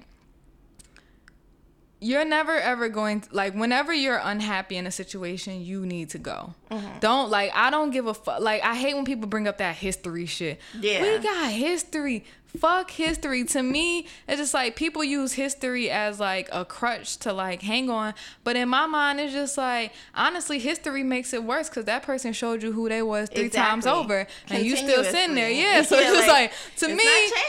you're 2.03 2.25
never 2.25 2.55
ever 2.55 2.89
going 2.89 3.21
to, 3.21 3.30
like 3.35 3.53
whenever 3.53 3.93
you're 3.93 4.19
unhappy 4.23 4.75
in 4.77 4.85
a 4.85 4.91
situation 4.91 5.61
you 5.63 5.85
need 5.85 6.09
to 6.09 6.17
go 6.17 6.53
Mm-hmm. 6.69 6.99
don't 7.01 7.30
like 7.30 7.51
i 7.53 7.69
don't 7.69 7.91
give 7.91 8.07
a 8.07 8.13
fuck 8.15 8.39
like 8.39 8.63
i 8.63 8.73
hate 8.75 8.95
when 8.95 9.05
people 9.05 9.27
bring 9.27 9.47
up 9.47 9.59
that 9.59 9.75
history 9.75 10.25
shit 10.25 10.59
Yeah. 10.80 11.01
we 11.03 11.19
got 11.23 11.51
history 11.51 12.25
fuck 12.57 12.91
history. 12.91 13.43
To 13.43 13.63
me 13.63 14.07
it's 14.27 14.39
just 14.39 14.53
like 14.53 14.75
people 14.75 15.03
use 15.03 15.34
history 15.34 15.89
as 15.89 16.19
like 16.19 16.49
a 16.51 16.63
crutch 16.65 17.17
to 17.17 17.34
like 17.34 17.61
hang 17.61 17.89
on. 17.89 18.13
But 18.43 18.55
in 18.55 18.69
my 18.69 18.85
mind 18.85 19.19
it's 19.19 19.34
just 19.34 19.57
like 19.57 19.93
honestly 20.15 20.59
history 20.59 21.03
makes 21.03 21.34
it 21.34 21.43
worse 21.43 21.69
because 21.69 21.85
that 21.85 22.03
person 22.03 22.34
showed 22.34 22.63
you 22.63 22.71
who 22.71 22.89
they 22.89 23.01
was 23.01 23.30
three 23.30 23.49
times 23.49 23.85
over 23.88 24.27
and 24.49 24.65
you 24.65 24.75
still 24.75 25.03
sitting 25.03 25.35
there. 25.35 25.49
Yeah 25.49 25.81
so 25.84 25.99
Yeah, 25.99 26.07
it's 26.07 26.13
just 26.13 26.27
like, 26.27 26.51
like, 26.51 26.75
to 26.77 26.88
me 26.88 27.03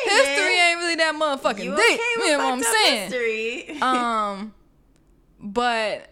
history 0.05 0.59
ain't 0.59 0.78
really 0.78 0.94
that 0.97 1.14
motherfucking 1.14 1.64
you 1.64 1.76
deep. 1.76 1.78
okay 1.78 2.02
you 2.18 2.32
know 2.32 2.39
what 2.39 2.52
i'm 2.55 2.62
saying? 2.62 3.10
history? 3.10 3.78
Um 3.82 4.55
but 5.40 6.10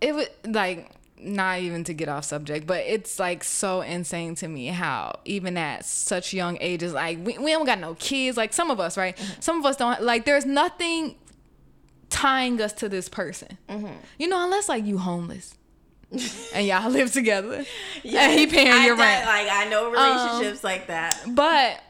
it 0.00 0.14
was 0.14 0.26
like 0.44 0.90
not 1.24 1.60
even 1.60 1.84
to 1.84 1.92
get 1.94 2.08
off 2.08 2.24
subject 2.24 2.66
but 2.66 2.78
it's 2.86 3.18
like 3.18 3.42
so 3.44 3.80
insane 3.80 4.34
to 4.34 4.48
me 4.48 4.66
how 4.66 5.12
even 5.24 5.56
at 5.56 5.84
such 5.84 6.32
young 6.34 6.58
ages 6.60 6.92
like 6.92 7.18
we, 7.24 7.38
we 7.38 7.50
don't 7.52 7.64
got 7.66 7.78
no 7.78 7.94
kids 7.94 8.36
like 8.36 8.52
some 8.52 8.70
of 8.70 8.80
us 8.80 8.96
right 8.96 9.16
Mm-hmm. 9.16 9.40
some 9.40 9.58
of 9.58 9.64
us 9.66 9.76
don't 9.76 10.02
like 10.02 10.24
there's 10.24 10.44
nothing 10.46 11.14
tying 12.10 12.60
us 12.60 12.72
to 12.74 12.88
this 12.88 13.08
person 13.08 13.56
Mm-hmm. 13.68 13.92
you 14.18 14.28
know 14.28 14.42
unless 14.44 14.68
like 14.68 14.84
you 14.84 14.98
homeless 14.98 15.54
and 16.54 16.66
y'all 16.66 16.90
live 16.90 17.10
together 17.12 17.64
Yeah, 18.02 18.28
and 18.28 18.38
he 18.38 18.46
paying 18.46 18.68
I 18.70 18.84
your 18.86 18.96
done- 18.96 19.06
rent 19.06 19.24
Like 19.26 19.48
I 19.50 19.68
know 19.70 19.90
relationships 19.90 20.62
like 20.62 20.88
that. 20.88 21.18
but 21.28 21.80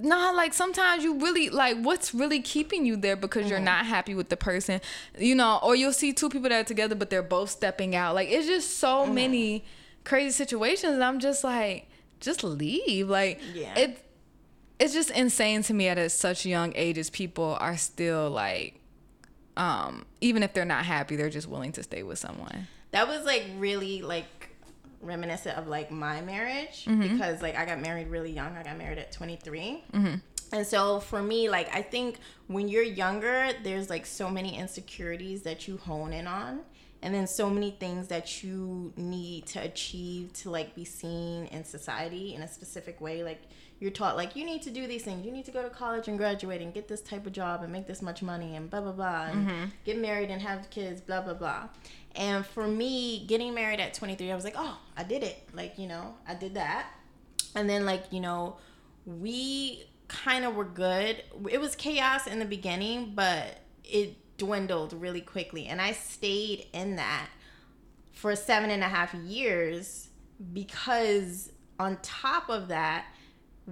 nah, 0.00 0.30
like 0.30 0.52
sometimes 0.54 1.02
you 1.04 1.18
really 1.18 1.48
like 1.50 1.76
what's 1.78 2.14
really 2.14 2.40
keeping 2.40 2.84
you 2.84 2.96
there 2.96 3.16
because 3.16 3.48
you're 3.50 3.60
not 3.60 3.86
happy 3.86 4.14
with 4.14 4.28
the 4.28 4.36
person, 4.36 4.80
you 5.18 5.34
know, 5.34 5.58
or 5.62 5.74
you'll 5.76 5.92
see 5.92 6.12
two 6.12 6.28
people 6.28 6.48
that 6.48 6.60
are 6.60 6.64
together 6.64 6.94
but 6.94 7.10
they're 7.10 7.22
both 7.22 7.50
stepping 7.50 7.94
out. 7.94 8.14
Like 8.14 8.28
it's 8.30 8.46
just 8.46 8.78
so 8.78 9.06
many 9.06 9.64
crazy 10.04 10.30
situations 10.30 10.94
and 10.94 11.04
I'm 11.04 11.20
just 11.20 11.44
like, 11.44 11.88
just 12.20 12.42
leave. 12.44 13.08
Like 13.08 13.40
Yeah. 13.54 13.74
it 13.78 14.02
it's 14.78 14.92
just 14.92 15.10
insane 15.10 15.62
to 15.64 15.74
me 15.74 15.88
at 15.88 16.10
such 16.12 16.44
young 16.44 16.72
ages 16.76 17.08
people 17.10 17.56
are 17.60 17.76
still 17.76 18.28
like 18.30 18.80
um 19.56 20.04
even 20.20 20.42
if 20.42 20.52
they're 20.52 20.64
not 20.64 20.84
happy, 20.84 21.16
they're 21.16 21.30
just 21.30 21.48
willing 21.48 21.72
to 21.72 21.82
stay 21.82 22.02
with 22.02 22.18
someone. 22.18 22.68
That 22.92 23.08
was 23.08 23.24
like 23.24 23.44
really 23.58 24.02
like 24.02 24.45
reminiscent 25.06 25.56
of 25.56 25.66
like 25.68 25.90
my 25.90 26.20
marriage 26.20 26.84
Mm-hmm. 26.86 27.02
because 27.14 27.42
like 27.42 27.56
I 27.56 27.64
got 27.64 27.80
married 27.80 28.08
really 28.08 28.30
young. 28.32 28.56
I 28.56 28.62
got 28.62 28.76
married 28.78 28.98
at 28.98 29.12
23. 29.12 29.84
And 30.52 30.64
so 30.66 31.00
for 31.00 31.22
me, 31.22 31.48
like 31.48 31.74
I 31.74 31.82
think 31.82 32.18
when 32.46 32.68
you're 32.68 32.82
younger, 32.82 33.50
there's 33.64 33.90
like 33.90 34.06
so 34.06 34.30
many 34.30 34.56
insecurities 34.56 35.42
that 35.42 35.66
you 35.66 35.76
hone 35.78 36.12
in 36.12 36.26
on. 36.26 36.60
And 37.02 37.14
then 37.14 37.26
so 37.26 37.50
many 37.50 37.72
things 37.72 38.08
that 38.08 38.42
you 38.42 38.92
need 38.96 39.46
to 39.48 39.60
achieve 39.60 40.32
to 40.34 40.50
like 40.50 40.74
be 40.74 40.84
seen 40.84 41.46
in 41.46 41.62
society 41.64 42.34
in 42.34 42.42
a 42.42 42.48
specific 42.48 43.00
way. 43.00 43.22
Like 43.22 43.42
you're 43.78 43.90
taught 43.90 44.16
like 44.16 44.34
you 44.34 44.44
need 44.44 44.62
to 44.62 44.70
do 44.70 44.86
these 44.86 45.02
things. 45.02 45.24
You 45.26 45.32
need 45.32 45.44
to 45.44 45.50
go 45.50 45.62
to 45.62 45.68
college 45.68 46.08
and 46.08 46.16
graduate 46.16 46.62
and 46.62 46.72
get 46.72 46.88
this 46.88 47.02
type 47.02 47.26
of 47.26 47.32
job 47.32 47.62
and 47.62 47.72
make 47.72 47.86
this 47.86 48.00
much 48.00 48.22
money 48.22 48.56
and 48.56 48.70
blah 48.70 48.80
blah 48.80 48.92
blah 48.92 49.26
and 49.26 49.46
mm-hmm. 49.46 49.64
get 49.84 49.98
married 49.98 50.30
and 50.30 50.40
have 50.40 50.70
kids, 50.70 51.00
blah 51.00 51.20
blah 51.20 51.34
blah. 51.34 51.68
And 52.16 52.46
for 52.46 52.66
me, 52.66 53.26
getting 53.26 53.54
married 53.54 53.78
at 53.78 53.92
23, 53.92 54.32
I 54.32 54.34
was 54.34 54.44
like, 54.44 54.54
oh, 54.56 54.78
I 54.96 55.02
did 55.02 55.22
it. 55.22 55.48
Like, 55.52 55.78
you 55.78 55.86
know, 55.86 56.14
I 56.26 56.34
did 56.34 56.54
that. 56.54 56.88
And 57.54 57.68
then, 57.68 57.84
like, 57.84 58.04
you 58.10 58.20
know, 58.20 58.56
we 59.04 59.84
kind 60.08 60.44
of 60.46 60.56
were 60.56 60.64
good. 60.64 61.22
It 61.50 61.60
was 61.60 61.76
chaos 61.76 62.26
in 62.26 62.38
the 62.38 62.46
beginning, 62.46 63.12
but 63.14 63.60
it 63.84 64.16
dwindled 64.38 64.94
really 64.94 65.20
quickly. 65.20 65.66
And 65.66 65.80
I 65.80 65.92
stayed 65.92 66.66
in 66.72 66.96
that 66.96 67.28
for 68.12 68.34
seven 68.34 68.70
and 68.70 68.82
a 68.82 68.88
half 68.88 69.12
years 69.12 70.08
because, 70.54 71.52
on 71.78 71.98
top 72.00 72.48
of 72.48 72.68
that, 72.68 73.06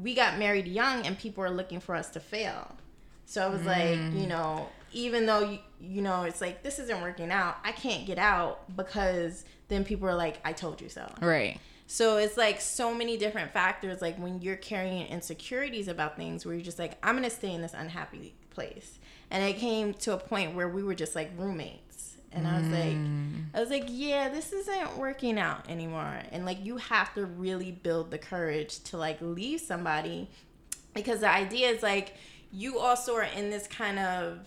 we 0.01 0.15
got 0.15 0.39
married 0.39 0.67
young 0.67 1.07
and 1.07 1.19
people 1.19 1.43
were 1.43 1.51
looking 1.51 1.81
for 1.81 1.95
us 1.95 2.11
to 2.11 2.21
fail. 2.21 2.77
So 3.27 3.45
I 3.45 3.49
was 3.49 3.63
mm. 3.63 3.67
like, 3.67 4.21
you 4.21 4.27
know, 4.27 4.69
even 4.93 5.27
though 5.27 5.41
you, 5.41 5.59
you 5.81 6.03
know 6.03 6.23
it's 6.23 6.41
like 6.41 6.63
this 6.63 6.79
isn't 6.79 7.01
working 7.01 7.31
out, 7.31 7.57
I 7.65 7.73
can't 7.73 8.07
get 8.07 8.19
out 8.19 8.75
because 8.77 9.45
then 9.69 9.85
people 9.85 10.09
are 10.09 10.15
like, 10.15 10.39
I 10.45 10.53
told 10.53 10.81
you 10.81 10.89
so. 10.89 11.11
Right. 11.21 11.59
So 11.87 12.17
it's 12.17 12.37
like 12.37 12.61
so 12.61 12.95
many 12.95 13.17
different 13.17 13.53
factors. 13.53 14.01
Like 14.01 14.17
when 14.17 14.41
you're 14.41 14.57
carrying 14.57 15.07
insecurities 15.07 15.89
about 15.89 16.17
things, 16.17 16.45
where 16.45 16.55
you're 16.55 16.65
just 16.65 16.79
like, 16.79 16.99
I'm 17.03 17.15
gonna 17.15 17.31
stay 17.31 17.53
in 17.53 17.63
this 17.63 17.75
unhappy 17.75 18.35
place. 18.51 18.99
And 19.31 19.43
it 19.45 19.57
came 19.57 19.95
to 19.95 20.15
a 20.15 20.19
point 20.19 20.55
where 20.55 20.69
we 20.69 20.83
were 20.83 20.95
just 20.95 21.15
like 21.15 21.31
roommates, 21.37 21.84
and 22.35 22.47
I 22.47 22.59
was 22.59 22.69
like, 22.69 22.97
I 23.55 23.61
was 23.61 23.71
like, 23.71 23.85
yeah, 23.89 24.29
this 24.29 24.53
isn't 24.53 24.97
working 24.97 25.39
out 25.39 25.71
anymore. 25.71 26.21
And 26.33 26.45
like 26.45 26.65
you 26.65 26.77
have 26.79 27.15
to 27.15 27.25
really 27.25 27.71
build 27.71 28.11
the 28.11 28.19
courage 28.19 28.83
to 28.85 28.97
like 28.97 29.19
leave 29.21 29.61
somebody, 29.61 30.29
because 30.95 31.21
the 31.21 31.31
idea 31.31 31.69
is 31.69 31.83
like 31.83 32.15
you 32.53 32.79
also 32.79 33.15
are 33.15 33.23
in 33.23 33.51
this 33.51 33.67
kind 33.67 33.99
of 33.99 34.39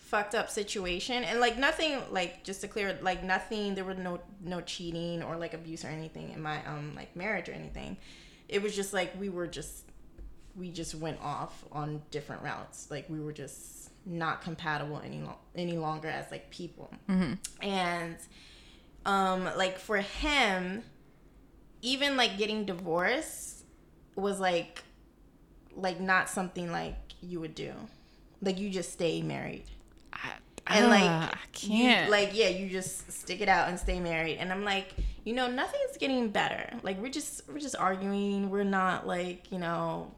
fucked 0.00 0.34
up 0.34 0.48
situation. 0.48 1.22
And 1.24 1.38
like 1.38 1.58
nothing 1.58 2.00
like 2.10 2.42
just 2.42 2.62
to 2.62 2.68
clear 2.68 2.98
like 3.02 3.22
nothing 3.22 3.74
there 3.74 3.84
was 3.84 3.98
no 3.98 4.20
no 4.42 4.62
cheating 4.62 5.22
or 5.22 5.36
like 5.36 5.52
abuse 5.52 5.84
or 5.84 5.88
anything 5.88 6.30
in 6.30 6.40
my 6.40 6.64
um 6.66 6.94
like 6.96 7.14
marriage 7.14 7.48
or 7.48 7.52
anything. 7.52 7.98
It 8.48 8.62
was 8.62 8.74
just 8.74 8.94
like 8.94 9.12
we 9.20 9.28
were 9.28 9.46
just 9.46 9.84
we 10.56 10.70
just 10.70 10.94
went 10.94 11.20
off 11.22 11.64
on 11.70 12.02
different 12.10 12.42
routes. 12.42 12.90
Like 12.90 13.08
we 13.08 13.20
were 13.20 13.32
just 13.32 13.77
not 14.08 14.42
compatible 14.42 15.00
any 15.04 15.20
lo- 15.20 15.38
any 15.54 15.76
longer 15.76 16.08
as 16.08 16.30
like 16.30 16.50
people. 16.50 16.90
And 17.60 18.16
um 19.04 19.44
like 19.56 19.78
for 19.78 19.98
him 19.98 20.82
even 21.82 22.16
like 22.16 22.36
getting 22.38 22.64
divorced 22.64 23.64
was 24.16 24.40
like 24.40 24.82
like 25.76 26.00
not 26.00 26.28
something 26.28 26.70
like 26.72 26.96
you 27.20 27.40
would 27.40 27.54
do. 27.54 27.72
Like 28.42 28.58
you 28.58 28.70
just 28.70 28.92
stay 28.92 29.22
married. 29.22 29.64
I, 30.12 30.32
and 30.66 30.86
ah, 30.86 30.88
like 30.88 31.34
I 31.34 31.46
can't. 31.52 32.10
like 32.10 32.30
yeah 32.32 32.48
you 32.48 32.68
just 32.68 33.10
stick 33.12 33.40
it 33.40 33.48
out 33.48 33.68
and 33.68 33.78
stay 33.78 34.00
married. 34.00 34.38
And 34.38 34.52
i'm 34.52 34.64
like 34.64 34.94
you 35.24 35.34
know 35.34 35.46
nothing's 35.46 35.96
getting 35.98 36.30
better. 36.30 36.78
Like 36.82 37.00
we're 37.00 37.10
just 37.10 37.42
we're 37.48 37.58
just 37.58 37.76
arguing. 37.76 38.50
We're 38.50 38.64
not 38.64 39.06
like 39.06 39.52
you 39.52 39.58
know 39.58 40.10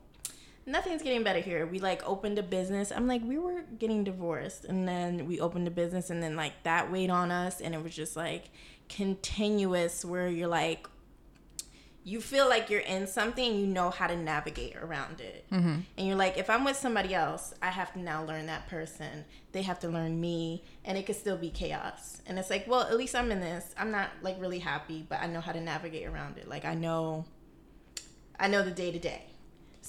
nothing's 0.66 1.02
getting 1.02 1.22
better 1.22 1.40
here. 1.40 1.66
We 1.66 1.78
like 1.78 2.06
opened 2.08 2.38
a 2.38 2.42
business. 2.42 2.92
I'm 2.92 3.06
like 3.06 3.22
we 3.24 3.38
were 3.38 3.62
getting 3.78 4.04
divorced 4.04 4.64
and 4.64 4.86
then 4.86 5.26
we 5.26 5.40
opened 5.40 5.66
a 5.66 5.70
business 5.70 6.10
and 6.10 6.22
then 6.22 6.36
like 6.36 6.62
that 6.64 6.90
weighed 6.90 7.10
on 7.10 7.30
us 7.30 7.60
and 7.60 7.74
it 7.74 7.82
was 7.82 7.94
just 7.94 8.16
like 8.16 8.50
continuous 8.88 10.04
where 10.04 10.28
you're 10.28 10.48
like 10.48 10.88
you 12.02 12.20
feel 12.20 12.48
like 12.48 12.70
you're 12.70 12.80
in 12.80 13.06
something 13.06 13.54
you 13.54 13.66
know 13.66 13.90
how 13.90 14.06
to 14.06 14.16
navigate 14.16 14.74
around 14.76 15.20
it. 15.20 15.44
Mm-hmm. 15.52 15.80
and 15.96 16.06
you're 16.06 16.16
like 16.16 16.38
if 16.38 16.48
i'm 16.48 16.64
with 16.64 16.76
somebody 16.76 17.14
else 17.14 17.52
i 17.60 17.68
have 17.68 17.92
to 17.92 17.98
now 17.98 18.24
learn 18.24 18.46
that 18.46 18.68
person. 18.68 19.24
They 19.52 19.62
have 19.62 19.80
to 19.80 19.88
learn 19.88 20.20
me 20.20 20.64
and 20.84 20.96
it 20.96 21.06
could 21.06 21.16
still 21.16 21.36
be 21.36 21.50
chaos. 21.50 22.22
And 22.26 22.38
it's 22.38 22.50
like 22.50 22.66
well 22.66 22.82
at 22.82 22.96
least 22.96 23.14
i'm 23.14 23.30
in 23.30 23.40
this. 23.40 23.74
I'm 23.78 23.90
not 23.90 24.10
like 24.22 24.40
really 24.40 24.58
happy 24.60 25.04
but 25.08 25.20
i 25.20 25.26
know 25.26 25.40
how 25.40 25.52
to 25.52 25.60
navigate 25.60 26.06
around 26.06 26.38
it. 26.38 26.48
Like 26.48 26.64
i 26.64 26.74
know 26.74 27.26
i 28.38 28.48
know 28.48 28.62
the 28.62 28.70
day 28.70 28.90
to 28.90 28.98
day 28.98 29.24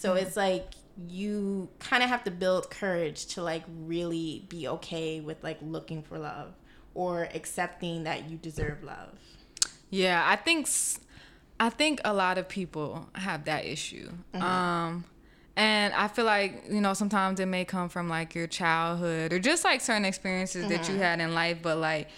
so 0.02 0.15
Mm-hmm. 0.15 0.26
it's 0.26 0.36
like 0.36 0.68
you 1.07 1.69
kind 1.80 2.03
of 2.03 2.10
have 2.10 2.23
to 2.23 2.32
build 2.32 2.69
courage 2.69 3.26
to 3.34 3.41
like 3.41 3.64
really 3.86 4.45
be 4.49 4.68
okay 4.68 5.22
with 5.22 5.44
like 5.44 5.57
looking 5.61 6.02
for 6.03 6.18
love 6.19 6.53
or 6.94 7.23
accepting 7.34 8.03
that 8.03 8.30
you 8.30 8.38
deserve 8.38 8.84
love 8.84 9.14
Yeah, 9.90 10.19
I 10.26 10.36
think 10.36 10.68
I 11.60 11.69
think 11.69 12.02
a 12.03 12.14
lot 12.14 12.38
of 12.38 12.48
people 12.49 13.07
have 13.14 13.45
that 13.45 13.65
issue. 13.65 14.10
Um 14.34 15.06
and 15.56 15.94
I 15.94 16.07
feel 16.07 16.26
like, 16.26 16.64
you 16.69 16.82
know, 16.82 16.94
sometimes 16.94 17.40
it 17.40 17.45
may 17.45 17.65
come 17.65 17.90
from 17.90 18.10
like 18.10 18.34
your 18.36 18.48
childhood 18.48 19.32
or 19.34 19.40
just 19.40 19.64
like 19.64 19.82
certain 19.82 20.06
experiences 20.06 20.65
that 20.69 20.90
you 20.90 20.95
had 20.98 21.19
in 21.19 21.34
life, 21.34 21.57
but 21.61 21.78
like 21.78 22.10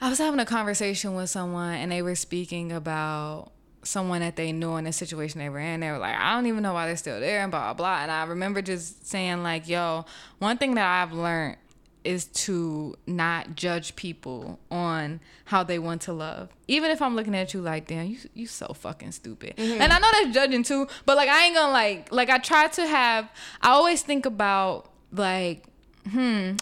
I 0.00 0.08
was 0.10 0.18
having 0.18 0.40
a 0.40 0.44
conversation 0.46 1.14
with 1.14 1.30
someone 1.30 1.74
and 1.74 1.90
they 1.90 2.02
were 2.02 2.14
speaking 2.16 2.70
about 2.72 3.52
someone 3.86 4.20
that 4.20 4.36
they 4.36 4.52
knew 4.52 4.76
in 4.76 4.84
the 4.84 4.92
situation 4.92 5.38
they 5.38 5.48
were 5.48 5.58
in. 5.58 5.80
They 5.80 5.90
were 5.90 5.98
like, 5.98 6.16
I 6.16 6.34
don't 6.34 6.46
even 6.46 6.62
know 6.62 6.74
why 6.74 6.86
they're 6.86 6.96
still 6.96 7.20
there 7.20 7.40
and 7.40 7.50
blah, 7.50 7.72
blah, 7.72 7.74
blah. 7.74 8.02
And 8.02 8.10
I 8.10 8.24
remember 8.24 8.60
just 8.62 9.06
saying, 9.06 9.42
like, 9.42 9.68
yo, 9.68 10.04
one 10.38 10.58
thing 10.58 10.74
that 10.74 10.86
I've 10.86 11.12
learned 11.12 11.56
is 12.04 12.26
to 12.26 12.94
not 13.06 13.56
judge 13.56 13.96
people 13.96 14.60
on 14.70 15.18
how 15.46 15.64
they 15.64 15.78
want 15.78 16.02
to 16.02 16.12
love. 16.12 16.48
Even 16.68 16.90
if 16.92 17.02
I'm 17.02 17.16
looking 17.16 17.34
at 17.34 17.52
you 17.52 17.60
like, 17.60 17.88
damn, 17.88 18.06
you 18.06 18.18
you 18.32 18.46
so 18.46 18.68
fucking 18.74 19.10
stupid. 19.12 19.54
And 19.58 19.92
I 19.92 19.98
know 19.98 20.08
that's 20.12 20.32
judging 20.32 20.62
too, 20.62 20.86
but 21.04 21.16
like 21.16 21.28
I 21.28 21.46
ain't 21.46 21.54
gonna 21.56 21.72
like 21.72 22.12
like 22.12 22.30
I 22.30 22.38
try 22.38 22.68
to 22.68 22.86
have 22.86 23.28
I 23.60 23.70
always 23.70 24.02
think 24.02 24.24
about 24.24 24.88
like 25.10 25.64
hmm 26.08 26.52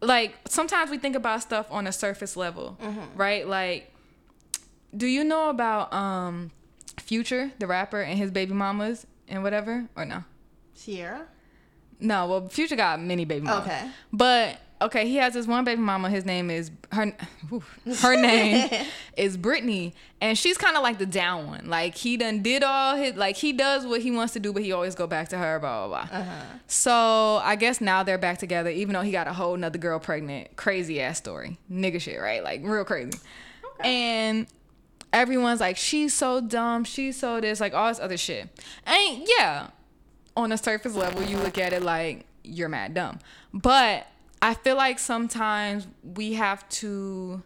like 0.00 0.34
sometimes 0.48 0.90
we 0.90 0.96
think 0.96 1.14
about 1.14 1.42
stuff 1.42 1.66
on 1.70 1.86
a 1.86 1.92
surface 1.92 2.34
level, 2.36 2.78
right? 3.14 3.46
Like 3.46 3.92
do 4.96 5.06
you 5.06 5.24
know 5.24 5.50
about 5.50 5.92
um 5.92 6.50
Future, 7.06 7.52
the 7.60 7.66
rapper, 7.66 8.00
and 8.00 8.18
his 8.18 8.30
baby 8.30 8.52
mamas 8.52 9.06
and 9.28 9.42
whatever? 9.42 9.88
Or 9.96 10.04
no? 10.04 10.24
Ciara 10.74 11.26
No, 12.00 12.26
well, 12.26 12.48
Future 12.48 12.76
got 12.76 13.00
many 13.00 13.24
baby 13.24 13.46
mamas. 13.46 13.66
Okay. 13.66 13.88
But 14.12 14.58
okay, 14.82 15.06
he 15.06 15.16
has 15.16 15.32
this 15.34 15.46
one 15.46 15.64
baby 15.64 15.80
mama. 15.80 16.10
His 16.10 16.24
name 16.24 16.50
is 16.50 16.70
her. 16.92 17.12
her 18.00 18.16
name 18.20 18.68
is 19.16 19.36
Brittany, 19.36 19.94
and 20.20 20.36
she's 20.36 20.58
kind 20.58 20.76
of 20.76 20.82
like 20.82 20.98
the 20.98 21.06
down 21.06 21.46
one. 21.46 21.68
Like 21.68 21.94
he 21.94 22.16
done 22.16 22.42
did 22.42 22.62
all 22.64 22.96
his 22.96 23.14
like 23.14 23.36
he 23.36 23.52
does 23.52 23.86
what 23.86 24.00
he 24.02 24.10
wants 24.10 24.32
to 24.34 24.40
do, 24.40 24.52
but 24.52 24.62
he 24.62 24.72
always 24.72 24.94
go 24.94 25.06
back 25.06 25.28
to 25.28 25.38
her. 25.38 25.58
Blah 25.58 25.86
blah 25.86 26.06
blah. 26.08 26.18
Uh-huh. 26.18 26.42
So 26.66 27.40
I 27.42 27.56
guess 27.56 27.80
now 27.80 28.02
they're 28.02 28.18
back 28.18 28.38
together, 28.38 28.70
even 28.70 28.94
though 28.94 29.02
he 29.02 29.12
got 29.12 29.28
a 29.28 29.32
whole 29.32 29.56
nother 29.56 29.78
girl 29.78 29.98
pregnant. 30.00 30.56
Crazy 30.56 31.00
ass 31.00 31.18
story, 31.18 31.56
nigga 31.70 32.00
shit, 32.00 32.20
right? 32.20 32.42
Like 32.42 32.62
real 32.64 32.84
crazy. 32.84 33.18
Okay. 33.78 33.88
And 33.88 34.46
everyone's 35.16 35.60
like, 35.60 35.76
she's 35.76 36.12
so 36.12 36.40
dumb, 36.40 36.84
she's 36.84 37.18
so 37.18 37.40
this, 37.40 37.58
like 37.58 37.74
all 37.74 37.88
this 37.88 37.98
other 37.98 38.16
shit. 38.16 38.48
And 38.84 39.26
yeah, 39.38 39.68
on 40.36 40.52
a 40.52 40.58
surface 40.58 40.94
level, 40.94 41.22
you 41.22 41.38
look 41.38 41.58
at 41.58 41.72
it 41.72 41.82
like 41.82 42.26
you're 42.44 42.68
mad 42.68 42.94
dumb. 42.94 43.18
But 43.52 44.06
I 44.42 44.54
feel 44.54 44.76
like 44.76 44.98
sometimes 44.98 45.86
we 46.02 46.34
have 46.34 46.68
to 46.68 47.42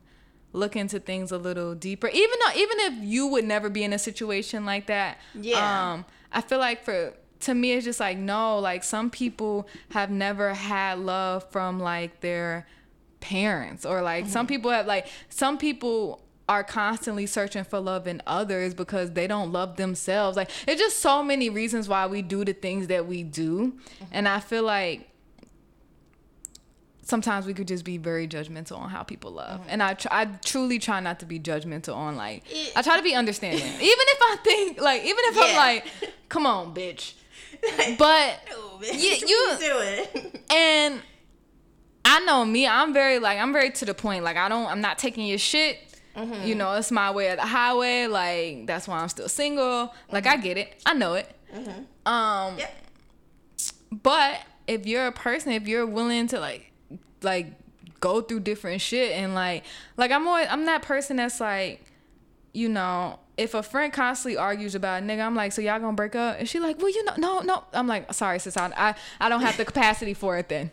look 0.52 0.74
into 0.74 0.98
things 0.98 1.30
a 1.30 1.38
little 1.38 1.74
deeper. 1.76 2.09
Even 2.09 2.38
though 2.44 2.60
even 2.60 2.80
if 2.80 2.94
you 3.05 3.28
would 3.28 3.44
never 3.44 3.70
be 3.70 3.84
in 3.84 3.92
a 3.92 3.98
situation 3.98 4.66
like 4.66 4.86
that. 4.88 5.18
Yeah. 5.34 5.92
Um, 5.92 6.05
I 6.32 6.40
feel 6.40 6.59
like 6.59 6.84
for 6.84 7.14
to 7.40 7.55
me 7.55 7.72
it's 7.72 7.84
just 7.84 8.01
like 8.01 8.18
no, 8.18 8.59
like 8.59 8.82
some 8.82 9.10
people 9.10 9.68
have 9.90 10.10
never 10.10 10.55
had 10.55 10.98
love 10.98 11.48
from 11.51 11.78
like 11.78 12.20
their 12.20 12.66
parents 13.20 13.86
or 13.86 14.02
like 14.02 14.26
some 14.26 14.47
people 14.47 14.70
have 14.70 14.86
like 14.86 15.06
some 15.28 15.56
people 15.56 16.20
are 16.51 16.64
constantly 16.64 17.27
searching 17.27 17.62
for 17.62 17.78
love 17.78 18.09
in 18.09 18.20
others 18.27 18.74
because 18.74 19.12
they 19.12 19.28
don't 19.28 19.52
love 19.52 19.77
themselves. 19.77 20.36
Like 20.36 20.51
it's 20.66 20.81
just 20.81 20.98
so 20.98 21.22
many 21.22 21.48
reasons 21.48 21.89
why 21.89 22.09
we 22.09 22.22
do 22.22 22.44
the 22.44 22.52
things 22.52 22.89
that 22.89 23.06
we 23.06 23.22
do. 23.22 23.68
Mm-hmm. 23.68 24.05
And 24.10 24.27
I 24.27 24.40
feel 24.40 24.64
like 24.64 25.09
sometimes 27.02 27.47
we 27.47 27.55
could 27.55 27.68
just 27.68 27.85
be 27.85 27.98
very 27.98 28.27
judgmental 28.27 28.78
on 28.78 28.90
how 28.90 29.05
people 29.05 29.31
love. 29.31 29.60
Mm-hmm. 29.60 29.68
And 29.70 29.81
I 29.81 29.94
tr- 29.94 30.09
I 30.10 30.24
truly 30.44 30.81
try 30.81 30.98
not 30.98 31.20
to 31.20 31.27
be 31.27 31.39
judgmental 31.39 31.94
on 31.94 32.16
like 32.16 32.43
It- 32.51 32.72
I 32.74 32.82
try 32.82 32.97
to 32.97 33.02
be 33.05 33.14
understanding. 33.14 33.60
even 33.64 33.81
if 33.85 34.18
I 34.20 34.36
think 34.43 34.81
like 34.81 35.02
even 35.02 35.18
if 35.27 35.39
I'm 35.39 35.55
like 35.56 35.86
come 36.28 36.47
on, 36.47 36.74
bitch. 36.74 37.14
But 37.97 38.40
No, 38.51 38.81
Yeah, 38.82 38.93
bitch, 38.93 39.28
you- 39.28 39.47
what 39.51 39.60
do 39.60 39.78
it. 39.78 40.40
and 40.52 41.01
I 42.05 42.18
know 42.24 42.44
me, 42.44 42.66
I'm 42.66 42.93
very 42.93 43.20
like 43.20 43.39
I'm 43.39 43.52
very 43.52 43.70
to 43.70 43.85
the 43.85 43.94
point. 43.94 44.24
Like 44.24 44.36
I 44.36 44.48
don't 44.48 44.66
I'm 44.66 44.81
not 44.81 44.98
taking 44.98 45.27
your 45.28 45.39
shit. 45.39 45.78
Mm-hmm. 46.16 46.46
You 46.46 46.54
know, 46.54 46.74
it's 46.74 46.90
my 46.90 47.10
way 47.10 47.30
of 47.30 47.36
the 47.36 47.46
highway. 47.46 48.06
Like 48.06 48.66
that's 48.66 48.88
why 48.88 48.98
I'm 49.00 49.08
still 49.08 49.28
single. 49.28 49.94
Like 50.10 50.26
I 50.26 50.36
get 50.36 50.58
it. 50.58 50.80
I 50.86 50.94
know 50.94 51.14
it. 51.14 51.30
Um 51.54 51.62
Mm-hmm. 52.06 52.58
Yep. 52.58 52.74
but 54.02 54.40
if 54.66 54.86
you're 54.86 55.06
a 55.06 55.12
person, 55.12 55.52
if 55.52 55.66
you're 55.66 55.86
willing 55.86 56.26
to 56.28 56.40
like 56.40 56.72
like 57.22 57.52
go 58.00 58.20
through 58.22 58.40
different 58.40 58.80
shit 58.80 59.12
and 59.12 59.34
like 59.34 59.64
like 59.96 60.10
I'm 60.10 60.26
always 60.26 60.46
I'm 60.50 60.64
that 60.66 60.82
person 60.82 61.16
that's 61.16 61.40
like, 61.40 61.84
you 62.52 62.68
know, 62.68 63.18
if 63.36 63.54
a 63.54 63.62
friend 63.62 63.92
constantly 63.92 64.36
argues 64.36 64.74
about 64.74 65.02
a 65.02 65.06
nigga, 65.06 65.24
I'm 65.24 65.34
like, 65.34 65.52
so 65.52 65.62
y'all 65.62 65.78
gonna 65.80 65.92
break 65.96 66.14
up? 66.14 66.36
And 66.38 66.48
she 66.48 66.60
like, 66.60 66.78
well, 66.78 66.90
you 66.90 67.04
know, 67.04 67.14
no, 67.18 67.40
no. 67.40 67.64
I'm 67.72 67.86
like, 67.86 68.12
sorry, 68.14 68.38
sis, 68.38 68.56
I 68.56 68.70
I, 68.76 68.94
I 69.20 69.28
don't 69.28 69.40
have 69.42 69.56
the 69.56 69.64
capacity 69.64 70.14
for 70.14 70.38
it 70.38 70.48
then. 70.48 70.70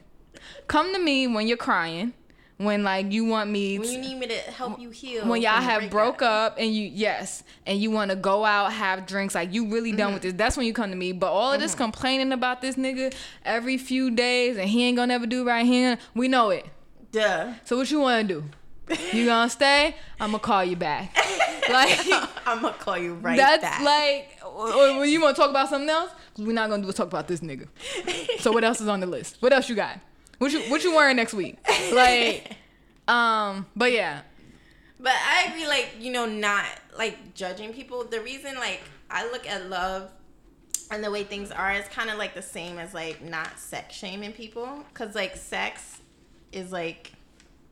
Come 0.68 0.94
to 0.94 1.00
me 1.00 1.28
when 1.28 1.48
you're 1.48 1.58
crying, 1.58 2.14
when 2.58 2.84
like 2.84 3.12
you 3.12 3.26
want 3.26 3.50
me 3.50 3.78
When 3.80 3.88
to- 3.88 3.94
you 3.94 4.00
need 4.02 4.16
me 4.20 4.28
to 4.28 4.34
help 4.34 4.80
you 4.80 4.90
heal. 4.90 5.28
when 5.28 5.42
y'all 5.42 5.62
have 5.62 5.90
broke 5.92 6.22
up 6.24 6.56
and 6.58 6.74
you 6.74 6.90
yes 6.92 7.44
and 7.68 7.80
you 7.80 7.92
want 7.92 8.10
to 8.12 8.16
go 8.18 8.44
out 8.46 8.74
have 8.74 9.06
drinks 9.06 9.36
like 9.36 9.54
you 9.54 9.68
really 9.70 9.92
done 9.92 10.08
Mm-hmm. 10.08 10.14
with 10.16 10.22
this. 10.24 10.34
That's 10.34 10.58
when 10.58 10.66
you 10.66 10.74
come 10.74 10.90
to 10.90 10.96
me. 10.96 11.12
But 11.12 11.32
all 11.32 11.54
of 11.54 11.60
this 11.60 11.76
complaining 11.76 12.32
about 12.32 12.62
this 12.62 12.76
nigga 12.76 13.14
every 13.46 13.78
few 13.78 14.10
days 14.12 14.58
and 14.58 14.68
he 14.70 14.84
ain't 14.86 14.98
gonna 14.98 15.08
never 15.08 15.28
do 15.28 15.46
right 15.46 15.66
here 15.66 15.98
we 16.16 16.28
know 16.28 16.50
it. 16.50 16.66
Duh. 17.12 17.54
so 17.64 17.78
what 17.78 17.90
you 17.92 18.00
want 18.00 18.28
to 18.28 18.34
do? 18.42 18.98
You 19.16 19.26
gonna 19.26 19.50
stay? 19.50 19.96
I'm 20.20 20.32
gonna 20.32 20.40
call 20.40 20.64
you 20.64 20.76
back. 20.76 21.16
Like 21.70 22.00
I'm 22.46 22.62
gonna 22.62 22.74
call 22.80 22.98
you 22.98 23.16
right 23.16 23.36
that's 23.36 23.62
back. 23.62 23.82
like 23.82 24.40
or, 24.46 24.72
or 24.72 25.06
you 25.06 25.20
want 25.22 25.36
to 25.36 25.42
talk 25.42 25.50
about 25.50 25.68
something 25.68 25.90
else? 25.90 26.12
We're 26.38 26.54
not 26.54 26.70
gonna 26.70 26.82
do 26.82 26.90
talk 26.94 27.08
about 27.08 27.28
this 27.28 27.42
nigga. 27.42 27.68
So 28.40 28.54
what 28.54 28.64
else 28.64 28.80
is 28.80 28.88
on 28.88 29.02
the 29.02 29.06
list? 29.06 29.36
What 29.42 29.52
else 29.52 29.68
you 29.68 29.76
got 29.76 30.00
what 30.38 30.52
you 30.52 30.60
what 30.70 30.84
you 30.84 30.94
wearing 30.96 31.16
next 31.16 31.34
week 31.34 31.58
like 31.94 32.52
um 33.08 33.66
but 33.76 33.92
yeah 33.92 34.22
But 35.00 35.14
I 35.14 35.50
agree, 35.50 35.68
like, 35.68 35.90
you 36.00 36.12
know, 36.12 36.26
not 36.26 36.66
like 36.98 37.36
judging 37.36 37.72
people. 37.72 38.04
The 38.04 38.20
reason, 38.22 38.56
like, 38.56 38.82
I 39.12 39.30
look 39.32 39.46
at 39.48 39.70
love 39.70 40.10
and 40.90 41.04
the 41.04 41.12
way 41.12 41.24
things 41.24 41.52
are 41.52 41.72
is 41.74 41.88
kind 41.90 42.10
of 42.10 42.18
like 42.18 42.34
the 42.34 42.42
same 42.42 42.80
as, 42.80 42.96
like, 42.96 43.22
not 43.22 43.60
sex 43.60 43.96
shaming 43.96 44.34
people. 44.34 44.84
Because, 44.92 45.14
like, 45.14 45.36
sex 45.38 46.00
is 46.52 46.72
like 46.72 47.12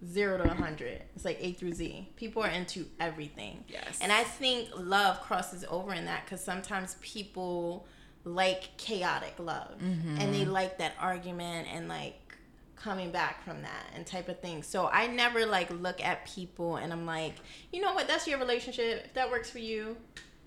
zero 0.07 0.37
to 0.37 0.43
a 0.43 0.47
100. 0.49 1.01
It's 1.15 1.25
like 1.25 1.39
A 1.41 1.53
through 1.53 1.73
Z. 1.73 2.07
People 2.15 2.43
are 2.43 2.49
into 2.49 2.85
everything. 2.99 3.63
Yes. 3.67 3.97
And 4.01 4.11
I 4.11 4.23
think 4.23 4.69
love 4.77 5.19
crosses 5.21 5.65
over 5.67 5.93
in 5.95 6.05
that 6.05 6.25
because 6.25 6.43
sometimes 6.43 6.95
people 7.01 7.87
like 8.23 8.75
chaotic 8.77 9.33
love 9.39 9.75
and 10.19 10.33
they 10.33 10.45
like 10.45 10.77
that 10.79 10.93
argument 10.99 11.67
and 11.71 11.87
like 11.87 12.24
coming 12.85 13.09
back 13.09 13.43
from 13.43 13.63
that 13.63 13.89
and 13.95 14.05
type 14.05 14.29
of 14.29 14.39
thing. 14.39 14.61
So 14.61 14.87
I 14.87 15.07
never 15.07 15.43
like 15.47 15.71
look 15.71 15.99
at 16.03 16.27
people 16.27 16.75
and 16.75 16.93
I'm 16.93 17.07
like, 17.07 17.33
you 17.73 17.81
know 17.81 17.95
what, 17.95 18.07
that's 18.07 18.27
your 18.27 18.37
relationship. 18.37 19.05
If 19.05 19.13
that 19.15 19.31
works 19.31 19.49
for 19.49 19.57
you, 19.57 19.97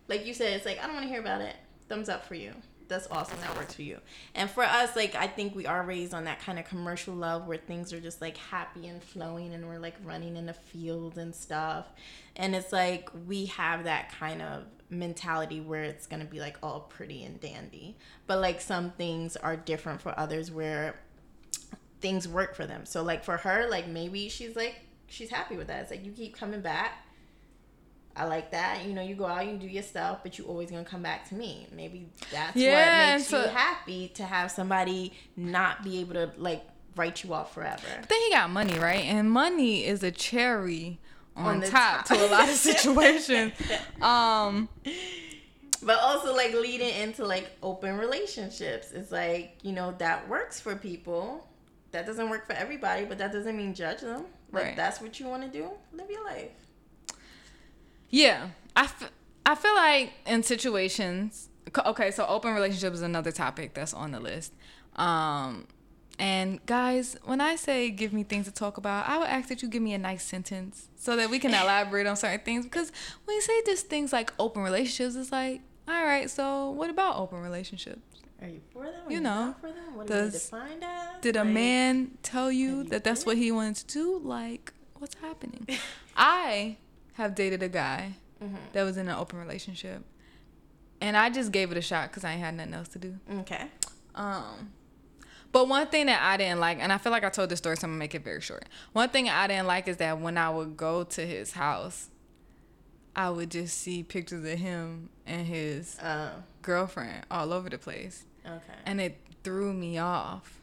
like 0.07 0.25
you 0.25 0.33
said, 0.33 0.53
it's 0.53 0.65
like 0.65 0.79
I 0.79 0.87
don't 0.87 0.95
want 0.95 1.05
to 1.05 1.11
hear 1.11 1.21
about 1.21 1.41
it. 1.41 1.57
Thumbs 1.89 2.09
up 2.09 2.25
for 2.25 2.37
you. 2.37 2.53
That's 2.87 3.09
awesome. 3.11 3.41
That 3.41 3.57
works 3.57 3.75
for 3.75 3.83
you. 3.83 3.99
And 4.37 4.49
for 4.49 4.63
us, 4.63 4.95
like 4.95 5.17
I 5.17 5.27
think 5.27 5.57
we 5.57 5.67
are 5.67 5.83
raised 5.83 6.15
on 6.15 6.25
that 6.25 6.39
kind 6.41 6.61
of 6.61 6.65
commercial 6.65 7.13
love 7.13 7.49
where 7.49 7.59
things 7.59 7.93
are 7.93 8.01
just 8.01 8.21
like 8.21 8.37
happy 8.37 8.87
and 8.87 9.03
flowing 9.03 9.53
and 9.53 9.67
we're 9.67 9.81
like 9.81 9.97
running 10.05 10.37
in 10.37 10.47
the 10.47 10.55
field 10.55 11.19
and 11.19 11.35
stuff. 11.35 11.87
And 12.37 12.55
it's 12.55 12.73
like 12.73 13.11
we 13.27 13.47
have 13.47 13.83
that 13.83 14.13
kind 14.13 14.41
of 14.43 14.63
mentality 14.91 15.61
where 15.61 15.83
it's 15.83 16.07
gonna 16.07 16.25
be 16.25 16.39
like 16.39 16.57
all 16.63 16.83
pretty 16.83 17.25
and 17.25 17.41
dandy. 17.41 17.97
But 18.29 18.39
like 18.39 18.61
some 18.61 18.93
things 18.93 19.37
are 19.37 19.57
different 19.57 20.01
for 20.01 20.17
others 20.17 20.53
where 20.53 21.01
things 22.01 22.27
work 22.29 22.55
for 22.55 22.67
them. 22.67 22.85
So 22.87 23.03
like 23.03 23.25
for 23.25 23.37
her, 23.39 23.69
like 23.69 23.89
maybe 23.89 24.29
she's 24.29 24.57
like 24.57 24.77
she's 25.09 25.31
happy 25.31 25.57
with 25.57 25.67
that. 25.69 25.83
It's 25.83 25.91
like 25.91 26.05
you 26.05 26.13
keep 26.13 26.37
coming 26.37 26.61
back. 26.61 27.05
I 28.17 28.25
like 28.25 28.51
that. 28.51 28.85
You 28.85 28.95
know, 28.95 29.03
you 29.03 29.15
go 29.15 29.27
out, 29.27 29.47
you 29.47 29.57
do 29.59 29.67
your 29.69 29.83
stuff, 29.83 30.21
but 30.25 30.39
you 30.39 30.45
always 30.47 30.71
gonna 30.71 30.85
come 30.85 31.03
back 31.03 31.29
to 31.29 31.35
me. 31.35 31.69
Maybe 31.73 32.09
that's 32.33 32.57
Yeah, 32.57 33.11
what 33.11 33.17
makes 33.19 33.29
so- 33.29 33.43
you 33.43 33.49
happy 33.49 34.09
to 34.15 34.25
have 34.25 34.51
somebody 34.51 35.13
not 35.37 35.85
be 35.85 36.01
able 36.01 36.15
to 36.15 36.31
like 36.37 36.65
write 36.97 37.23
you 37.23 37.33
off 37.33 37.55
forever. 37.55 37.83
But 38.01 38.09
then 38.09 38.21
he 38.23 38.31
got 38.31 38.51
money, 38.51 38.79
right? 38.79 39.05
And 39.05 39.31
money 39.31 39.85
is 39.87 40.03
a 40.03 40.11
cherry 40.11 40.99
on, 41.37 41.61
the 41.61 41.69
top, 41.69 42.07
top. 42.07 42.19
to 42.19 42.27
a 42.27 42.31
lot 42.31 42.49
of 42.49 42.57
situations. 42.57 43.53
um, 44.03 44.69
but 45.83 46.01
also 46.01 46.35
like 46.35 46.53
leading 46.55 46.89
into 46.89 47.25
like 47.25 47.49
open 47.63 47.97
relationships. 47.99 48.91
It's 48.91 49.13
like, 49.13 49.57
you 49.63 49.71
know, 49.73 49.95
that 49.99 50.29
works 50.29 50.61
for 50.61 50.75
people. 50.75 51.47
That 51.93 52.07
doesn't 52.07 52.29
work 52.29 52.47
for 52.47 52.53
everybody, 52.53 53.05
but 53.05 53.19
that 53.19 53.33
doesn't 53.33 53.57
mean 53.57 53.75
judge 53.75 54.01
them. 54.03 54.27
Like 54.53 54.65
Right. 54.65 54.77
that's 54.77 55.01
what 55.01 55.19
you 55.21 55.27
want 55.27 55.43
to 55.43 55.49
do, 55.49 55.71
live 55.93 56.11
your 56.11 56.25
life. 56.25 56.51
Yeah, 58.11 58.49
I, 58.77 58.85
f- 58.85 59.11
I 59.45 59.55
feel 59.55 59.75
like 59.75 60.13
in 60.27 60.43
situations. 60.43 61.49
Okay, 61.85 62.11
so 62.11 62.27
open 62.27 62.55
relationship 62.55 62.95
is 62.95 63.03
another 63.03 63.31
topic 63.33 63.75
that's 63.75 63.93
on 63.93 64.13
the 64.13 64.21
list. 64.21 64.53
Um, 64.97 65.67
and 66.19 66.65
guys, 66.67 67.17
when 67.25 67.41
I 67.43 67.57
say 67.57 67.91
give 67.91 68.13
me 68.15 68.23
things 68.23 68.47
to 68.47 68.53
talk 68.53 68.79
about, 68.79 69.07
I 69.09 69.19
would 69.19 69.29
ask 69.29 69.49
that 69.51 69.63
you 69.63 69.69
give 69.69 69.83
me 69.83 69.93
a 69.93 69.99
nice 69.99 70.25
sentence 70.25 70.89
so 70.97 71.15
that 71.17 71.29
we 71.31 71.39
can 71.39 71.51
elaborate 71.63 72.07
on 72.07 72.17
certain 72.17 72.41
things. 72.41 72.65
Because 72.65 72.91
when 73.25 73.35
you 73.37 73.43
say 73.43 73.63
just 73.67 73.89
things 73.89 74.13
like 74.13 74.33
open 74.39 74.63
relationships, 74.63 75.15
it's 75.15 75.31
like, 75.31 75.61
all 75.87 76.05
right, 76.05 76.29
so 76.31 76.71
what 76.71 76.89
about 76.91 77.17
open 77.17 77.41
relationships? 77.41 78.08
Are 78.41 78.49
you 78.49 78.61
for 78.73 78.85
them? 78.85 78.95
Are 79.07 79.11
You 79.11 79.17
you 79.17 79.21
know, 79.21 79.55
for 79.61 79.73
them? 79.73 79.95
What 79.97 80.07
do 80.07 80.15
you 80.15 80.21
does- 80.21 80.53
as? 80.53 81.21
Did 81.21 81.37
a 81.37 81.41
Like, 81.45 81.49
man 81.55 82.19
tell 82.23 82.53
you 82.53 82.69
you 82.79 82.85
that 82.85 83.03
that's 83.05 83.27
what 83.27 83.37
he 83.37 83.51
wanted 83.51 83.77
to 83.77 83.87
do? 83.87 84.19
Like, 84.23 84.73
what's 84.99 85.17
happening? 85.17 85.67
I 86.17 86.77
have 87.15 87.35
dated 87.35 87.63
a 87.63 87.69
guy 87.69 88.15
Mm-hmm. 88.43 88.55
that 88.73 88.85
was 88.85 88.97
in 88.97 89.09
an 89.09 89.17
open 89.17 89.37
relationship, 89.41 90.05
and 91.01 91.17
I 91.17 91.29
just 91.29 91.51
gave 91.51 91.73
it 91.73 91.77
a 91.77 91.83
shot 91.83 92.09
because 92.11 92.23
I 92.23 92.31
ain't 92.35 92.41
had 92.41 92.55
nothing 92.55 92.75
else 92.75 92.87
to 92.91 92.99
do. 93.01 93.19
Okay. 93.41 93.67
Um, 94.15 94.71
but 95.51 95.67
one 95.69 95.89
thing 95.89 96.07
that 96.07 96.23
I 96.23 96.37
didn't 96.37 96.61
like, 96.61 96.79
and 96.81 96.93
I 96.93 96.99
feel 96.99 97.11
like 97.11 97.25
I 97.25 97.31
told 97.31 97.49
this 97.51 97.59
story, 97.59 97.77
so 97.77 97.87
I'm 97.87 97.91
gonna 97.91 97.99
make 97.99 98.15
it 98.15 98.23
very 98.23 98.41
short. 98.41 98.69
One 98.93 99.09
thing 99.09 99.29
I 99.29 99.49
didn't 99.49 99.67
like 99.67 99.89
is 99.89 99.97
that 99.97 100.21
when 100.21 100.39
I 100.39 100.51
would 100.51 100.77
go 100.77 101.03
to 101.03 101.27
his 101.27 101.55
house, 101.55 102.11
I 103.17 103.31
would 103.31 103.51
just 103.51 103.77
see 103.79 104.05
pictures 104.05 104.45
of 104.45 104.59
him 104.61 105.09
and 105.27 105.45
his 105.45 105.99
Uh, 105.99 106.31
girlfriend 106.63 107.27
all 107.33 107.53
over 107.53 107.69
the 107.69 107.79
place 107.79 108.25
okay. 108.47 108.79
and 108.87 109.01
it 109.01 109.19
threw 109.45 109.73
me 109.73 109.99
off. 109.99 110.55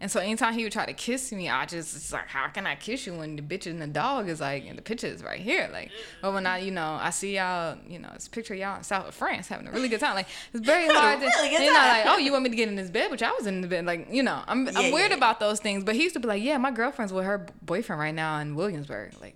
And 0.00 0.08
so 0.08 0.20
anytime 0.20 0.54
he 0.54 0.62
would 0.62 0.70
try 0.72 0.86
to 0.86 0.92
kiss 0.92 1.32
me, 1.32 1.48
I 1.48 1.66
just 1.66 1.96
it's 1.96 2.12
like, 2.12 2.28
how 2.28 2.46
can 2.46 2.68
I 2.68 2.76
kiss 2.76 3.04
you 3.04 3.14
when 3.14 3.34
the 3.34 3.42
bitch 3.42 3.66
and 3.66 3.82
the 3.82 3.88
dog 3.88 4.28
is 4.28 4.40
like, 4.40 4.64
and 4.64 4.78
the 4.78 4.82
picture 4.82 5.08
is 5.08 5.24
right 5.24 5.40
here, 5.40 5.68
like. 5.72 5.90
But 6.22 6.34
when 6.34 6.46
I, 6.46 6.58
you 6.58 6.70
know, 6.70 6.96
I 7.02 7.10
see 7.10 7.34
y'all, 7.34 7.76
you 7.88 7.98
know, 7.98 8.08
it's 8.14 8.28
a 8.28 8.30
picture 8.30 8.54
of 8.54 8.60
y'all 8.60 8.76
in 8.76 8.84
South 8.84 9.08
of 9.08 9.14
France 9.16 9.48
having 9.48 9.66
a 9.66 9.72
really 9.72 9.88
good 9.88 9.98
time. 9.98 10.14
Like 10.14 10.28
it's 10.52 10.64
very 10.64 10.86
hard 10.94 11.18
to. 11.18 11.26
Really 11.26 11.48
good 11.48 11.64
you're 11.64 11.72
not 11.72 11.88
like, 11.88 12.06
oh, 12.06 12.16
you 12.18 12.30
want 12.30 12.44
me 12.44 12.50
to 12.50 12.54
get 12.54 12.68
in 12.68 12.76
this 12.76 12.90
bed, 12.90 13.10
which 13.10 13.24
I 13.24 13.32
was 13.32 13.48
in 13.48 13.60
the 13.60 13.66
bed, 13.66 13.86
like, 13.86 14.06
you 14.08 14.22
know, 14.22 14.40
I'm 14.46 14.68
I'm 14.68 14.74
Yeah, 14.84 14.92
weird 14.92 15.10
yeah. 15.10 15.16
about 15.16 15.40
those 15.40 15.58
things. 15.58 15.82
But 15.82 15.96
he 15.96 16.04
used 16.04 16.14
to 16.14 16.20
be 16.20 16.28
like, 16.28 16.44
yeah, 16.44 16.58
my 16.58 16.70
girlfriend's 16.70 17.12
with 17.12 17.24
her 17.24 17.48
boyfriend 17.62 17.98
right 17.98 18.14
now 18.14 18.38
in 18.38 18.54
Williamsburg. 18.54 19.14
Like, 19.20 19.34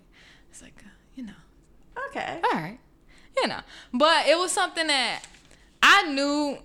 it's 0.49 0.61
like, 0.61 0.75
uh, 0.79 0.89
you 1.15 1.25
know, 1.25 1.33
Okay. 2.07 2.39
all 2.41 2.57
right, 2.61 2.79
you 3.35 3.47
know. 3.49 3.59
But 3.93 4.27
it 4.27 4.37
was 4.37 4.53
something 4.53 4.87
that 4.87 5.23
I 5.81 6.03
knew. 6.09 6.57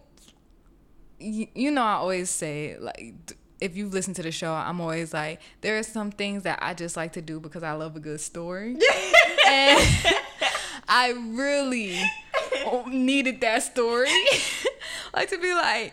You, 1.18 1.48
you 1.54 1.70
know, 1.70 1.82
I 1.82 1.94
always 1.94 2.30
say 2.30 2.76
like, 2.78 3.14
if 3.60 3.76
you've 3.76 3.92
listened 3.92 4.16
to 4.16 4.22
the 4.22 4.30
show, 4.30 4.52
I'm 4.52 4.80
always 4.80 5.12
like, 5.12 5.40
there 5.60 5.78
are 5.78 5.82
some 5.82 6.10
things 6.10 6.44
that 6.44 6.58
I 6.62 6.74
just 6.74 6.96
like 6.96 7.12
to 7.14 7.22
do 7.22 7.40
because 7.40 7.62
I 7.62 7.72
love 7.72 7.96
a 7.96 8.00
good 8.00 8.20
story, 8.20 8.76
and 9.46 9.80
I 10.88 11.14
really 11.16 12.00
needed 12.86 13.40
that 13.40 13.62
story, 13.62 14.10
like 15.14 15.30
to 15.30 15.38
be 15.38 15.52
like. 15.54 15.92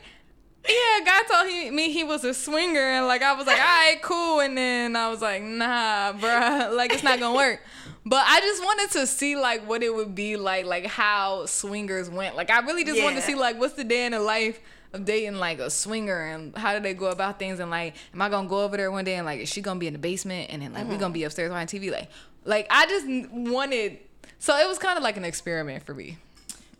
Yeah, 0.68 1.06
God 1.06 1.24
told 1.32 1.48
he, 1.48 1.70
me 1.70 1.92
he 1.92 2.04
was 2.04 2.24
a 2.24 2.34
swinger, 2.34 2.80
and 2.80 3.06
like 3.06 3.22
I 3.22 3.34
was 3.34 3.46
like, 3.46 3.60
all 3.60 3.64
right, 3.64 4.02
cool, 4.02 4.40
and 4.40 4.58
then 4.58 4.96
I 4.96 5.10
was 5.10 5.22
like, 5.22 5.44
nah, 5.44 6.12
bruh, 6.14 6.76
like 6.76 6.92
it's 6.92 7.04
not 7.04 7.20
gonna 7.20 7.38
work. 7.38 7.62
But 8.04 8.24
I 8.26 8.40
just 8.40 8.64
wanted 8.64 8.90
to 9.00 9.06
see 9.06 9.36
like 9.36 9.68
what 9.68 9.84
it 9.84 9.94
would 9.94 10.16
be 10.16 10.38
like, 10.38 10.66
like 10.66 10.88
how 10.88 11.46
swingers 11.46 12.10
went. 12.10 12.36
Like 12.36 12.50
I 12.50 12.62
really 12.62 12.84
just 12.84 13.00
wanted 13.00 13.18
to 13.18 13.22
see 13.22 13.36
like 13.36 13.60
what's 13.60 13.76
the 13.76 13.84
day 13.84 14.08
in 14.08 14.14
the 14.14 14.20
life 14.20 14.60
of 14.96 15.06
dating 15.06 15.36
like 15.36 15.60
a 15.60 15.70
swinger, 15.70 16.26
and 16.28 16.58
how 16.58 16.74
do 16.74 16.80
they 16.82 16.94
go 16.94 17.08
about 17.08 17.40
things, 17.40 17.60
and 17.60 17.70
like, 17.70 17.96
am 18.14 18.22
I 18.22 18.30
gonna 18.30 18.48
go 18.48 18.64
over 18.64 18.78
there 18.78 18.92
one 18.92 19.06
day 19.06 19.16
and 19.16 19.26
like 19.26 19.40
is 19.42 19.50
she 19.50 19.62
gonna 19.62 19.80
be 19.80 19.88
in 19.88 19.94
the 19.94 20.00
basement, 20.00 20.50
and 20.52 20.62
then 20.62 20.74
like 20.74 20.88
we 20.88 20.98
gonna 20.98 21.14
be 21.14 21.20
mm-hmm. 21.20 21.28
upstairs 21.28 21.52
watching 21.52 21.82
TV, 21.82 21.92
like, 21.92 22.10
like 22.44 22.68
I 22.70 22.86
just 22.88 23.06
wanted. 23.08 24.00
So 24.40 24.58
it 24.58 24.68
was 24.68 24.78
kind 24.78 24.98
of 24.98 25.04
like 25.04 25.18
an 25.18 25.26
experiment 25.26 25.86
for 25.86 25.94
me. 25.94 26.18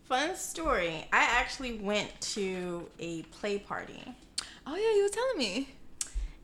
Fun 0.08 0.36
story. 0.36 1.06
I 1.12 1.22
actually 1.22 1.78
went 1.78 2.08
to 2.32 2.88
a 2.98 3.22
play 3.22 3.58
party. 3.58 4.02
Oh 4.66 4.76
yeah, 4.76 4.94
you 4.96 5.02
were 5.02 5.08
telling 5.08 5.38
me. 5.38 5.68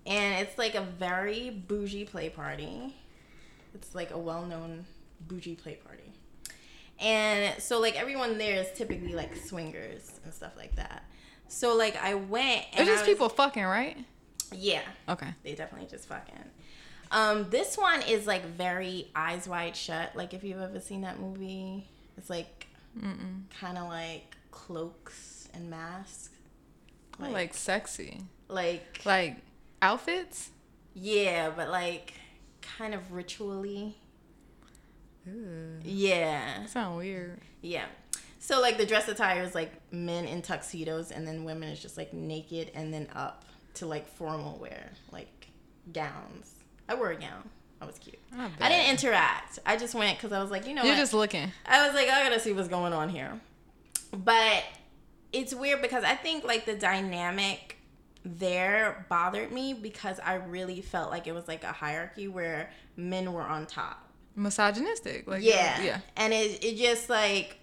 And 0.05 0.45
it's 0.47 0.59
like 0.59 0.75
a 0.75 0.83
very 0.83 1.51
bougie 1.51 2.05
play 2.05 2.29
party. 2.29 2.95
It's 3.75 3.95
like 3.95 4.11
a 4.11 4.19
well 4.19 4.45
known 4.47 4.85
bougie 5.29 5.55
play 5.55 5.75
party. 5.75 6.13
And 6.99 7.61
so 7.61 7.81
like 7.81 8.01
everyone 8.01 8.39
there 8.39 8.61
is 8.61 8.69
typically 8.77 9.15
like 9.15 9.37
swingers 9.37 10.21
and 10.25 10.33
stuff 10.33 10.53
like 10.57 10.75
that. 10.77 11.05
So 11.53 11.77
like 11.77 11.97
I 12.03 12.15
went 12.15 12.65
and 12.73 12.81
It's 12.81 12.89
just 12.89 13.03
was- 13.03 13.09
people 13.15 13.29
fucking, 13.29 13.65
right? 13.65 13.97
Yeah. 14.55 14.83
Okay. 15.09 15.29
They 15.43 15.55
definitely 15.55 15.89
just 15.89 16.07
fucking. 16.09 16.35
Um, 17.11 17.49
this 17.51 17.77
one 17.77 18.03
is 18.03 18.27
like 18.27 18.45
very 18.45 19.09
eyes 19.15 19.47
wide 19.47 19.77
shut. 19.77 20.15
Like 20.17 20.33
if 20.35 20.43
you've 20.45 20.61
ever 20.61 20.81
seen 20.81 21.03
that 21.03 21.21
movie, 21.21 21.87
it's 22.17 22.31
like 22.31 22.67
kind 23.01 23.79
of 23.79 23.89
like 23.89 24.35
cloaks 24.51 25.49
and 25.55 25.69
masks. 25.71 26.31
Like, 27.19 27.33
like 27.33 27.55
sexy. 27.55 28.21
like 28.49 29.01
Like 29.05 29.37
outfits? 29.83 30.51
yeah, 30.95 31.51
but 31.51 31.69
like 31.71 32.15
kind 32.63 32.95
of 32.95 33.13
ritually. 33.13 33.97
Yeah, 35.85 36.61
That 36.61 36.71
sound 36.71 36.97
weird. 36.97 37.41
yeah. 37.61 37.87
So 38.43 38.61
like 38.61 38.77
the 38.77 38.85
dress 38.85 39.07
attire 39.07 39.45
is 39.45 39.55
like 39.55 39.71
men 39.93 40.25
in 40.25 40.43
tuxedos, 40.43 41.13
and 41.13 41.25
then 41.25 41.45
women 41.45 41.69
is 41.69 41.81
just 41.81 41.97
like 41.97 42.13
naked 42.13 42.73
and 42.75 42.93
then 42.93 43.07
up 43.15 43.45
to 43.75 43.87
like 43.87 44.09
formal 44.09 44.59
wear, 44.59 44.91
like 45.13 45.47
gowns. 45.93 46.57
I 46.89 46.97
wore 46.97 47.13
a 47.13 47.17
gown. 47.17 47.49
I 47.81 47.85
was 47.85 47.99
cute. 47.99 48.19
I, 48.37 48.51
I 48.61 48.69
didn't 48.69 48.91
interact. 48.91 49.61
I 49.65 49.77
just 49.77 49.95
went 49.95 50.19
because 50.19 50.33
I 50.33 50.43
was 50.43 50.51
like, 50.51 50.67
you 50.67 50.75
know, 50.75 50.83
You're 50.83 50.95
what? 50.95 50.99
just 50.99 51.15
looking. 51.15 51.53
I 51.65 51.87
was 51.87 51.95
like, 51.95 52.09
I 52.09 52.21
gotta 52.25 52.41
see 52.41 52.53
what's 52.53 52.67
going 52.67 52.93
on 52.93 53.11
here. 53.11 53.41
But 54.13 54.65
it's 55.33 55.55
weird 55.55 55.81
because 55.81 56.03
I 56.03 56.17
think 56.17 56.43
like 56.43 56.67
the 56.67 56.75
dynamic 56.75 57.77
there 58.25 59.07
bothered 59.09 59.53
me 59.53 59.73
because 59.73 60.19
I 60.19 60.35
really 60.35 60.81
felt 60.81 61.13
like 61.13 61.29
it 61.29 61.33
was 61.33 61.47
like 61.47 61.63
a 61.63 61.71
hierarchy 61.71 62.27
where 62.27 62.71
men 62.97 63.33
were 63.33 63.43
on 63.43 63.67
top. 63.67 64.05
Misogynistic. 64.35 65.29
Like 65.29 65.45
yeah. 65.45 65.81
Yeah. 65.81 66.01
And 66.17 66.33
it, 66.33 66.65
it 66.65 66.77
just 66.77 67.09
like 67.09 67.59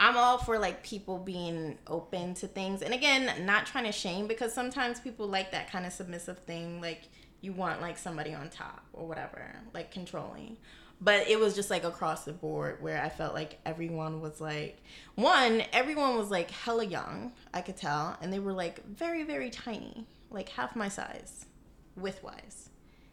I'm 0.00 0.16
all 0.16 0.38
for 0.38 0.58
like 0.58 0.82
people 0.82 1.18
being 1.18 1.78
open 1.86 2.34
to 2.34 2.46
things. 2.46 2.82
And 2.82 2.92
again, 2.92 3.46
not 3.46 3.66
trying 3.66 3.84
to 3.84 3.92
shame 3.92 4.26
because 4.26 4.52
sometimes 4.52 5.00
people 5.00 5.26
like 5.26 5.52
that 5.52 5.70
kind 5.70 5.86
of 5.86 5.92
submissive 5.92 6.38
thing. 6.40 6.80
Like 6.80 7.08
you 7.40 7.52
want 7.52 7.80
like 7.80 7.98
somebody 7.98 8.34
on 8.34 8.50
top 8.50 8.84
or 8.92 9.06
whatever, 9.06 9.56
like 9.72 9.90
controlling. 9.90 10.56
But 11.00 11.28
it 11.28 11.38
was 11.38 11.54
just 11.54 11.68
like 11.70 11.82
across 11.82 12.24
the 12.24 12.32
board 12.32 12.80
where 12.80 13.02
I 13.02 13.08
felt 13.08 13.34
like 13.34 13.58
everyone 13.66 14.20
was 14.20 14.40
like, 14.40 14.82
one, 15.16 15.64
everyone 15.72 16.16
was 16.16 16.30
like 16.30 16.50
hella 16.50 16.84
young, 16.84 17.32
I 17.52 17.60
could 17.60 17.76
tell. 17.76 18.16
And 18.20 18.32
they 18.32 18.38
were 18.38 18.52
like 18.52 18.84
very, 18.86 19.24
very 19.24 19.50
tiny, 19.50 20.06
like 20.30 20.48
half 20.50 20.76
my 20.76 20.88
size, 20.88 21.46
width 21.96 22.22
wise. 22.22 22.70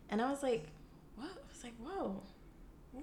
And 0.09 0.21
I 0.21 0.29
was 0.29 0.43
like, 0.43 0.67
what? 1.15 1.29
I 1.29 1.51
was 1.51 1.63
like, 1.63 1.73
whoa 1.79 2.21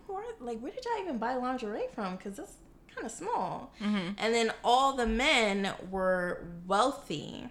where, 0.06 0.24
like 0.40 0.60
where 0.60 0.72
did 0.72 0.84
y'all 0.84 1.02
even 1.02 1.18
buy 1.18 1.34
lingerie 1.34 1.86
from? 1.94 2.16
Because 2.16 2.36
that's 2.36 2.56
kind 2.96 3.06
of 3.06 3.12
small. 3.12 3.72
Mm-hmm. 3.80 4.12
And 4.18 4.34
then 4.34 4.52
all 4.64 4.94
the 4.96 5.06
men 5.06 5.72
were 5.90 6.44
wealthy, 6.66 7.48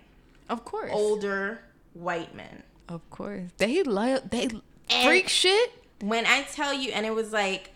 Of 0.49 0.65
course. 0.65 0.91
older 0.93 1.59
white 1.93 2.35
men. 2.35 2.63
Of 2.89 3.09
course. 3.09 3.49
They 3.57 3.81
love 3.83 4.29
they 4.29 4.43
And- 4.89 5.05
freak 5.05 5.29
shit. 5.29 5.71
When 6.01 6.25
I 6.25 6.43
tell 6.43 6.73
you, 6.73 6.91
and 6.91 7.05
it 7.05 7.15
was 7.15 7.31
like 7.31 7.71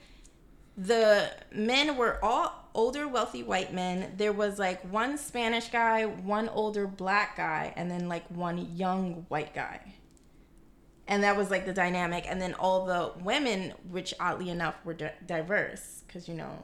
the 0.78 1.32
men 1.54 1.96
were 1.98 2.24
all 2.24 2.70
older, 2.76 3.08
wealthy 3.08 3.44
white 3.44 3.74
men. 3.74 4.14
There 4.18 4.34
was 4.34 4.60
like 4.60 4.82
one 4.92 5.18
Spanish 5.18 5.70
guy, 5.70 6.04
one 6.06 6.50
older 6.50 6.86
black 6.86 7.38
guy, 7.38 7.74
and 7.76 7.90
then 7.90 8.08
like 8.10 8.26
one 8.30 8.76
young 8.76 9.26
white 9.30 9.54
guy. 9.56 9.80
And 11.08 11.24
that 11.24 11.36
was 11.38 11.50
like 11.50 11.66
the 11.66 11.74
dynamic. 11.74 12.26
And 12.30 12.42
then 12.42 12.54
all 12.54 12.86
the 12.86 13.14
women, 13.24 13.74
which 13.90 14.14
oddly 14.20 14.50
enough 14.50 14.76
were 14.86 14.94
di- 14.94 15.12
diverse, 15.26 16.04
because 16.06 16.28
you 16.28 16.36
know, 16.36 16.60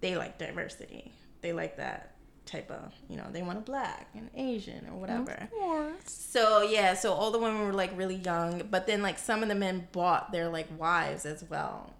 they 0.00 0.16
like 0.16 0.38
diversity. 0.38 1.12
They 1.40 1.52
like 1.52 1.76
that 1.76 2.14
type 2.46 2.70
of, 2.70 2.92
you 3.08 3.16
know, 3.16 3.26
they 3.30 3.42
want 3.42 3.58
a 3.58 3.62
black 3.62 4.08
and 4.14 4.28
Asian 4.34 4.86
or 4.88 4.98
whatever. 4.98 5.32
Of 5.32 5.50
course. 5.50 6.02
So 6.06 6.62
yeah, 6.62 6.94
so 6.94 7.12
all 7.12 7.30
the 7.30 7.38
women 7.38 7.66
were 7.66 7.72
like 7.72 7.96
really 7.96 8.16
young, 8.16 8.62
but 8.70 8.86
then 8.86 9.02
like 9.02 9.18
some 9.18 9.42
of 9.42 9.48
the 9.48 9.54
men 9.54 9.88
bought 9.92 10.32
their 10.32 10.48
like 10.48 10.66
wives 10.78 11.26
as 11.26 11.44
well. 11.48 11.94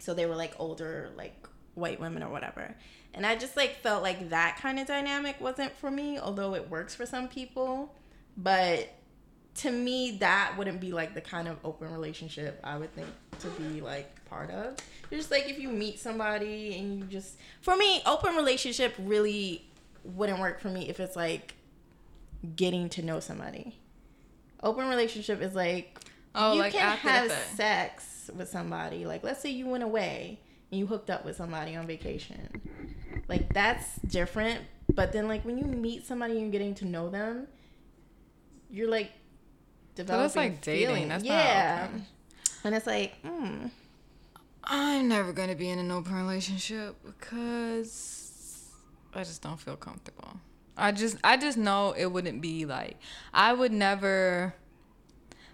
So 0.00 0.14
they 0.14 0.26
were 0.26 0.36
like 0.36 0.54
older, 0.58 1.10
like 1.16 1.46
white 1.74 2.00
women 2.00 2.22
or 2.22 2.30
whatever. 2.30 2.74
And 3.14 3.24
I 3.24 3.36
just 3.36 3.56
like 3.56 3.76
felt 3.76 4.02
like 4.02 4.30
that 4.30 4.58
kind 4.60 4.78
of 4.78 4.86
dynamic 4.86 5.40
wasn't 5.40 5.74
for 5.76 5.90
me, 5.90 6.18
although 6.18 6.54
it 6.54 6.68
works 6.68 6.94
for 6.94 7.06
some 7.06 7.28
people. 7.28 7.94
But 8.36 8.92
to 9.56 9.70
me, 9.70 10.18
that 10.18 10.54
wouldn't 10.58 10.80
be 10.80 10.92
like 10.92 11.14
the 11.14 11.22
kind 11.22 11.48
of 11.48 11.56
open 11.64 11.90
relationship 11.90 12.60
I 12.62 12.76
would 12.76 12.94
think 12.94 13.08
to 13.40 13.48
be 13.48 13.80
like 13.80 14.14
part 14.26 14.50
of. 14.50 14.76
Just 15.10 15.30
like 15.30 15.48
if 15.48 15.58
you 15.58 15.68
meet 15.68 15.98
somebody 15.98 16.78
and 16.78 16.98
you 16.98 17.04
just 17.04 17.36
for 17.60 17.76
me, 17.76 18.02
open 18.06 18.34
relationship 18.36 18.94
really 18.98 19.64
wouldn't 20.04 20.40
work 20.40 20.60
for 20.60 20.68
me 20.68 20.88
if 20.88 21.00
it's 21.00 21.16
like 21.16 21.54
getting 22.54 22.88
to 22.90 23.02
know 23.02 23.20
somebody. 23.20 23.78
Open 24.62 24.88
relationship 24.88 25.40
is 25.42 25.54
like 25.54 25.98
Oh, 26.34 26.52
you 26.52 26.60
like 26.60 26.72
can 26.72 26.96
have 26.98 27.32
sex 27.54 28.30
with 28.36 28.48
somebody. 28.48 29.06
Like 29.06 29.24
let's 29.24 29.40
say 29.40 29.50
you 29.50 29.66
went 29.66 29.82
away 29.82 30.38
and 30.70 30.78
you 30.78 30.86
hooked 30.86 31.10
up 31.10 31.24
with 31.24 31.36
somebody 31.36 31.74
on 31.76 31.86
vacation. 31.86 32.60
Like 33.28 33.52
that's 33.52 33.96
different. 34.00 34.60
But 34.94 35.12
then 35.12 35.28
like 35.28 35.44
when 35.44 35.56
you 35.58 35.64
meet 35.64 36.06
somebody 36.06 36.34
and 36.34 36.42
you're 36.42 36.50
getting 36.50 36.74
to 36.76 36.84
know 36.84 37.08
them, 37.08 37.46
you're 38.70 38.90
like 38.90 39.12
developing 39.94 40.42
like 40.42 40.60
dating. 40.60 40.86
feelings. 40.86 41.08
That's 41.08 41.24
yeah. 41.24 41.88
And 42.64 42.74
it's 42.74 42.86
like, 42.86 43.14
mm, 43.22 43.70
I'm 44.66 45.08
never 45.08 45.32
gonna 45.32 45.54
be 45.54 45.68
in 45.68 45.78
an 45.78 45.90
open 45.90 46.14
relationship 46.14 46.96
because 47.04 48.66
I 49.14 49.20
just 49.20 49.40
don't 49.42 49.60
feel 49.60 49.76
comfortable. 49.76 50.40
I 50.76 50.92
just 50.92 51.16
I 51.22 51.36
just 51.36 51.56
know 51.56 51.94
it 51.96 52.06
wouldn't 52.06 52.42
be 52.42 52.66
like 52.66 52.98
I 53.32 53.52
would 53.52 53.72
never 53.72 54.54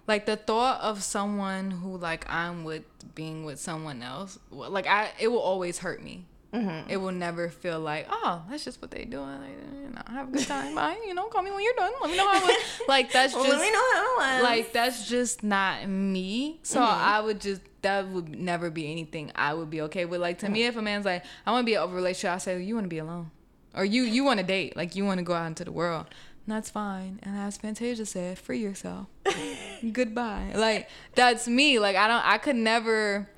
like 0.09 0.27
the 0.27 0.37
thought 0.37 0.81
of 0.81 1.03
someone 1.03 1.71
who 1.71 1.97
like 1.97 2.29
I'm 2.29 2.65
with 2.65 2.85
being 3.15 3.45
with 3.45 3.61
someone 3.61 4.03
else 4.03 4.39
like 4.51 4.87
I 4.87 5.11
it 5.21 5.29
will 5.29 5.41
always 5.41 5.79
hurt 5.79 6.03
me. 6.03 6.27
Mm-hmm. 6.53 6.91
It 6.91 6.97
will 6.99 7.13
never 7.13 7.49
feel 7.49 7.81
like 7.81 8.07
oh 8.11 8.43
that's 8.51 8.65
just 8.65 8.83
what 8.83 8.91
they 8.91 9.05
doing. 9.05 9.27
Like, 9.27 9.59
you 9.83 9.89
know, 9.91 10.03
have 10.07 10.29
a 10.29 10.33
good 10.33 10.47
time. 10.47 10.75
Bye. 10.75 11.01
You 11.07 11.15
know, 11.15 11.27
call 11.29 11.43
me 11.43 11.51
when 11.51 11.65
you're 11.65 11.73
done. 11.75 11.93
Let 12.03 12.11
me 12.11 12.17
know 12.17 12.29
how 12.29 12.37
it 12.39 12.43
was. 12.43 12.57
Like 12.89 13.11
that's 13.13 13.33
just 13.33 13.49
let 13.49 13.61
me 13.61 13.71
know 13.71 13.79
how 13.95 14.17
it 14.19 14.35
was. 14.37 14.43
like 14.45 14.73
that's 14.73 15.09
just 15.09 15.43
not 15.43 15.89
me. 15.89 16.61
So 16.63 16.81
Mm-hmm. 16.81 17.05
I 17.05 17.21
would 17.21 17.41
just 17.41 17.63
that 17.83 18.07
would 18.09 18.29
never 18.29 18.71
be 18.71 18.91
anything 18.93 19.33
I 19.35 19.55
would 19.55 19.71
be 19.71 19.81
okay 19.83 20.05
with. 20.05 20.21
Like 20.21 20.39
to 20.41 20.49
me, 20.49 20.65
if 20.65 20.77
a 20.77 20.83
man's 20.83 21.05
like, 21.05 21.25
I 21.47 21.53
want 21.53 21.63
to 21.63 21.67
be 21.67 21.75
in 21.75 21.81
a 21.81 21.87
relationship, 21.87 22.35
I 22.35 22.39
say 22.39 22.63
you 22.63 22.75
want 22.75 22.85
to 22.85 22.89
be 22.89 22.99
alone, 22.99 23.31
or 23.75 23.85
you 23.85 24.03
you 24.03 24.23
want 24.23 24.39
to 24.41 24.45
date, 24.47 24.77
like 24.77 24.95
you 24.95 25.05
want 25.05 25.19
to 25.19 25.25
go 25.25 25.33
out 25.35 25.47
into 25.47 25.65
the 25.65 25.73
world. 25.73 26.07
And 26.47 26.55
that's 26.57 26.71
fine. 26.71 27.21
And 27.23 27.37
as 27.37 27.57
Fantasia 27.57 28.05
said, 28.05 28.37
free 28.39 28.59
yourself. 28.59 29.07
Goodbye. 29.93 30.53
Like 30.55 30.89
that's 31.15 31.49
me. 31.49 31.79
Like 31.79 31.97
I 31.97 32.09
don't. 32.09 32.25
I 32.27 32.39
could 32.39 32.57
never. 32.57 33.29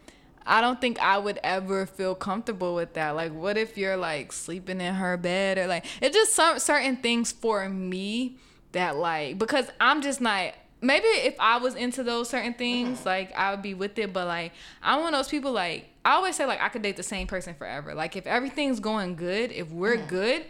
I 0.47 0.61
don't 0.61 0.81
think 0.81 0.99
I 0.99 1.19
would 1.19 1.39
ever 1.43 1.87
feel 1.87 2.15
comfortable 2.15 2.75
with 2.75 2.95
that. 2.95 3.11
Like, 3.11 3.33
what 3.33 3.57
if 3.57 3.79
you're 3.79 3.97
like 3.97 4.33
sleeping 4.33 4.81
in 4.81 4.95
her 4.95 5.17
bed 5.17 5.59
or 5.59 5.67
like 5.67 5.87
it's 6.01 6.15
just 6.15 6.35
some 6.35 6.59
certain 6.59 6.97
things 6.97 7.33
for 7.33 7.69
me 7.69 8.39
that 8.73 8.97
like 8.97 9.39
because 9.39 9.67
I'm 9.81 10.03
just 10.03 10.21
not. 10.21 10.55
Maybe 10.81 11.07
if 11.07 11.35
I 11.41 11.57
was 11.57 11.75
into 11.77 12.03
those 12.03 12.29
certain 12.29 12.53
things, 12.53 12.99
mm-hmm. 12.99 13.09
like 13.09 13.33
I 13.35 13.53
would 13.53 13.63
be 13.63 13.73
with 13.73 13.99
it. 13.99 14.13
But 14.13 14.27
like 14.27 14.53
I'm 14.83 15.01
one 15.01 15.15
of 15.15 15.19
those 15.19 15.31
people. 15.31 15.53
Like 15.53 15.87
I 16.05 16.13
always 16.13 16.37
say, 16.37 16.45
like 16.45 16.61
I 16.61 16.69
could 16.69 16.83
date 16.83 16.97
the 16.97 17.03
same 17.03 17.27
person 17.27 17.55
forever. 17.55 17.95
Like 17.95 18.17
if 18.17 18.27
everything's 18.27 18.81
going 18.81 19.17
good, 19.17 19.51
if 19.51 19.71
we're 19.71 19.97
mm-hmm. 19.97 20.09
good, 20.09 20.45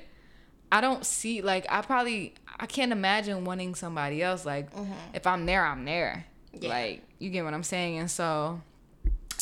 I 0.73 0.81
don't 0.81 1.07
see 1.07 1.41
like 1.41 1.66
I 1.69 1.83
probably 1.83 2.35
I 2.59 2.66
can't 2.66 2.91
imagine 2.91 3.45
wanting 3.45 3.77
somebody 3.77 4.23
else. 4.25 4.45
Like 4.45 4.75
mm-hmm. 4.75 4.93
if 5.12 5.25
I'm 5.25 5.47
there, 5.47 5.65
I'm 5.65 5.85
there. 5.85 6.27
Yeah. 6.53 6.69
Like 6.69 7.03
you 7.21 7.31
get 7.31 7.45
what 7.45 7.55
I'm 7.55 7.62
saying, 7.62 7.99
and 7.99 8.11
so 8.11 8.61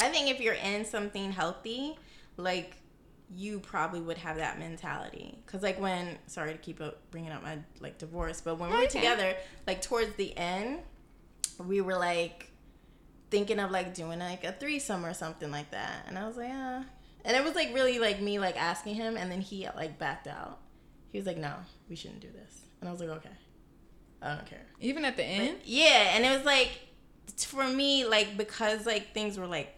I 0.02 0.08
think 0.08 0.28
if 0.30 0.40
you're 0.40 0.54
in 0.54 0.84
something 0.84 1.32
healthy, 1.32 1.96
like 2.36 2.76
you 3.34 3.60
probably 3.60 4.00
would 4.00 4.18
have 4.18 4.36
that 4.36 4.58
mentality. 4.58 5.38
Cause 5.46 5.62
like 5.62 5.80
when, 5.80 6.18
sorry 6.26 6.52
to 6.52 6.58
keep 6.58 6.80
up 6.80 6.98
bringing 7.10 7.30
up 7.30 7.42
my 7.42 7.58
like 7.80 7.98
divorce, 7.98 8.40
but 8.40 8.58
when 8.58 8.70
we 8.70 8.76
were 8.76 8.82
can. 8.82 8.90
together, 8.90 9.36
like 9.66 9.80
towards 9.80 10.14
the 10.16 10.36
end, 10.36 10.80
we 11.58 11.80
were 11.80 11.96
like 11.96 12.50
thinking 13.30 13.58
of 13.58 13.70
like 13.70 13.94
doing 13.94 14.18
like 14.18 14.44
a 14.44 14.52
threesome 14.52 15.06
or 15.06 15.14
something 15.14 15.50
like 15.50 15.70
that, 15.70 16.04
and 16.08 16.18
I 16.18 16.26
was 16.26 16.36
like, 16.36 16.50
ah. 16.52 16.84
And 17.24 17.36
it 17.36 17.44
was 17.44 17.54
like 17.54 17.72
really 17.72 17.98
like 17.98 18.20
me 18.20 18.38
like 18.38 18.60
asking 18.60 18.96
him, 18.96 19.16
and 19.16 19.30
then 19.30 19.40
he 19.40 19.68
like 19.76 19.98
backed 19.98 20.26
out. 20.26 20.58
He 21.12 21.18
was 21.18 21.26
like, 21.26 21.38
no, 21.38 21.54
we 21.88 21.96
shouldn't 21.96 22.20
do 22.20 22.28
this, 22.30 22.60
and 22.80 22.88
I 22.88 22.92
was 22.92 23.00
like, 23.00 23.10
okay, 23.10 23.30
I 24.20 24.34
don't 24.34 24.46
care. 24.46 24.66
even 24.80 25.04
at 25.04 25.16
the 25.16 25.24
end, 25.24 25.58
Yeah, 25.64 26.14
and 26.16 26.24
it 26.24 26.36
was 26.36 26.44
like 26.44 26.80
for 27.38 27.66
me, 27.66 28.04
like 28.04 28.36
because 28.36 28.84
like 28.84 29.14
things 29.14 29.38
were 29.38 29.46
like 29.46 29.74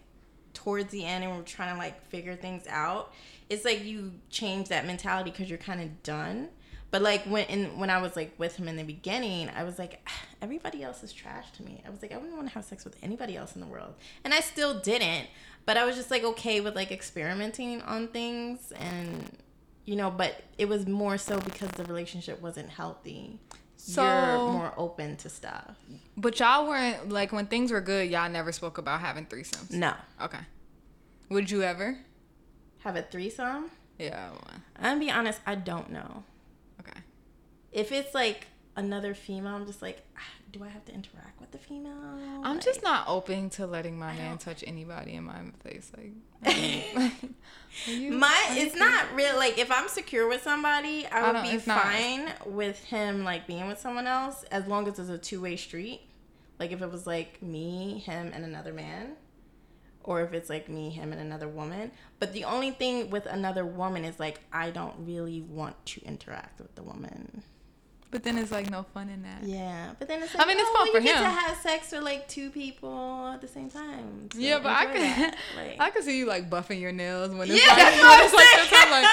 towards 0.55 0.91
the 0.91 1.05
end 1.05 1.25
and 1.25 1.33
we 1.33 1.39
are 1.39 1.43
trying 1.43 1.75
to 1.75 1.79
like 1.79 2.07
figure 2.07 2.37
things 2.37 2.67
out. 2.69 3.13
It's 3.51 3.65
like 3.65 3.85
you 3.85 4.13
change 4.31 4.69
that 4.69 4.87
mentality 4.87 5.31
because 5.31 5.49
you're 5.49 5.59
kind 5.59 5.81
of 5.81 6.03
done. 6.03 6.49
But 6.91 7.03
like 7.03 7.25
when 7.25 7.45
in, 7.47 7.79
when 7.79 7.91
I 7.91 8.01
was 8.01 8.15
like 8.15 8.35
with 8.39 8.57
him 8.57 8.69
in 8.69 8.77
the 8.77 8.85
beginning, 8.85 9.51
I 9.55 9.65
was 9.65 9.79
like, 9.79 10.01
"Ah, 10.07 10.13
everybody 10.43 10.83
else 10.83 11.03
is 11.03 11.13
trash 11.13 11.51
to 11.57 11.63
me. 11.65 11.83
I 11.85 11.91
was 11.91 12.01
like, 12.03 12.13
I 12.13 12.17
wouldn't 12.17 12.37
want 12.37 12.49
to 12.49 12.55
have 12.55 12.65
sex 12.65 12.85
with 12.85 12.97
anybody 13.03 13.37
else 13.37 13.57
in 13.57 13.61
the 13.61 13.67
world, 13.67 13.95
and 14.23 14.33
I 14.33 14.41
still 14.41 14.79
didn't. 14.79 15.27
But 15.67 15.77
I 15.77 15.85
was 15.85 15.97
just 15.97 16.11
like 16.11 16.23
okay 16.23 16.61
with 16.61 16.77
like 16.77 16.93
experimenting 16.93 17.83
on 17.83 18.09
things 18.09 18.73
and 18.79 19.29
you 19.85 19.97
know, 19.97 20.11
but 20.11 20.43
it 20.57 20.69
was 20.69 20.87
more 20.87 21.19
so 21.19 21.41
because 21.41 21.71
the 21.73 21.85
relationship 21.85 22.41
wasn't 22.41 22.71
healthy. 22.71 23.39
So- 23.86 24.02
You're 24.02 24.52
more 24.52 24.73
open 24.78 25.16
to 25.19 25.28
stuff. 25.28 25.77
but 26.16 26.40
y'all 26.40 26.66
weren't 26.66 27.11
like 27.11 27.32
when 27.32 27.47
things 27.47 27.70
were 27.70 27.82
good. 27.82 28.11
Y'all 28.11 28.31
never 28.31 28.51
spoke 28.51 28.78
about 28.78 29.01
having 29.01 29.27
threesomes. 29.27 29.70
No. 29.73 29.93
Okay. 30.23 30.39
Would 31.28 31.51
you 31.51 31.62
ever? 31.62 31.98
Have 32.81 32.97
a 32.97 33.02
threesome? 33.02 33.70
Yeah. 33.98 34.31
I'm 34.77 34.82
gonna 34.82 35.01
be 35.01 35.11
honest, 35.11 35.39
I 35.47 35.55
don't 35.55 35.90
know. 35.90 36.24
Okay. 36.81 36.98
If 37.73 37.93
it's 37.93 38.15
like 38.15 38.47
another 38.77 39.15
female, 39.15 39.55
I'm 39.55 39.67
just 39.67 39.83
like, 39.83 40.03
ah, 40.17 40.21
do 40.53 40.63
I 40.65 40.69
have 40.69 40.85
to 40.87 40.93
interact 40.93 41.41
with 41.41 41.51
the 41.53 41.59
female? 41.59 41.93
I'm 42.43 42.57
Like- 42.57 42.65
just 42.65 42.83
not 42.83 43.09
open 43.09 43.51
to 43.51 43.67
letting 43.67 43.99
my 43.99 44.13
man 44.15 44.39
touch 44.39 44.63
anybody 44.67 45.15
in 45.15 45.25
my 45.25 45.41
face. 45.63 45.91
Like, 45.97 46.13
I 46.45 46.91
don't- 46.95 47.35
are 47.89 47.91
you- 47.93 48.11
my 48.13 48.47
it's 48.51 48.77
not 48.77 49.13
real 49.15 49.37
like 49.37 49.59
if 49.59 49.71
i'm 49.73 49.89
secure 49.89 50.29
with 50.29 50.43
somebody 50.43 51.07
i 51.07 51.21
I 51.21 51.27
would 51.27 51.33
don't- 51.33 51.43
be 51.43 51.49
it's 51.51 51.67
not. 51.67 51.83
fine 51.83 52.33
with 52.47 52.79
him 52.85 53.25
like 53.25 53.47
being 53.49 53.67
with 53.67 53.81
someone 53.81 54.07
else 54.07 54.45
as 54.53 54.67
long 54.69 54.87
as 54.87 54.99
it's 55.01 55.09
a 55.09 55.19
two-way 55.19 55.57
street 55.57 56.03
like 56.61 56.71
if 56.71 56.83
it 56.83 56.91
was 56.93 57.05
like 57.07 57.43
me 57.43 57.99
him 57.99 58.31
and 58.33 58.45
another 58.45 58.73
man 58.73 59.13
or 60.05 60.21
if 60.23 60.33
it's 60.35 60.49
like 60.51 60.69
me 60.69 60.91
him 60.91 61.11
and 61.13 61.21
another 61.21 61.49
woman 61.49 61.91
but 62.21 62.33
the 62.33 62.45
only 62.45 62.71
thing 62.71 63.11
with 63.11 63.27
another 63.27 63.65
woman 63.65 64.05
is 64.05 64.21
like 64.21 64.39
i 64.53 64.71
don't 64.71 64.95
really 65.01 65.41
want 65.41 65.75
to 65.87 66.01
interact 66.05 66.61
with 66.61 66.75
the 66.77 66.83
woman 66.83 67.43
But 68.15 68.23
then 68.23 68.39
it's 68.39 68.53
like 68.53 68.70
no 68.70 68.85
fun 68.95 69.09
in 69.09 69.23
that. 69.24 69.43
yeah 69.43 69.91
but 69.99 70.07
then 70.07 70.23
it's 70.23 70.32
like, 70.35 70.47
I 70.47 70.49
mean, 70.49 70.57
it's 70.57 70.70
oh, 70.73 70.77
fun 70.78 70.86
you 70.86 70.93
for 70.93 71.01
get 71.01 71.19
to 71.19 71.28
have 71.28 71.57
sex 71.59 71.91
with 71.91 72.03
like 72.05 72.28
two 72.28 72.49
people 72.49 73.27
at 73.35 73.41
the 73.41 73.49
same 73.49 73.69
time 73.69 74.28
So 74.32 74.39
Yeah, 74.39 74.61
but 74.62 74.70
I 74.70 74.86
could, 74.86 75.01
that. 75.03 75.36
Like- 75.57 75.81
I 75.81 75.91
could 75.91 76.05
see 76.05 76.16
you 76.19 76.27
like 76.27 76.49
buffing 76.49 76.81
your 76.81 76.93
nails 76.93 77.31
when 77.35 77.51
it's 77.51 77.61
yeah 77.61 77.73
like, 77.74 77.78
that's 78.01 78.01
what 78.01 78.15
i'm 78.15 78.32
like 78.32 78.70
saying. 78.70 78.85
I'm 78.85 78.91
like, 79.03 79.11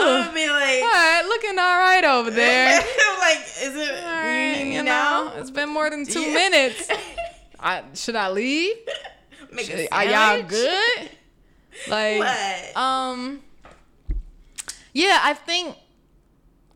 i 0.00 0.26
would 0.26 0.34
be 0.34 0.46
like 0.46 0.82
all 0.82 0.90
right, 0.90 1.22
looking 1.26 1.58
all 1.58 1.78
right 1.78 2.04
over 2.04 2.30
there. 2.42 2.80
like, 3.18 3.38
is 3.62 3.74
it 3.74 4.04
All 4.04 4.10
you 4.10 4.18
right, 4.18 4.52
need 4.58 4.64
me 4.64 4.74
you 4.76 4.82
now? 4.82 5.24
know, 5.24 5.32
it's 5.40 5.50
been 5.50 5.70
more 5.70 5.88
than 5.88 6.04
two 6.04 6.20
Yeah. 6.20 6.34
minutes. 6.34 6.88
I, 7.58 7.82
should 7.94 8.14
I 8.14 8.28
leave? 8.30 8.76
Should- 9.58 9.88
Are 9.90 10.04
y'all 10.04 10.42
good? 10.42 11.10
Like, 11.88 12.18
What? 12.18 12.76
um, 12.76 13.40
yeah, 14.92 15.18
I 15.22 15.32
think 15.34 15.76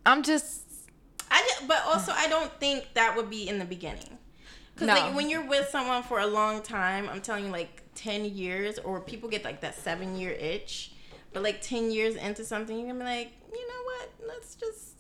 I'm 0.06 0.22
just 0.22 0.61
I 1.43 1.66
but 1.66 1.82
also 1.86 2.12
I 2.12 2.28
don't 2.28 2.52
think 2.60 2.89
that 2.94 3.16
would 3.16 3.31
be 3.31 3.48
in 3.48 3.59
the 3.59 3.64
beginning. 3.64 4.19
Cause 4.77 4.86
No. 4.89 4.94
like 4.94 5.14
when 5.14 5.28
you're 5.28 5.47
with 5.47 5.69
someone 5.69 6.02
for 6.02 6.20
a 6.20 6.27
long 6.27 6.62
time, 6.62 7.09
I'm 7.09 7.20
telling 7.20 7.47
you, 7.47 7.51
like 7.51 7.82
ten 7.94 8.24
years, 8.24 8.78
or 8.78 9.01
people 9.01 9.28
get 9.28 9.44
like 9.44 9.60
that 9.60 9.74
seven 9.77 10.16
year 10.16 10.31
itch. 10.31 10.93
But 11.32 11.43
like 11.43 11.60
ten 11.60 11.90
years 11.90 12.16
into 12.16 12.44
something, 12.44 12.77
you're 12.78 12.86
gonna 12.89 12.98
be 12.98 13.05
like, 13.05 13.32
you 13.52 13.69
know 13.69 13.82
what? 13.85 14.10
Let's 14.28 14.55
just 14.55 14.91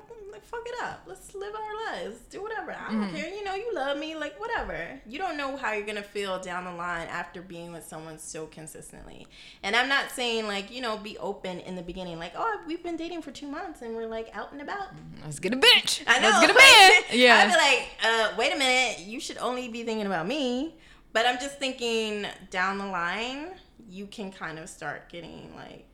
fucking 0.00 0.30
like 0.32 0.44
fuck 0.44 0.62
it 0.66 0.74
up. 0.82 1.02
Let's 1.06 1.34
live 1.34 1.54
our 1.54 1.94
lives. 1.94 2.18
Do 2.30 2.42
whatever. 2.42 2.72
I 2.72 2.92
don't 2.92 3.12
care. 3.12 3.28
You 3.28 3.44
know, 3.44 3.54
you 3.54 3.74
love 3.74 3.98
me. 3.98 4.14
Like 4.14 4.38
whatever. 4.40 5.00
You 5.06 5.18
don't 5.18 5.36
know 5.36 5.56
how 5.56 5.72
you're 5.72 5.86
gonna 5.86 6.02
feel 6.02 6.40
down 6.40 6.64
the 6.64 6.72
line 6.72 7.08
after 7.08 7.42
being 7.42 7.72
with 7.72 7.84
someone 7.84 8.18
so 8.18 8.46
consistently. 8.46 9.26
And 9.62 9.76
I'm 9.76 9.88
not 9.88 10.10
saying 10.10 10.46
like 10.46 10.70
you 10.70 10.80
know 10.80 10.96
be 10.96 11.18
open 11.18 11.60
in 11.60 11.76
the 11.76 11.82
beginning. 11.82 12.18
Like 12.18 12.32
oh 12.36 12.60
we've 12.66 12.82
been 12.82 12.96
dating 12.96 13.22
for 13.22 13.30
two 13.30 13.48
months 13.48 13.82
and 13.82 13.94
we're 13.94 14.06
like 14.06 14.28
out 14.34 14.52
and 14.52 14.60
about. 14.60 14.88
let's 15.24 15.38
get 15.38 15.52
a 15.52 15.56
bitch. 15.56 16.02
I 16.06 16.20
know. 16.20 16.28
Let's 16.28 16.46
get 16.46 16.50
a 16.50 16.54
like, 16.54 17.10
man. 17.18 17.40
I'd 17.40 17.46
be 17.46 17.52
like, 17.52 17.88
uh, 18.04 18.36
wait 18.38 18.54
a 18.54 18.58
minute, 18.58 19.00
you 19.06 19.20
should 19.20 19.38
only 19.38 19.68
be 19.68 19.82
thinking 19.84 20.06
about 20.06 20.26
me. 20.26 20.76
But 21.12 21.26
I'm 21.26 21.38
just 21.38 21.58
thinking 21.58 22.26
down 22.50 22.78
the 22.78 22.86
line, 22.86 23.48
you 23.88 24.06
can 24.06 24.32
kind 24.32 24.58
of 24.58 24.68
start 24.68 25.10
getting 25.10 25.54
like, 25.54 25.86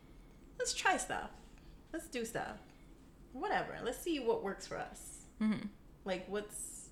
let's 0.59 0.73
try 0.73 0.97
stuff. 0.97 1.31
Let's 1.93 2.07
do 2.07 2.25
stuff. 2.25 2.59
Whatever. 3.39 3.79
Let's 3.85 3.99
see 3.99 4.19
what 4.21 4.43
works 4.43 4.67
for 4.67 4.77
us. 4.77 5.19
Mhm. 5.41 5.69
Like, 6.05 6.27
what's 6.29 6.89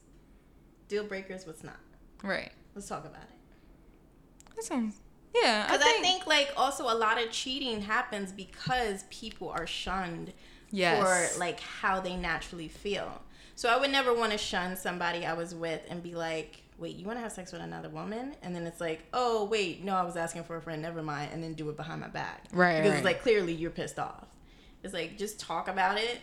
deal 0.89 1.05
breakers, 1.05 1.47
what's 1.47 1.64
not. 1.64 1.81
Right. 2.23 2.52
Let's 2.74 2.89
talk 2.89 3.05
about 3.05 3.23
it. 3.23 4.55
That 4.55 4.64
sounds. 4.64 4.97
Yeah. 5.35 5.66
Because 5.66 5.82
I 5.85 6.01
think, 6.01 6.27
like, 6.27 6.51
also 6.56 6.85
a 6.85 6.94
lot 6.94 7.23
of 7.23 7.31
cheating 7.31 7.82
happens 7.82 8.32
because 8.32 9.05
people 9.10 9.48
are 9.51 9.66
shunned 9.66 10.32
Yes. 10.70 11.32
for 11.32 11.39
like 11.39 11.60
how 11.60 12.01
they 12.01 12.16
naturally 12.16 12.68
feel. 12.68 13.23
So 13.55 13.68
I 13.68 13.77
would 13.78 13.90
never 13.90 14.12
want 14.12 14.32
to 14.32 14.39
shun 14.39 14.77
somebody 14.77 15.24
I 15.24 15.32
was 15.32 15.55
with 15.55 15.81
and 15.89 16.02
be 16.02 16.14
like, 16.14 16.62
wait, 16.78 16.97
you 16.97 17.06
want 17.06 17.18
to 17.18 17.23
have 17.23 17.32
sex 17.32 17.52
with 17.52 17.62
another 17.62 17.89
woman? 17.89 18.35
And 18.43 18.55
then 18.55 18.66
it's 18.66 18.81
like, 18.81 19.05
oh, 19.14 19.44
wait, 19.44 19.82
no, 19.82 19.94
I 19.94 20.02
was 20.02 20.16
asking 20.16 20.44
for 20.44 20.56
a 20.56 20.60
friend, 20.62 20.82
never 20.82 21.02
mind. 21.02 21.31
And 21.32 21.43
then 21.43 21.55
do 21.55 21.68
it 21.70 21.77
behind 21.77 22.01
my 22.02 22.09
back. 22.09 22.44
Right, 22.52 22.77
Because 22.77 22.90
right. 22.90 22.97
it's 22.98 23.05
like, 23.05 23.23
clearly 23.23 23.55
you're 23.55 23.70
pissed 23.70 23.98
off. 23.98 24.27
It's 24.82 24.93
like, 24.93 25.16
just 25.16 25.40
talk 25.40 25.68
about 25.68 25.98
it, 25.98 26.18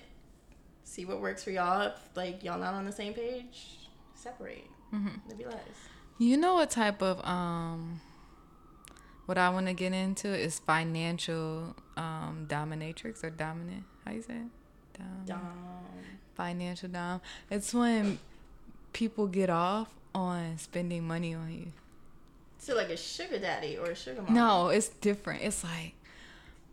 see 0.84 1.06
what 1.06 1.22
works 1.22 1.44
for 1.44 1.52
y'all. 1.52 1.82
If 1.82 1.94
like 2.16 2.44
y'all 2.44 2.60
not 2.60 2.74
on 2.74 2.86
the 2.86 2.92
same 2.92 3.14
page, 3.14 3.90
separate. 4.14 4.66
Mm-hmm. 4.94 5.32
You 6.20 6.38
know 6.38 6.56
what 6.56 6.70
type 6.70 7.02
of 7.02 7.24
um 7.26 8.02
what 9.26 9.38
I 9.38 9.50
want 9.50 9.68
to 9.68 9.74
get 9.74 9.94
into 9.94 10.28
is 10.28 10.60
financial 10.60 11.76
um 11.98 12.46
dominatrix 12.50 13.24
or 13.24 13.30
dominant. 13.30 13.84
How 14.06 14.12
you 14.12 14.22
say 14.22 14.36
it? 14.36 14.98
Dom- 14.98 15.26
Dumb. 15.26 15.42
Financial 16.36 16.90
dom. 16.90 17.22
It's 17.50 17.74
when 17.74 18.20
people 18.92 19.28
get 19.28 19.50
off 19.50 19.90
on 20.16 20.58
spending 20.58 21.08
money 21.08 21.34
on 21.34 21.52
you. 21.52 21.74
So 22.58 22.76
like 22.76 22.90
a 22.90 22.98
sugar 22.98 23.40
daddy 23.40 23.78
or 23.78 23.88
a 23.92 23.96
sugar 23.96 24.22
mom. 24.22 24.34
No, 24.34 24.68
it's 24.70 24.88
different. 24.90 25.44
It's 25.44 25.64
like 25.64 25.96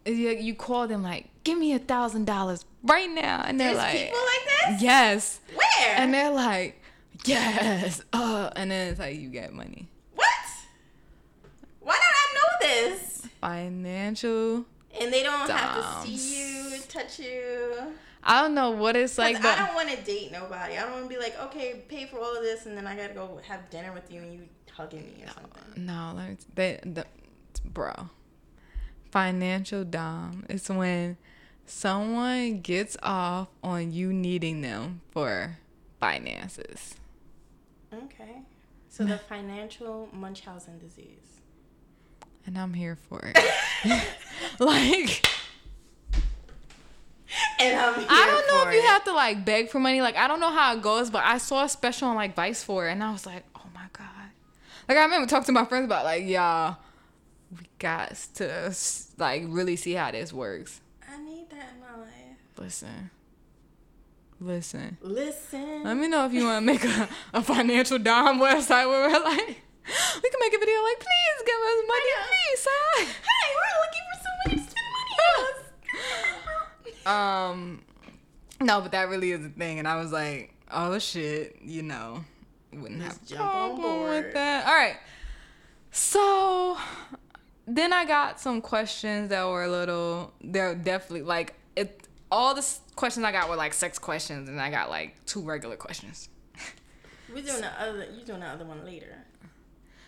you, 0.06 0.30
you 0.30 0.54
call 0.54 0.86
them 0.88 1.02
like, 1.02 1.26
give 1.44 1.58
me 1.58 1.72
a 1.74 1.78
thousand 1.78 2.26
dollars 2.26 2.64
right 2.82 3.10
now, 3.10 3.42
and 3.46 3.58
they're 3.60 3.74
There's 3.74 3.78
like, 3.78 3.98
people 3.98 4.18
like 4.18 4.70
this? 4.72 4.82
yes, 4.82 5.40
Where? 5.54 5.96
and 5.96 6.12
they're 6.14 6.30
like, 6.30 6.80
yes, 7.24 8.02
uh, 8.12 8.50
and 8.56 8.70
then 8.70 8.88
it's 8.88 9.00
like 9.00 9.16
you 9.18 9.28
get 9.28 9.52
money. 9.52 9.88
what? 10.14 10.26
Why 11.80 11.94
don't 11.94 12.02
I 12.02 12.34
know 12.34 12.88
this? 12.90 13.26
Financial. 13.40 14.64
And 15.00 15.12
they 15.12 15.22
don't 15.22 15.48
have 15.48 16.04
to 16.04 16.18
see 16.18 16.40
you, 16.74 16.78
touch 16.88 17.18
you. 17.20 17.74
I 18.22 18.42
don't 18.42 18.54
know 18.54 18.72
what 18.72 18.96
it's 18.96 19.16
like, 19.16 19.40
but 19.40 19.58
I 19.58 19.64
don't 19.66 19.74
want 19.74 19.88
to 19.88 19.96
date 20.02 20.30
nobody. 20.30 20.76
I 20.76 20.82
don't 20.82 20.92
want 20.92 21.04
to 21.04 21.08
be 21.08 21.16
like, 21.18 21.40
okay, 21.44 21.82
pay 21.88 22.06
for 22.06 22.18
all 22.18 22.36
of 22.36 22.42
this, 22.42 22.66
and 22.66 22.76
then 22.76 22.86
I 22.86 22.94
gotta 22.96 23.14
go 23.14 23.40
have 23.46 23.70
dinner 23.70 23.92
with 23.92 24.12
you, 24.12 24.20
and 24.20 24.34
you 24.34 24.40
hugging 24.72 25.04
me 25.04 25.24
or 25.24 25.28
something. 25.28 25.86
no, 25.86 26.12
let 26.14 26.28
me, 26.30 26.36
they, 26.54 26.80
the, 26.84 27.06
bro. 27.64 27.92
Financial 29.10 29.84
dom 29.84 30.44
is 30.48 30.68
when 30.68 31.16
someone 31.66 32.60
gets 32.60 32.96
off 33.02 33.48
on 33.62 33.92
you 33.92 34.12
needing 34.12 34.60
them 34.60 35.00
for 35.10 35.58
finances. 35.98 36.94
Okay. 37.92 38.42
So 38.88 39.04
the 39.04 39.18
financial 39.18 40.08
Munchausen 40.12 40.78
disease. 40.78 41.40
and 42.46 42.58
I'm 42.58 42.74
here 42.74 42.96
for 43.08 43.32
it. 43.34 43.38
like 44.58 45.26
And 47.60 47.78
I'm 47.78 47.94
I 48.08 48.26
don't 48.26 48.46
know 48.48 48.64
for 48.64 48.70
if 48.70 48.74
you 48.74 48.82
have 48.82 49.04
to 49.04 49.12
like 49.12 49.44
beg 49.44 49.68
for 49.68 49.78
money. 49.78 50.00
Like 50.00 50.16
I 50.16 50.26
don't 50.28 50.40
know 50.40 50.50
how 50.50 50.74
it 50.74 50.82
goes, 50.82 51.10
but 51.10 51.24
I 51.24 51.38
saw 51.38 51.64
a 51.64 51.68
special 51.68 52.08
on 52.08 52.16
like 52.16 52.34
Vice 52.34 52.62
for 52.62 52.88
it, 52.88 52.92
and 52.92 53.02
I 53.02 53.12
was 53.12 53.26
like, 53.26 53.44
oh 53.56 53.66
my 53.74 53.86
god. 53.92 54.06
Like 54.88 54.98
I 54.98 55.02
remember 55.04 55.26
talking 55.28 55.46
to 55.46 55.52
my 55.52 55.64
friends 55.64 55.84
about 55.84 56.04
like, 56.04 56.24
y'all, 56.26 56.76
we 57.50 57.66
got 57.78 58.14
to 58.34 58.74
like 59.18 59.42
really 59.46 59.76
see 59.76 59.92
how 59.94 60.10
this 60.10 60.32
works. 60.32 60.80
I 61.10 61.18
need 61.22 61.50
that 61.50 61.70
in 61.74 61.80
my 61.80 62.00
life. 62.02 62.10
Listen, 62.58 63.10
listen. 64.40 64.98
Listen. 65.02 65.82
Let 65.84 65.96
me 65.96 66.08
know 66.08 66.26
if 66.26 66.32
you 66.32 66.44
want 66.44 66.62
to 66.66 66.72
make 66.72 66.84
a, 66.84 67.08
a 67.34 67.42
financial 67.42 67.98
dom 67.98 68.38
website 68.40 68.88
where 68.88 69.08
we're 69.08 69.24
like, 69.24 69.38
we 69.46 70.30
can 70.30 70.40
make 70.40 70.54
a 70.54 70.58
video 70.58 70.82
like, 70.82 71.00
please 71.00 71.42
give 71.46 71.60
us 71.66 71.84
money, 71.88 72.12
please, 72.28 72.60
sir. 72.60 73.04
Hey, 73.04 73.48
we're 73.56 73.76
looking 73.82 74.06
for 74.12 74.18
somebody 74.22 74.56
to 74.56 74.70
spend 74.70 74.86
money 74.92 75.16
on 75.26 75.44
us. 75.44 75.56
Um, 77.06 77.82
no, 78.60 78.82
but 78.82 78.92
that 78.92 79.08
really 79.08 79.32
is 79.32 79.44
a 79.44 79.48
thing, 79.48 79.78
and 79.78 79.88
I 79.88 79.96
was 79.96 80.12
like, 80.12 80.54
oh 80.70 80.98
shit, 80.98 81.56
you 81.64 81.82
know, 81.82 82.22
wouldn't 82.74 83.00
Let's 83.00 83.16
have 83.18 83.26
jump 83.26 83.54
on 83.54 83.76
board. 83.80 84.24
with 84.26 84.34
that. 84.34 84.66
All 84.66 84.74
right, 84.74 84.96
so 85.90 86.76
then 87.76 87.92
I 87.92 88.04
got 88.04 88.40
some 88.40 88.60
questions 88.60 89.28
that 89.30 89.46
were 89.46 89.64
a 89.64 89.70
little. 89.70 90.32
They're 90.42 90.74
definitely 90.74 91.22
like 91.22 91.54
it. 91.76 92.08
All 92.30 92.54
the 92.54 92.66
questions 92.96 93.24
I 93.24 93.32
got 93.32 93.48
were 93.48 93.56
like 93.56 93.74
sex 93.74 93.98
questions, 93.98 94.48
and 94.48 94.60
I 94.60 94.70
got 94.70 94.90
like 94.90 95.24
two 95.26 95.42
regular 95.42 95.76
questions. 95.76 96.28
We're 97.28 97.42
doing 97.42 97.60
the 97.60 97.80
other. 97.80 98.06
You 98.16 98.24
doing 98.24 98.40
the 98.40 98.46
other 98.46 98.64
one 98.64 98.84
later? 98.84 99.16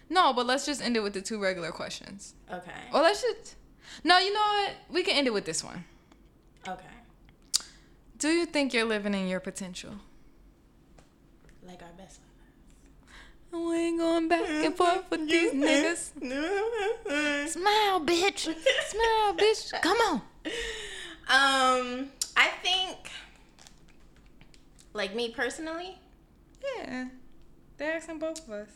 No, 0.08 0.32
but 0.32 0.46
let's 0.46 0.66
just 0.66 0.82
end 0.82 0.96
it 0.96 1.00
with 1.00 1.14
the 1.14 1.22
two 1.22 1.40
regular 1.40 1.72
questions. 1.72 2.34
Okay. 2.52 2.70
Or 2.92 3.00
let's 3.00 3.22
just. 3.22 3.56
No, 4.04 4.18
you 4.18 4.32
know 4.32 4.40
what? 4.40 4.72
We 4.90 5.02
can 5.02 5.16
end 5.16 5.26
it 5.26 5.32
with 5.32 5.44
this 5.44 5.64
one. 5.64 5.84
Okay. 6.68 6.84
Do 8.18 8.28
you 8.28 8.46
think 8.46 8.72
you're 8.72 8.84
living 8.84 9.14
in 9.14 9.26
your 9.26 9.40
potential? 9.40 9.94
Like 11.66 11.82
our 11.82 11.92
best 11.96 12.20
And 13.52 13.66
we 13.68 13.76
ain't 13.76 13.98
going 13.98 14.28
back 14.28 14.48
and 14.48 14.64
mm-hmm. 14.64 14.72
forth 14.72 15.10
with 15.10 15.28
these 15.28 15.52
mm-hmm. 15.52 15.62
niggas. 15.62 16.12
Mm-hmm. 16.20 17.48
Smile, 17.48 18.00
bitch. 18.00 18.38
Smile, 18.40 19.34
bitch. 19.34 19.82
Come 19.82 19.98
on. 19.98 20.22
Um, 21.28 22.08
I 22.36 22.48
think, 22.62 22.96
like 24.94 25.14
me 25.14 25.30
personally, 25.30 25.98
Yeah. 26.78 27.06
They're 27.78 27.94
asking 27.94 28.18
both 28.18 28.46
of 28.46 28.52
us. 28.52 28.68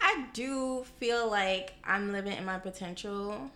I 0.00 0.26
do 0.32 0.84
feel 0.98 1.30
like 1.30 1.74
I'm 1.84 2.12
living 2.12 2.32
in 2.32 2.44
my 2.44 2.58
potential 2.58 3.50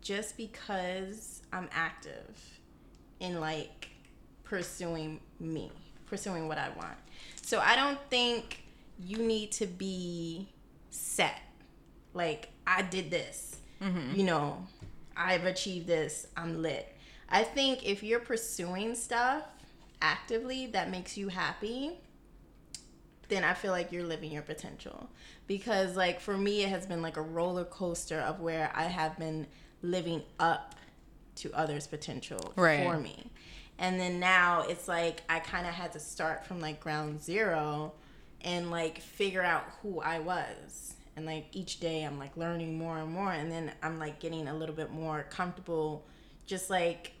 just 0.00 0.36
because 0.36 1.42
I'm 1.52 1.68
active 1.72 2.60
in 3.20 3.40
like 3.40 3.88
pursuing 4.44 5.20
me, 5.40 5.70
pursuing 6.06 6.48
what 6.48 6.58
I 6.58 6.68
want. 6.70 6.96
So 7.42 7.60
I 7.60 7.76
don't 7.76 7.98
think 8.10 8.62
you 8.98 9.18
need 9.18 9.52
to 9.52 9.66
be 9.66 10.48
set. 10.90 11.40
Like, 12.14 12.48
I 12.66 12.82
did 12.82 13.10
this, 13.10 13.56
mm-hmm. 13.80 14.18
you 14.18 14.24
know, 14.24 14.66
I've 15.16 15.44
achieved 15.44 15.86
this, 15.86 16.26
I'm 16.36 16.62
lit. 16.62 16.94
I 17.28 17.42
think 17.42 17.86
if 17.86 18.02
you're 18.02 18.20
pursuing 18.20 18.94
stuff 18.94 19.42
actively 20.00 20.66
that 20.68 20.90
makes 20.90 21.16
you 21.16 21.28
happy, 21.28 21.92
then 23.28 23.44
I 23.44 23.54
feel 23.54 23.72
like 23.72 23.92
you're 23.92 24.04
living 24.04 24.30
your 24.30 24.42
potential. 24.42 25.10
Because 25.46 25.96
like 25.96 26.20
for 26.20 26.36
me 26.36 26.62
it 26.62 26.68
has 26.68 26.86
been 26.86 27.02
like 27.02 27.16
a 27.16 27.22
roller 27.22 27.64
coaster 27.64 28.20
of 28.20 28.40
where 28.40 28.70
I 28.74 28.84
have 28.84 29.18
been 29.18 29.46
living 29.82 30.22
up 30.38 30.74
to 31.36 31.52
others' 31.52 31.86
potential 31.86 32.52
Right. 32.56 32.84
for 32.84 32.98
me. 32.98 33.30
And 33.78 34.00
then 34.00 34.20
now 34.20 34.62
it's 34.62 34.88
like 34.88 35.22
I 35.28 35.40
kind 35.40 35.66
of 35.66 35.74
had 35.74 35.92
to 35.92 36.00
start 36.00 36.46
from 36.46 36.60
like 36.60 36.80
ground 36.80 37.22
zero 37.22 37.92
and 38.42 38.70
like 38.70 39.00
figure 39.00 39.42
out 39.42 39.64
who 39.82 40.00
I 40.00 40.18
was. 40.20 40.94
And 41.16 41.24
like 41.24 41.46
each 41.52 41.80
day 41.80 42.02
I'm 42.02 42.18
like 42.18 42.36
learning 42.36 42.76
more 42.78 42.98
and 42.98 43.10
more 43.10 43.32
and 43.32 43.50
then 43.50 43.72
I'm 43.82 43.98
like 43.98 44.20
getting 44.20 44.48
a 44.48 44.54
little 44.54 44.74
bit 44.74 44.90
more 44.90 45.24
comfortable 45.30 46.06
just 46.44 46.68
like 46.68 47.12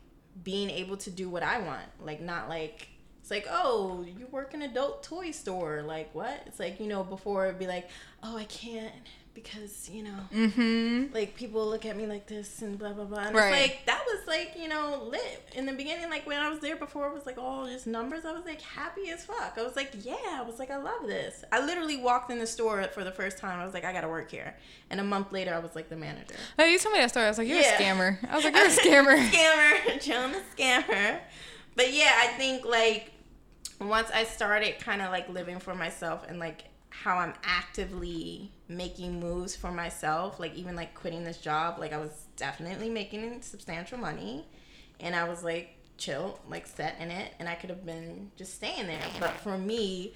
being 0.42 0.68
able 0.68 0.96
to 0.98 1.10
do 1.10 1.28
what 1.28 1.42
I 1.42 1.60
want. 1.60 1.86
Like 2.00 2.20
not 2.20 2.48
like 2.48 2.88
it's 3.20 3.30
like, 3.30 3.48
oh, 3.50 4.04
you 4.06 4.28
work 4.28 4.54
in 4.54 4.62
adult 4.62 5.02
toy 5.02 5.32
store. 5.32 5.82
Like 5.82 6.14
what? 6.14 6.42
It's 6.46 6.60
like, 6.60 6.78
you 6.78 6.86
know, 6.86 7.02
before 7.02 7.46
it'd 7.46 7.58
be 7.58 7.66
like, 7.66 7.88
oh, 8.22 8.36
I 8.36 8.44
can't 8.44 8.92
because, 9.36 9.88
you 9.88 10.02
know, 10.02 10.18
Mm-hmm. 10.34 11.14
like 11.14 11.36
people 11.36 11.64
look 11.68 11.84
at 11.86 11.96
me 11.96 12.06
like 12.06 12.26
this 12.26 12.62
and 12.62 12.76
blah 12.76 12.92
blah 12.92 13.04
blah. 13.04 13.18
And 13.26 13.36
Right. 13.36 13.52
it's 13.52 13.68
like 13.70 13.86
that 13.86 14.02
was 14.06 14.26
like, 14.26 14.54
you 14.60 14.66
know, 14.66 15.04
lit. 15.08 15.48
In 15.54 15.66
the 15.66 15.72
beginning, 15.72 16.10
like 16.10 16.26
when 16.26 16.40
I 16.40 16.48
was 16.48 16.58
there 16.58 16.74
before 16.74 17.06
it 17.06 17.14
was 17.14 17.26
like 17.26 17.38
all 17.38 17.66
just 17.66 17.86
numbers, 17.86 18.24
I 18.24 18.32
was 18.32 18.44
like 18.44 18.60
happy 18.62 19.10
as 19.10 19.24
fuck. 19.24 19.54
I 19.56 19.62
was 19.62 19.76
like, 19.76 19.92
yeah, 20.02 20.16
I 20.32 20.42
was 20.42 20.58
like, 20.58 20.70
I 20.72 20.78
love 20.78 21.06
this. 21.06 21.44
I 21.52 21.64
literally 21.64 21.98
walked 21.98 22.30
in 22.32 22.38
the 22.40 22.46
store 22.46 22.82
for 22.92 23.04
the 23.04 23.12
first 23.12 23.38
time. 23.38 23.60
I 23.60 23.64
was 23.64 23.74
like, 23.74 23.84
I 23.84 23.92
gotta 23.92 24.08
work 24.08 24.30
here. 24.30 24.56
And 24.90 24.98
a 24.98 25.04
month 25.04 25.30
later 25.30 25.54
I 25.54 25.58
was 25.60 25.76
like 25.76 25.88
the 25.88 25.96
manager. 25.96 26.34
Hey, 26.56 26.72
you 26.72 26.78
told 26.78 26.94
me 26.94 27.00
that 27.00 27.10
story. 27.10 27.26
I 27.26 27.28
was 27.28 27.38
like, 27.38 27.46
you're 27.46 27.58
Yeah. 27.60 27.78
a 27.78 27.80
scammer. 27.80 28.18
I 28.28 28.34
was 28.34 28.44
like, 28.44 28.54
you're 28.56 28.66
a 28.66 28.68
scammer. 28.70 29.28
scammer, 29.30 30.02
Joanne 30.04 30.32
the 30.32 30.42
Scammer. 30.56 31.20
But 31.76 31.92
yeah, 31.92 32.10
I 32.16 32.26
think 32.38 32.64
like 32.64 33.12
once 33.80 34.10
I 34.10 34.24
started 34.24 34.78
kind 34.80 35.02
of 35.02 35.10
like 35.12 35.28
living 35.28 35.58
for 35.58 35.74
myself 35.74 36.24
and 36.26 36.38
like 36.38 36.64
how 36.88 37.18
I'm 37.18 37.34
actively 37.44 38.50
making 38.68 39.20
moves 39.20 39.54
for 39.54 39.70
myself, 39.70 40.40
like 40.40 40.54
even 40.54 40.74
like 40.74 40.94
quitting 40.94 41.24
this 41.24 41.38
job, 41.38 41.78
like 41.78 41.92
I 41.92 41.98
was 41.98 42.26
definitely 42.36 42.90
making 42.90 43.42
substantial 43.42 43.98
money 43.98 44.46
and 45.00 45.14
I 45.14 45.28
was 45.28 45.44
like 45.44 45.76
chill, 45.98 46.40
like 46.48 46.66
set 46.66 46.96
in 47.00 47.10
it 47.10 47.32
and 47.38 47.48
I 47.48 47.54
could 47.54 47.70
have 47.70 47.86
been 47.86 48.30
just 48.36 48.54
staying 48.54 48.86
there. 48.86 49.04
But 49.20 49.30
for 49.30 49.56
me, 49.56 50.14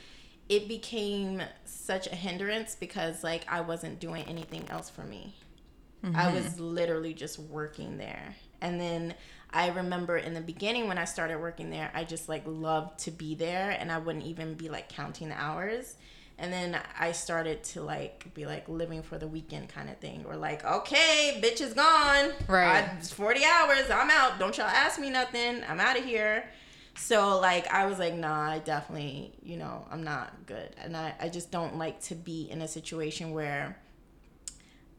it 0.49 0.67
became 0.67 1.43
such 1.65 2.09
a 2.09 2.15
hindrance 2.15 2.75
because 2.75 3.23
like 3.23 3.45
I 3.49 3.61
wasn't 3.61 4.01
doing 4.01 4.25
anything 4.25 4.69
else 4.69 4.91
for 4.91 5.03
me. 5.03 5.37
I 6.03 6.07
mm-hmm. 6.09 6.35
was 6.35 6.59
literally 6.59 7.13
just 7.13 7.39
working 7.39 7.99
there. 7.99 8.35
And 8.63 8.81
then 8.81 9.15
I 9.51 9.69
remember 9.69 10.17
in 10.17 10.35
the 10.35 10.41
beginning 10.41 10.89
when 10.89 10.99
I 10.99 11.05
started 11.05 11.39
working 11.41 11.71
there, 11.71 11.91
I 11.95 12.05
just 12.05 12.29
like 12.29 12.43
loved 12.47 13.01
to 13.01 13.11
be 13.11 13.35
there 13.35 13.77
and 13.79 13.93
I 13.93 13.99
wouldn't 13.99 14.25
even 14.25 14.55
be 14.55 14.69
like 14.69 14.89
counting 14.89 15.29
the 15.29 15.41
hours. 15.41 15.97
And 16.41 16.51
then 16.51 16.81
I 16.99 17.13
started 17.13 17.63
to 17.65 17.83
like 17.83 18.33
be 18.33 18.47
like 18.47 18.67
living 18.67 19.03
for 19.03 19.19
the 19.19 19.29
weekend 19.29 19.69
kind 19.69 19.91
of 19.91 19.99
thing 19.99 20.25
or 20.27 20.37
like, 20.37 20.65
okay, 20.65 21.39
bitch 21.43 21.61
is 21.61 21.75
gone. 21.75 22.31
Right. 22.49 22.85
I, 22.85 22.97
it's 22.99 23.13
40 23.13 23.45
hours. 23.45 23.91
I'm 23.93 24.09
out. 24.11 24.39
Don't 24.39 24.57
y'all 24.57 24.67
ask 24.67 24.99
me 24.99 25.11
nothing. 25.11 25.63
I'm 25.69 25.79
out 25.79 25.99
of 25.99 26.05
here. 26.05 26.49
So 26.97 27.39
like 27.39 27.67
I 27.69 27.85
was 27.85 27.99
like, 27.99 28.15
nah, 28.15 28.53
I 28.53 28.59
definitely, 28.59 29.33
you 29.43 29.59
know, 29.59 29.87
I'm 29.91 30.03
not 30.03 30.47
good. 30.47 30.75
And 30.83 30.97
I, 30.97 31.15
I 31.21 31.29
just 31.29 31.51
don't 31.51 31.77
like 31.77 32.01
to 32.05 32.15
be 32.15 32.51
in 32.51 32.63
a 32.63 32.69
situation 32.69 33.33
where 33.33 33.77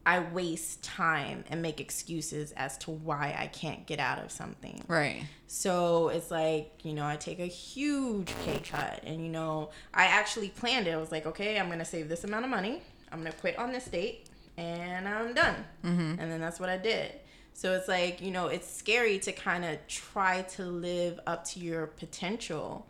I 0.05 0.19
waste 0.19 0.83
time 0.83 1.43
and 1.49 1.61
make 1.61 1.79
excuses 1.79 2.51
as 2.53 2.77
to 2.79 2.91
why 2.91 3.35
I 3.37 3.47
can't 3.47 3.85
get 3.85 3.99
out 3.99 4.23
of 4.23 4.31
something. 4.31 4.83
Right. 4.87 5.23
So 5.47 6.09
it's 6.09 6.31
like, 6.31 6.71
you 6.83 6.93
know, 6.93 7.05
I 7.05 7.17
take 7.17 7.39
a 7.39 7.45
huge 7.45 8.33
pay 8.43 8.59
cut 8.59 9.03
and 9.05 9.23
you 9.23 9.29
know, 9.29 9.69
I 9.93 10.05
actually 10.05 10.49
planned 10.49 10.87
it. 10.87 10.91
I 10.91 10.97
was 10.97 11.11
like, 11.11 11.27
okay, 11.27 11.59
I'm 11.59 11.67
going 11.67 11.79
to 11.79 11.85
save 11.85 12.09
this 12.09 12.23
amount 12.23 12.45
of 12.45 12.51
money. 12.51 12.81
I'm 13.11 13.19
going 13.19 13.31
to 13.31 13.37
quit 13.37 13.59
on 13.59 13.71
this 13.71 13.85
date 13.85 14.25
and 14.57 15.07
I'm 15.07 15.33
done. 15.33 15.55
Mm-hmm. 15.85 16.19
And 16.19 16.31
then 16.31 16.39
that's 16.39 16.59
what 16.59 16.69
I 16.69 16.77
did. 16.77 17.13
So 17.53 17.73
it's 17.73 17.87
like, 17.87 18.21
you 18.21 18.31
know, 18.31 18.47
it's 18.47 18.71
scary 18.71 19.19
to 19.19 19.31
kind 19.31 19.65
of 19.65 19.77
try 19.87 20.41
to 20.43 20.65
live 20.65 21.19
up 21.27 21.43
to 21.49 21.59
your 21.59 21.87
potential 21.87 22.87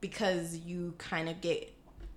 because 0.00 0.56
you 0.56 0.94
kind 0.98 1.28
of 1.28 1.40
get 1.40 1.73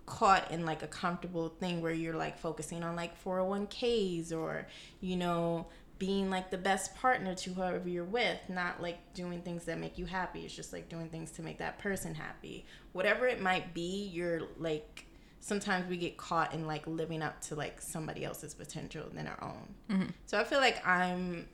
caught 0.07 0.51
in 0.51 0.65
like 0.65 0.81
a 0.81 0.88
comfortable 0.88 1.49
thing 1.49 1.81
where 1.81 1.91
you're 1.91 2.15
like 2.15 2.39
focusing 2.39 2.81
on 2.81 2.95
like 2.95 3.21
401ks 3.23 4.34
or 4.34 4.65
you 5.01 5.17
know 5.17 5.67
being 5.99 6.29
like 6.29 6.49
the 6.49 6.57
best 6.57 6.95
partner 6.95 7.35
to 7.35 7.51
whoever 7.51 7.89
you're 7.89 8.05
with 8.05 8.39
not 8.49 8.81
like 8.81 8.97
doing 9.13 9.41
things 9.41 9.65
that 9.65 9.79
make 9.79 9.97
you 9.97 10.05
happy. 10.05 10.41
It's 10.41 10.55
just 10.55 10.71
like 10.71 10.89
doing 10.89 11.09
things 11.09 11.31
to 11.31 11.41
make 11.41 11.57
that 11.57 11.79
person 11.79 12.15
happy. 12.15 12.65
Whatever 12.93 13.27
it 13.27 13.41
might 13.41 13.73
be 13.73 14.09
you're 14.13 14.43
like 14.57 15.05
sometimes 15.39 15.88
we 15.89 15.97
get 15.97 16.17
caught 16.17 16.53
in 16.53 16.65
like 16.65 16.88
living 16.88 17.21
up 17.21 17.41
to 17.41 17.55
like 17.55 17.81
somebody 17.81 18.23
else's 18.23 18.53
potential 18.53 19.05
than 19.13 19.27
our 19.27 19.43
own. 19.43 19.67
Mm-hmm. 19.89 20.09
So 20.25 20.39
i 20.39 20.43
feel 20.43 20.59
like 20.59 20.85
i'm 20.85 21.47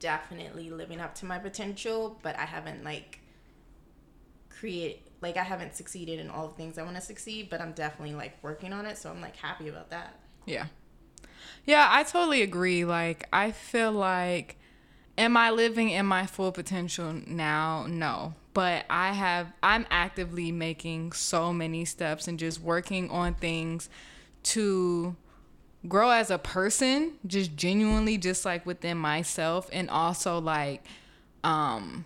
definitely 0.00 0.70
living 0.70 1.00
up 1.00 1.14
to 1.14 1.26
my 1.26 1.38
potential 1.38 2.18
but 2.22 2.36
i 2.36 2.44
haven't 2.44 2.82
like 2.82 3.20
create 4.50 5.07
like 5.20 5.36
I 5.36 5.42
haven't 5.42 5.74
succeeded 5.74 6.20
in 6.20 6.30
all 6.30 6.48
the 6.48 6.54
things 6.54 6.78
I 6.78 6.82
want 6.82 6.96
to 6.96 7.02
succeed, 7.02 7.50
but 7.50 7.60
I'm 7.60 7.72
definitely 7.72 8.14
like 8.14 8.38
working 8.42 8.72
on 8.72 8.86
it, 8.86 8.98
so 8.98 9.10
I'm 9.10 9.20
like 9.20 9.36
happy 9.36 9.68
about 9.68 9.90
that. 9.90 10.18
Yeah. 10.46 10.66
Yeah, 11.64 11.88
I 11.90 12.02
totally 12.02 12.42
agree. 12.42 12.84
Like, 12.84 13.28
I 13.32 13.50
feel 13.50 13.92
like, 13.92 14.56
am 15.18 15.36
I 15.36 15.50
living 15.50 15.90
in 15.90 16.06
my 16.06 16.26
full 16.26 16.52
potential 16.52 17.12
now? 17.26 17.86
No. 17.88 18.34
But 18.54 18.86
I 18.88 19.12
have, 19.12 19.52
I'm 19.62 19.86
actively 19.90 20.50
making 20.50 21.12
so 21.12 21.52
many 21.52 21.84
steps 21.84 22.26
and 22.26 22.38
just 22.38 22.60
working 22.60 23.10
on 23.10 23.34
things 23.34 23.88
to 24.44 25.14
grow 25.86 26.10
as 26.10 26.30
a 26.30 26.38
person, 26.38 27.14
just 27.26 27.54
genuinely, 27.54 28.18
just 28.18 28.44
like 28.44 28.64
within 28.64 28.96
myself, 28.98 29.68
and 29.72 29.90
also 29.90 30.40
like, 30.40 30.84
um, 31.44 32.04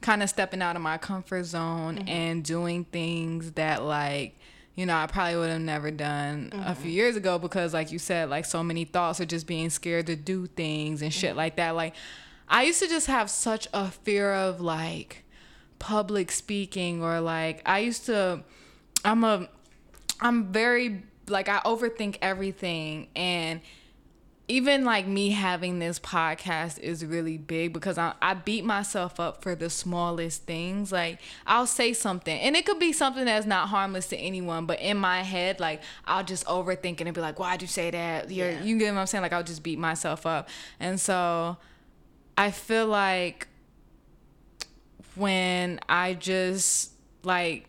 kind 0.00 0.22
of 0.22 0.28
stepping 0.28 0.62
out 0.62 0.76
of 0.76 0.82
my 0.82 0.98
comfort 0.98 1.44
zone 1.44 1.96
mm-hmm. 1.96 2.08
and 2.08 2.44
doing 2.44 2.84
things 2.84 3.52
that 3.52 3.82
like 3.82 4.38
you 4.74 4.86
know 4.86 4.96
i 4.96 5.06
probably 5.06 5.36
would 5.36 5.50
have 5.50 5.60
never 5.60 5.90
done 5.90 6.50
a 6.52 6.56
mm-hmm. 6.56 6.72
few 6.74 6.90
years 6.90 7.16
ago 7.16 7.38
because 7.38 7.74
like 7.74 7.90
you 7.90 7.98
said 7.98 8.30
like 8.30 8.44
so 8.44 8.62
many 8.62 8.84
thoughts 8.84 9.20
are 9.20 9.26
just 9.26 9.46
being 9.46 9.70
scared 9.70 10.06
to 10.06 10.14
do 10.14 10.46
things 10.46 11.02
and 11.02 11.12
shit 11.12 11.36
like 11.36 11.56
that. 11.56 11.74
Like 11.74 11.94
i 12.48 12.62
used 12.62 12.80
to 12.80 12.88
just 12.88 13.08
have 13.08 13.28
such 13.28 13.66
a 13.74 13.90
fear 13.90 14.32
of 14.32 14.60
like 14.60 15.24
public 15.78 16.30
speaking 16.30 17.02
or 17.02 17.20
like 17.20 17.62
i 17.66 17.78
used 17.78 18.06
to 18.06 18.42
i'm 19.04 19.22
a 19.22 19.48
i'm 20.20 20.52
very 20.52 21.02
like 21.28 21.48
i 21.48 21.58
overthink 21.60 22.18
everything 22.20 23.08
and 23.14 23.60
even 24.50 24.82
like 24.82 25.06
me 25.06 25.30
having 25.30 25.78
this 25.78 26.00
podcast 26.00 26.78
is 26.78 27.04
really 27.04 27.36
big 27.36 27.74
because 27.74 27.98
I, 27.98 28.14
I 28.22 28.32
beat 28.32 28.64
myself 28.64 29.20
up 29.20 29.42
for 29.42 29.54
the 29.54 29.68
smallest 29.68 30.44
things. 30.44 30.90
Like 30.90 31.20
I'll 31.46 31.66
say 31.66 31.92
something 31.92 32.38
and 32.40 32.56
it 32.56 32.64
could 32.64 32.78
be 32.78 32.94
something 32.94 33.26
that's 33.26 33.46
not 33.46 33.68
harmless 33.68 34.06
to 34.08 34.16
anyone, 34.16 34.64
but 34.64 34.80
in 34.80 34.96
my 34.96 35.22
head, 35.22 35.60
like 35.60 35.82
I'll 36.06 36.24
just 36.24 36.46
overthink 36.46 37.00
it 37.00 37.06
and 37.06 37.14
be 37.14 37.20
like, 37.20 37.38
why'd 37.38 37.60
you 37.60 37.68
say 37.68 37.90
that? 37.90 38.30
You're, 38.30 38.52
Yeah. 38.52 38.62
You 38.64 38.78
get 38.78 38.94
what 38.94 39.00
I'm 39.00 39.06
saying? 39.06 39.22
Like 39.22 39.34
I'll 39.34 39.42
just 39.42 39.62
beat 39.62 39.78
myself 39.78 40.24
up. 40.24 40.48
And 40.80 40.98
so 40.98 41.58
I 42.38 42.50
feel 42.50 42.86
like 42.86 43.48
when 45.14 45.78
I 45.90 46.14
just 46.14 46.92
like 47.22 47.68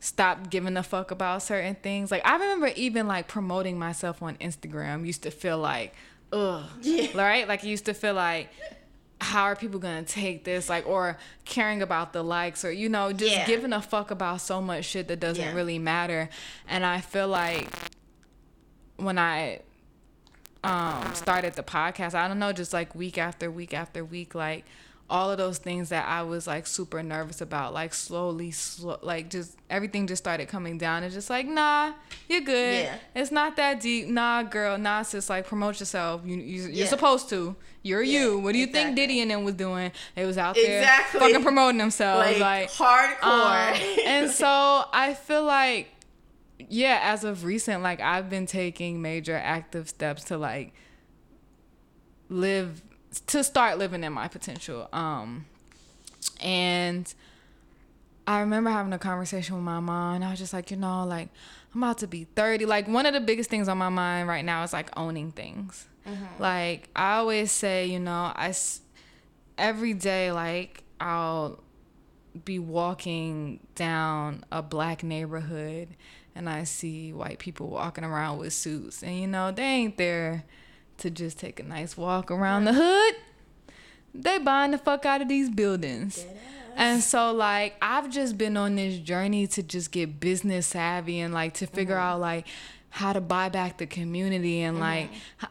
stopped 0.00 0.50
giving 0.50 0.76
a 0.76 0.82
fuck 0.82 1.10
about 1.10 1.42
certain 1.42 1.74
things. 1.74 2.10
Like 2.10 2.26
I 2.26 2.34
remember 2.34 2.70
even 2.76 3.06
like 3.06 3.28
promoting 3.28 3.78
myself 3.78 4.22
on 4.22 4.36
Instagram 4.36 5.06
used 5.06 5.22
to 5.22 5.30
feel 5.30 5.58
like, 5.58 5.94
ugh, 6.34 7.14
right? 7.14 7.46
Like 7.48 7.64
it 7.64 7.68
used 7.68 7.86
to 7.86 7.94
feel 7.94 8.14
like, 8.14 8.48
how 9.20 9.44
are 9.44 9.56
people 9.56 9.78
gonna 9.80 10.02
take 10.02 10.44
this? 10.44 10.68
Like 10.68 10.86
or 10.86 11.16
caring 11.44 11.80
about 11.82 12.12
the 12.12 12.22
likes 12.22 12.64
or 12.64 12.70
you 12.72 12.88
know 12.88 13.12
just 13.12 13.32
Yeah. 13.34 13.46
giving 13.46 13.72
a 13.72 13.80
fuck 13.80 14.10
about 14.10 14.40
so 14.40 14.60
much 14.60 14.84
shit 14.84 15.08
that 15.08 15.20
doesn't 15.20 15.42
Yeah. 15.44 15.54
really 15.54 15.78
matter. 15.78 16.28
And 16.68 16.84
I 16.84 17.00
feel 17.00 17.28
like 17.28 17.68
when 18.96 19.18
I 19.18 19.60
um 20.62 21.14
started 21.14 21.52
the 21.54 21.62
podcast 21.62 22.14
i 22.14 22.26
don't 22.26 22.38
know 22.38 22.50
just 22.50 22.72
like 22.72 22.94
week 22.94 23.18
after 23.18 23.50
week 23.50 23.74
after 23.74 24.02
week 24.02 24.34
like 24.34 24.64
all 25.10 25.30
of 25.30 25.36
those 25.36 25.58
things 25.58 25.90
that 25.90 26.06
i 26.08 26.22
was 26.22 26.46
like 26.46 26.66
super 26.66 27.02
nervous 27.02 27.40
about 27.42 27.74
like 27.74 27.92
slowly 27.92 28.50
slow, 28.50 28.98
like 29.02 29.28
just 29.28 29.54
everything 29.68 30.06
just 30.06 30.22
started 30.22 30.48
coming 30.48 30.78
down 30.78 31.02
and 31.02 31.12
just 31.12 31.28
like 31.28 31.46
nah 31.46 31.92
you're 32.28 32.40
good 32.40 32.84
Yeah. 32.84 32.96
it's 33.14 33.30
not 33.30 33.56
that 33.56 33.80
deep 33.80 34.08
nah 34.08 34.42
girl 34.42 34.78
nah 34.78 35.02
sis 35.02 35.28
like 35.28 35.46
promote 35.46 35.78
yourself 35.78 36.22
you, 36.24 36.36
you 36.36 36.62
you're 36.62 36.70
Yeah. 36.70 36.86
supposed 36.86 37.28
to 37.28 37.54
you're 37.82 38.02
Yeah, 38.02 38.20
you 38.20 38.38
what 38.38 38.52
do 38.52 38.58
you 38.58 38.64
exactly. 38.64 38.84
think 38.84 38.96
diddy 38.96 39.20
and 39.20 39.30
them 39.30 39.44
was 39.44 39.54
doing 39.54 39.92
they 40.14 40.24
was 40.24 40.38
out 40.38 40.54
there 40.54 40.78
Exactly. 40.80 41.20
fucking 41.20 41.42
promoting 41.42 41.78
themselves 41.78 42.38
Like, 42.40 42.40
like 42.40 42.70
hardcore. 42.70 43.72
um, 43.74 43.98
and 44.06 44.30
so 44.30 44.84
I 44.92 45.12
feel 45.12 45.44
like, 45.44 45.88
yeah, 46.58 47.00
as 47.02 47.24
of 47.24 47.44
recent, 47.44 47.82
like 47.82 48.00
I've 48.00 48.30
been 48.30 48.46
taking 48.46 49.02
major 49.02 49.36
active 49.36 49.88
steps 49.90 50.24
to 50.24 50.38
like 50.38 50.72
live 52.30 52.82
to 53.20 53.44
start 53.44 53.78
living 53.78 54.04
in 54.04 54.12
my 54.12 54.28
potential. 54.28 54.88
Um, 54.92 55.46
and 56.40 57.12
I 58.26 58.40
remember 58.40 58.70
having 58.70 58.92
a 58.92 58.98
conversation 58.98 59.54
with 59.54 59.64
my 59.64 59.80
mom, 59.80 60.16
and 60.16 60.24
I 60.24 60.30
was 60.30 60.38
just 60.38 60.52
like, 60.52 60.70
you 60.70 60.76
know, 60.76 61.04
like 61.04 61.28
I'm 61.74 61.82
about 61.82 61.98
to 61.98 62.06
be 62.06 62.24
30. 62.24 62.66
Like 62.66 62.88
one 62.88 63.06
of 63.06 63.14
the 63.14 63.20
biggest 63.20 63.50
things 63.50 63.68
on 63.68 63.78
my 63.78 63.88
mind 63.88 64.28
right 64.28 64.44
now 64.44 64.62
is 64.62 64.72
like 64.72 64.90
owning 64.96 65.32
things. 65.32 65.86
Like 66.38 66.88
I 66.94 67.16
always 67.16 67.50
say, 67.50 67.86
you 67.86 68.00
know, 68.00 68.32
I 68.34 68.54
every 69.58 69.94
day 69.94 70.32
like 70.32 70.82
I'll 71.00 71.60
be 72.44 72.58
walking 72.58 73.60
down 73.74 74.44
a 74.50 74.62
black 74.62 75.02
neighborhood 75.04 75.88
and 76.34 76.48
I 76.48 76.64
see 76.64 77.12
white 77.12 77.38
people 77.38 77.68
walking 77.68 78.02
around 78.04 78.38
with 78.38 78.52
suits 78.52 79.02
and 79.04 79.16
you 79.16 79.28
know 79.28 79.52
they 79.52 79.62
ain't 79.62 79.96
there 79.96 80.44
to 80.98 81.10
just 81.10 81.38
take 81.38 81.60
a 81.60 81.62
nice 81.62 81.96
walk 81.96 82.30
around 82.30 82.64
the 82.64 82.72
hood. 82.74 83.14
They 84.14 84.38
buying 84.38 84.70
the 84.70 84.78
fuck 84.78 85.04
out 85.04 85.22
of 85.22 85.28
these 85.28 85.50
buildings. 85.50 86.24
And 86.76 87.02
so 87.02 87.32
like 87.32 87.76
I've 87.80 88.10
just 88.10 88.36
been 88.36 88.56
on 88.56 88.76
this 88.76 88.98
journey 88.98 89.46
to 89.48 89.62
just 89.62 89.92
get 89.92 90.20
business 90.20 90.68
savvy 90.68 91.20
and 91.20 91.32
like 91.32 91.54
to 91.54 91.66
figure 91.66 91.94
mm-hmm. 91.94 92.04
out 92.04 92.20
like 92.20 92.46
how 92.90 93.12
to 93.12 93.20
buy 93.20 93.48
back 93.48 93.78
the 93.78 93.86
community 93.86 94.60
and 94.60 94.76
mm-hmm. 94.76 94.82
like 94.82 95.10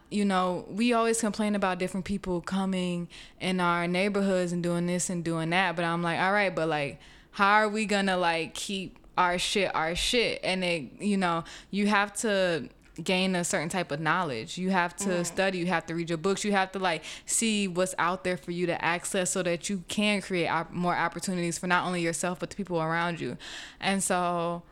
you 0.10 0.24
know 0.24 0.66
we 0.70 0.94
always 0.94 1.20
complain 1.20 1.56
about 1.56 1.78
different 1.78 2.06
people 2.06 2.40
coming 2.40 3.10
in 3.42 3.60
our 3.60 3.86
neighborhoods 3.86 4.54
and 4.54 4.64
doing 4.64 4.86
this 4.86 5.10
and 5.10 5.26
doing 5.26 5.50
that 5.50 5.76
but 5.76 5.84
i'm 5.84 6.02
like 6.02 6.18
all 6.22 6.32
right 6.32 6.56
but 6.56 6.70
like 6.70 7.02
how 7.32 7.56
are 7.56 7.68
we 7.68 7.86
gonna 7.86 8.16
like 8.16 8.54
keep 8.54 8.98
our 9.18 9.38
shit 9.38 9.74
our 9.76 9.96
shit? 9.96 10.40
And 10.44 10.64
it 10.64 10.84
you 11.00 11.18
know 11.18 11.44
you 11.72 11.88
have 11.88 12.14
to 12.18 12.70
gain 13.02 13.36
a 13.36 13.44
certain 13.44 13.70
type 13.70 13.92
of 13.92 14.00
knowledge. 14.00 14.58
You 14.58 14.70
have 14.72 14.96
to 14.98 15.24
study 15.26 15.58
you 15.60 15.68
have 15.68 15.86
to 15.88 15.96
read 15.96 16.10
your 16.10 16.18
books 16.18 16.44
you 16.44 16.52
have 16.52 16.72
to 16.74 16.80
like 16.80 17.04
see 17.26 17.68
what's 17.68 17.96
out 17.98 18.24
there 18.24 18.38
for 18.38 18.52
you 18.52 18.66
to 18.68 18.86
access 18.86 19.32
so 19.32 19.42
that 19.44 19.70
you 19.70 19.84
can 19.88 20.22
create 20.22 20.48
op- 20.48 20.72
more 20.72 20.96
opportunities 20.96 21.58
for 21.58 21.68
not 21.68 21.86
only 21.86 22.02
yourself 22.02 22.40
but 22.40 22.50
the 22.50 22.56
people 22.56 22.82
around 22.82 23.20
you. 23.20 23.38
And 23.80 24.04
so 24.04 24.64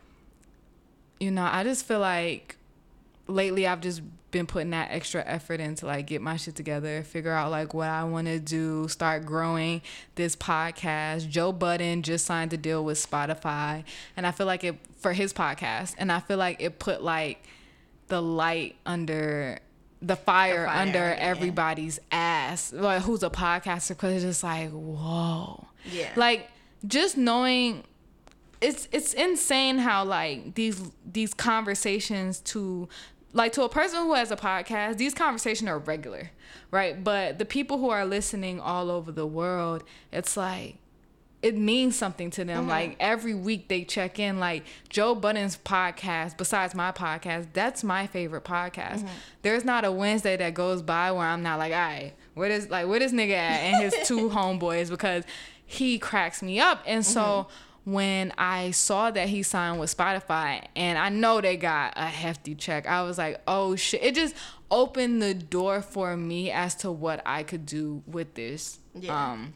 you 1.20 1.30
know 1.30 1.48
i 1.52 1.62
just 1.62 1.86
feel 1.86 2.00
like 2.00 2.56
lately 3.28 3.66
I've 3.66 3.80
just 3.80 4.02
been 4.30 4.46
putting 4.46 4.70
that 4.70 4.88
extra 4.90 5.22
effort 5.26 5.60
in 5.60 5.74
to 5.76 5.86
like 5.86 6.06
get 6.06 6.22
my 6.22 6.36
shit 6.36 6.56
together, 6.56 7.02
figure 7.02 7.32
out 7.32 7.50
like 7.50 7.74
what 7.74 7.88
I 7.88 8.04
want 8.04 8.26
to 8.26 8.38
do, 8.38 8.88
start 8.88 9.26
growing 9.26 9.82
this 10.14 10.34
podcast. 10.36 11.28
Joe 11.28 11.52
Budden 11.52 12.02
just 12.02 12.24
signed 12.24 12.52
a 12.52 12.56
deal 12.56 12.84
with 12.84 12.98
Spotify, 12.98 13.84
and 14.16 14.26
I 14.26 14.30
feel 14.30 14.46
like 14.46 14.64
it 14.64 14.76
for 14.98 15.12
his 15.12 15.32
podcast, 15.32 15.94
and 15.98 16.10
I 16.10 16.20
feel 16.20 16.38
like 16.38 16.60
it 16.60 16.78
put 16.78 17.02
like 17.02 17.44
the 18.12 18.20
light 18.20 18.76
under 18.84 19.58
the 20.02 20.16
fire, 20.16 20.62
The 20.62 20.66
fire, 20.66 20.80
under 20.82 20.98
yeah. 20.98 21.16
everybody's 21.18 21.98
ass, 22.10 22.72
like 22.72 23.02
who's 23.02 23.22
a 23.22 23.30
podcaster, 23.30 23.90
because 23.90 24.12
it's 24.16 24.24
just 24.24 24.42
like 24.44 24.70
whoa, 24.70 25.66
Yeah. 25.90 26.12
like 26.16 26.48
just 26.86 27.16
knowing 27.16 27.84
it's 28.60 28.86
it's 28.92 29.14
insane 29.14 29.78
how 29.78 30.04
like 30.04 30.54
these 30.54 30.80
these 31.10 31.32
conversations 31.34 32.40
to 32.40 32.88
like 33.32 33.52
to 33.52 33.62
a 33.62 33.68
person 33.68 34.00
who 34.02 34.12
has 34.14 34.30
a 34.30 34.36
podcast 34.36 34.98
these 34.98 35.14
conversations 35.14 35.68
are 35.70 35.78
regular 35.78 36.30
right 36.70 37.02
but 37.02 37.38
the 37.38 37.44
people 37.44 37.78
who 37.78 37.88
are 37.88 38.04
listening 38.04 38.60
all 38.60 38.90
over 38.90 39.10
the 39.10 39.26
world 39.26 39.82
it's 40.12 40.36
like 40.36 40.76
it 41.42 41.56
means 41.56 41.96
something 41.96 42.30
to 42.30 42.44
them. 42.44 42.60
Mm-hmm. 42.60 42.70
Like 42.70 42.96
every 43.00 43.34
week 43.34 43.66
they 43.66 43.84
check 43.84 44.18
in. 44.20 44.38
Like 44.38 44.64
Joe 44.88 45.14
Budden's 45.16 45.58
podcast, 45.58 46.36
besides 46.36 46.74
my 46.74 46.92
podcast, 46.92 47.48
that's 47.52 47.82
my 47.82 48.06
favorite 48.06 48.44
podcast. 48.44 48.98
Mm-hmm. 48.98 49.08
There's 49.42 49.64
not 49.64 49.84
a 49.84 49.90
Wednesday 49.90 50.36
that 50.36 50.54
goes 50.54 50.82
by 50.82 51.10
where 51.10 51.26
I'm 51.26 51.42
not 51.42 51.58
like, 51.58 51.72
all 51.72 51.78
right, 51.80 52.12
where 52.34 52.48
does 52.48 52.70
like 52.70 52.86
where 52.86 53.00
this 53.00 53.12
nigga 53.12 53.34
at 53.34 53.60
and 53.60 53.82
his 53.82 54.06
two 54.06 54.30
homeboys 54.30 54.88
because 54.88 55.24
he 55.66 55.98
cracks 55.98 56.42
me 56.42 56.60
up. 56.60 56.80
And 56.86 57.04
so 57.04 57.20
mm-hmm. 57.20 57.92
when 57.92 58.32
I 58.38 58.70
saw 58.70 59.10
that 59.10 59.28
he 59.28 59.42
signed 59.42 59.80
with 59.80 59.94
Spotify 59.94 60.64
and 60.76 60.96
I 60.96 61.08
know 61.08 61.40
they 61.40 61.56
got 61.56 61.94
a 61.96 62.06
hefty 62.06 62.54
check, 62.54 62.86
I 62.86 63.02
was 63.02 63.18
like, 63.18 63.40
oh 63.48 63.74
shit. 63.74 64.00
It 64.04 64.14
just 64.14 64.36
opened 64.70 65.20
the 65.20 65.34
door 65.34 65.82
for 65.82 66.16
me 66.16 66.52
as 66.52 66.76
to 66.76 66.92
what 66.92 67.20
I 67.26 67.42
could 67.42 67.66
do 67.66 68.04
with 68.06 68.34
this. 68.34 68.78
Yeah. 68.94 69.32
Um 69.32 69.54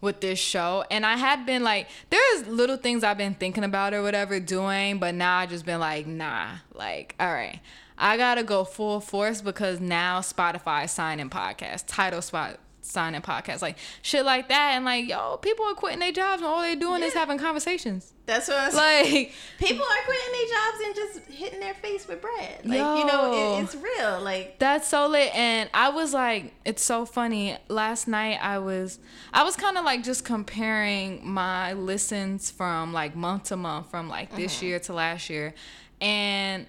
with 0.00 0.20
this 0.20 0.38
show. 0.38 0.84
And 0.90 1.04
i 1.04 1.16
had 1.16 1.46
been 1.46 1.62
like 1.62 1.88
there's 2.10 2.46
little 2.46 2.76
things 2.76 3.04
i've 3.04 3.18
been 3.18 3.34
thinking 3.34 3.64
about 3.64 3.94
or 3.94 4.02
whatever 4.02 4.40
doing 4.40 4.98
but 4.98 5.14
now 5.14 5.38
i 5.38 5.46
just 5.46 5.64
been 5.64 5.80
like 5.80 6.06
nah 6.06 6.48
like 6.74 7.14
all 7.18 7.32
right. 7.32 7.60
I 8.00 8.16
gotta 8.16 8.44
go 8.44 8.62
full 8.64 9.00
force 9.00 9.40
because 9.40 9.80
now 9.80 10.20
spotify 10.20 10.88
signing 10.88 11.30
podcasts 11.30 11.84
title 11.86 12.22
spot 12.22 12.60
signing 12.80 13.22
podcasts 13.22 13.62
like 13.62 13.76
shit 14.02 14.24
like 14.24 14.48
that. 14.48 14.72
And 14.74 14.84
like 14.84 15.08
yo 15.08 15.38
people 15.38 15.64
are 15.66 15.74
quitting 15.74 16.00
their 16.00 16.12
jobs 16.12 16.42
and 16.42 16.50
all 16.50 16.62
they're 16.62 16.76
doing 16.76 17.02
is 17.02 17.14
having 17.14 17.38
conversations 17.38 18.14
That's 18.28 18.46
what 18.46 18.58
I'm 18.58 18.70
saying. 18.72 19.14
like 19.14 19.32
People 19.58 19.86
are 19.86 20.04
quitting 20.04 20.32
their 20.32 20.46
jobs 20.46 20.84
and 20.84 20.94
just 20.94 21.30
hitting 21.30 21.60
their 21.60 21.72
face 21.72 22.06
with 22.06 22.20
bread. 22.20 22.60
Like 22.62 22.98
you 22.98 23.06
know, 23.06 23.56
it, 23.58 23.62
it's 23.62 23.74
real. 23.74 24.20
Like 24.20 24.58
That's 24.58 24.86
so 24.86 25.06
lit. 25.06 25.34
And 25.34 25.70
I 25.72 25.88
was 25.88 26.12
like, 26.12 26.52
it's 26.66 26.82
so 26.82 27.06
funny. 27.06 27.56
Last 27.68 28.06
night 28.06 28.38
I 28.42 28.58
was 28.58 28.98
I 29.32 29.44
was 29.44 29.56
kind 29.56 29.78
of 29.78 29.86
like 29.86 30.04
just 30.04 30.26
comparing 30.26 31.26
my 31.26 31.72
listens 31.72 32.50
from 32.50 32.92
like 32.92 33.16
month 33.16 33.44
to 33.44 33.56
month 33.56 33.90
from 33.90 34.10
like 34.10 34.36
this 34.36 34.56
mm-hmm. 34.56 34.66
year 34.66 34.78
to 34.80 34.92
last 34.92 35.30
year. 35.30 35.54
And 35.98 36.66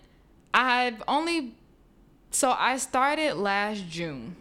I've 0.53 1.03
only 1.09 1.55
so 2.31 2.51
I 2.57 2.77
started 2.77 3.35
last 3.35 3.85
June. 3.89 4.37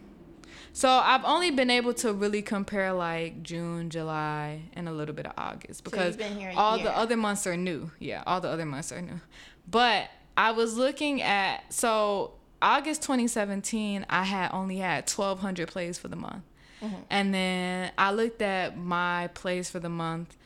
So 0.79 0.89
I've 0.89 1.25
only 1.25 1.51
been 1.51 1.71
able 1.71 1.93
to 1.95 2.13
really 2.13 2.41
compare 2.41 2.93
like 2.93 3.43
June, 3.43 3.91
July, 3.91 4.63
and 4.75 4.89
a 4.89 4.93
little 4.93 5.13
bit 5.13 5.27
of 5.27 5.33
August 5.37 5.83
because 5.83 6.15
here 6.15 6.53
all 6.57 6.77
year. 6.77 6.85
the 6.87 6.97
other 6.97 7.17
months 7.17 7.49
are 7.49 7.57
new. 7.57 7.91
Yeah, 7.99 8.23
all 8.29 8.41
the 8.41 8.49
other 8.49 8.65
months 8.65 8.93
are 8.93 9.03
new. 9.03 9.21
But 9.69 10.09
I 10.37 10.53
was 10.53 10.77
looking 10.77 11.21
at 11.21 11.73
so 11.73 12.35
August 12.63 13.03
2017, 13.03 14.07
I 14.09 14.23
had 14.23 14.53
only 14.53 14.77
had 14.77 15.11
1,200 15.11 15.67
plays 15.67 15.99
for 15.99 16.07
the 16.07 16.15
month, 16.17 16.45
Mm-hmm. 16.81 16.95
and 17.11 17.35
then 17.35 17.91
I 17.99 18.13
looked 18.13 18.41
at 18.41 18.79
my 18.79 19.31
plays 19.35 19.69
for 19.69 19.81
the 19.81 19.89
month 19.89 20.37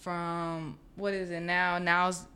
from 0.00 0.78
what 0.96 1.14
is 1.14 1.30
it 1.30 1.42
now? 1.42 1.78
Now 1.78 2.08
it's- 2.08 2.26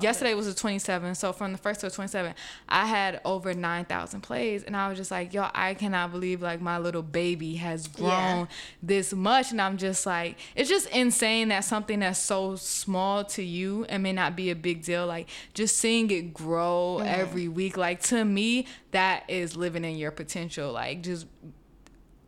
yesterday 0.00 0.34
was 0.34 0.52
the 0.52 0.60
27th, 0.60 1.16
so 1.16 1.32
from 1.32 1.52
the 1.52 1.58
first 1.58 1.80
to 1.80 1.88
the 1.88 1.94
27th, 1.94 2.34
I 2.68 2.86
had 2.86 3.20
over 3.24 3.54
9,000 3.54 4.20
plays, 4.20 4.62
and 4.62 4.76
I 4.76 4.88
was 4.88 4.98
just 4.98 5.10
like, 5.10 5.32
yo, 5.34 5.48
I 5.54 5.74
cannot 5.74 6.12
believe 6.12 6.42
like 6.42 6.60
my 6.60 6.78
little 6.78 7.02
baby 7.02 7.56
has 7.56 7.88
grown 7.88 8.10
Yeah. 8.10 8.46
this 8.82 9.12
much, 9.12 9.50
and 9.50 9.60
I'm 9.60 9.76
just 9.76 10.06
like, 10.06 10.38
it's 10.54 10.68
just 10.68 10.88
insane 10.90 11.48
that 11.48 11.64
something 11.64 12.00
that's 12.00 12.18
so 12.18 12.56
small 12.56 13.24
to 13.24 13.42
you 13.42 13.84
and 13.88 14.02
may 14.02 14.12
not 14.12 14.36
be 14.36 14.50
a 14.50 14.56
big 14.56 14.82
deal, 14.82 15.06
like 15.06 15.28
just 15.54 15.78
seeing 15.78 16.10
it 16.10 16.32
grow 16.34 16.98
mm-hmm. 16.98 17.08
every 17.08 17.48
week, 17.48 17.76
like 17.76 18.02
to 18.04 18.24
me, 18.24 18.66
that 18.90 19.24
is 19.28 19.56
living 19.56 19.84
in 19.84 19.96
your 19.96 20.10
potential, 20.10 20.72
like 20.72 21.02
just 21.02 21.26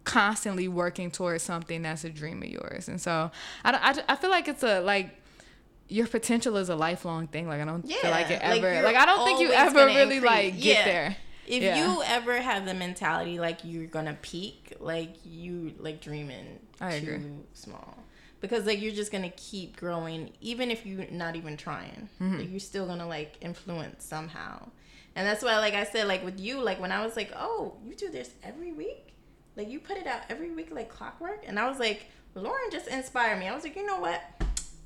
constantly 0.05 0.67
working 0.67 1.11
towards 1.11 1.43
something 1.43 1.83
that's 1.83 2.05
a 2.05 2.11
dream 2.11 2.43
of 2.43 2.49
yours. 2.49 2.89
And 2.89 3.01
so 3.01 3.31
I, 3.65 3.73
I, 3.73 4.13
I 4.13 4.17
feel 4.17 4.31
like 4.31 4.49
it's 4.49 4.63
a 4.63 4.81
like 4.81 5.20
your 5.91 6.07
potential 6.07 6.57
is 6.57 6.69
a 6.69 6.77
lifelong 6.77 7.27
thing. 7.27 7.49
Like 7.49 7.61
I 7.61 7.65
don't 7.65 7.83
feel 7.83 8.11
like 8.11 8.31
it 8.31 8.41
Yeah, 8.43 8.51
like, 8.51 8.63
ever 8.63 8.83
like, 8.83 8.97
I 8.97 9.07
don't 9.07 9.25
think 9.27 9.41
you 9.41 9.53
ever 9.53 9.87
really 9.87 10.17
increase. 10.17 10.23
like 10.23 10.55
get 10.61 10.79
Yeah. 10.79 10.85
there. 10.85 11.17
if 11.47 11.63
Yeah. 11.63 11.85
you 11.95 12.03
ever 12.05 12.41
have 12.41 12.65
the 12.65 12.75
mentality 12.75 13.39
like 13.41 13.59
you're 13.65 13.87
gonna 13.87 14.17
peak, 14.23 14.75
like 14.81 15.15
you 15.25 15.75
like 15.79 16.01
dreaming 16.01 16.61
I 16.81 17.01
too 17.01 17.07
agree. 17.15 17.27
small. 17.55 17.99
Because 18.41 18.65
like 18.67 18.81
you're 18.81 18.95
just 18.95 19.11
gonna 19.13 19.33
keep 19.37 19.77
growing, 19.77 20.33
even 20.41 20.71
if 20.71 20.87
you're 20.87 21.07
not 21.11 21.35
even 21.37 21.57
trying. 21.57 22.09
Mm-hmm. 22.23 22.39
Like, 22.39 22.51
you're 22.51 22.61
still 22.61 22.87
gonna 22.87 23.09
like 23.09 23.37
influence 23.41 24.05
somehow. 24.05 24.69
And 25.17 25.27
that's 25.27 25.43
why, 25.43 25.59
like 25.59 25.75
I 25.75 25.85
said, 25.85 26.07
like 26.07 26.25
with 26.25 26.39
you, 26.39 26.63
like 26.63 26.81
when 26.81 26.93
I 26.93 27.05
was 27.05 27.17
like, 27.17 27.33
"Oh, 27.37 27.75
you 27.85 27.97
do 27.97 28.11
this 28.11 28.31
every 28.45 28.71
week," 28.73 29.13
like 29.57 29.69
you 29.69 29.81
put 29.81 29.97
it 29.99 30.07
out 30.07 30.21
every 30.31 30.53
week 30.53 30.69
like 30.71 30.89
clockwork, 30.89 31.43
and 31.49 31.59
I 31.59 31.69
was 31.69 31.81
like, 31.81 32.07
Lauren 32.37 32.71
just 32.71 32.87
inspired 32.87 33.41
me. 33.41 33.49
I 33.49 33.55
was 33.55 33.65
like, 33.65 33.75
you 33.75 33.85
know 33.85 33.99
what? 33.99 34.23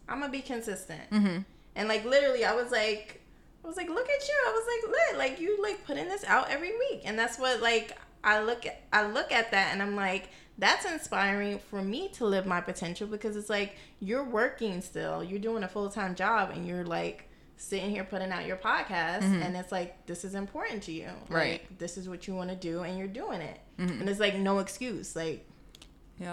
I'm 0.09 0.21
gonna 0.21 0.33
be 0.33 0.41
consistent. 0.41 1.11
Mm-hmm. 1.11 1.39
And 1.77 1.89
like 1.89 2.05
literally, 2.05 2.45
I 2.45 2.55
was 2.55 2.71
like, 2.71 3.21
I 3.65 3.67
was 3.67 3.77
like, 3.77 3.89
look 3.89 4.09
at 4.09 4.29
you. 4.29 4.35
I 4.47 4.53
was 4.53 4.67
like, 4.67 4.93
lit. 4.93 5.19
Like 5.19 5.41
you 5.41 5.63
like 5.63 5.85
putting 5.87 6.09
this 6.09 6.25
out 6.25 6.51
every 6.51 6.73
week, 6.73 7.03
and 7.05 7.19
that's 7.19 7.39
what 7.39 7.61
like 7.61 7.97
I 8.23 8.43
look 8.43 8.67
at. 8.67 8.83
I 8.93 9.07
look 9.07 9.33
at 9.33 9.51
that, 9.51 9.73
and 9.73 9.83
I'm 9.83 9.97
like, 9.97 10.29
that's 10.59 10.85
inspiring 10.85 11.59
for 11.59 11.83
me 11.83 12.09
to 12.11 12.27
live 12.27 12.47
my 12.47 12.61
potential 12.61 13.07
because 13.07 13.37
it's 13.37 13.51
like 13.51 13.77
you're 14.01 14.25
working 14.25 14.81
still. 14.81 15.25
You're 15.25 15.41
doing 15.41 15.63
a 15.65 15.69
full 15.69 15.89
time 15.89 16.15
job, 16.15 16.51
and 16.51 16.67
you're 16.67 16.85
like 16.85 17.29
sitting 17.57 17.91
here 17.91 18.05
putting 18.05 18.31
out 18.31 18.47
your 18.47 18.57
podcast, 18.57 19.23
and 19.23 19.57
it's 19.57 19.73
like 19.73 20.07
this 20.07 20.25
is 20.25 20.35
important 20.35 20.83
to 20.85 20.93
you. 20.93 21.07
Mm-hmm. 21.07 21.35
Right. 21.35 21.45
Mm-hmm. 21.45 21.73
Like, 21.73 21.79
this 21.79 21.97
is 21.97 22.09
what 22.09 22.29
you 22.29 22.35
want 22.35 22.51
to 22.51 22.57
do, 22.57 22.83
and 22.83 22.99
you're 22.99 23.09
doing 23.09 23.41
it. 23.41 23.61
And 23.79 24.09
it's 24.09 24.21
like 24.21 24.37
no 24.37 24.61
excuse. 24.61 25.17
Like 25.17 25.49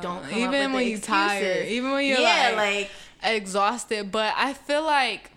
Don't 0.02 0.32
even 0.34 0.74
when 0.74 0.88
you're 0.88 1.00
tired, 1.00 1.68
even 1.68 1.92
when 1.92 2.06
you're 2.06 2.20
yeah, 2.20 2.54
like, 2.56 2.58
like 2.58 2.92
exhausted. 3.24 4.12
But 4.12 4.34
I 4.38 4.54
feel 4.54 4.84
like 4.84 5.32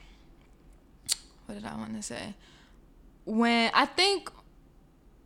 what 1.46 1.56
did 1.56 1.64
I 1.64 1.74
want 1.76 1.94
to 1.96 2.02
say? 2.02 2.34
When 3.24 3.70
I 3.74 3.86
think 3.86 4.30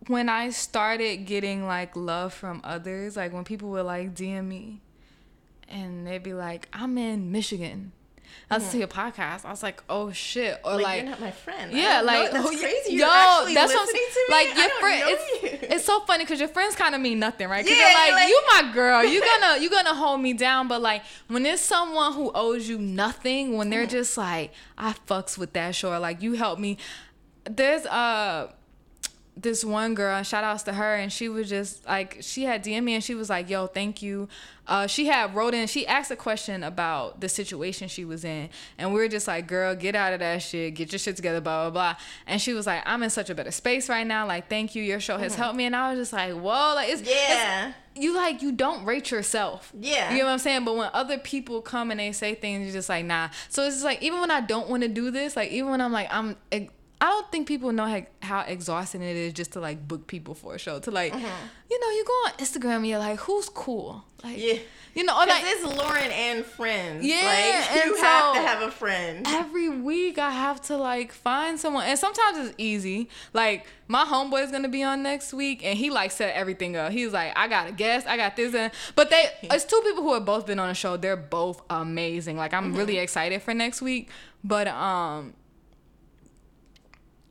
when 0.07 0.29
I 0.29 0.49
started 0.49 1.25
getting 1.25 1.67
like 1.67 1.95
love 1.95 2.33
from 2.33 2.61
others, 2.63 3.15
like 3.15 3.33
when 3.33 3.43
people 3.43 3.69
would 3.71 3.85
like 3.85 4.15
DM 4.15 4.47
me 4.47 4.81
and 5.67 6.07
they'd 6.07 6.23
be 6.23 6.33
like, 6.33 6.67
I'm 6.73 6.97
in 6.97 7.31
Michigan. 7.31 7.91
I 8.49 8.55
listened 8.55 8.71
to 8.73 8.77
your 8.79 8.87
podcast. 8.87 9.45
I 9.45 9.51
was 9.51 9.61
like, 9.61 9.83
oh 9.89 10.11
shit. 10.11 10.59
Or 10.63 10.73
like, 10.73 10.83
like, 10.83 11.01
you're 11.01 11.09
not 11.11 11.21
my 11.21 11.31
friend. 11.31 11.71
Yeah, 11.71 12.01
like 12.01 12.33
know. 12.33 12.43
that's 12.43 12.55
oh, 12.55 12.59
crazy. 12.59 12.93
Yo, 12.93 12.97
You're 12.97 13.53
that's 13.53 13.73
what 13.73 13.81
I'm 13.81 13.95
saying. 13.95 14.07
Like 14.29 14.57
your 14.57 14.69
friend, 14.79 15.03
it's, 15.05 15.43
you. 15.43 15.67
it's 15.75 15.85
so 15.85 15.99
funny 16.01 16.23
because 16.23 16.39
your 16.39 16.49
friends 16.49 16.75
kind 16.75 16.95
of 16.95 17.01
mean 17.01 17.19
nothing, 17.19 17.47
right? 17.47 17.63
Because 17.63 17.77
Yeah, 17.77 17.89
you're 17.89 17.97
like, 17.97 18.07
you're 18.07 18.15
like- 18.15 18.29
you 18.29 18.67
my 18.67 18.73
girl, 18.73 19.03
you 19.03 19.21
gonna 19.41 19.61
you 19.61 19.69
gonna 19.69 19.93
hold 19.93 20.21
me 20.21 20.33
down. 20.33 20.67
But 20.67 20.81
like 20.81 21.03
when 21.27 21.43
there's 21.43 21.61
someone 21.61 22.13
who 22.13 22.31
owes 22.33 22.67
you 22.67 22.77
nothing, 22.77 23.57
when 23.57 23.69
they're 23.69 23.87
just 23.87 24.17
like, 24.17 24.53
I 24.77 24.93
fucks 25.07 25.37
with 25.37 25.53
that 25.53 25.83
or 25.83 25.99
like 25.99 26.21
you 26.21 26.33
help 26.33 26.59
me. 26.59 26.77
There's 27.45 27.85
uh 27.85 28.51
this 29.41 29.63
one 29.63 29.95
girl, 29.95 30.17
and 30.17 30.27
shout 30.27 30.43
outs 30.43 30.63
to 30.63 30.73
her, 30.73 30.95
and 30.95 31.11
she 31.13 31.29
was 31.29 31.47
just 31.49 31.85
like, 31.87 32.17
she 32.21 32.43
had 32.43 32.63
DM 32.63 32.83
me 32.83 32.95
and 32.95 33.03
she 33.03 33.15
was 33.15 33.29
like, 33.29 33.49
yo, 33.49 33.67
thank 33.67 34.01
you. 34.01 34.27
Uh, 34.67 34.85
she 34.85 35.07
had 35.07 35.33
wrote 35.33 35.53
in, 35.53 35.65
she 35.65 35.87
asked 35.87 36.11
a 36.11 36.15
question 36.15 36.61
about 36.63 37.21
the 37.21 37.29
situation 37.29 37.87
she 37.87 38.05
was 38.05 38.23
in, 38.23 38.49
and 38.77 38.93
we 38.93 38.99
were 38.99 39.07
just 39.07 39.27
like, 39.27 39.47
girl, 39.47 39.73
get 39.75 39.95
out 39.95 40.13
of 40.13 40.19
that 40.19 40.41
shit, 40.41 40.75
get 40.75 40.91
your 40.91 40.99
shit 40.99 41.15
together, 41.15 41.41
blah, 41.41 41.69
blah, 41.69 41.93
blah. 41.93 42.01
And 42.27 42.39
she 42.41 42.53
was 42.53 42.67
like, 42.67 42.83
I'm 42.85 43.01
in 43.01 43.09
such 43.09 43.29
a 43.29 43.35
better 43.35 43.51
space 43.51 43.87
right 43.89 44.05
now. 44.05 44.27
Like, 44.27 44.49
thank 44.49 44.75
you, 44.75 44.83
your 44.83 44.99
show 44.99 45.17
has 45.17 45.35
helped 45.35 45.55
me. 45.55 45.65
And 45.65 45.75
I 45.75 45.89
was 45.91 45.99
just 45.99 46.13
like, 46.13 46.33
whoa, 46.33 46.73
like, 46.75 46.89
it's, 46.89 47.01
it's- 47.01 47.29
Yeah. 47.29 47.73
you 47.95 48.15
like, 48.15 48.41
you 48.43 48.51
don't 48.51 48.85
rate 48.85 49.09
yourself. 49.09 49.71
Yeah. 49.79 50.11
You 50.11 50.19
know 50.19 50.25
what 50.25 50.31
I'm 50.33 50.39
saying? 50.39 50.65
But 50.65 50.75
when 50.75 50.89
other 50.93 51.17
people 51.17 51.61
come 51.61 51.89
and 51.91 51.99
they 51.99 52.11
say 52.11 52.35
things, 52.35 52.63
you're 52.65 52.73
just 52.73 52.89
like, 52.89 53.05
nah. 53.05 53.29
So 53.49 53.63
it's 53.63 53.75
just 53.77 53.85
like, 53.85 54.03
even 54.03 54.19
when 54.19 54.29
I 54.31 54.41
don't 54.41 54.69
want 54.69 54.83
to 54.83 54.89
do 54.89 55.09
this, 55.09 55.35
like, 55.35 55.49
even 55.51 55.71
when 55.71 55.81
I'm 55.81 55.91
like, 55.91 56.09
I'm, 56.11 56.35
I 57.01 57.05
don't 57.05 57.31
think 57.31 57.47
people 57.47 57.71
know 57.71 57.85
how, 57.85 58.01
how 58.21 58.39
exhausting 58.41 59.01
it 59.01 59.15
is 59.15 59.31
just 59.33 59.53
to 59.53 59.59
like 59.61 59.87
book 59.87 60.05
people 60.07 60.33
for 60.35 60.55
a 60.55 60.59
show. 60.59 60.79
To 60.79 60.91
like, 60.91 61.13
you 61.13 61.79
know, 61.79 61.89
you 61.91 62.03
go 62.05 62.13
on 62.27 62.31
Instagram 62.39 62.75
and 62.77 62.87
you're 62.87 62.99
like, 62.99 63.19
who's 63.19 63.47
cool? 63.47 64.03
Like, 64.21 64.37
Yeah. 64.37 64.55
you 64.93 65.05
know, 65.05 65.15
or 65.17 65.25
Because 65.25 65.41
like 65.43 65.53
it's 65.55 65.63
Lauren 65.77 66.11
and 66.11 66.43
friends. 66.45 67.05
Yeah, 67.05 67.21
Like, 67.23 67.85
you 67.85 67.93
and 67.95 67.99
have 68.03 68.33
to 68.35 68.41
have 68.41 68.61
a 68.63 68.71
friend. 68.71 69.25
every 69.29 69.69
week 69.69 70.17
I 70.17 70.29
have 70.31 70.59
to 70.63 70.75
like 70.75 71.13
find 71.13 71.57
someone, 71.57 71.85
and 71.85 71.97
sometimes 71.97 72.37
it's 72.37 72.55
easy. 72.57 73.07
Like 73.31 73.65
my 73.87 74.03
homeboy 74.03 74.43
is 74.43 74.51
gonna 74.51 74.67
be 74.67 74.83
on 74.83 75.01
next 75.01 75.33
week, 75.33 75.63
and 75.63 75.77
he 75.77 75.89
like 75.89 76.11
set 76.11 76.35
everything 76.35 76.75
up. 76.75 76.91
He's 76.91 77.13
like, 77.13 77.31
I 77.37 77.47
got 77.47 77.69
a 77.69 77.71
guest, 77.71 78.07
I 78.07 78.17
got 78.17 78.35
this, 78.35 78.53
and 78.53 78.73
but 78.95 79.09
they 79.09 79.23
it's 79.43 79.63
two 79.63 79.79
people 79.85 80.03
who 80.03 80.13
have 80.15 80.25
both 80.25 80.45
been 80.45 80.59
on 80.59 80.67
the 80.67 80.73
show. 80.75 80.97
They're 80.97 81.15
both 81.15 81.61
amazing. 81.69 82.35
Like 82.35 82.53
I'm 82.53 82.75
really 82.75 82.97
excited 82.97 83.41
for 83.41 83.53
next 83.53 83.81
week, 83.81 84.09
but 84.43 84.67
um. 84.67 85.33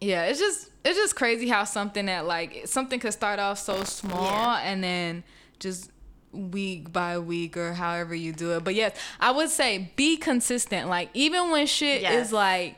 Yeah, 0.01 0.25
it's 0.27 0.39
just 0.39 0.70
it's 0.85 0.97
just 0.99 1.16
crazy 1.16 1.49
how 1.49 1.65
something 1.65 2.07
that 2.07 2.27
like 2.27 2.62
something 2.66 3.01
could 3.01 3.12
start 3.12 3.39
off 3.41 3.59
so 3.59 3.83
small 3.85 4.23
Yeah. 4.55 4.61
and 4.62 4.83
then 4.85 5.25
just 5.59 5.91
week 6.33 6.93
by 6.93 7.19
week 7.19 7.57
or 7.57 7.73
however 7.73 8.15
you 8.15 8.33
do 8.33 8.53
it. 8.53 8.62
But 8.65 8.75
yes, 8.75 8.97
I 9.19 9.31
would 9.33 9.51
say 9.51 9.93
be 9.97 10.16
consistent. 10.16 10.89
Like 10.89 11.11
even 11.15 11.51
when 11.51 11.66
shit 11.66 12.03
Yes. 12.03 12.27
is 12.29 12.33
like 12.33 12.77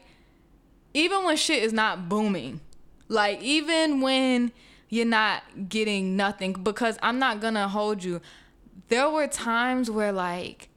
even 0.94 1.24
when 1.24 1.36
shit 1.36 1.62
is 1.62 1.72
not 1.72 2.08
booming. 2.08 2.60
Like 3.08 3.42
even 3.42 4.00
when 4.00 4.52
you're 4.88 5.04
not 5.04 5.42
getting 5.68 6.16
nothing 6.16 6.52
because 6.54 6.98
I'm 7.02 7.18
not 7.18 7.40
to 7.54 7.68
hold 7.68 8.02
you. 8.02 8.20
There 8.88 9.08
were 9.10 9.26
times 9.28 9.90
where 9.90 10.12
like 10.12 10.68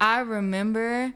I 0.00 0.20
remember 0.20 1.12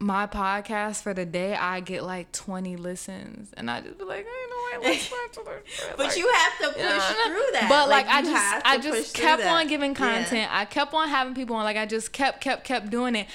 my 0.00 0.26
podcast 0.26 1.02
for 1.02 1.12
the 1.12 1.26
day, 1.26 1.54
I 1.54 1.80
get 1.80 2.02
like 2.04 2.32
20 2.32 2.76
listens, 2.76 3.52
and 3.56 3.70
I 3.70 3.82
just 3.82 3.98
be 3.98 4.04
like, 4.04 4.26
I 4.26 4.78
know 4.80 4.88
I 4.88 4.90
listen 4.92 5.18
to. 5.34 5.40
But 5.96 6.06
Like, 6.06 6.16
you 6.16 6.26
have 6.32 6.58
to 6.58 6.68
push 6.72 6.82
yeah. 6.82 7.24
through 7.26 7.46
that. 7.52 7.66
But 7.68 7.88
like, 7.90 8.06
I 8.08 8.22
just 8.22 8.66
I 8.66 8.78
just 8.78 9.14
kept 9.14 9.44
on 9.44 9.66
giving 9.68 9.90
Yeah. 9.92 9.96
content. 9.96 10.48
I 10.54 10.64
kept 10.64 10.94
on 10.94 11.08
having 11.08 11.34
people 11.34 11.54
on. 11.56 11.64
Like 11.64 11.76
I 11.76 11.86
just 11.86 12.12
kept 12.12 12.40
kept 12.40 12.64
kept 12.64 12.88
doing 12.90 13.14
it, 13.14 13.26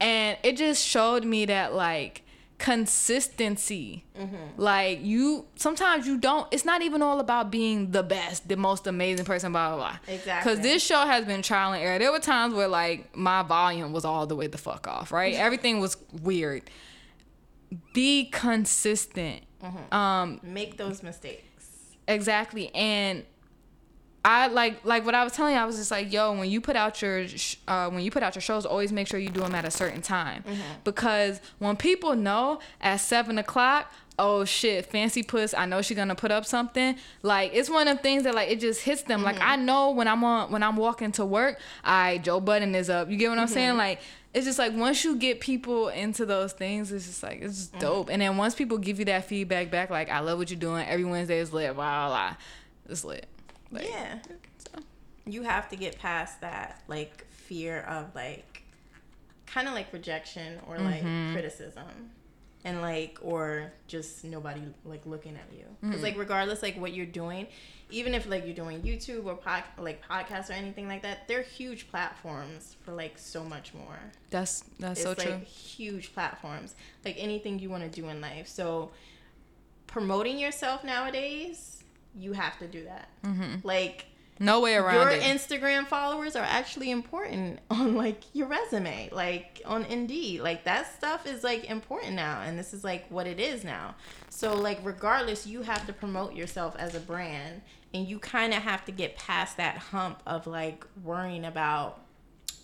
and 0.00 0.38
it 0.42 0.56
just 0.56 0.84
showed 0.84 1.24
me 1.24 1.44
that 1.46 1.74
like 1.74 2.22
consistency 2.58 4.04
Mm-hmm. 4.18 4.60
like 4.62 5.00
you 5.04 5.44
sometimes 5.56 6.06
you 6.06 6.16
don't 6.18 6.46
it's 6.52 6.64
not 6.64 6.82
even 6.82 7.02
all 7.02 7.18
about 7.18 7.50
being 7.50 7.90
the 7.90 8.02
best 8.04 8.46
the 8.48 8.56
most 8.56 8.86
amazing 8.86 9.24
person 9.24 9.50
blah 9.50 9.70
blah 9.70 9.76
blah 9.76 9.98
Exactly. 10.14 10.52
because 10.52 10.62
this 10.62 10.80
show 10.84 11.00
has 11.04 11.24
been 11.24 11.42
trial 11.42 11.72
and 11.72 11.82
error 11.82 11.98
there 11.98 12.12
were 12.12 12.20
times 12.20 12.54
where 12.54 12.68
like 12.68 13.16
my 13.16 13.42
volume 13.42 13.92
was 13.92 14.04
all 14.04 14.24
the 14.28 14.36
way 14.36 14.46
the 14.46 14.56
fuck 14.56 14.86
off 14.86 15.10
right 15.10 15.34
everything 15.34 15.80
was 15.80 15.96
weird 16.22 16.62
be 17.92 18.26
consistent 18.26 19.42
Mm-hmm. 19.62 19.94
um 19.94 20.40
Make 20.42 20.76
those 20.76 21.02
mistakes. 21.02 21.64
Exactly. 22.06 22.72
And 22.74 23.24
I 24.24 24.46
like 24.46 24.84
like 24.84 25.04
what 25.04 25.14
I 25.14 25.22
was 25.22 25.34
telling 25.34 25.54
you. 25.54 25.60
I 25.60 25.66
was 25.66 25.76
just 25.76 25.90
like, 25.90 26.10
yo, 26.10 26.32
when 26.32 26.48
you 26.48 26.60
put 26.60 26.76
out 26.76 27.00
your 27.02 27.28
sh- 27.28 27.56
uh, 27.68 27.90
when 27.90 28.02
you 28.02 28.10
put 28.10 28.22
out 28.22 28.34
your 28.34 28.42
shows, 28.42 28.64
always 28.64 28.90
make 28.90 29.06
sure 29.06 29.20
you 29.20 29.28
do 29.28 29.40
them 29.40 29.54
at 29.54 29.66
a 29.66 29.70
certain 29.70 30.00
time 30.00 30.42
mm-hmm. 30.44 30.60
because 30.82 31.40
when 31.58 31.76
people 31.76 32.16
know 32.16 32.60
at 32.80 32.96
seven 32.96 33.38
o'clock. 33.38 33.92
Oh 34.16 34.44
shit, 34.44 34.86
fancy 34.86 35.24
puss. 35.24 35.54
I 35.54 35.66
know 35.66 35.82
she's 35.82 35.96
gonna 35.96 36.14
put 36.14 36.30
up 36.30 36.46
something. 36.46 36.94
Like 37.22 37.50
it's 37.52 37.68
one 37.68 37.88
of 37.88 37.96
the 37.96 38.02
things 38.04 38.22
that 38.22 38.32
like 38.32 38.48
it 38.48 38.60
just 38.60 38.82
hits 38.82 39.02
them. 39.02 39.24
Like 39.24 39.34
mm-hmm. 39.34 39.50
I 39.50 39.56
know 39.56 39.90
when 39.90 40.06
I'm 40.06 40.22
on 40.22 40.52
when 40.52 40.62
I'm 40.62 40.76
walking 40.76 41.10
to 41.12 41.24
work, 41.24 41.58
I 41.82 42.18
Joe 42.18 42.38
Budden 42.38 42.76
is 42.76 42.88
up. 42.88 43.10
You 43.10 43.16
get 43.16 43.30
what 43.30 43.40
I'm 43.40 43.46
mm-hmm. 43.46 43.54
saying? 43.54 43.76
Like 43.76 43.98
it's 44.32 44.46
just 44.46 44.56
like 44.60 44.72
once 44.72 45.02
you 45.02 45.16
get 45.16 45.40
people 45.40 45.88
into 45.88 46.26
those 46.26 46.52
things, 46.52 46.92
it's 46.92 47.06
just 47.06 47.24
like 47.24 47.40
it's 47.42 47.56
just 47.56 47.78
dope. 47.80 48.08
And 48.08 48.22
then 48.22 48.36
once 48.36 48.54
people 48.54 48.78
give 48.78 49.00
you 49.00 49.04
that 49.06 49.24
feedback 49.24 49.72
back, 49.72 49.90
like 49.90 50.08
I 50.08 50.20
love 50.20 50.38
what 50.38 50.48
you're 50.48 50.60
doing. 50.60 50.86
Every 50.86 51.04
Wednesday 51.04 51.40
is 51.40 51.52
lit. 51.52 51.74
Blah 51.74 52.06
blah. 52.06 52.08
blah. 52.08 52.36
It's 52.88 53.04
lit. 53.04 53.26
Like, 53.74 53.88
yeah. 53.88 54.18
so. 54.58 54.80
You 55.26 55.42
have 55.42 55.68
to 55.70 55.76
get 55.76 55.98
past 55.98 56.40
that 56.42 56.82
like 56.88 57.26
fear 57.30 57.80
of 57.82 58.14
like 58.14 58.62
kind 59.46 59.68
of 59.68 59.74
like 59.74 59.92
rejection 59.92 60.60
or 60.68 60.78
like 60.78 61.02
Mm-hmm. 61.02 61.32
criticism. 61.34 62.10
And 62.66 62.80
like 62.80 63.18
or 63.20 63.72
just 63.88 64.24
nobody 64.24 64.62
like 64.86 65.04
looking 65.04 65.36
at 65.36 65.44
you. 65.52 65.90
Cuz 65.90 66.02
like 66.02 66.16
regardless 66.16 66.62
like 66.62 66.78
what 66.80 66.94
you're 66.94 67.04
doing, 67.04 67.46
even 67.90 68.14
if 68.14 68.26
like 68.26 68.46
you're 68.46 68.54
doing 68.54 68.80
YouTube 68.80 69.26
or 69.26 69.34
pod, 69.34 69.64
like 69.78 70.02
podcasts 70.08 70.48
or 70.48 70.54
anything 70.54 70.88
like 70.88 71.02
that, 71.02 71.28
they're 71.28 71.42
huge 71.42 71.88
platforms 71.90 72.76
for 72.82 72.92
like 72.92 73.18
so 73.18 73.44
much 73.44 73.74
more. 73.74 73.98
That's 74.30 74.64
that's 74.78 75.00
it's 75.00 75.02
so 75.02 75.10
like 75.10 75.18
true. 75.28 75.38
huge 75.46 76.14
platforms 76.14 76.74
like 77.04 77.16
anything 77.18 77.58
you 77.58 77.68
want 77.68 77.82
to 77.82 78.00
do 78.00 78.08
in 78.08 78.22
life 78.22 78.48
so 78.48 78.90
promoting 79.86 80.38
yourself 80.38 80.82
nowadays 80.84 81.83
you 82.18 82.32
have 82.32 82.58
to 82.58 82.66
do 82.68 82.84
that. 82.84 83.08
Like 83.64 84.06
No 84.38 84.60
way 84.60 84.72
Mm-hmm. 84.72 84.84
around 84.86 85.00
your 85.02 85.10
it. 85.10 85.22
instagram 85.22 85.86
followers 85.86 86.34
are 86.36 86.44
actually 86.44 86.90
important 86.90 87.60
on 87.70 87.94
like 87.94 88.22
your 88.32 88.46
resume 88.48 89.08
like 89.12 89.62
on 89.64 89.84
indeed. 89.84 90.40
Like 90.40 90.64
that 90.64 90.94
stuff 90.94 91.26
is 91.26 91.44
like 91.44 91.64
important 91.70 92.14
now 92.14 92.42
and 92.42 92.58
this 92.58 92.74
is 92.74 92.82
like 92.84 93.06
what 93.10 93.26
it 93.26 93.38
is 93.40 93.64
now. 93.64 93.94
So 94.30 94.54
like 94.54 94.78
regardless 94.82 95.46
you 95.46 95.62
have 95.62 95.86
to 95.86 95.92
promote 95.92 96.34
yourself 96.34 96.74
as 96.78 96.94
a 96.94 97.00
brand 97.00 97.62
and 97.92 98.06
you 98.08 98.18
kind 98.18 98.52
of 98.52 98.60
have 98.62 98.84
to 98.86 98.92
get 98.92 99.16
past 99.16 99.56
that 99.58 99.78
hump 99.78 100.20
of 100.26 100.46
like 100.48 100.84
worrying 101.04 101.44
about 101.44 102.00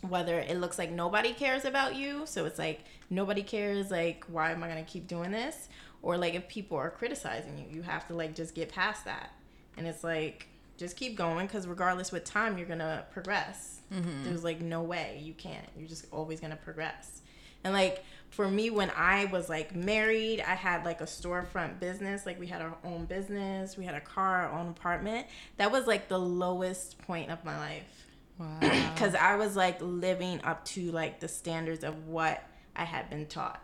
whether 0.09 0.39
it 0.41 0.57
looks 0.59 0.79
like 0.79 0.91
nobody 0.91 1.33
cares 1.33 1.65
about 1.65 1.95
you. 1.95 2.23
So 2.25 2.47
it's 2.47 2.59
like 2.59 2.81
nobody 3.11 3.43
cares 3.43 3.91
like 3.91 4.25
why 4.29 4.51
am 4.53 4.63
i 4.65 4.69
going 4.69 4.85
to 4.85 4.91
keep 4.91 5.07
doing 5.07 5.31
this? 5.31 5.69
Or 6.03 6.17
like 6.17 6.35
if 6.35 6.49
people 6.49 6.77
are 6.79 6.91
criticizing 6.91 7.59
you 7.59 7.67
you 7.77 7.83
have 7.83 8.07
to 8.09 8.15
like 8.15 8.35
just 8.35 8.55
get 8.55 8.71
past 8.73 9.05
that 9.05 9.31
and 9.77 9.87
it's 9.87 10.05
like 10.05 10.49
just 10.77 10.97
keep 10.97 11.17
going 11.17 11.47
because 11.47 11.67
regardless 11.67 12.11
what 12.11 12.25
time 12.25 12.57
you're 12.57 12.67
going 12.67 12.79
to 12.79 13.05
progress 13.13 13.81
mm-hmm. 13.93 14.25
there's 14.25 14.45
like 14.45 14.61
no 14.61 14.83
way 14.83 15.21
you 15.23 15.35
can't. 15.35 15.67
You're 15.77 15.89
just 15.89 16.07
always 16.13 16.41
going 16.41 16.53
to 16.53 16.57
progress. 16.57 17.23
And 17.65 17.75
like 17.75 18.05
for 18.31 18.49
me 18.49 18.71
when 18.71 18.93
i 18.97 19.25
was 19.27 19.49
like 19.49 19.75
married 19.75 20.41
i 20.41 20.55
had 20.55 20.85
like 20.85 21.01
a 21.01 21.05
storefront 21.05 21.79
business. 21.81 22.25
Like 22.25 22.39
we 22.41 22.47
had 22.47 22.63
our 22.63 22.77
own 22.85 23.05
business. 23.05 23.77
We 23.77 23.85
had 23.85 23.95
a 23.95 24.01
car 24.01 24.49
our 24.49 24.59
own 24.59 24.69
apartment. 24.69 25.27
That 25.57 25.71
was 25.71 25.87
like 25.87 26.09
the 26.09 26.19
lowest 26.19 26.99
point 27.07 27.31
of 27.31 27.45
my 27.45 27.59
life. 27.59 28.07
Wow. 28.39 28.59
because 28.61 29.15
I 29.15 29.37
was 29.37 29.57
like 29.57 29.79
living 29.81 30.41
up 30.45 30.65
to 30.67 30.91
like 30.93 31.21
the 31.21 31.29
standards 31.29 31.85
of 31.85 32.07
what 32.07 32.43
I 32.75 32.85
had 32.85 33.11
been 33.11 33.27
taught. 33.27 33.63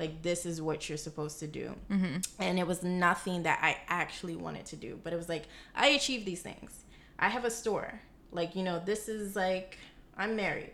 Like 0.00 0.22
this 0.22 0.46
is 0.46 0.62
what 0.62 0.88
you're 0.88 0.98
supposed 0.98 1.38
to 1.40 1.46
do, 1.46 1.74
mm-hmm. 1.90 2.16
and 2.38 2.58
it 2.58 2.66
was 2.66 2.82
nothing 2.82 3.42
that 3.42 3.60
I 3.62 3.76
actually 3.86 4.34
wanted 4.34 4.64
to 4.66 4.76
do. 4.76 4.98
But 5.04 5.12
it 5.12 5.16
was 5.16 5.28
like 5.28 5.44
I 5.76 5.88
achieved 5.88 6.24
these 6.24 6.40
things. 6.40 6.84
I 7.18 7.28
have 7.28 7.44
a 7.44 7.50
store. 7.50 8.00
Like 8.32 8.56
you 8.56 8.62
know, 8.62 8.82
this 8.82 9.08
is 9.10 9.36
like 9.36 9.76
I'm 10.16 10.34
married. 10.36 10.72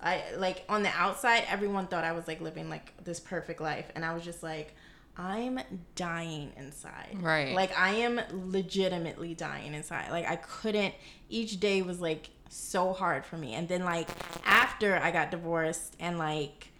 I 0.00 0.22
like 0.36 0.64
on 0.68 0.84
the 0.84 0.90
outside, 0.90 1.44
everyone 1.48 1.88
thought 1.88 2.04
I 2.04 2.12
was 2.12 2.28
like 2.28 2.40
living 2.40 2.70
like 2.70 2.92
this 3.02 3.18
perfect 3.18 3.60
life, 3.60 3.90
and 3.94 4.04
I 4.04 4.14
was 4.14 4.24
just 4.24 4.42
like. 4.42 4.74
I'm 5.16 5.60
dying 5.94 6.50
inside. 6.56 7.18
Right. 7.20 7.54
Like 7.54 7.78
I 7.78 7.90
am 7.90 8.20
legitimately 8.32 9.34
dying 9.34 9.72
inside. 9.72 10.10
Like 10.10 10.28
I 10.28 10.34
couldn't 10.34 10.92
each 11.28 11.60
day 11.60 11.82
was 11.82 12.00
like 12.00 12.30
so 12.48 12.92
hard 12.92 13.24
for 13.24 13.36
me. 13.36 13.54
And 13.54 13.68
then 13.68 13.84
like 13.84 14.08
after 14.44 14.96
I 14.96 15.12
got 15.12 15.30
divorced 15.30 15.94
and 16.00 16.18
like 16.18 16.72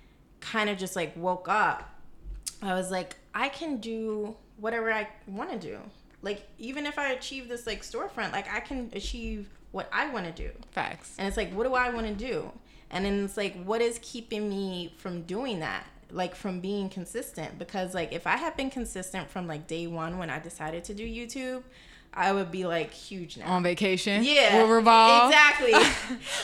kind 0.44 0.68
of 0.70 0.78
just 0.78 0.94
like 0.94 1.16
woke 1.16 1.48
up, 1.48 1.90
I 2.62 2.74
was 2.74 2.90
like 2.90 3.16
I 3.34 3.48
can 3.48 3.78
do 3.78 4.36
whatever 4.58 4.92
I 4.92 5.08
want 5.26 5.50
to 5.50 5.58
do. 5.58 5.78
Like 6.22 6.46
even 6.58 6.86
if 6.86 6.98
I 6.98 7.10
achieve 7.12 7.48
this 7.48 7.66
like 7.66 7.82
storefront, 7.82 8.32
like 8.32 8.52
I 8.52 8.60
can 8.60 8.90
achieve 8.92 9.48
what 9.72 9.88
I 9.92 10.08
want 10.10 10.26
to 10.26 10.32
do. 10.32 10.50
Facts. 10.70 11.14
And 11.18 11.26
it's 11.26 11.36
like, 11.36 11.52
what 11.52 11.64
do 11.64 11.74
I 11.74 11.90
want 11.90 12.06
to 12.06 12.14
do? 12.14 12.50
And 12.90 13.04
then 13.04 13.24
it's 13.24 13.36
like, 13.36 13.62
what 13.64 13.80
is 13.82 13.98
keeping 14.02 14.48
me 14.48 14.94
from 14.98 15.22
doing 15.22 15.60
that? 15.60 15.84
Like 16.10 16.36
from 16.36 16.60
being 16.60 16.88
consistent? 16.88 17.58
Because 17.58 17.92
like 17.92 18.12
if 18.12 18.26
I 18.26 18.36
had 18.36 18.56
been 18.56 18.70
consistent 18.70 19.28
from 19.28 19.48
like 19.48 19.66
day 19.66 19.88
one 19.88 20.18
when 20.18 20.30
I 20.30 20.38
decided 20.38 20.84
to 20.84 20.94
do 20.94 21.04
YouTube, 21.04 21.64
I 22.14 22.32
would 22.32 22.50
be 22.50 22.64
like 22.64 22.92
huge 22.92 23.36
now. 23.36 23.52
On 23.52 23.62
vacation. 23.62 24.22
yeah, 24.22 24.56
We'll 24.56 24.74
revolve. 24.74 25.30
exactly. 25.30 25.72
Around 25.72 25.90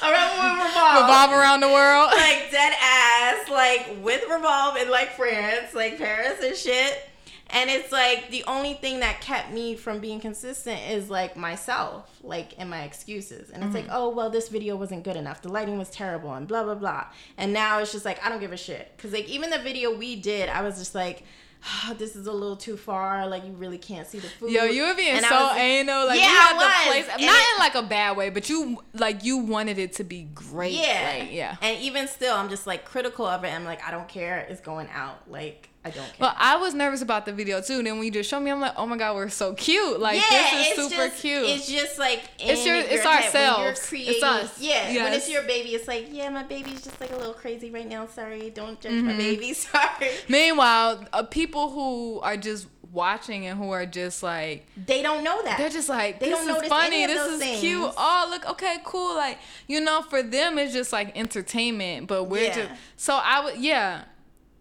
we'll 0.02 0.66
revolve. 0.66 1.02
Revolve 1.02 1.32
around 1.32 1.60
the 1.60 1.68
world. 1.68 2.10
like 2.16 2.50
dead 2.50 2.72
ass, 2.82 3.48
like 3.48 3.96
with 4.02 4.22
revolve 4.28 4.76
in 4.76 4.90
like 4.90 5.12
France, 5.12 5.72
like 5.74 5.98
Paris 5.98 6.42
and 6.42 6.56
shit. 6.56 7.06
And 7.52 7.68
it's 7.68 7.90
like 7.90 8.30
the 8.30 8.44
only 8.44 8.74
thing 8.74 9.00
that 9.00 9.20
kept 9.20 9.52
me 9.52 9.74
from 9.74 9.98
being 9.98 10.20
consistent 10.20 10.80
is 10.88 11.10
like 11.10 11.36
myself, 11.36 12.08
like 12.22 12.54
and 12.58 12.70
my 12.70 12.82
excuses. 12.82 13.50
And 13.50 13.64
it's 13.64 13.74
like, 13.74 13.84
mm-hmm. 13.84 13.94
oh 13.96 14.08
well, 14.10 14.30
this 14.30 14.48
video 14.48 14.76
wasn't 14.76 15.02
good 15.02 15.16
enough. 15.16 15.42
The 15.42 15.48
lighting 15.48 15.76
was 15.76 15.90
terrible, 15.90 16.32
and 16.32 16.46
blah 16.46 16.62
blah 16.62 16.76
blah. 16.76 17.06
And 17.36 17.52
now 17.52 17.80
it's 17.80 17.90
just 17.90 18.04
like 18.04 18.24
I 18.24 18.28
don't 18.28 18.40
give 18.40 18.52
a 18.52 18.56
shit 18.56 18.92
because 18.96 19.12
like 19.12 19.28
even 19.28 19.50
the 19.50 19.58
video 19.58 19.96
we 19.96 20.16
did, 20.16 20.48
I 20.48 20.62
was 20.62 20.78
just 20.78 20.94
like. 20.94 21.24
Oh, 21.64 21.94
this 21.98 22.16
is 22.16 22.26
a 22.26 22.32
little 22.32 22.56
too 22.56 22.76
far. 22.76 23.26
Like 23.28 23.44
you 23.44 23.52
really 23.52 23.78
can't 23.78 24.06
see 24.06 24.18
the 24.18 24.28
food. 24.28 24.50
Yo, 24.50 24.64
you 24.64 24.84
were 24.86 24.94
being 24.94 25.16
And 25.16 25.24
so 25.24 25.34
was- 25.34 25.56
anal. 25.56 26.06
Like 26.06 26.18
Yeah, 26.18 26.26
you 26.26 26.36
had 26.36 26.56
I 26.56 26.84
the 26.84 26.90
place, 26.90 27.08
And 27.12 27.26
not 27.26 27.36
it- 27.36 27.54
in 27.54 27.58
like 27.58 27.74
a 27.74 27.82
bad 27.82 28.16
way, 28.16 28.30
but 28.30 28.48
you 28.48 28.82
like 28.94 29.24
you 29.24 29.38
wanted 29.38 29.78
it 29.78 29.94
to 29.94 30.04
be 30.04 30.22
great. 30.34 30.72
Yeah. 30.72 31.16
Like, 31.20 31.32
yeah. 31.32 31.56
And 31.62 31.80
even 31.80 32.06
still, 32.08 32.34
I'm 32.36 32.48
just 32.50 32.66
like 32.66 32.84
critical 32.84 33.26
of 33.26 33.44
it. 33.44 33.48
I'm 33.54 33.64
like, 33.64 33.82
I 33.86 33.90
don't 33.90 34.08
care. 34.08 34.38
It's 34.48 34.60
going 34.60 34.88
out. 34.92 35.30
Like, 35.30 35.69
I 35.82 35.88
don't 35.90 36.04
care. 36.04 36.14
Well, 36.20 36.34
I 36.36 36.56
was 36.56 36.74
nervous 36.74 37.00
about 37.00 37.24
the 37.24 37.32
video 37.32 37.62
too. 37.62 37.82
Then 37.82 37.94
when 37.96 38.04
you 38.04 38.10
just 38.10 38.28
showed 38.28 38.40
me, 38.40 38.50
I'm 38.50 38.60
like, 38.60 38.74
oh 38.76 38.86
my 38.86 38.98
god, 38.98 39.14
we're 39.16 39.30
so 39.30 39.54
cute. 39.54 39.98
Like 39.98 40.16
yeah, 40.16 40.50
this 40.52 40.68
is 40.78 40.88
super 40.90 41.08
just, 41.08 41.22
cute. 41.22 41.42
It's 41.48 41.70
just 41.70 41.98
like 41.98 42.22
It's 42.38 42.60
in 42.60 42.66
your- 42.66 42.76
it's 42.76 43.02
head. 43.02 43.04
When 43.04 43.60
you're 43.62 43.68
ourselves. 43.68 43.90
It's 43.92 44.22
us. 44.22 44.60
Yeah, 44.60 45.04
when 45.04 45.12
it's 45.14 45.30
your 45.30 45.42
baby, 45.44 45.70
it's 45.70 45.88
like, 45.88 46.08
yeah, 46.10 46.28
my 46.28 46.42
baby's 46.42 46.82
just 46.82 47.00
like 47.00 47.10
a 47.12 47.16
little 47.16 47.32
crazy 47.32 47.70
right 47.70 47.88
now. 47.88 48.06
Sorry, 48.06 48.50
don't 48.50 48.78
judge 48.80 48.92
Mm-hmm. 48.92 49.06
my 49.06 49.16
baby. 49.16 49.52
Sorry. 49.54 50.10
Meanwhile, 50.28 51.04
uh, 51.12 51.22
people 51.22 51.70
who 51.70 52.20
are 52.20 52.36
just 52.36 52.66
watching 52.92 53.46
and 53.46 53.56
who 53.56 53.70
are 53.70 53.86
just 53.86 54.20
like 54.22 54.66
They 54.86 55.00
don't 55.00 55.22
know 55.22 55.40
that. 55.44 55.56
they're 55.58 55.70
just 55.70 55.88
like 55.88 56.18
They 56.18 56.30
this 56.30 56.44
don't 56.44 56.66
funny 56.66 57.06
this 57.06 57.24
is 57.34 57.38
things. 57.38 57.60
cute 57.60 57.88
oh 57.96 58.26
look 58.30 58.44
okay 58.50 58.78
cool 58.82 59.14
like 59.14 59.38
you 59.68 59.80
know 59.80 60.02
for 60.02 60.24
them 60.24 60.58
it's 60.58 60.72
just 60.72 60.92
like 60.92 61.16
entertainment 61.16 62.08
but 62.08 62.24
we're 62.24 62.46
Yeah. 62.46 62.54
just 62.66 62.70
so 62.96 63.14
i 63.22 63.44
would 63.44 63.58
yeah 63.58 64.06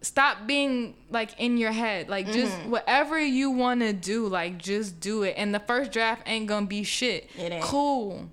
stop 0.02 0.46
being 0.46 0.94
like 1.10 1.38
in 1.38 1.58
your 1.58 1.72
head. 1.72 2.08
Like 2.08 2.26
just 2.32 2.52
Mm-hmm. 2.56 2.70
whatever 2.70 3.18
you 3.18 3.50
want 3.50 3.80
to 3.80 3.92
do 3.92 4.26
like 4.26 4.58
just 4.58 5.00
do 5.00 5.22
it. 5.22 5.34
And 5.36 5.54
the 5.54 5.60
first 5.60 5.92
draft 5.92 6.22
ain't 6.26 6.46
gonna 6.46 6.66
be 6.66 6.82
shit. 6.84 7.28
It 7.38 7.52
ain't. 7.52 7.62
cool. 7.64 8.30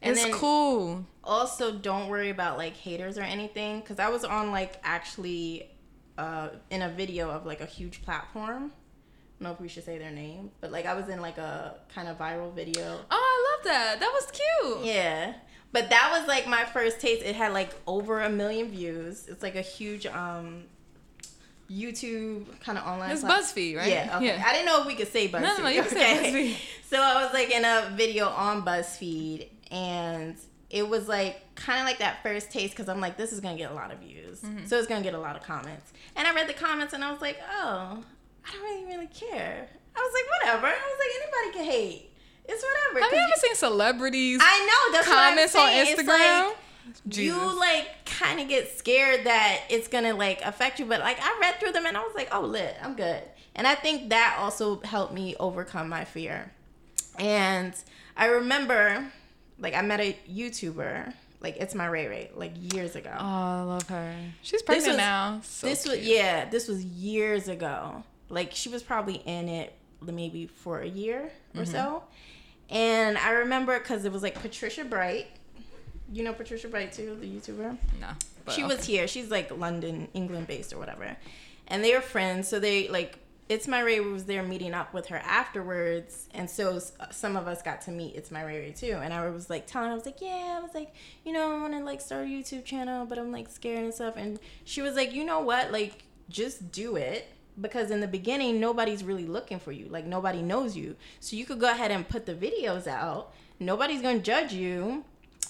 And 0.00 0.16
it's 0.18 0.34
cool. 0.34 1.04
also 1.22 1.72
don't 1.72 2.08
worry 2.08 2.30
about 2.30 2.58
like 2.58 2.74
haters 2.76 3.16
or 3.18 3.22
anything 3.22 3.78
because 3.80 4.00
i 4.00 4.08
was 4.08 4.24
on 4.24 4.50
like 4.50 4.80
actually 4.82 5.70
uh 6.18 6.48
in 6.70 6.82
a 6.82 6.88
video 6.88 7.30
of 7.30 7.46
like 7.46 7.60
a 7.60 7.66
huge 7.66 8.02
platform. 8.02 8.72
I 8.72 9.44
don't 9.44 9.50
know 9.50 9.52
if 9.52 9.60
we 9.60 9.68
should 9.68 9.84
say 9.84 9.98
their 9.98 10.10
name 10.10 10.50
but 10.60 10.72
like 10.72 10.86
i 10.86 10.94
was 10.94 11.08
in 11.08 11.20
like 11.20 11.38
a 11.38 11.74
kind 11.94 12.08
of 12.08 12.18
viral 12.18 12.52
video. 12.54 12.98
Oh 13.10 13.10
i 13.10 13.56
love 13.56 13.64
that. 13.66 14.00
That 14.00 14.10
was 14.12 14.30
cute. 14.32 14.84
Yeah. 14.86 15.34
But 15.72 15.88
that 15.90 16.10
was 16.18 16.28
like 16.28 16.46
my 16.46 16.64
first 16.66 17.00
taste. 17.00 17.22
It 17.24 17.34
had 17.34 17.52
like 17.52 17.70
over 17.86 18.20
a 18.20 18.28
million 18.28 18.70
views. 18.70 19.26
It's 19.28 19.42
like 19.42 19.54
a 19.56 19.62
huge 19.62 20.04
um 20.06 20.64
YouTube 21.70 22.44
kind 22.60 22.76
of 22.78 22.84
online. 22.86 23.10
It's 23.12 23.22
site. 23.22 23.30
BuzzFeed, 23.30 23.76
right? 23.76 23.88
Yeah. 23.90 24.16
Okay. 24.16 24.26
Yeah. 24.26 24.42
I 24.46 24.52
didn't 24.52 24.66
know 24.66 24.80
if 24.80 24.86
we 24.86 24.94
could 24.94 25.10
say 25.12 25.28
BuzzFeed. 25.28 25.42
No, 25.42 25.56
no, 25.58 25.68
you 25.68 25.82
can 25.82 25.90
say 25.90 26.32
BuzzFeed. 26.32 26.56
So 26.92 27.00
I 27.00 27.24
was 27.24 27.32
like 27.32 27.50
in 27.50 27.64
a 27.64 27.90
video 27.96 28.28
on 28.28 28.62
BuzzFeed, 28.66 29.48
and 29.70 30.36
it 30.68 30.86
was 30.86 31.08
like 31.08 31.40
kind 31.54 31.80
of 31.80 31.86
like 31.86 31.98
that 32.00 32.22
first 32.22 32.50
taste 32.50 32.74
because 32.74 32.88
I'm 32.88 33.00
like, 33.00 33.16
this 33.16 33.32
is 33.32 33.40
gonna 33.40 33.56
get 33.56 33.70
a 33.70 33.74
lot 33.74 33.90
of 33.92 33.98
views, 34.00 34.40
Mm-hmm. 34.42 34.66
so 34.66 34.76
it's 34.78 34.86
gonna 34.88 35.02
get 35.02 35.14
a 35.14 35.18
lot 35.18 35.34
of 35.36 35.42
comments. 35.42 35.92
And 36.16 36.28
I 36.28 36.34
read 36.34 36.48
the 36.48 36.52
comments, 36.54 36.92
and 36.92 37.02
I 37.02 37.10
was 37.10 37.20
like, 37.22 37.38
oh, 37.62 38.02
I 38.44 38.50
don't 38.52 38.62
really 38.62 38.84
really 38.86 39.06
care. 39.06 39.68
I 39.96 40.00
was 40.00 40.12
like, 40.12 40.24
whatever. 40.42 40.66
I 40.66 40.70
was 40.70 40.98
like, 40.98 41.22
anybody 41.22 41.58
can 41.58 41.72
hate. 41.80 42.08
It's 42.44 42.62
whatever. 42.62 43.04
Have 43.04 43.12
you 43.12 43.18
ever 43.24 43.40
seen 43.40 43.54
celebrities 43.54 44.40
I 44.42 44.58
know 44.66 44.92
that's 44.98 45.08
comments 45.08 45.54
what 45.54 45.62
on 45.62 45.68
I'm 45.68 45.84
saying. 45.86 45.96
It's 45.98 46.02
Instagram? 46.02 46.52
Jesus. 47.08 47.24
you 47.34 47.58
like 47.58 47.88
kind 48.06 48.40
of 48.40 48.48
get 48.48 48.76
scared 48.78 49.24
that 49.24 49.60
it's 49.70 49.88
gonna 49.88 50.14
like 50.14 50.40
affect 50.42 50.78
you, 50.78 50.86
but 50.86 51.00
like 51.00 51.18
I 51.20 51.38
read 51.40 51.56
through 51.60 51.72
them 51.72 51.86
and 51.86 51.96
I 51.96 52.00
was 52.00 52.14
like, 52.14 52.28
oh, 52.32 52.40
lit, 52.42 52.76
I'm 52.82 52.94
good. 52.94 53.22
And 53.54 53.66
I 53.66 53.74
think 53.74 54.10
that 54.10 54.36
also 54.40 54.80
helped 54.80 55.12
me 55.12 55.36
overcome 55.38 55.88
my 55.88 56.04
fear. 56.04 56.50
And 57.18 57.74
I 58.16 58.26
remember, 58.26 59.06
like, 59.58 59.74
I 59.74 59.82
met 59.82 60.00
a 60.00 60.16
YouTuber, 60.30 61.12
like 61.40 61.56
it's 61.58 61.74
my 61.74 61.86
Ray 61.86 62.06
Ray, 62.06 62.30
like 62.34 62.52
years 62.74 62.96
ago. 62.96 63.10
Oh, 63.18 63.22
I 63.24 63.62
love 63.62 63.88
her. 63.88 64.14
She's 64.42 64.62
pregnant 64.62 64.88
was- 64.92 64.96
now. 64.96 65.40
So 65.42 65.66
this 65.66 65.86
was 65.86 65.98
yeah, 65.98 66.48
this 66.48 66.68
was 66.68 66.84
years 66.84 67.48
ago. 67.48 68.04
Like 68.28 68.52
she 68.52 68.68
was 68.70 68.82
probably 68.82 69.16
in 69.16 69.48
it 69.48 69.74
maybe 70.00 70.46
for 70.46 70.80
a 70.80 70.88
year 70.88 71.30
or 71.54 71.62
Mm-hmm. 71.62 71.72
so. 71.72 72.02
And 72.70 73.18
I 73.18 73.30
remember 73.32 73.78
because 73.78 74.04
it 74.06 74.12
was 74.12 74.22
like 74.22 74.40
Patricia 74.40 74.84
Bright. 74.84 75.26
You 76.12 76.22
know 76.24 76.32
Patricia 76.34 76.68
Bright 76.68 76.92
too, 76.92 77.16
the 77.18 77.26
YouTuber. 77.26 77.76
No. 78.00 78.08
she 78.50 78.62
okay. 78.62 78.74
was 78.74 78.84
here. 78.84 79.08
She's 79.08 79.30
like 79.30 79.56
London, 79.56 80.08
England 80.12 80.46
based 80.46 80.72
or 80.72 80.78
whatever. 80.78 81.16
And 81.68 81.82
they 81.82 81.94
were 81.94 82.02
friends, 82.02 82.48
so 82.48 82.60
they 82.60 82.88
like 82.88 83.18
it's 83.48 83.68
my 83.68 83.80
Ray 83.80 84.00
was 84.00 84.24
there 84.24 84.42
meeting 84.42 84.72
up 84.72 84.94
with 84.94 85.06
her 85.08 85.18
afterwards, 85.18 86.28
and 86.32 86.48
so 86.48 86.80
uh, 87.00 87.10
some 87.10 87.36
of 87.36 87.46
us 87.46 87.62
got 87.62 87.82
to 87.82 87.90
meet 87.90 88.14
It's 88.14 88.30
my 88.30 88.42
Ray 88.42 88.60
Ray 88.60 88.72
too. 88.72 88.98
And 89.02 89.12
I 89.12 89.28
was 89.30 89.50
like 89.50 89.66
telling 89.66 89.88
her, 89.88 89.92
I 89.92 89.96
was 89.96 90.06
like, 90.06 90.20
yeah, 90.20 90.56
I 90.58 90.60
was 90.60 90.74
like, 90.74 90.94
you 91.24 91.32
know, 91.32 91.56
I 91.56 91.60
want 91.60 91.72
to 91.74 91.84
like 91.84 92.00
start 92.00 92.26
a 92.26 92.28
YouTube 92.28 92.64
channel, 92.64 93.04
but 93.04 93.18
I'm 93.18 93.32
like 93.32 93.48
scared 93.48 93.84
and 93.84 93.92
stuff. 93.92 94.14
And 94.16 94.38
she 94.64 94.80
was 94.80 94.94
like, 94.94 95.12
you 95.12 95.24
know 95.24 95.40
what, 95.40 95.72
like 95.72 96.04
just 96.28 96.72
do 96.72 96.96
it 96.96 97.26
because 97.60 97.90
in 97.90 98.00
the 98.00 98.08
beginning 98.08 98.58
nobody's 98.58 99.04
really 99.04 99.26
looking 99.26 99.58
for 99.58 99.72
you, 99.72 99.86
like 99.88 100.06
nobody 100.06 100.40
knows 100.40 100.76
you, 100.76 100.96
so 101.20 101.36
you 101.36 101.44
could 101.44 101.60
go 101.60 101.70
ahead 101.70 101.90
and 101.90 102.08
put 102.08 102.26
the 102.26 102.34
videos 102.34 102.86
out. 102.86 103.34
Nobody's 103.58 104.02
gonna 104.02 104.18
judge 104.18 104.52
you 104.52 105.04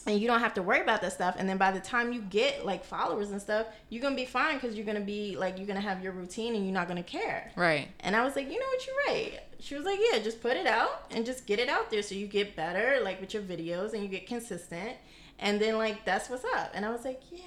and 0.06 0.18
you 0.20 0.26
don't 0.26 0.40
have 0.40 0.54
to 0.54 0.62
worry 0.62 0.80
about 0.80 1.00
that 1.02 1.12
stuff 1.12 1.36
and 1.38 1.48
then 1.48 1.56
by 1.56 1.70
the 1.70 1.80
time 1.80 2.12
you 2.12 2.20
get 2.22 2.64
like 2.66 2.84
followers 2.84 3.30
and 3.30 3.40
stuff 3.40 3.66
you're 3.88 4.02
gonna 4.02 4.16
be 4.16 4.24
fine 4.24 4.54
because 4.56 4.74
you're 4.74 4.84
gonna 4.86 5.00
be 5.00 5.36
like 5.36 5.58
you're 5.58 5.66
gonna 5.66 5.80
have 5.80 6.02
your 6.02 6.12
routine 6.12 6.54
and 6.54 6.64
you're 6.64 6.74
not 6.74 6.88
gonna 6.88 7.02
care 7.02 7.50
Right. 7.56 7.88
and 8.00 8.16
i 8.16 8.24
was 8.24 8.34
like 8.36 8.50
you 8.50 8.58
know 8.58 8.66
what 8.66 8.86
you're 8.86 8.96
right 9.14 9.40
she 9.60 9.74
was 9.76 9.84
like 9.84 9.98
yeah 10.12 10.18
just 10.18 10.40
put 10.40 10.56
it 10.56 10.66
out 10.66 11.04
and 11.12 11.24
just 11.24 11.46
get 11.46 11.58
it 11.60 11.68
out 11.68 11.90
there 11.90 12.02
so 12.02 12.14
you 12.14 12.26
get 12.26 12.56
better 12.56 12.98
like 13.02 13.20
with 13.20 13.32
your 13.34 13.42
videos 13.44 13.92
and 13.92 14.02
you 14.02 14.08
get 14.08 14.26
consistent 14.26 14.92
and 15.38 15.60
then 15.60 15.76
like 15.78 16.04
that's 16.04 16.28
what's 16.28 16.44
up 16.56 16.70
and 16.74 16.84
i 16.84 16.90
was 16.90 17.04
like 17.04 17.20
yeah 17.30 17.40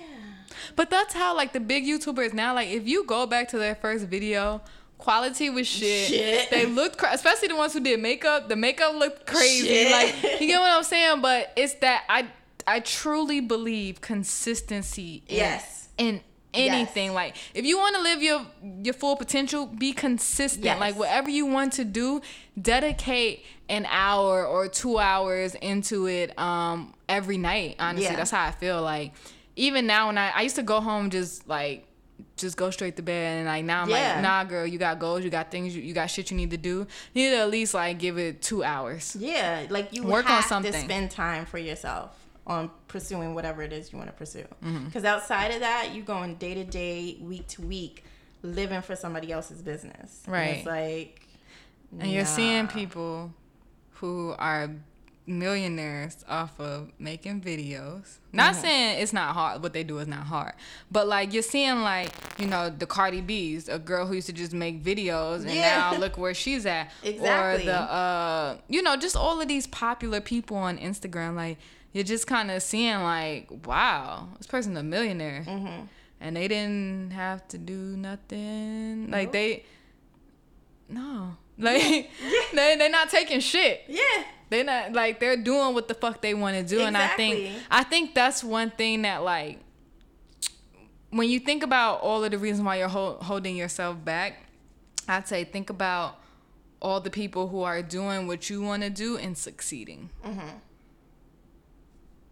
But 0.76 0.90
that's 0.90 1.14
how 1.14 1.36
like 1.36 1.52
the 1.54 1.60
big 1.60 1.86
YouTubers 1.86 2.34
now. 2.34 2.54
Like 2.54 2.70
if 2.70 2.88
you 2.88 3.06
go 3.06 3.26
back 3.26 3.50
to 3.50 3.58
their 3.58 3.76
first 3.76 4.06
video, 4.08 4.62
quality 4.98 5.50
was 5.50 5.68
shit. 5.68 6.08
Shit. 6.08 6.50
They 6.50 6.66
looked, 6.66 6.98
cra- 6.98 7.14
especially 7.14 7.48
the 7.50 7.56
ones 7.56 7.74
who 7.74 7.80
did 7.80 8.00
makeup. 8.00 8.48
The 8.48 8.56
makeup 8.56 8.94
looked 8.96 9.26
crazy. 9.26 9.68
Shit. 9.68 9.92
Like 9.92 10.40
you 10.42 10.48
get 10.48 10.60
what 10.60 10.72
I'm 10.72 10.84
saying. 10.84 11.22
But 11.22 11.52
it's 11.56 11.74
that 11.76 12.04
I 12.10 12.28
I 12.68 12.80
truly 12.80 13.40
believe 13.42 14.02
consistency. 14.02 15.24
In, 15.28 15.36
Yes. 15.36 15.88
In 15.98 16.22
anything, 16.54 17.08
Yes. 17.08 17.16
like 17.16 17.36
if 17.54 17.66
you 17.66 17.78
want 17.78 17.96
to 17.98 18.02
live 18.02 18.22
your 18.24 18.46
your 18.84 18.94
full 18.94 19.16
potential, 19.16 19.66
be 19.66 19.92
consistent. 19.94 20.64
Yes. 20.66 20.80
Like 20.80 20.98
whatever 20.98 21.30
you 21.30 21.46
want 21.46 21.74
to 21.74 21.86
do, 21.86 22.22
dedicate 22.60 23.46
an 23.70 23.86
hour 23.90 24.46
or 24.46 24.68
two 24.68 24.98
hours 25.00 25.56
into 25.56 26.08
it 26.08 26.38
um 26.38 26.94
every 27.10 27.38
night 27.38 27.76
honestly 27.80 28.06
Yeah. 28.06 28.16
that's 28.16 28.30
how 28.30 28.46
i 28.46 28.52
feel 28.52 28.80
like 28.84 29.12
even 29.56 29.88
now 29.88 30.06
when 30.08 30.20
i 30.20 30.30
i 30.30 30.42
used 30.44 30.56
to 30.58 30.62
go 30.64 30.80
home 30.82 31.10
just 31.10 31.48
like 31.50 31.88
just 32.38 32.56
go 32.56 32.70
straight 32.70 32.96
to 32.98 33.02
bed 33.02 33.40
and 33.40 33.48
like 33.48 33.66
now 33.66 33.82
i'm 33.82 33.90
Yeah. 33.90 34.14
like 34.14 34.22
nah 34.22 34.44
girl 34.44 34.68
you 34.68 34.78
got 34.78 35.00
goals 35.00 35.24
you 35.24 35.32
got 35.32 35.50
things 35.50 35.76
you, 35.76 35.82
you 35.82 35.94
got 35.96 36.12
shit 36.12 36.30
you 36.30 36.38
need 36.38 36.52
to 36.52 36.58
do 36.58 36.86
you 37.14 37.24
need 37.24 37.32
to 37.32 37.38
at 37.42 37.50
least 37.50 37.74
like 37.74 37.98
give 37.98 38.20
it 38.20 38.42
two 38.44 38.64
hours 38.64 39.16
yeah 39.20 39.66
like 39.70 39.92
you 39.94 40.04
Work 40.04 40.30
on 40.30 40.44
something. 40.44 40.72
to 40.72 40.80
spend 40.80 41.10
time 41.10 41.46
for 41.48 41.58
yourself 41.58 42.16
on 42.48 42.70
pursuing 42.88 43.34
whatever 43.34 43.62
it 43.64 43.74
is 43.74 43.92
you 43.92 43.98
want 43.98 44.10
to 44.10 44.16
pursue 44.16 44.46
Mm-hmm. 44.64 44.86
because 44.86 45.04
outside 45.04 45.52
of 45.52 45.60
that 45.62 45.92
you 45.96 46.04
going 46.04 46.36
day 46.36 46.54
to 46.54 46.64
day 46.64 47.18
week 47.22 47.48
to 47.48 47.62
week 47.62 48.04
living 48.44 48.82
for 48.82 48.96
somebody 48.96 49.32
else's 49.32 49.62
business 49.62 50.22
And 50.26 50.34
Right. 50.34 50.48
it's 50.58 50.66
like 50.66 51.22
and 52.00 52.12
you're 52.12 52.26
seeing 52.26 52.68
people 52.68 53.34
who 54.00 54.36
are 54.38 54.70
millionaires 55.28 56.24
off 56.30 56.60
of 56.60 56.92
making 57.00 57.42
videos. 57.42 58.18
Not 58.32 58.54
Mm-hmm. 58.54 58.62
saying 58.62 59.00
it's 59.02 59.14
not 59.14 59.34
hard, 59.34 59.64
what 59.64 59.74
they 59.74 59.84
do 59.84 59.98
is 60.00 60.08
not 60.08 60.26
hard, 60.26 60.54
but 60.92 61.08
like 61.08 61.34
you're 61.34 61.42
seeing 61.44 61.82
like 61.82 62.12
you 62.38 62.46
know 62.48 62.70
the 62.70 62.86
Cardi 62.86 63.22
B's, 63.22 63.68
a 63.70 63.80
girl 63.80 64.06
who 64.06 64.16
used 64.16 64.28
to 64.28 64.34
just 64.34 64.54
make 64.54 64.84
videos, 64.84 65.42
and 65.42 65.52
Yeah. 65.52 65.92
now 65.92 65.98
look 65.98 66.18
where 66.18 66.34
she's 66.34 66.66
at. 66.66 66.92
Exactly. 67.04 67.64
Or 67.64 67.66
the 67.66 67.76
uh, 67.80 68.58
you 68.68 68.82
know, 68.84 68.96
just 68.98 69.16
all 69.16 69.42
of 69.42 69.48
these 69.48 69.66
popular 69.68 70.22
people 70.22 70.58
on 70.58 70.78
Instagram, 70.78 71.36
like 71.36 71.58
you're 71.96 72.04
just 72.04 72.28
kind 72.28 72.52
of 72.52 72.62
seeing 72.62 73.00
like, 73.04 73.48
wow, 73.66 74.28
this 74.38 74.48
person's 74.48 74.78
a 74.78 74.84
millionaire, 74.84 75.46
Mm-hmm. 75.48 75.86
and 76.20 76.36
they 76.36 76.48
didn't 76.50 77.12
have 77.14 77.48
to 77.48 77.58
do 77.58 77.74
nothing. 77.96 79.10
Like 79.10 79.32
they, 79.32 79.64
no, 80.90 81.38
like 81.58 81.82
they 82.54 82.76
they're 82.78 82.90
not 82.90 83.10
taking 83.10 83.40
shit. 83.40 83.84
yeah 83.88 84.24
They're 84.50 84.66
not 84.66 84.92
like 84.92 85.20
they're 85.22 85.38
doing 85.38 85.74
what 85.74 85.88
the 85.88 85.94
fuck 85.94 86.22
they 86.22 86.34
want 86.34 86.58
to 86.58 86.64
do, 86.76 86.82
and 86.82 86.98
I 86.98 87.08
think 87.16 87.50
I 87.72 87.84
think 87.84 88.14
that's 88.14 88.44
one 88.44 88.72
thing 88.72 89.04
that 89.04 89.24
like 89.24 89.60
when 91.12 91.30
you 91.30 91.40
think 91.40 91.64
about 91.64 92.02
all 92.02 92.24
of 92.26 92.32
the 92.32 92.38
reasons 92.38 92.66
why 92.66 92.76
you're 92.78 92.90
hol- 92.90 93.20
holding 93.22 93.56
yourself 93.56 94.04
back, 94.04 94.44
I'd 95.08 95.28
say 95.30 95.46
think 95.46 95.70
about 95.70 96.20
all 96.82 97.00
the 97.00 97.10
people 97.10 97.48
who 97.48 97.62
are 97.64 97.82
doing 97.82 98.28
what 98.28 98.50
you 98.50 98.62
want 98.62 98.84
to 98.84 98.90
do 98.90 99.16
and 99.18 99.38
succeeding. 99.38 100.10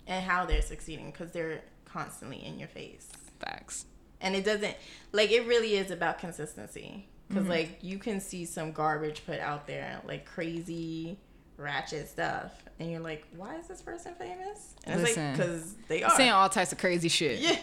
And 0.07 0.23
how 0.25 0.45
they're 0.45 0.61
succeeding 0.61 1.11
because 1.11 1.31
they're 1.31 1.61
constantly 1.85 2.43
in 2.43 2.57
your 2.59 2.67
face 2.67 3.09
Facts. 3.39 3.85
and 4.21 4.35
it 4.35 4.43
doesn't 4.45 4.75
like 5.11 5.31
it 5.31 5.45
really 5.47 5.75
is 5.75 5.91
about 5.91 6.19
consistency 6.19 7.07
Mm-hmm. 7.31 7.35
because 7.35 7.47
like 7.49 7.77
you 7.81 7.97
can 7.99 8.19
see 8.19 8.43
some 8.43 8.73
garbage 8.73 9.25
put 9.25 9.39
out 9.39 9.65
there 9.65 10.01
like 10.05 10.25
crazy 10.25 11.17
ratchet 11.57 12.09
stuff 12.09 12.51
and 12.79 12.91
you're 12.91 12.99
like 12.99 13.25
why 13.37 13.55
is 13.55 13.65
this 13.67 13.81
person 13.81 14.13
famous 14.15 14.75
and 14.83 14.99
it's 14.99 15.09
Listen, 15.09 15.27
like 15.29 15.37
because 15.37 15.75
they 15.87 16.03
are 16.03 16.09
Saying 16.11 16.31
all 16.31 16.49
types 16.49 16.73
of 16.73 16.79
crazy 16.79 17.07
shit. 17.07 17.39
yeah 17.39 17.57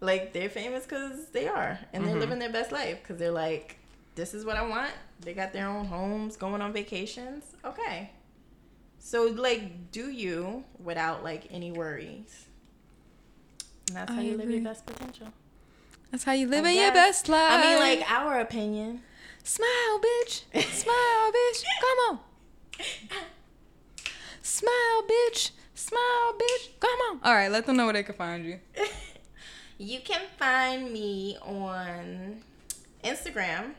like 0.00 0.32
they're 0.32 0.48
famous 0.48 0.84
because 0.84 1.26
they 1.30 1.48
are 1.48 1.76
and 1.92 2.02
Mm-hmm. 2.04 2.12
they're 2.12 2.20
living 2.20 2.38
their 2.38 2.52
best 2.52 2.70
life 2.70 2.98
because 3.02 3.18
they're 3.18 3.32
like 3.32 3.78
this 4.14 4.32
is 4.32 4.44
what 4.44 4.56
i 4.56 4.62
want 4.66 4.92
they 5.22 5.34
got 5.34 5.52
their 5.52 5.66
own 5.68 5.86
homes 5.86 6.36
going 6.36 6.62
on 6.62 6.72
vacations 6.72 7.44
okay 7.64 8.10
so 9.00 9.24
like 9.24 9.90
do 9.90 10.10
you 10.10 10.62
without 10.78 11.24
like 11.24 11.46
any 11.50 11.72
worries 11.72 12.46
and 13.88 13.96
that's 13.96 14.12
how 14.12 14.18
I 14.20 14.22
you 14.22 14.36
live 14.36 14.50
your 14.50 14.60
best 14.62 14.86
potential 14.86 15.28
That's 16.12 16.22
how 16.24 16.32
you 16.32 16.46
live 16.46 16.64
living 16.64 16.78
your 16.78 16.92
best 16.92 17.28
life. 17.28 17.50
I 17.50 17.60
mean, 17.62 17.78
like 17.78 18.10
our 18.10 18.40
opinion. 18.40 19.02
smile, 19.42 20.00
bitch. 20.00 20.42
Smile, 20.82 21.32
bitch. 21.32 21.64
Come 21.80 21.98
on. 22.10 22.18
Smile, 24.42 25.02
bitch. 25.08 25.50
Smile, 25.74 26.34
bitch. 26.38 26.68
Come 26.80 26.98
on. 27.10 27.20
All 27.22 27.34
right, 27.34 27.50
let 27.50 27.66
them 27.66 27.76
know 27.76 27.84
where 27.84 27.92
they 27.94 28.02
can 28.02 28.14
find 28.14 28.44
you. 28.44 28.58
You 29.82 30.00
can 30.00 30.20
find 30.38 30.92
me 30.92 31.38
on 31.40 32.42
Instagram. 33.02 33.70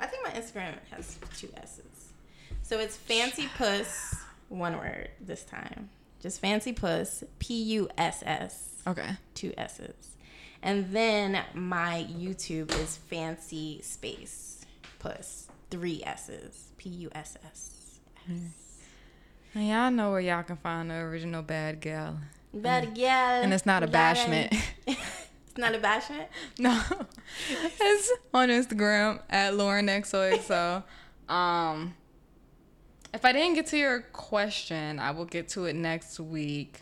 I 0.00 0.06
think 0.06 0.24
my 0.24 0.30
Instagram 0.30 0.72
has 0.90 1.18
two 1.36 1.50
S's. 1.54 1.93
So 2.64 2.78
it's 2.78 2.96
Fancy 2.96 3.46
Puss, 3.58 4.16
one 4.48 4.78
word 4.78 5.10
this 5.20 5.44
time. 5.44 5.90
Just 6.18 6.40
Fancy 6.40 6.72
Puss, 6.72 7.22
P 7.38 7.62
U 7.62 7.90
S 7.98 8.22
S, 8.24 8.82
Okay. 8.86 9.10
two 9.34 9.52
S's. 9.58 10.16
And 10.62 10.90
then 10.90 11.42
my 11.52 12.06
YouTube 12.10 12.70
is 12.80 12.96
Fancy 12.96 13.82
Space 13.82 14.64
Puss, 14.98 15.48
three 15.70 16.02
S's, 16.06 16.70
P 16.78 16.88
U 16.88 17.10
S 17.14 17.36
S. 17.44 18.00
And 18.26 19.68
y'all 19.68 19.90
know 19.90 20.10
where 20.12 20.20
y'all 20.20 20.42
can 20.42 20.56
find 20.56 20.90
the 20.90 20.94
original 20.94 21.42
bad 21.42 21.82
gal. 21.82 22.18
Bad 22.54 22.94
gal. 22.94 23.42
And 23.42 23.52
it's 23.52 23.66
not 23.66 23.82
a 23.82 23.86
bashment. 23.86 24.58
it's 24.86 25.58
not 25.58 25.74
a 25.74 25.78
bashment? 25.78 26.28
No. 26.58 26.82
it's 27.50 28.12
on 28.32 28.48
Instagram 28.48 29.20
at 29.28 29.54
Lauren 29.54 29.86
XOXO. 29.88 30.82
Um 31.28 31.94
if 33.14 33.24
I 33.24 33.32
didn't 33.32 33.54
get 33.54 33.66
to 33.68 33.76
your 33.78 34.00
question, 34.12 34.98
I 34.98 35.10
will 35.12 35.24
get 35.24 35.48
to 35.50 35.64
it 35.66 35.74
next 35.74 36.18
week. 36.20 36.80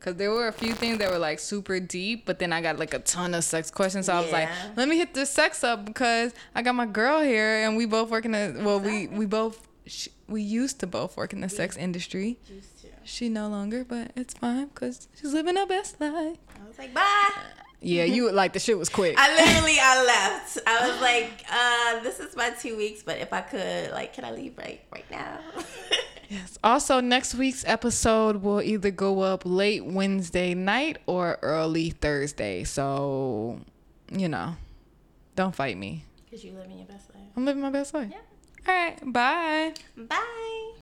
Cause 0.00 0.16
there 0.16 0.30
were 0.30 0.48
a 0.48 0.52
few 0.52 0.74
things 0.74 0.98
that 0.98 1.10
were 1.10 1.18
like 1.18 1.38
super 1.38 1.80
deep, 1.80 2.26
but 2.26 2.38
then 2.38 2.52
I 2.52 2.60
got 2.60 2.78
like 2.78 2.92
a 2.92 2.98
ton 2.98 3.32
of 3.32 3.42
sex 3.42 3.70
questions. 3.70 4.04
So 4.06 4.12
I 4.12 4.20
was 4.20 4.30
like, 4.32 4.50
let 4.76 4.86
me 4.86 4.98
hit 4.98 5.14
this 5.14 5.30
sex 5.30 5.64
up 5.64 5.86
because 5.86 6.34
I 6.54 6.60
got 6.60 6.74
my 6.74 6.84
girl 6.84 7.22
here 7.22 7.64
and 7.64 7.74
we 7.74 7.86
both 7.86 8.10
work 8.10 8.26
in 8.26 8.32
the 8.32 8.60
well, 8.62 8.78
we 8.80 9.06
we 9.06 9.24
both 9.24 9.66
sh- 9.86 10.08
we 10.28 10.42
used 10.42 10.78
to 10.80 10.86
both 10.86 11.16
work 11.16 11.32
in 11.32 11.40
the 11.40 11.48
sex 11.48 11.78
industry. 11.78 12.38
Used 12.50 12.82
to. 12.82 12.88
She 13.04 13.30
no 13.30 13.48
longer, 13.48 13.82
but 13.82 14.12
it's 14.14 14.34
fine 14.34 14.66
because 14.66 15.08
she's 15.18 15.32
living 15.32 15.56
her 15.56 15.66
best 15.66 15.98
life. 16.00 16.36
I 16.62 16.68
was 16.68 16.78
like, 16.78 16.92
bye. 16.92 17.30
Yeah, 17.80 18.04
you 18.04 18.32
like 18.32 18.54
the 18.54 18.58
shit 18.58 18.78
was 18.78 18.88
quick. 18.88 19.16
I 19.18 19.34
literally 19.34 19.76
I 19.80 20.04
left. 20.04 20.58
I 20.66 20.88
was 20.88 21.00
like, 21.00 21.44
uh, 21.50 22.02
this 22.02 22.18
is 22.18 22.34
my 22.34 22.50
two 22.50 22.76
weeks, 22.76 23.02
but 23.02 23.18
if 23.18 23.32
I 23.32 23.42
could, 23.42 23.90
like, 23.92 24.14
can 24.14 24.24
I 24.24 24.32
leave 24.32 24.56
right 24.56 24.80
right 24.90 25.10
now? 25.10 25.38
Yes. 26.28 26.58
Also, 26.64 27.00
next 27.00 27.34
week's 27.34 27.64
episode 27.66 28.36
will 28.42 28.62
either 28.62 28.90
go 28.90 29.20
up 29.20 29.42
late 29.44 29.84
Wednesday 29.84 30.54
night 30.54 30.98
or 31.06 31.38
early 31.42 31.90
Thursday. 31.90 32.64
So, 32.64 33.60
you 34.10 34.28
know, 34.28 34.56
don't 35.36 35.54
fight 35.54 35.76
me. 35.76 36.04
Because 36.24 36.44
you 36.44 36.52
living 36.52 36.78
your 36.78 36.86
best 36.86 37.14
life. 37.14 37.24
I'm 37.36 37.44
living 37.44 37.62
my 37.62 37.70
best 37.70 37.94
life. 37.94 38.10
Yeah. 38.10 38.18
All 38.66 38.74
right. 38.74 39.12
Bye. 39.12 39.74
Bye. 39.96 40.83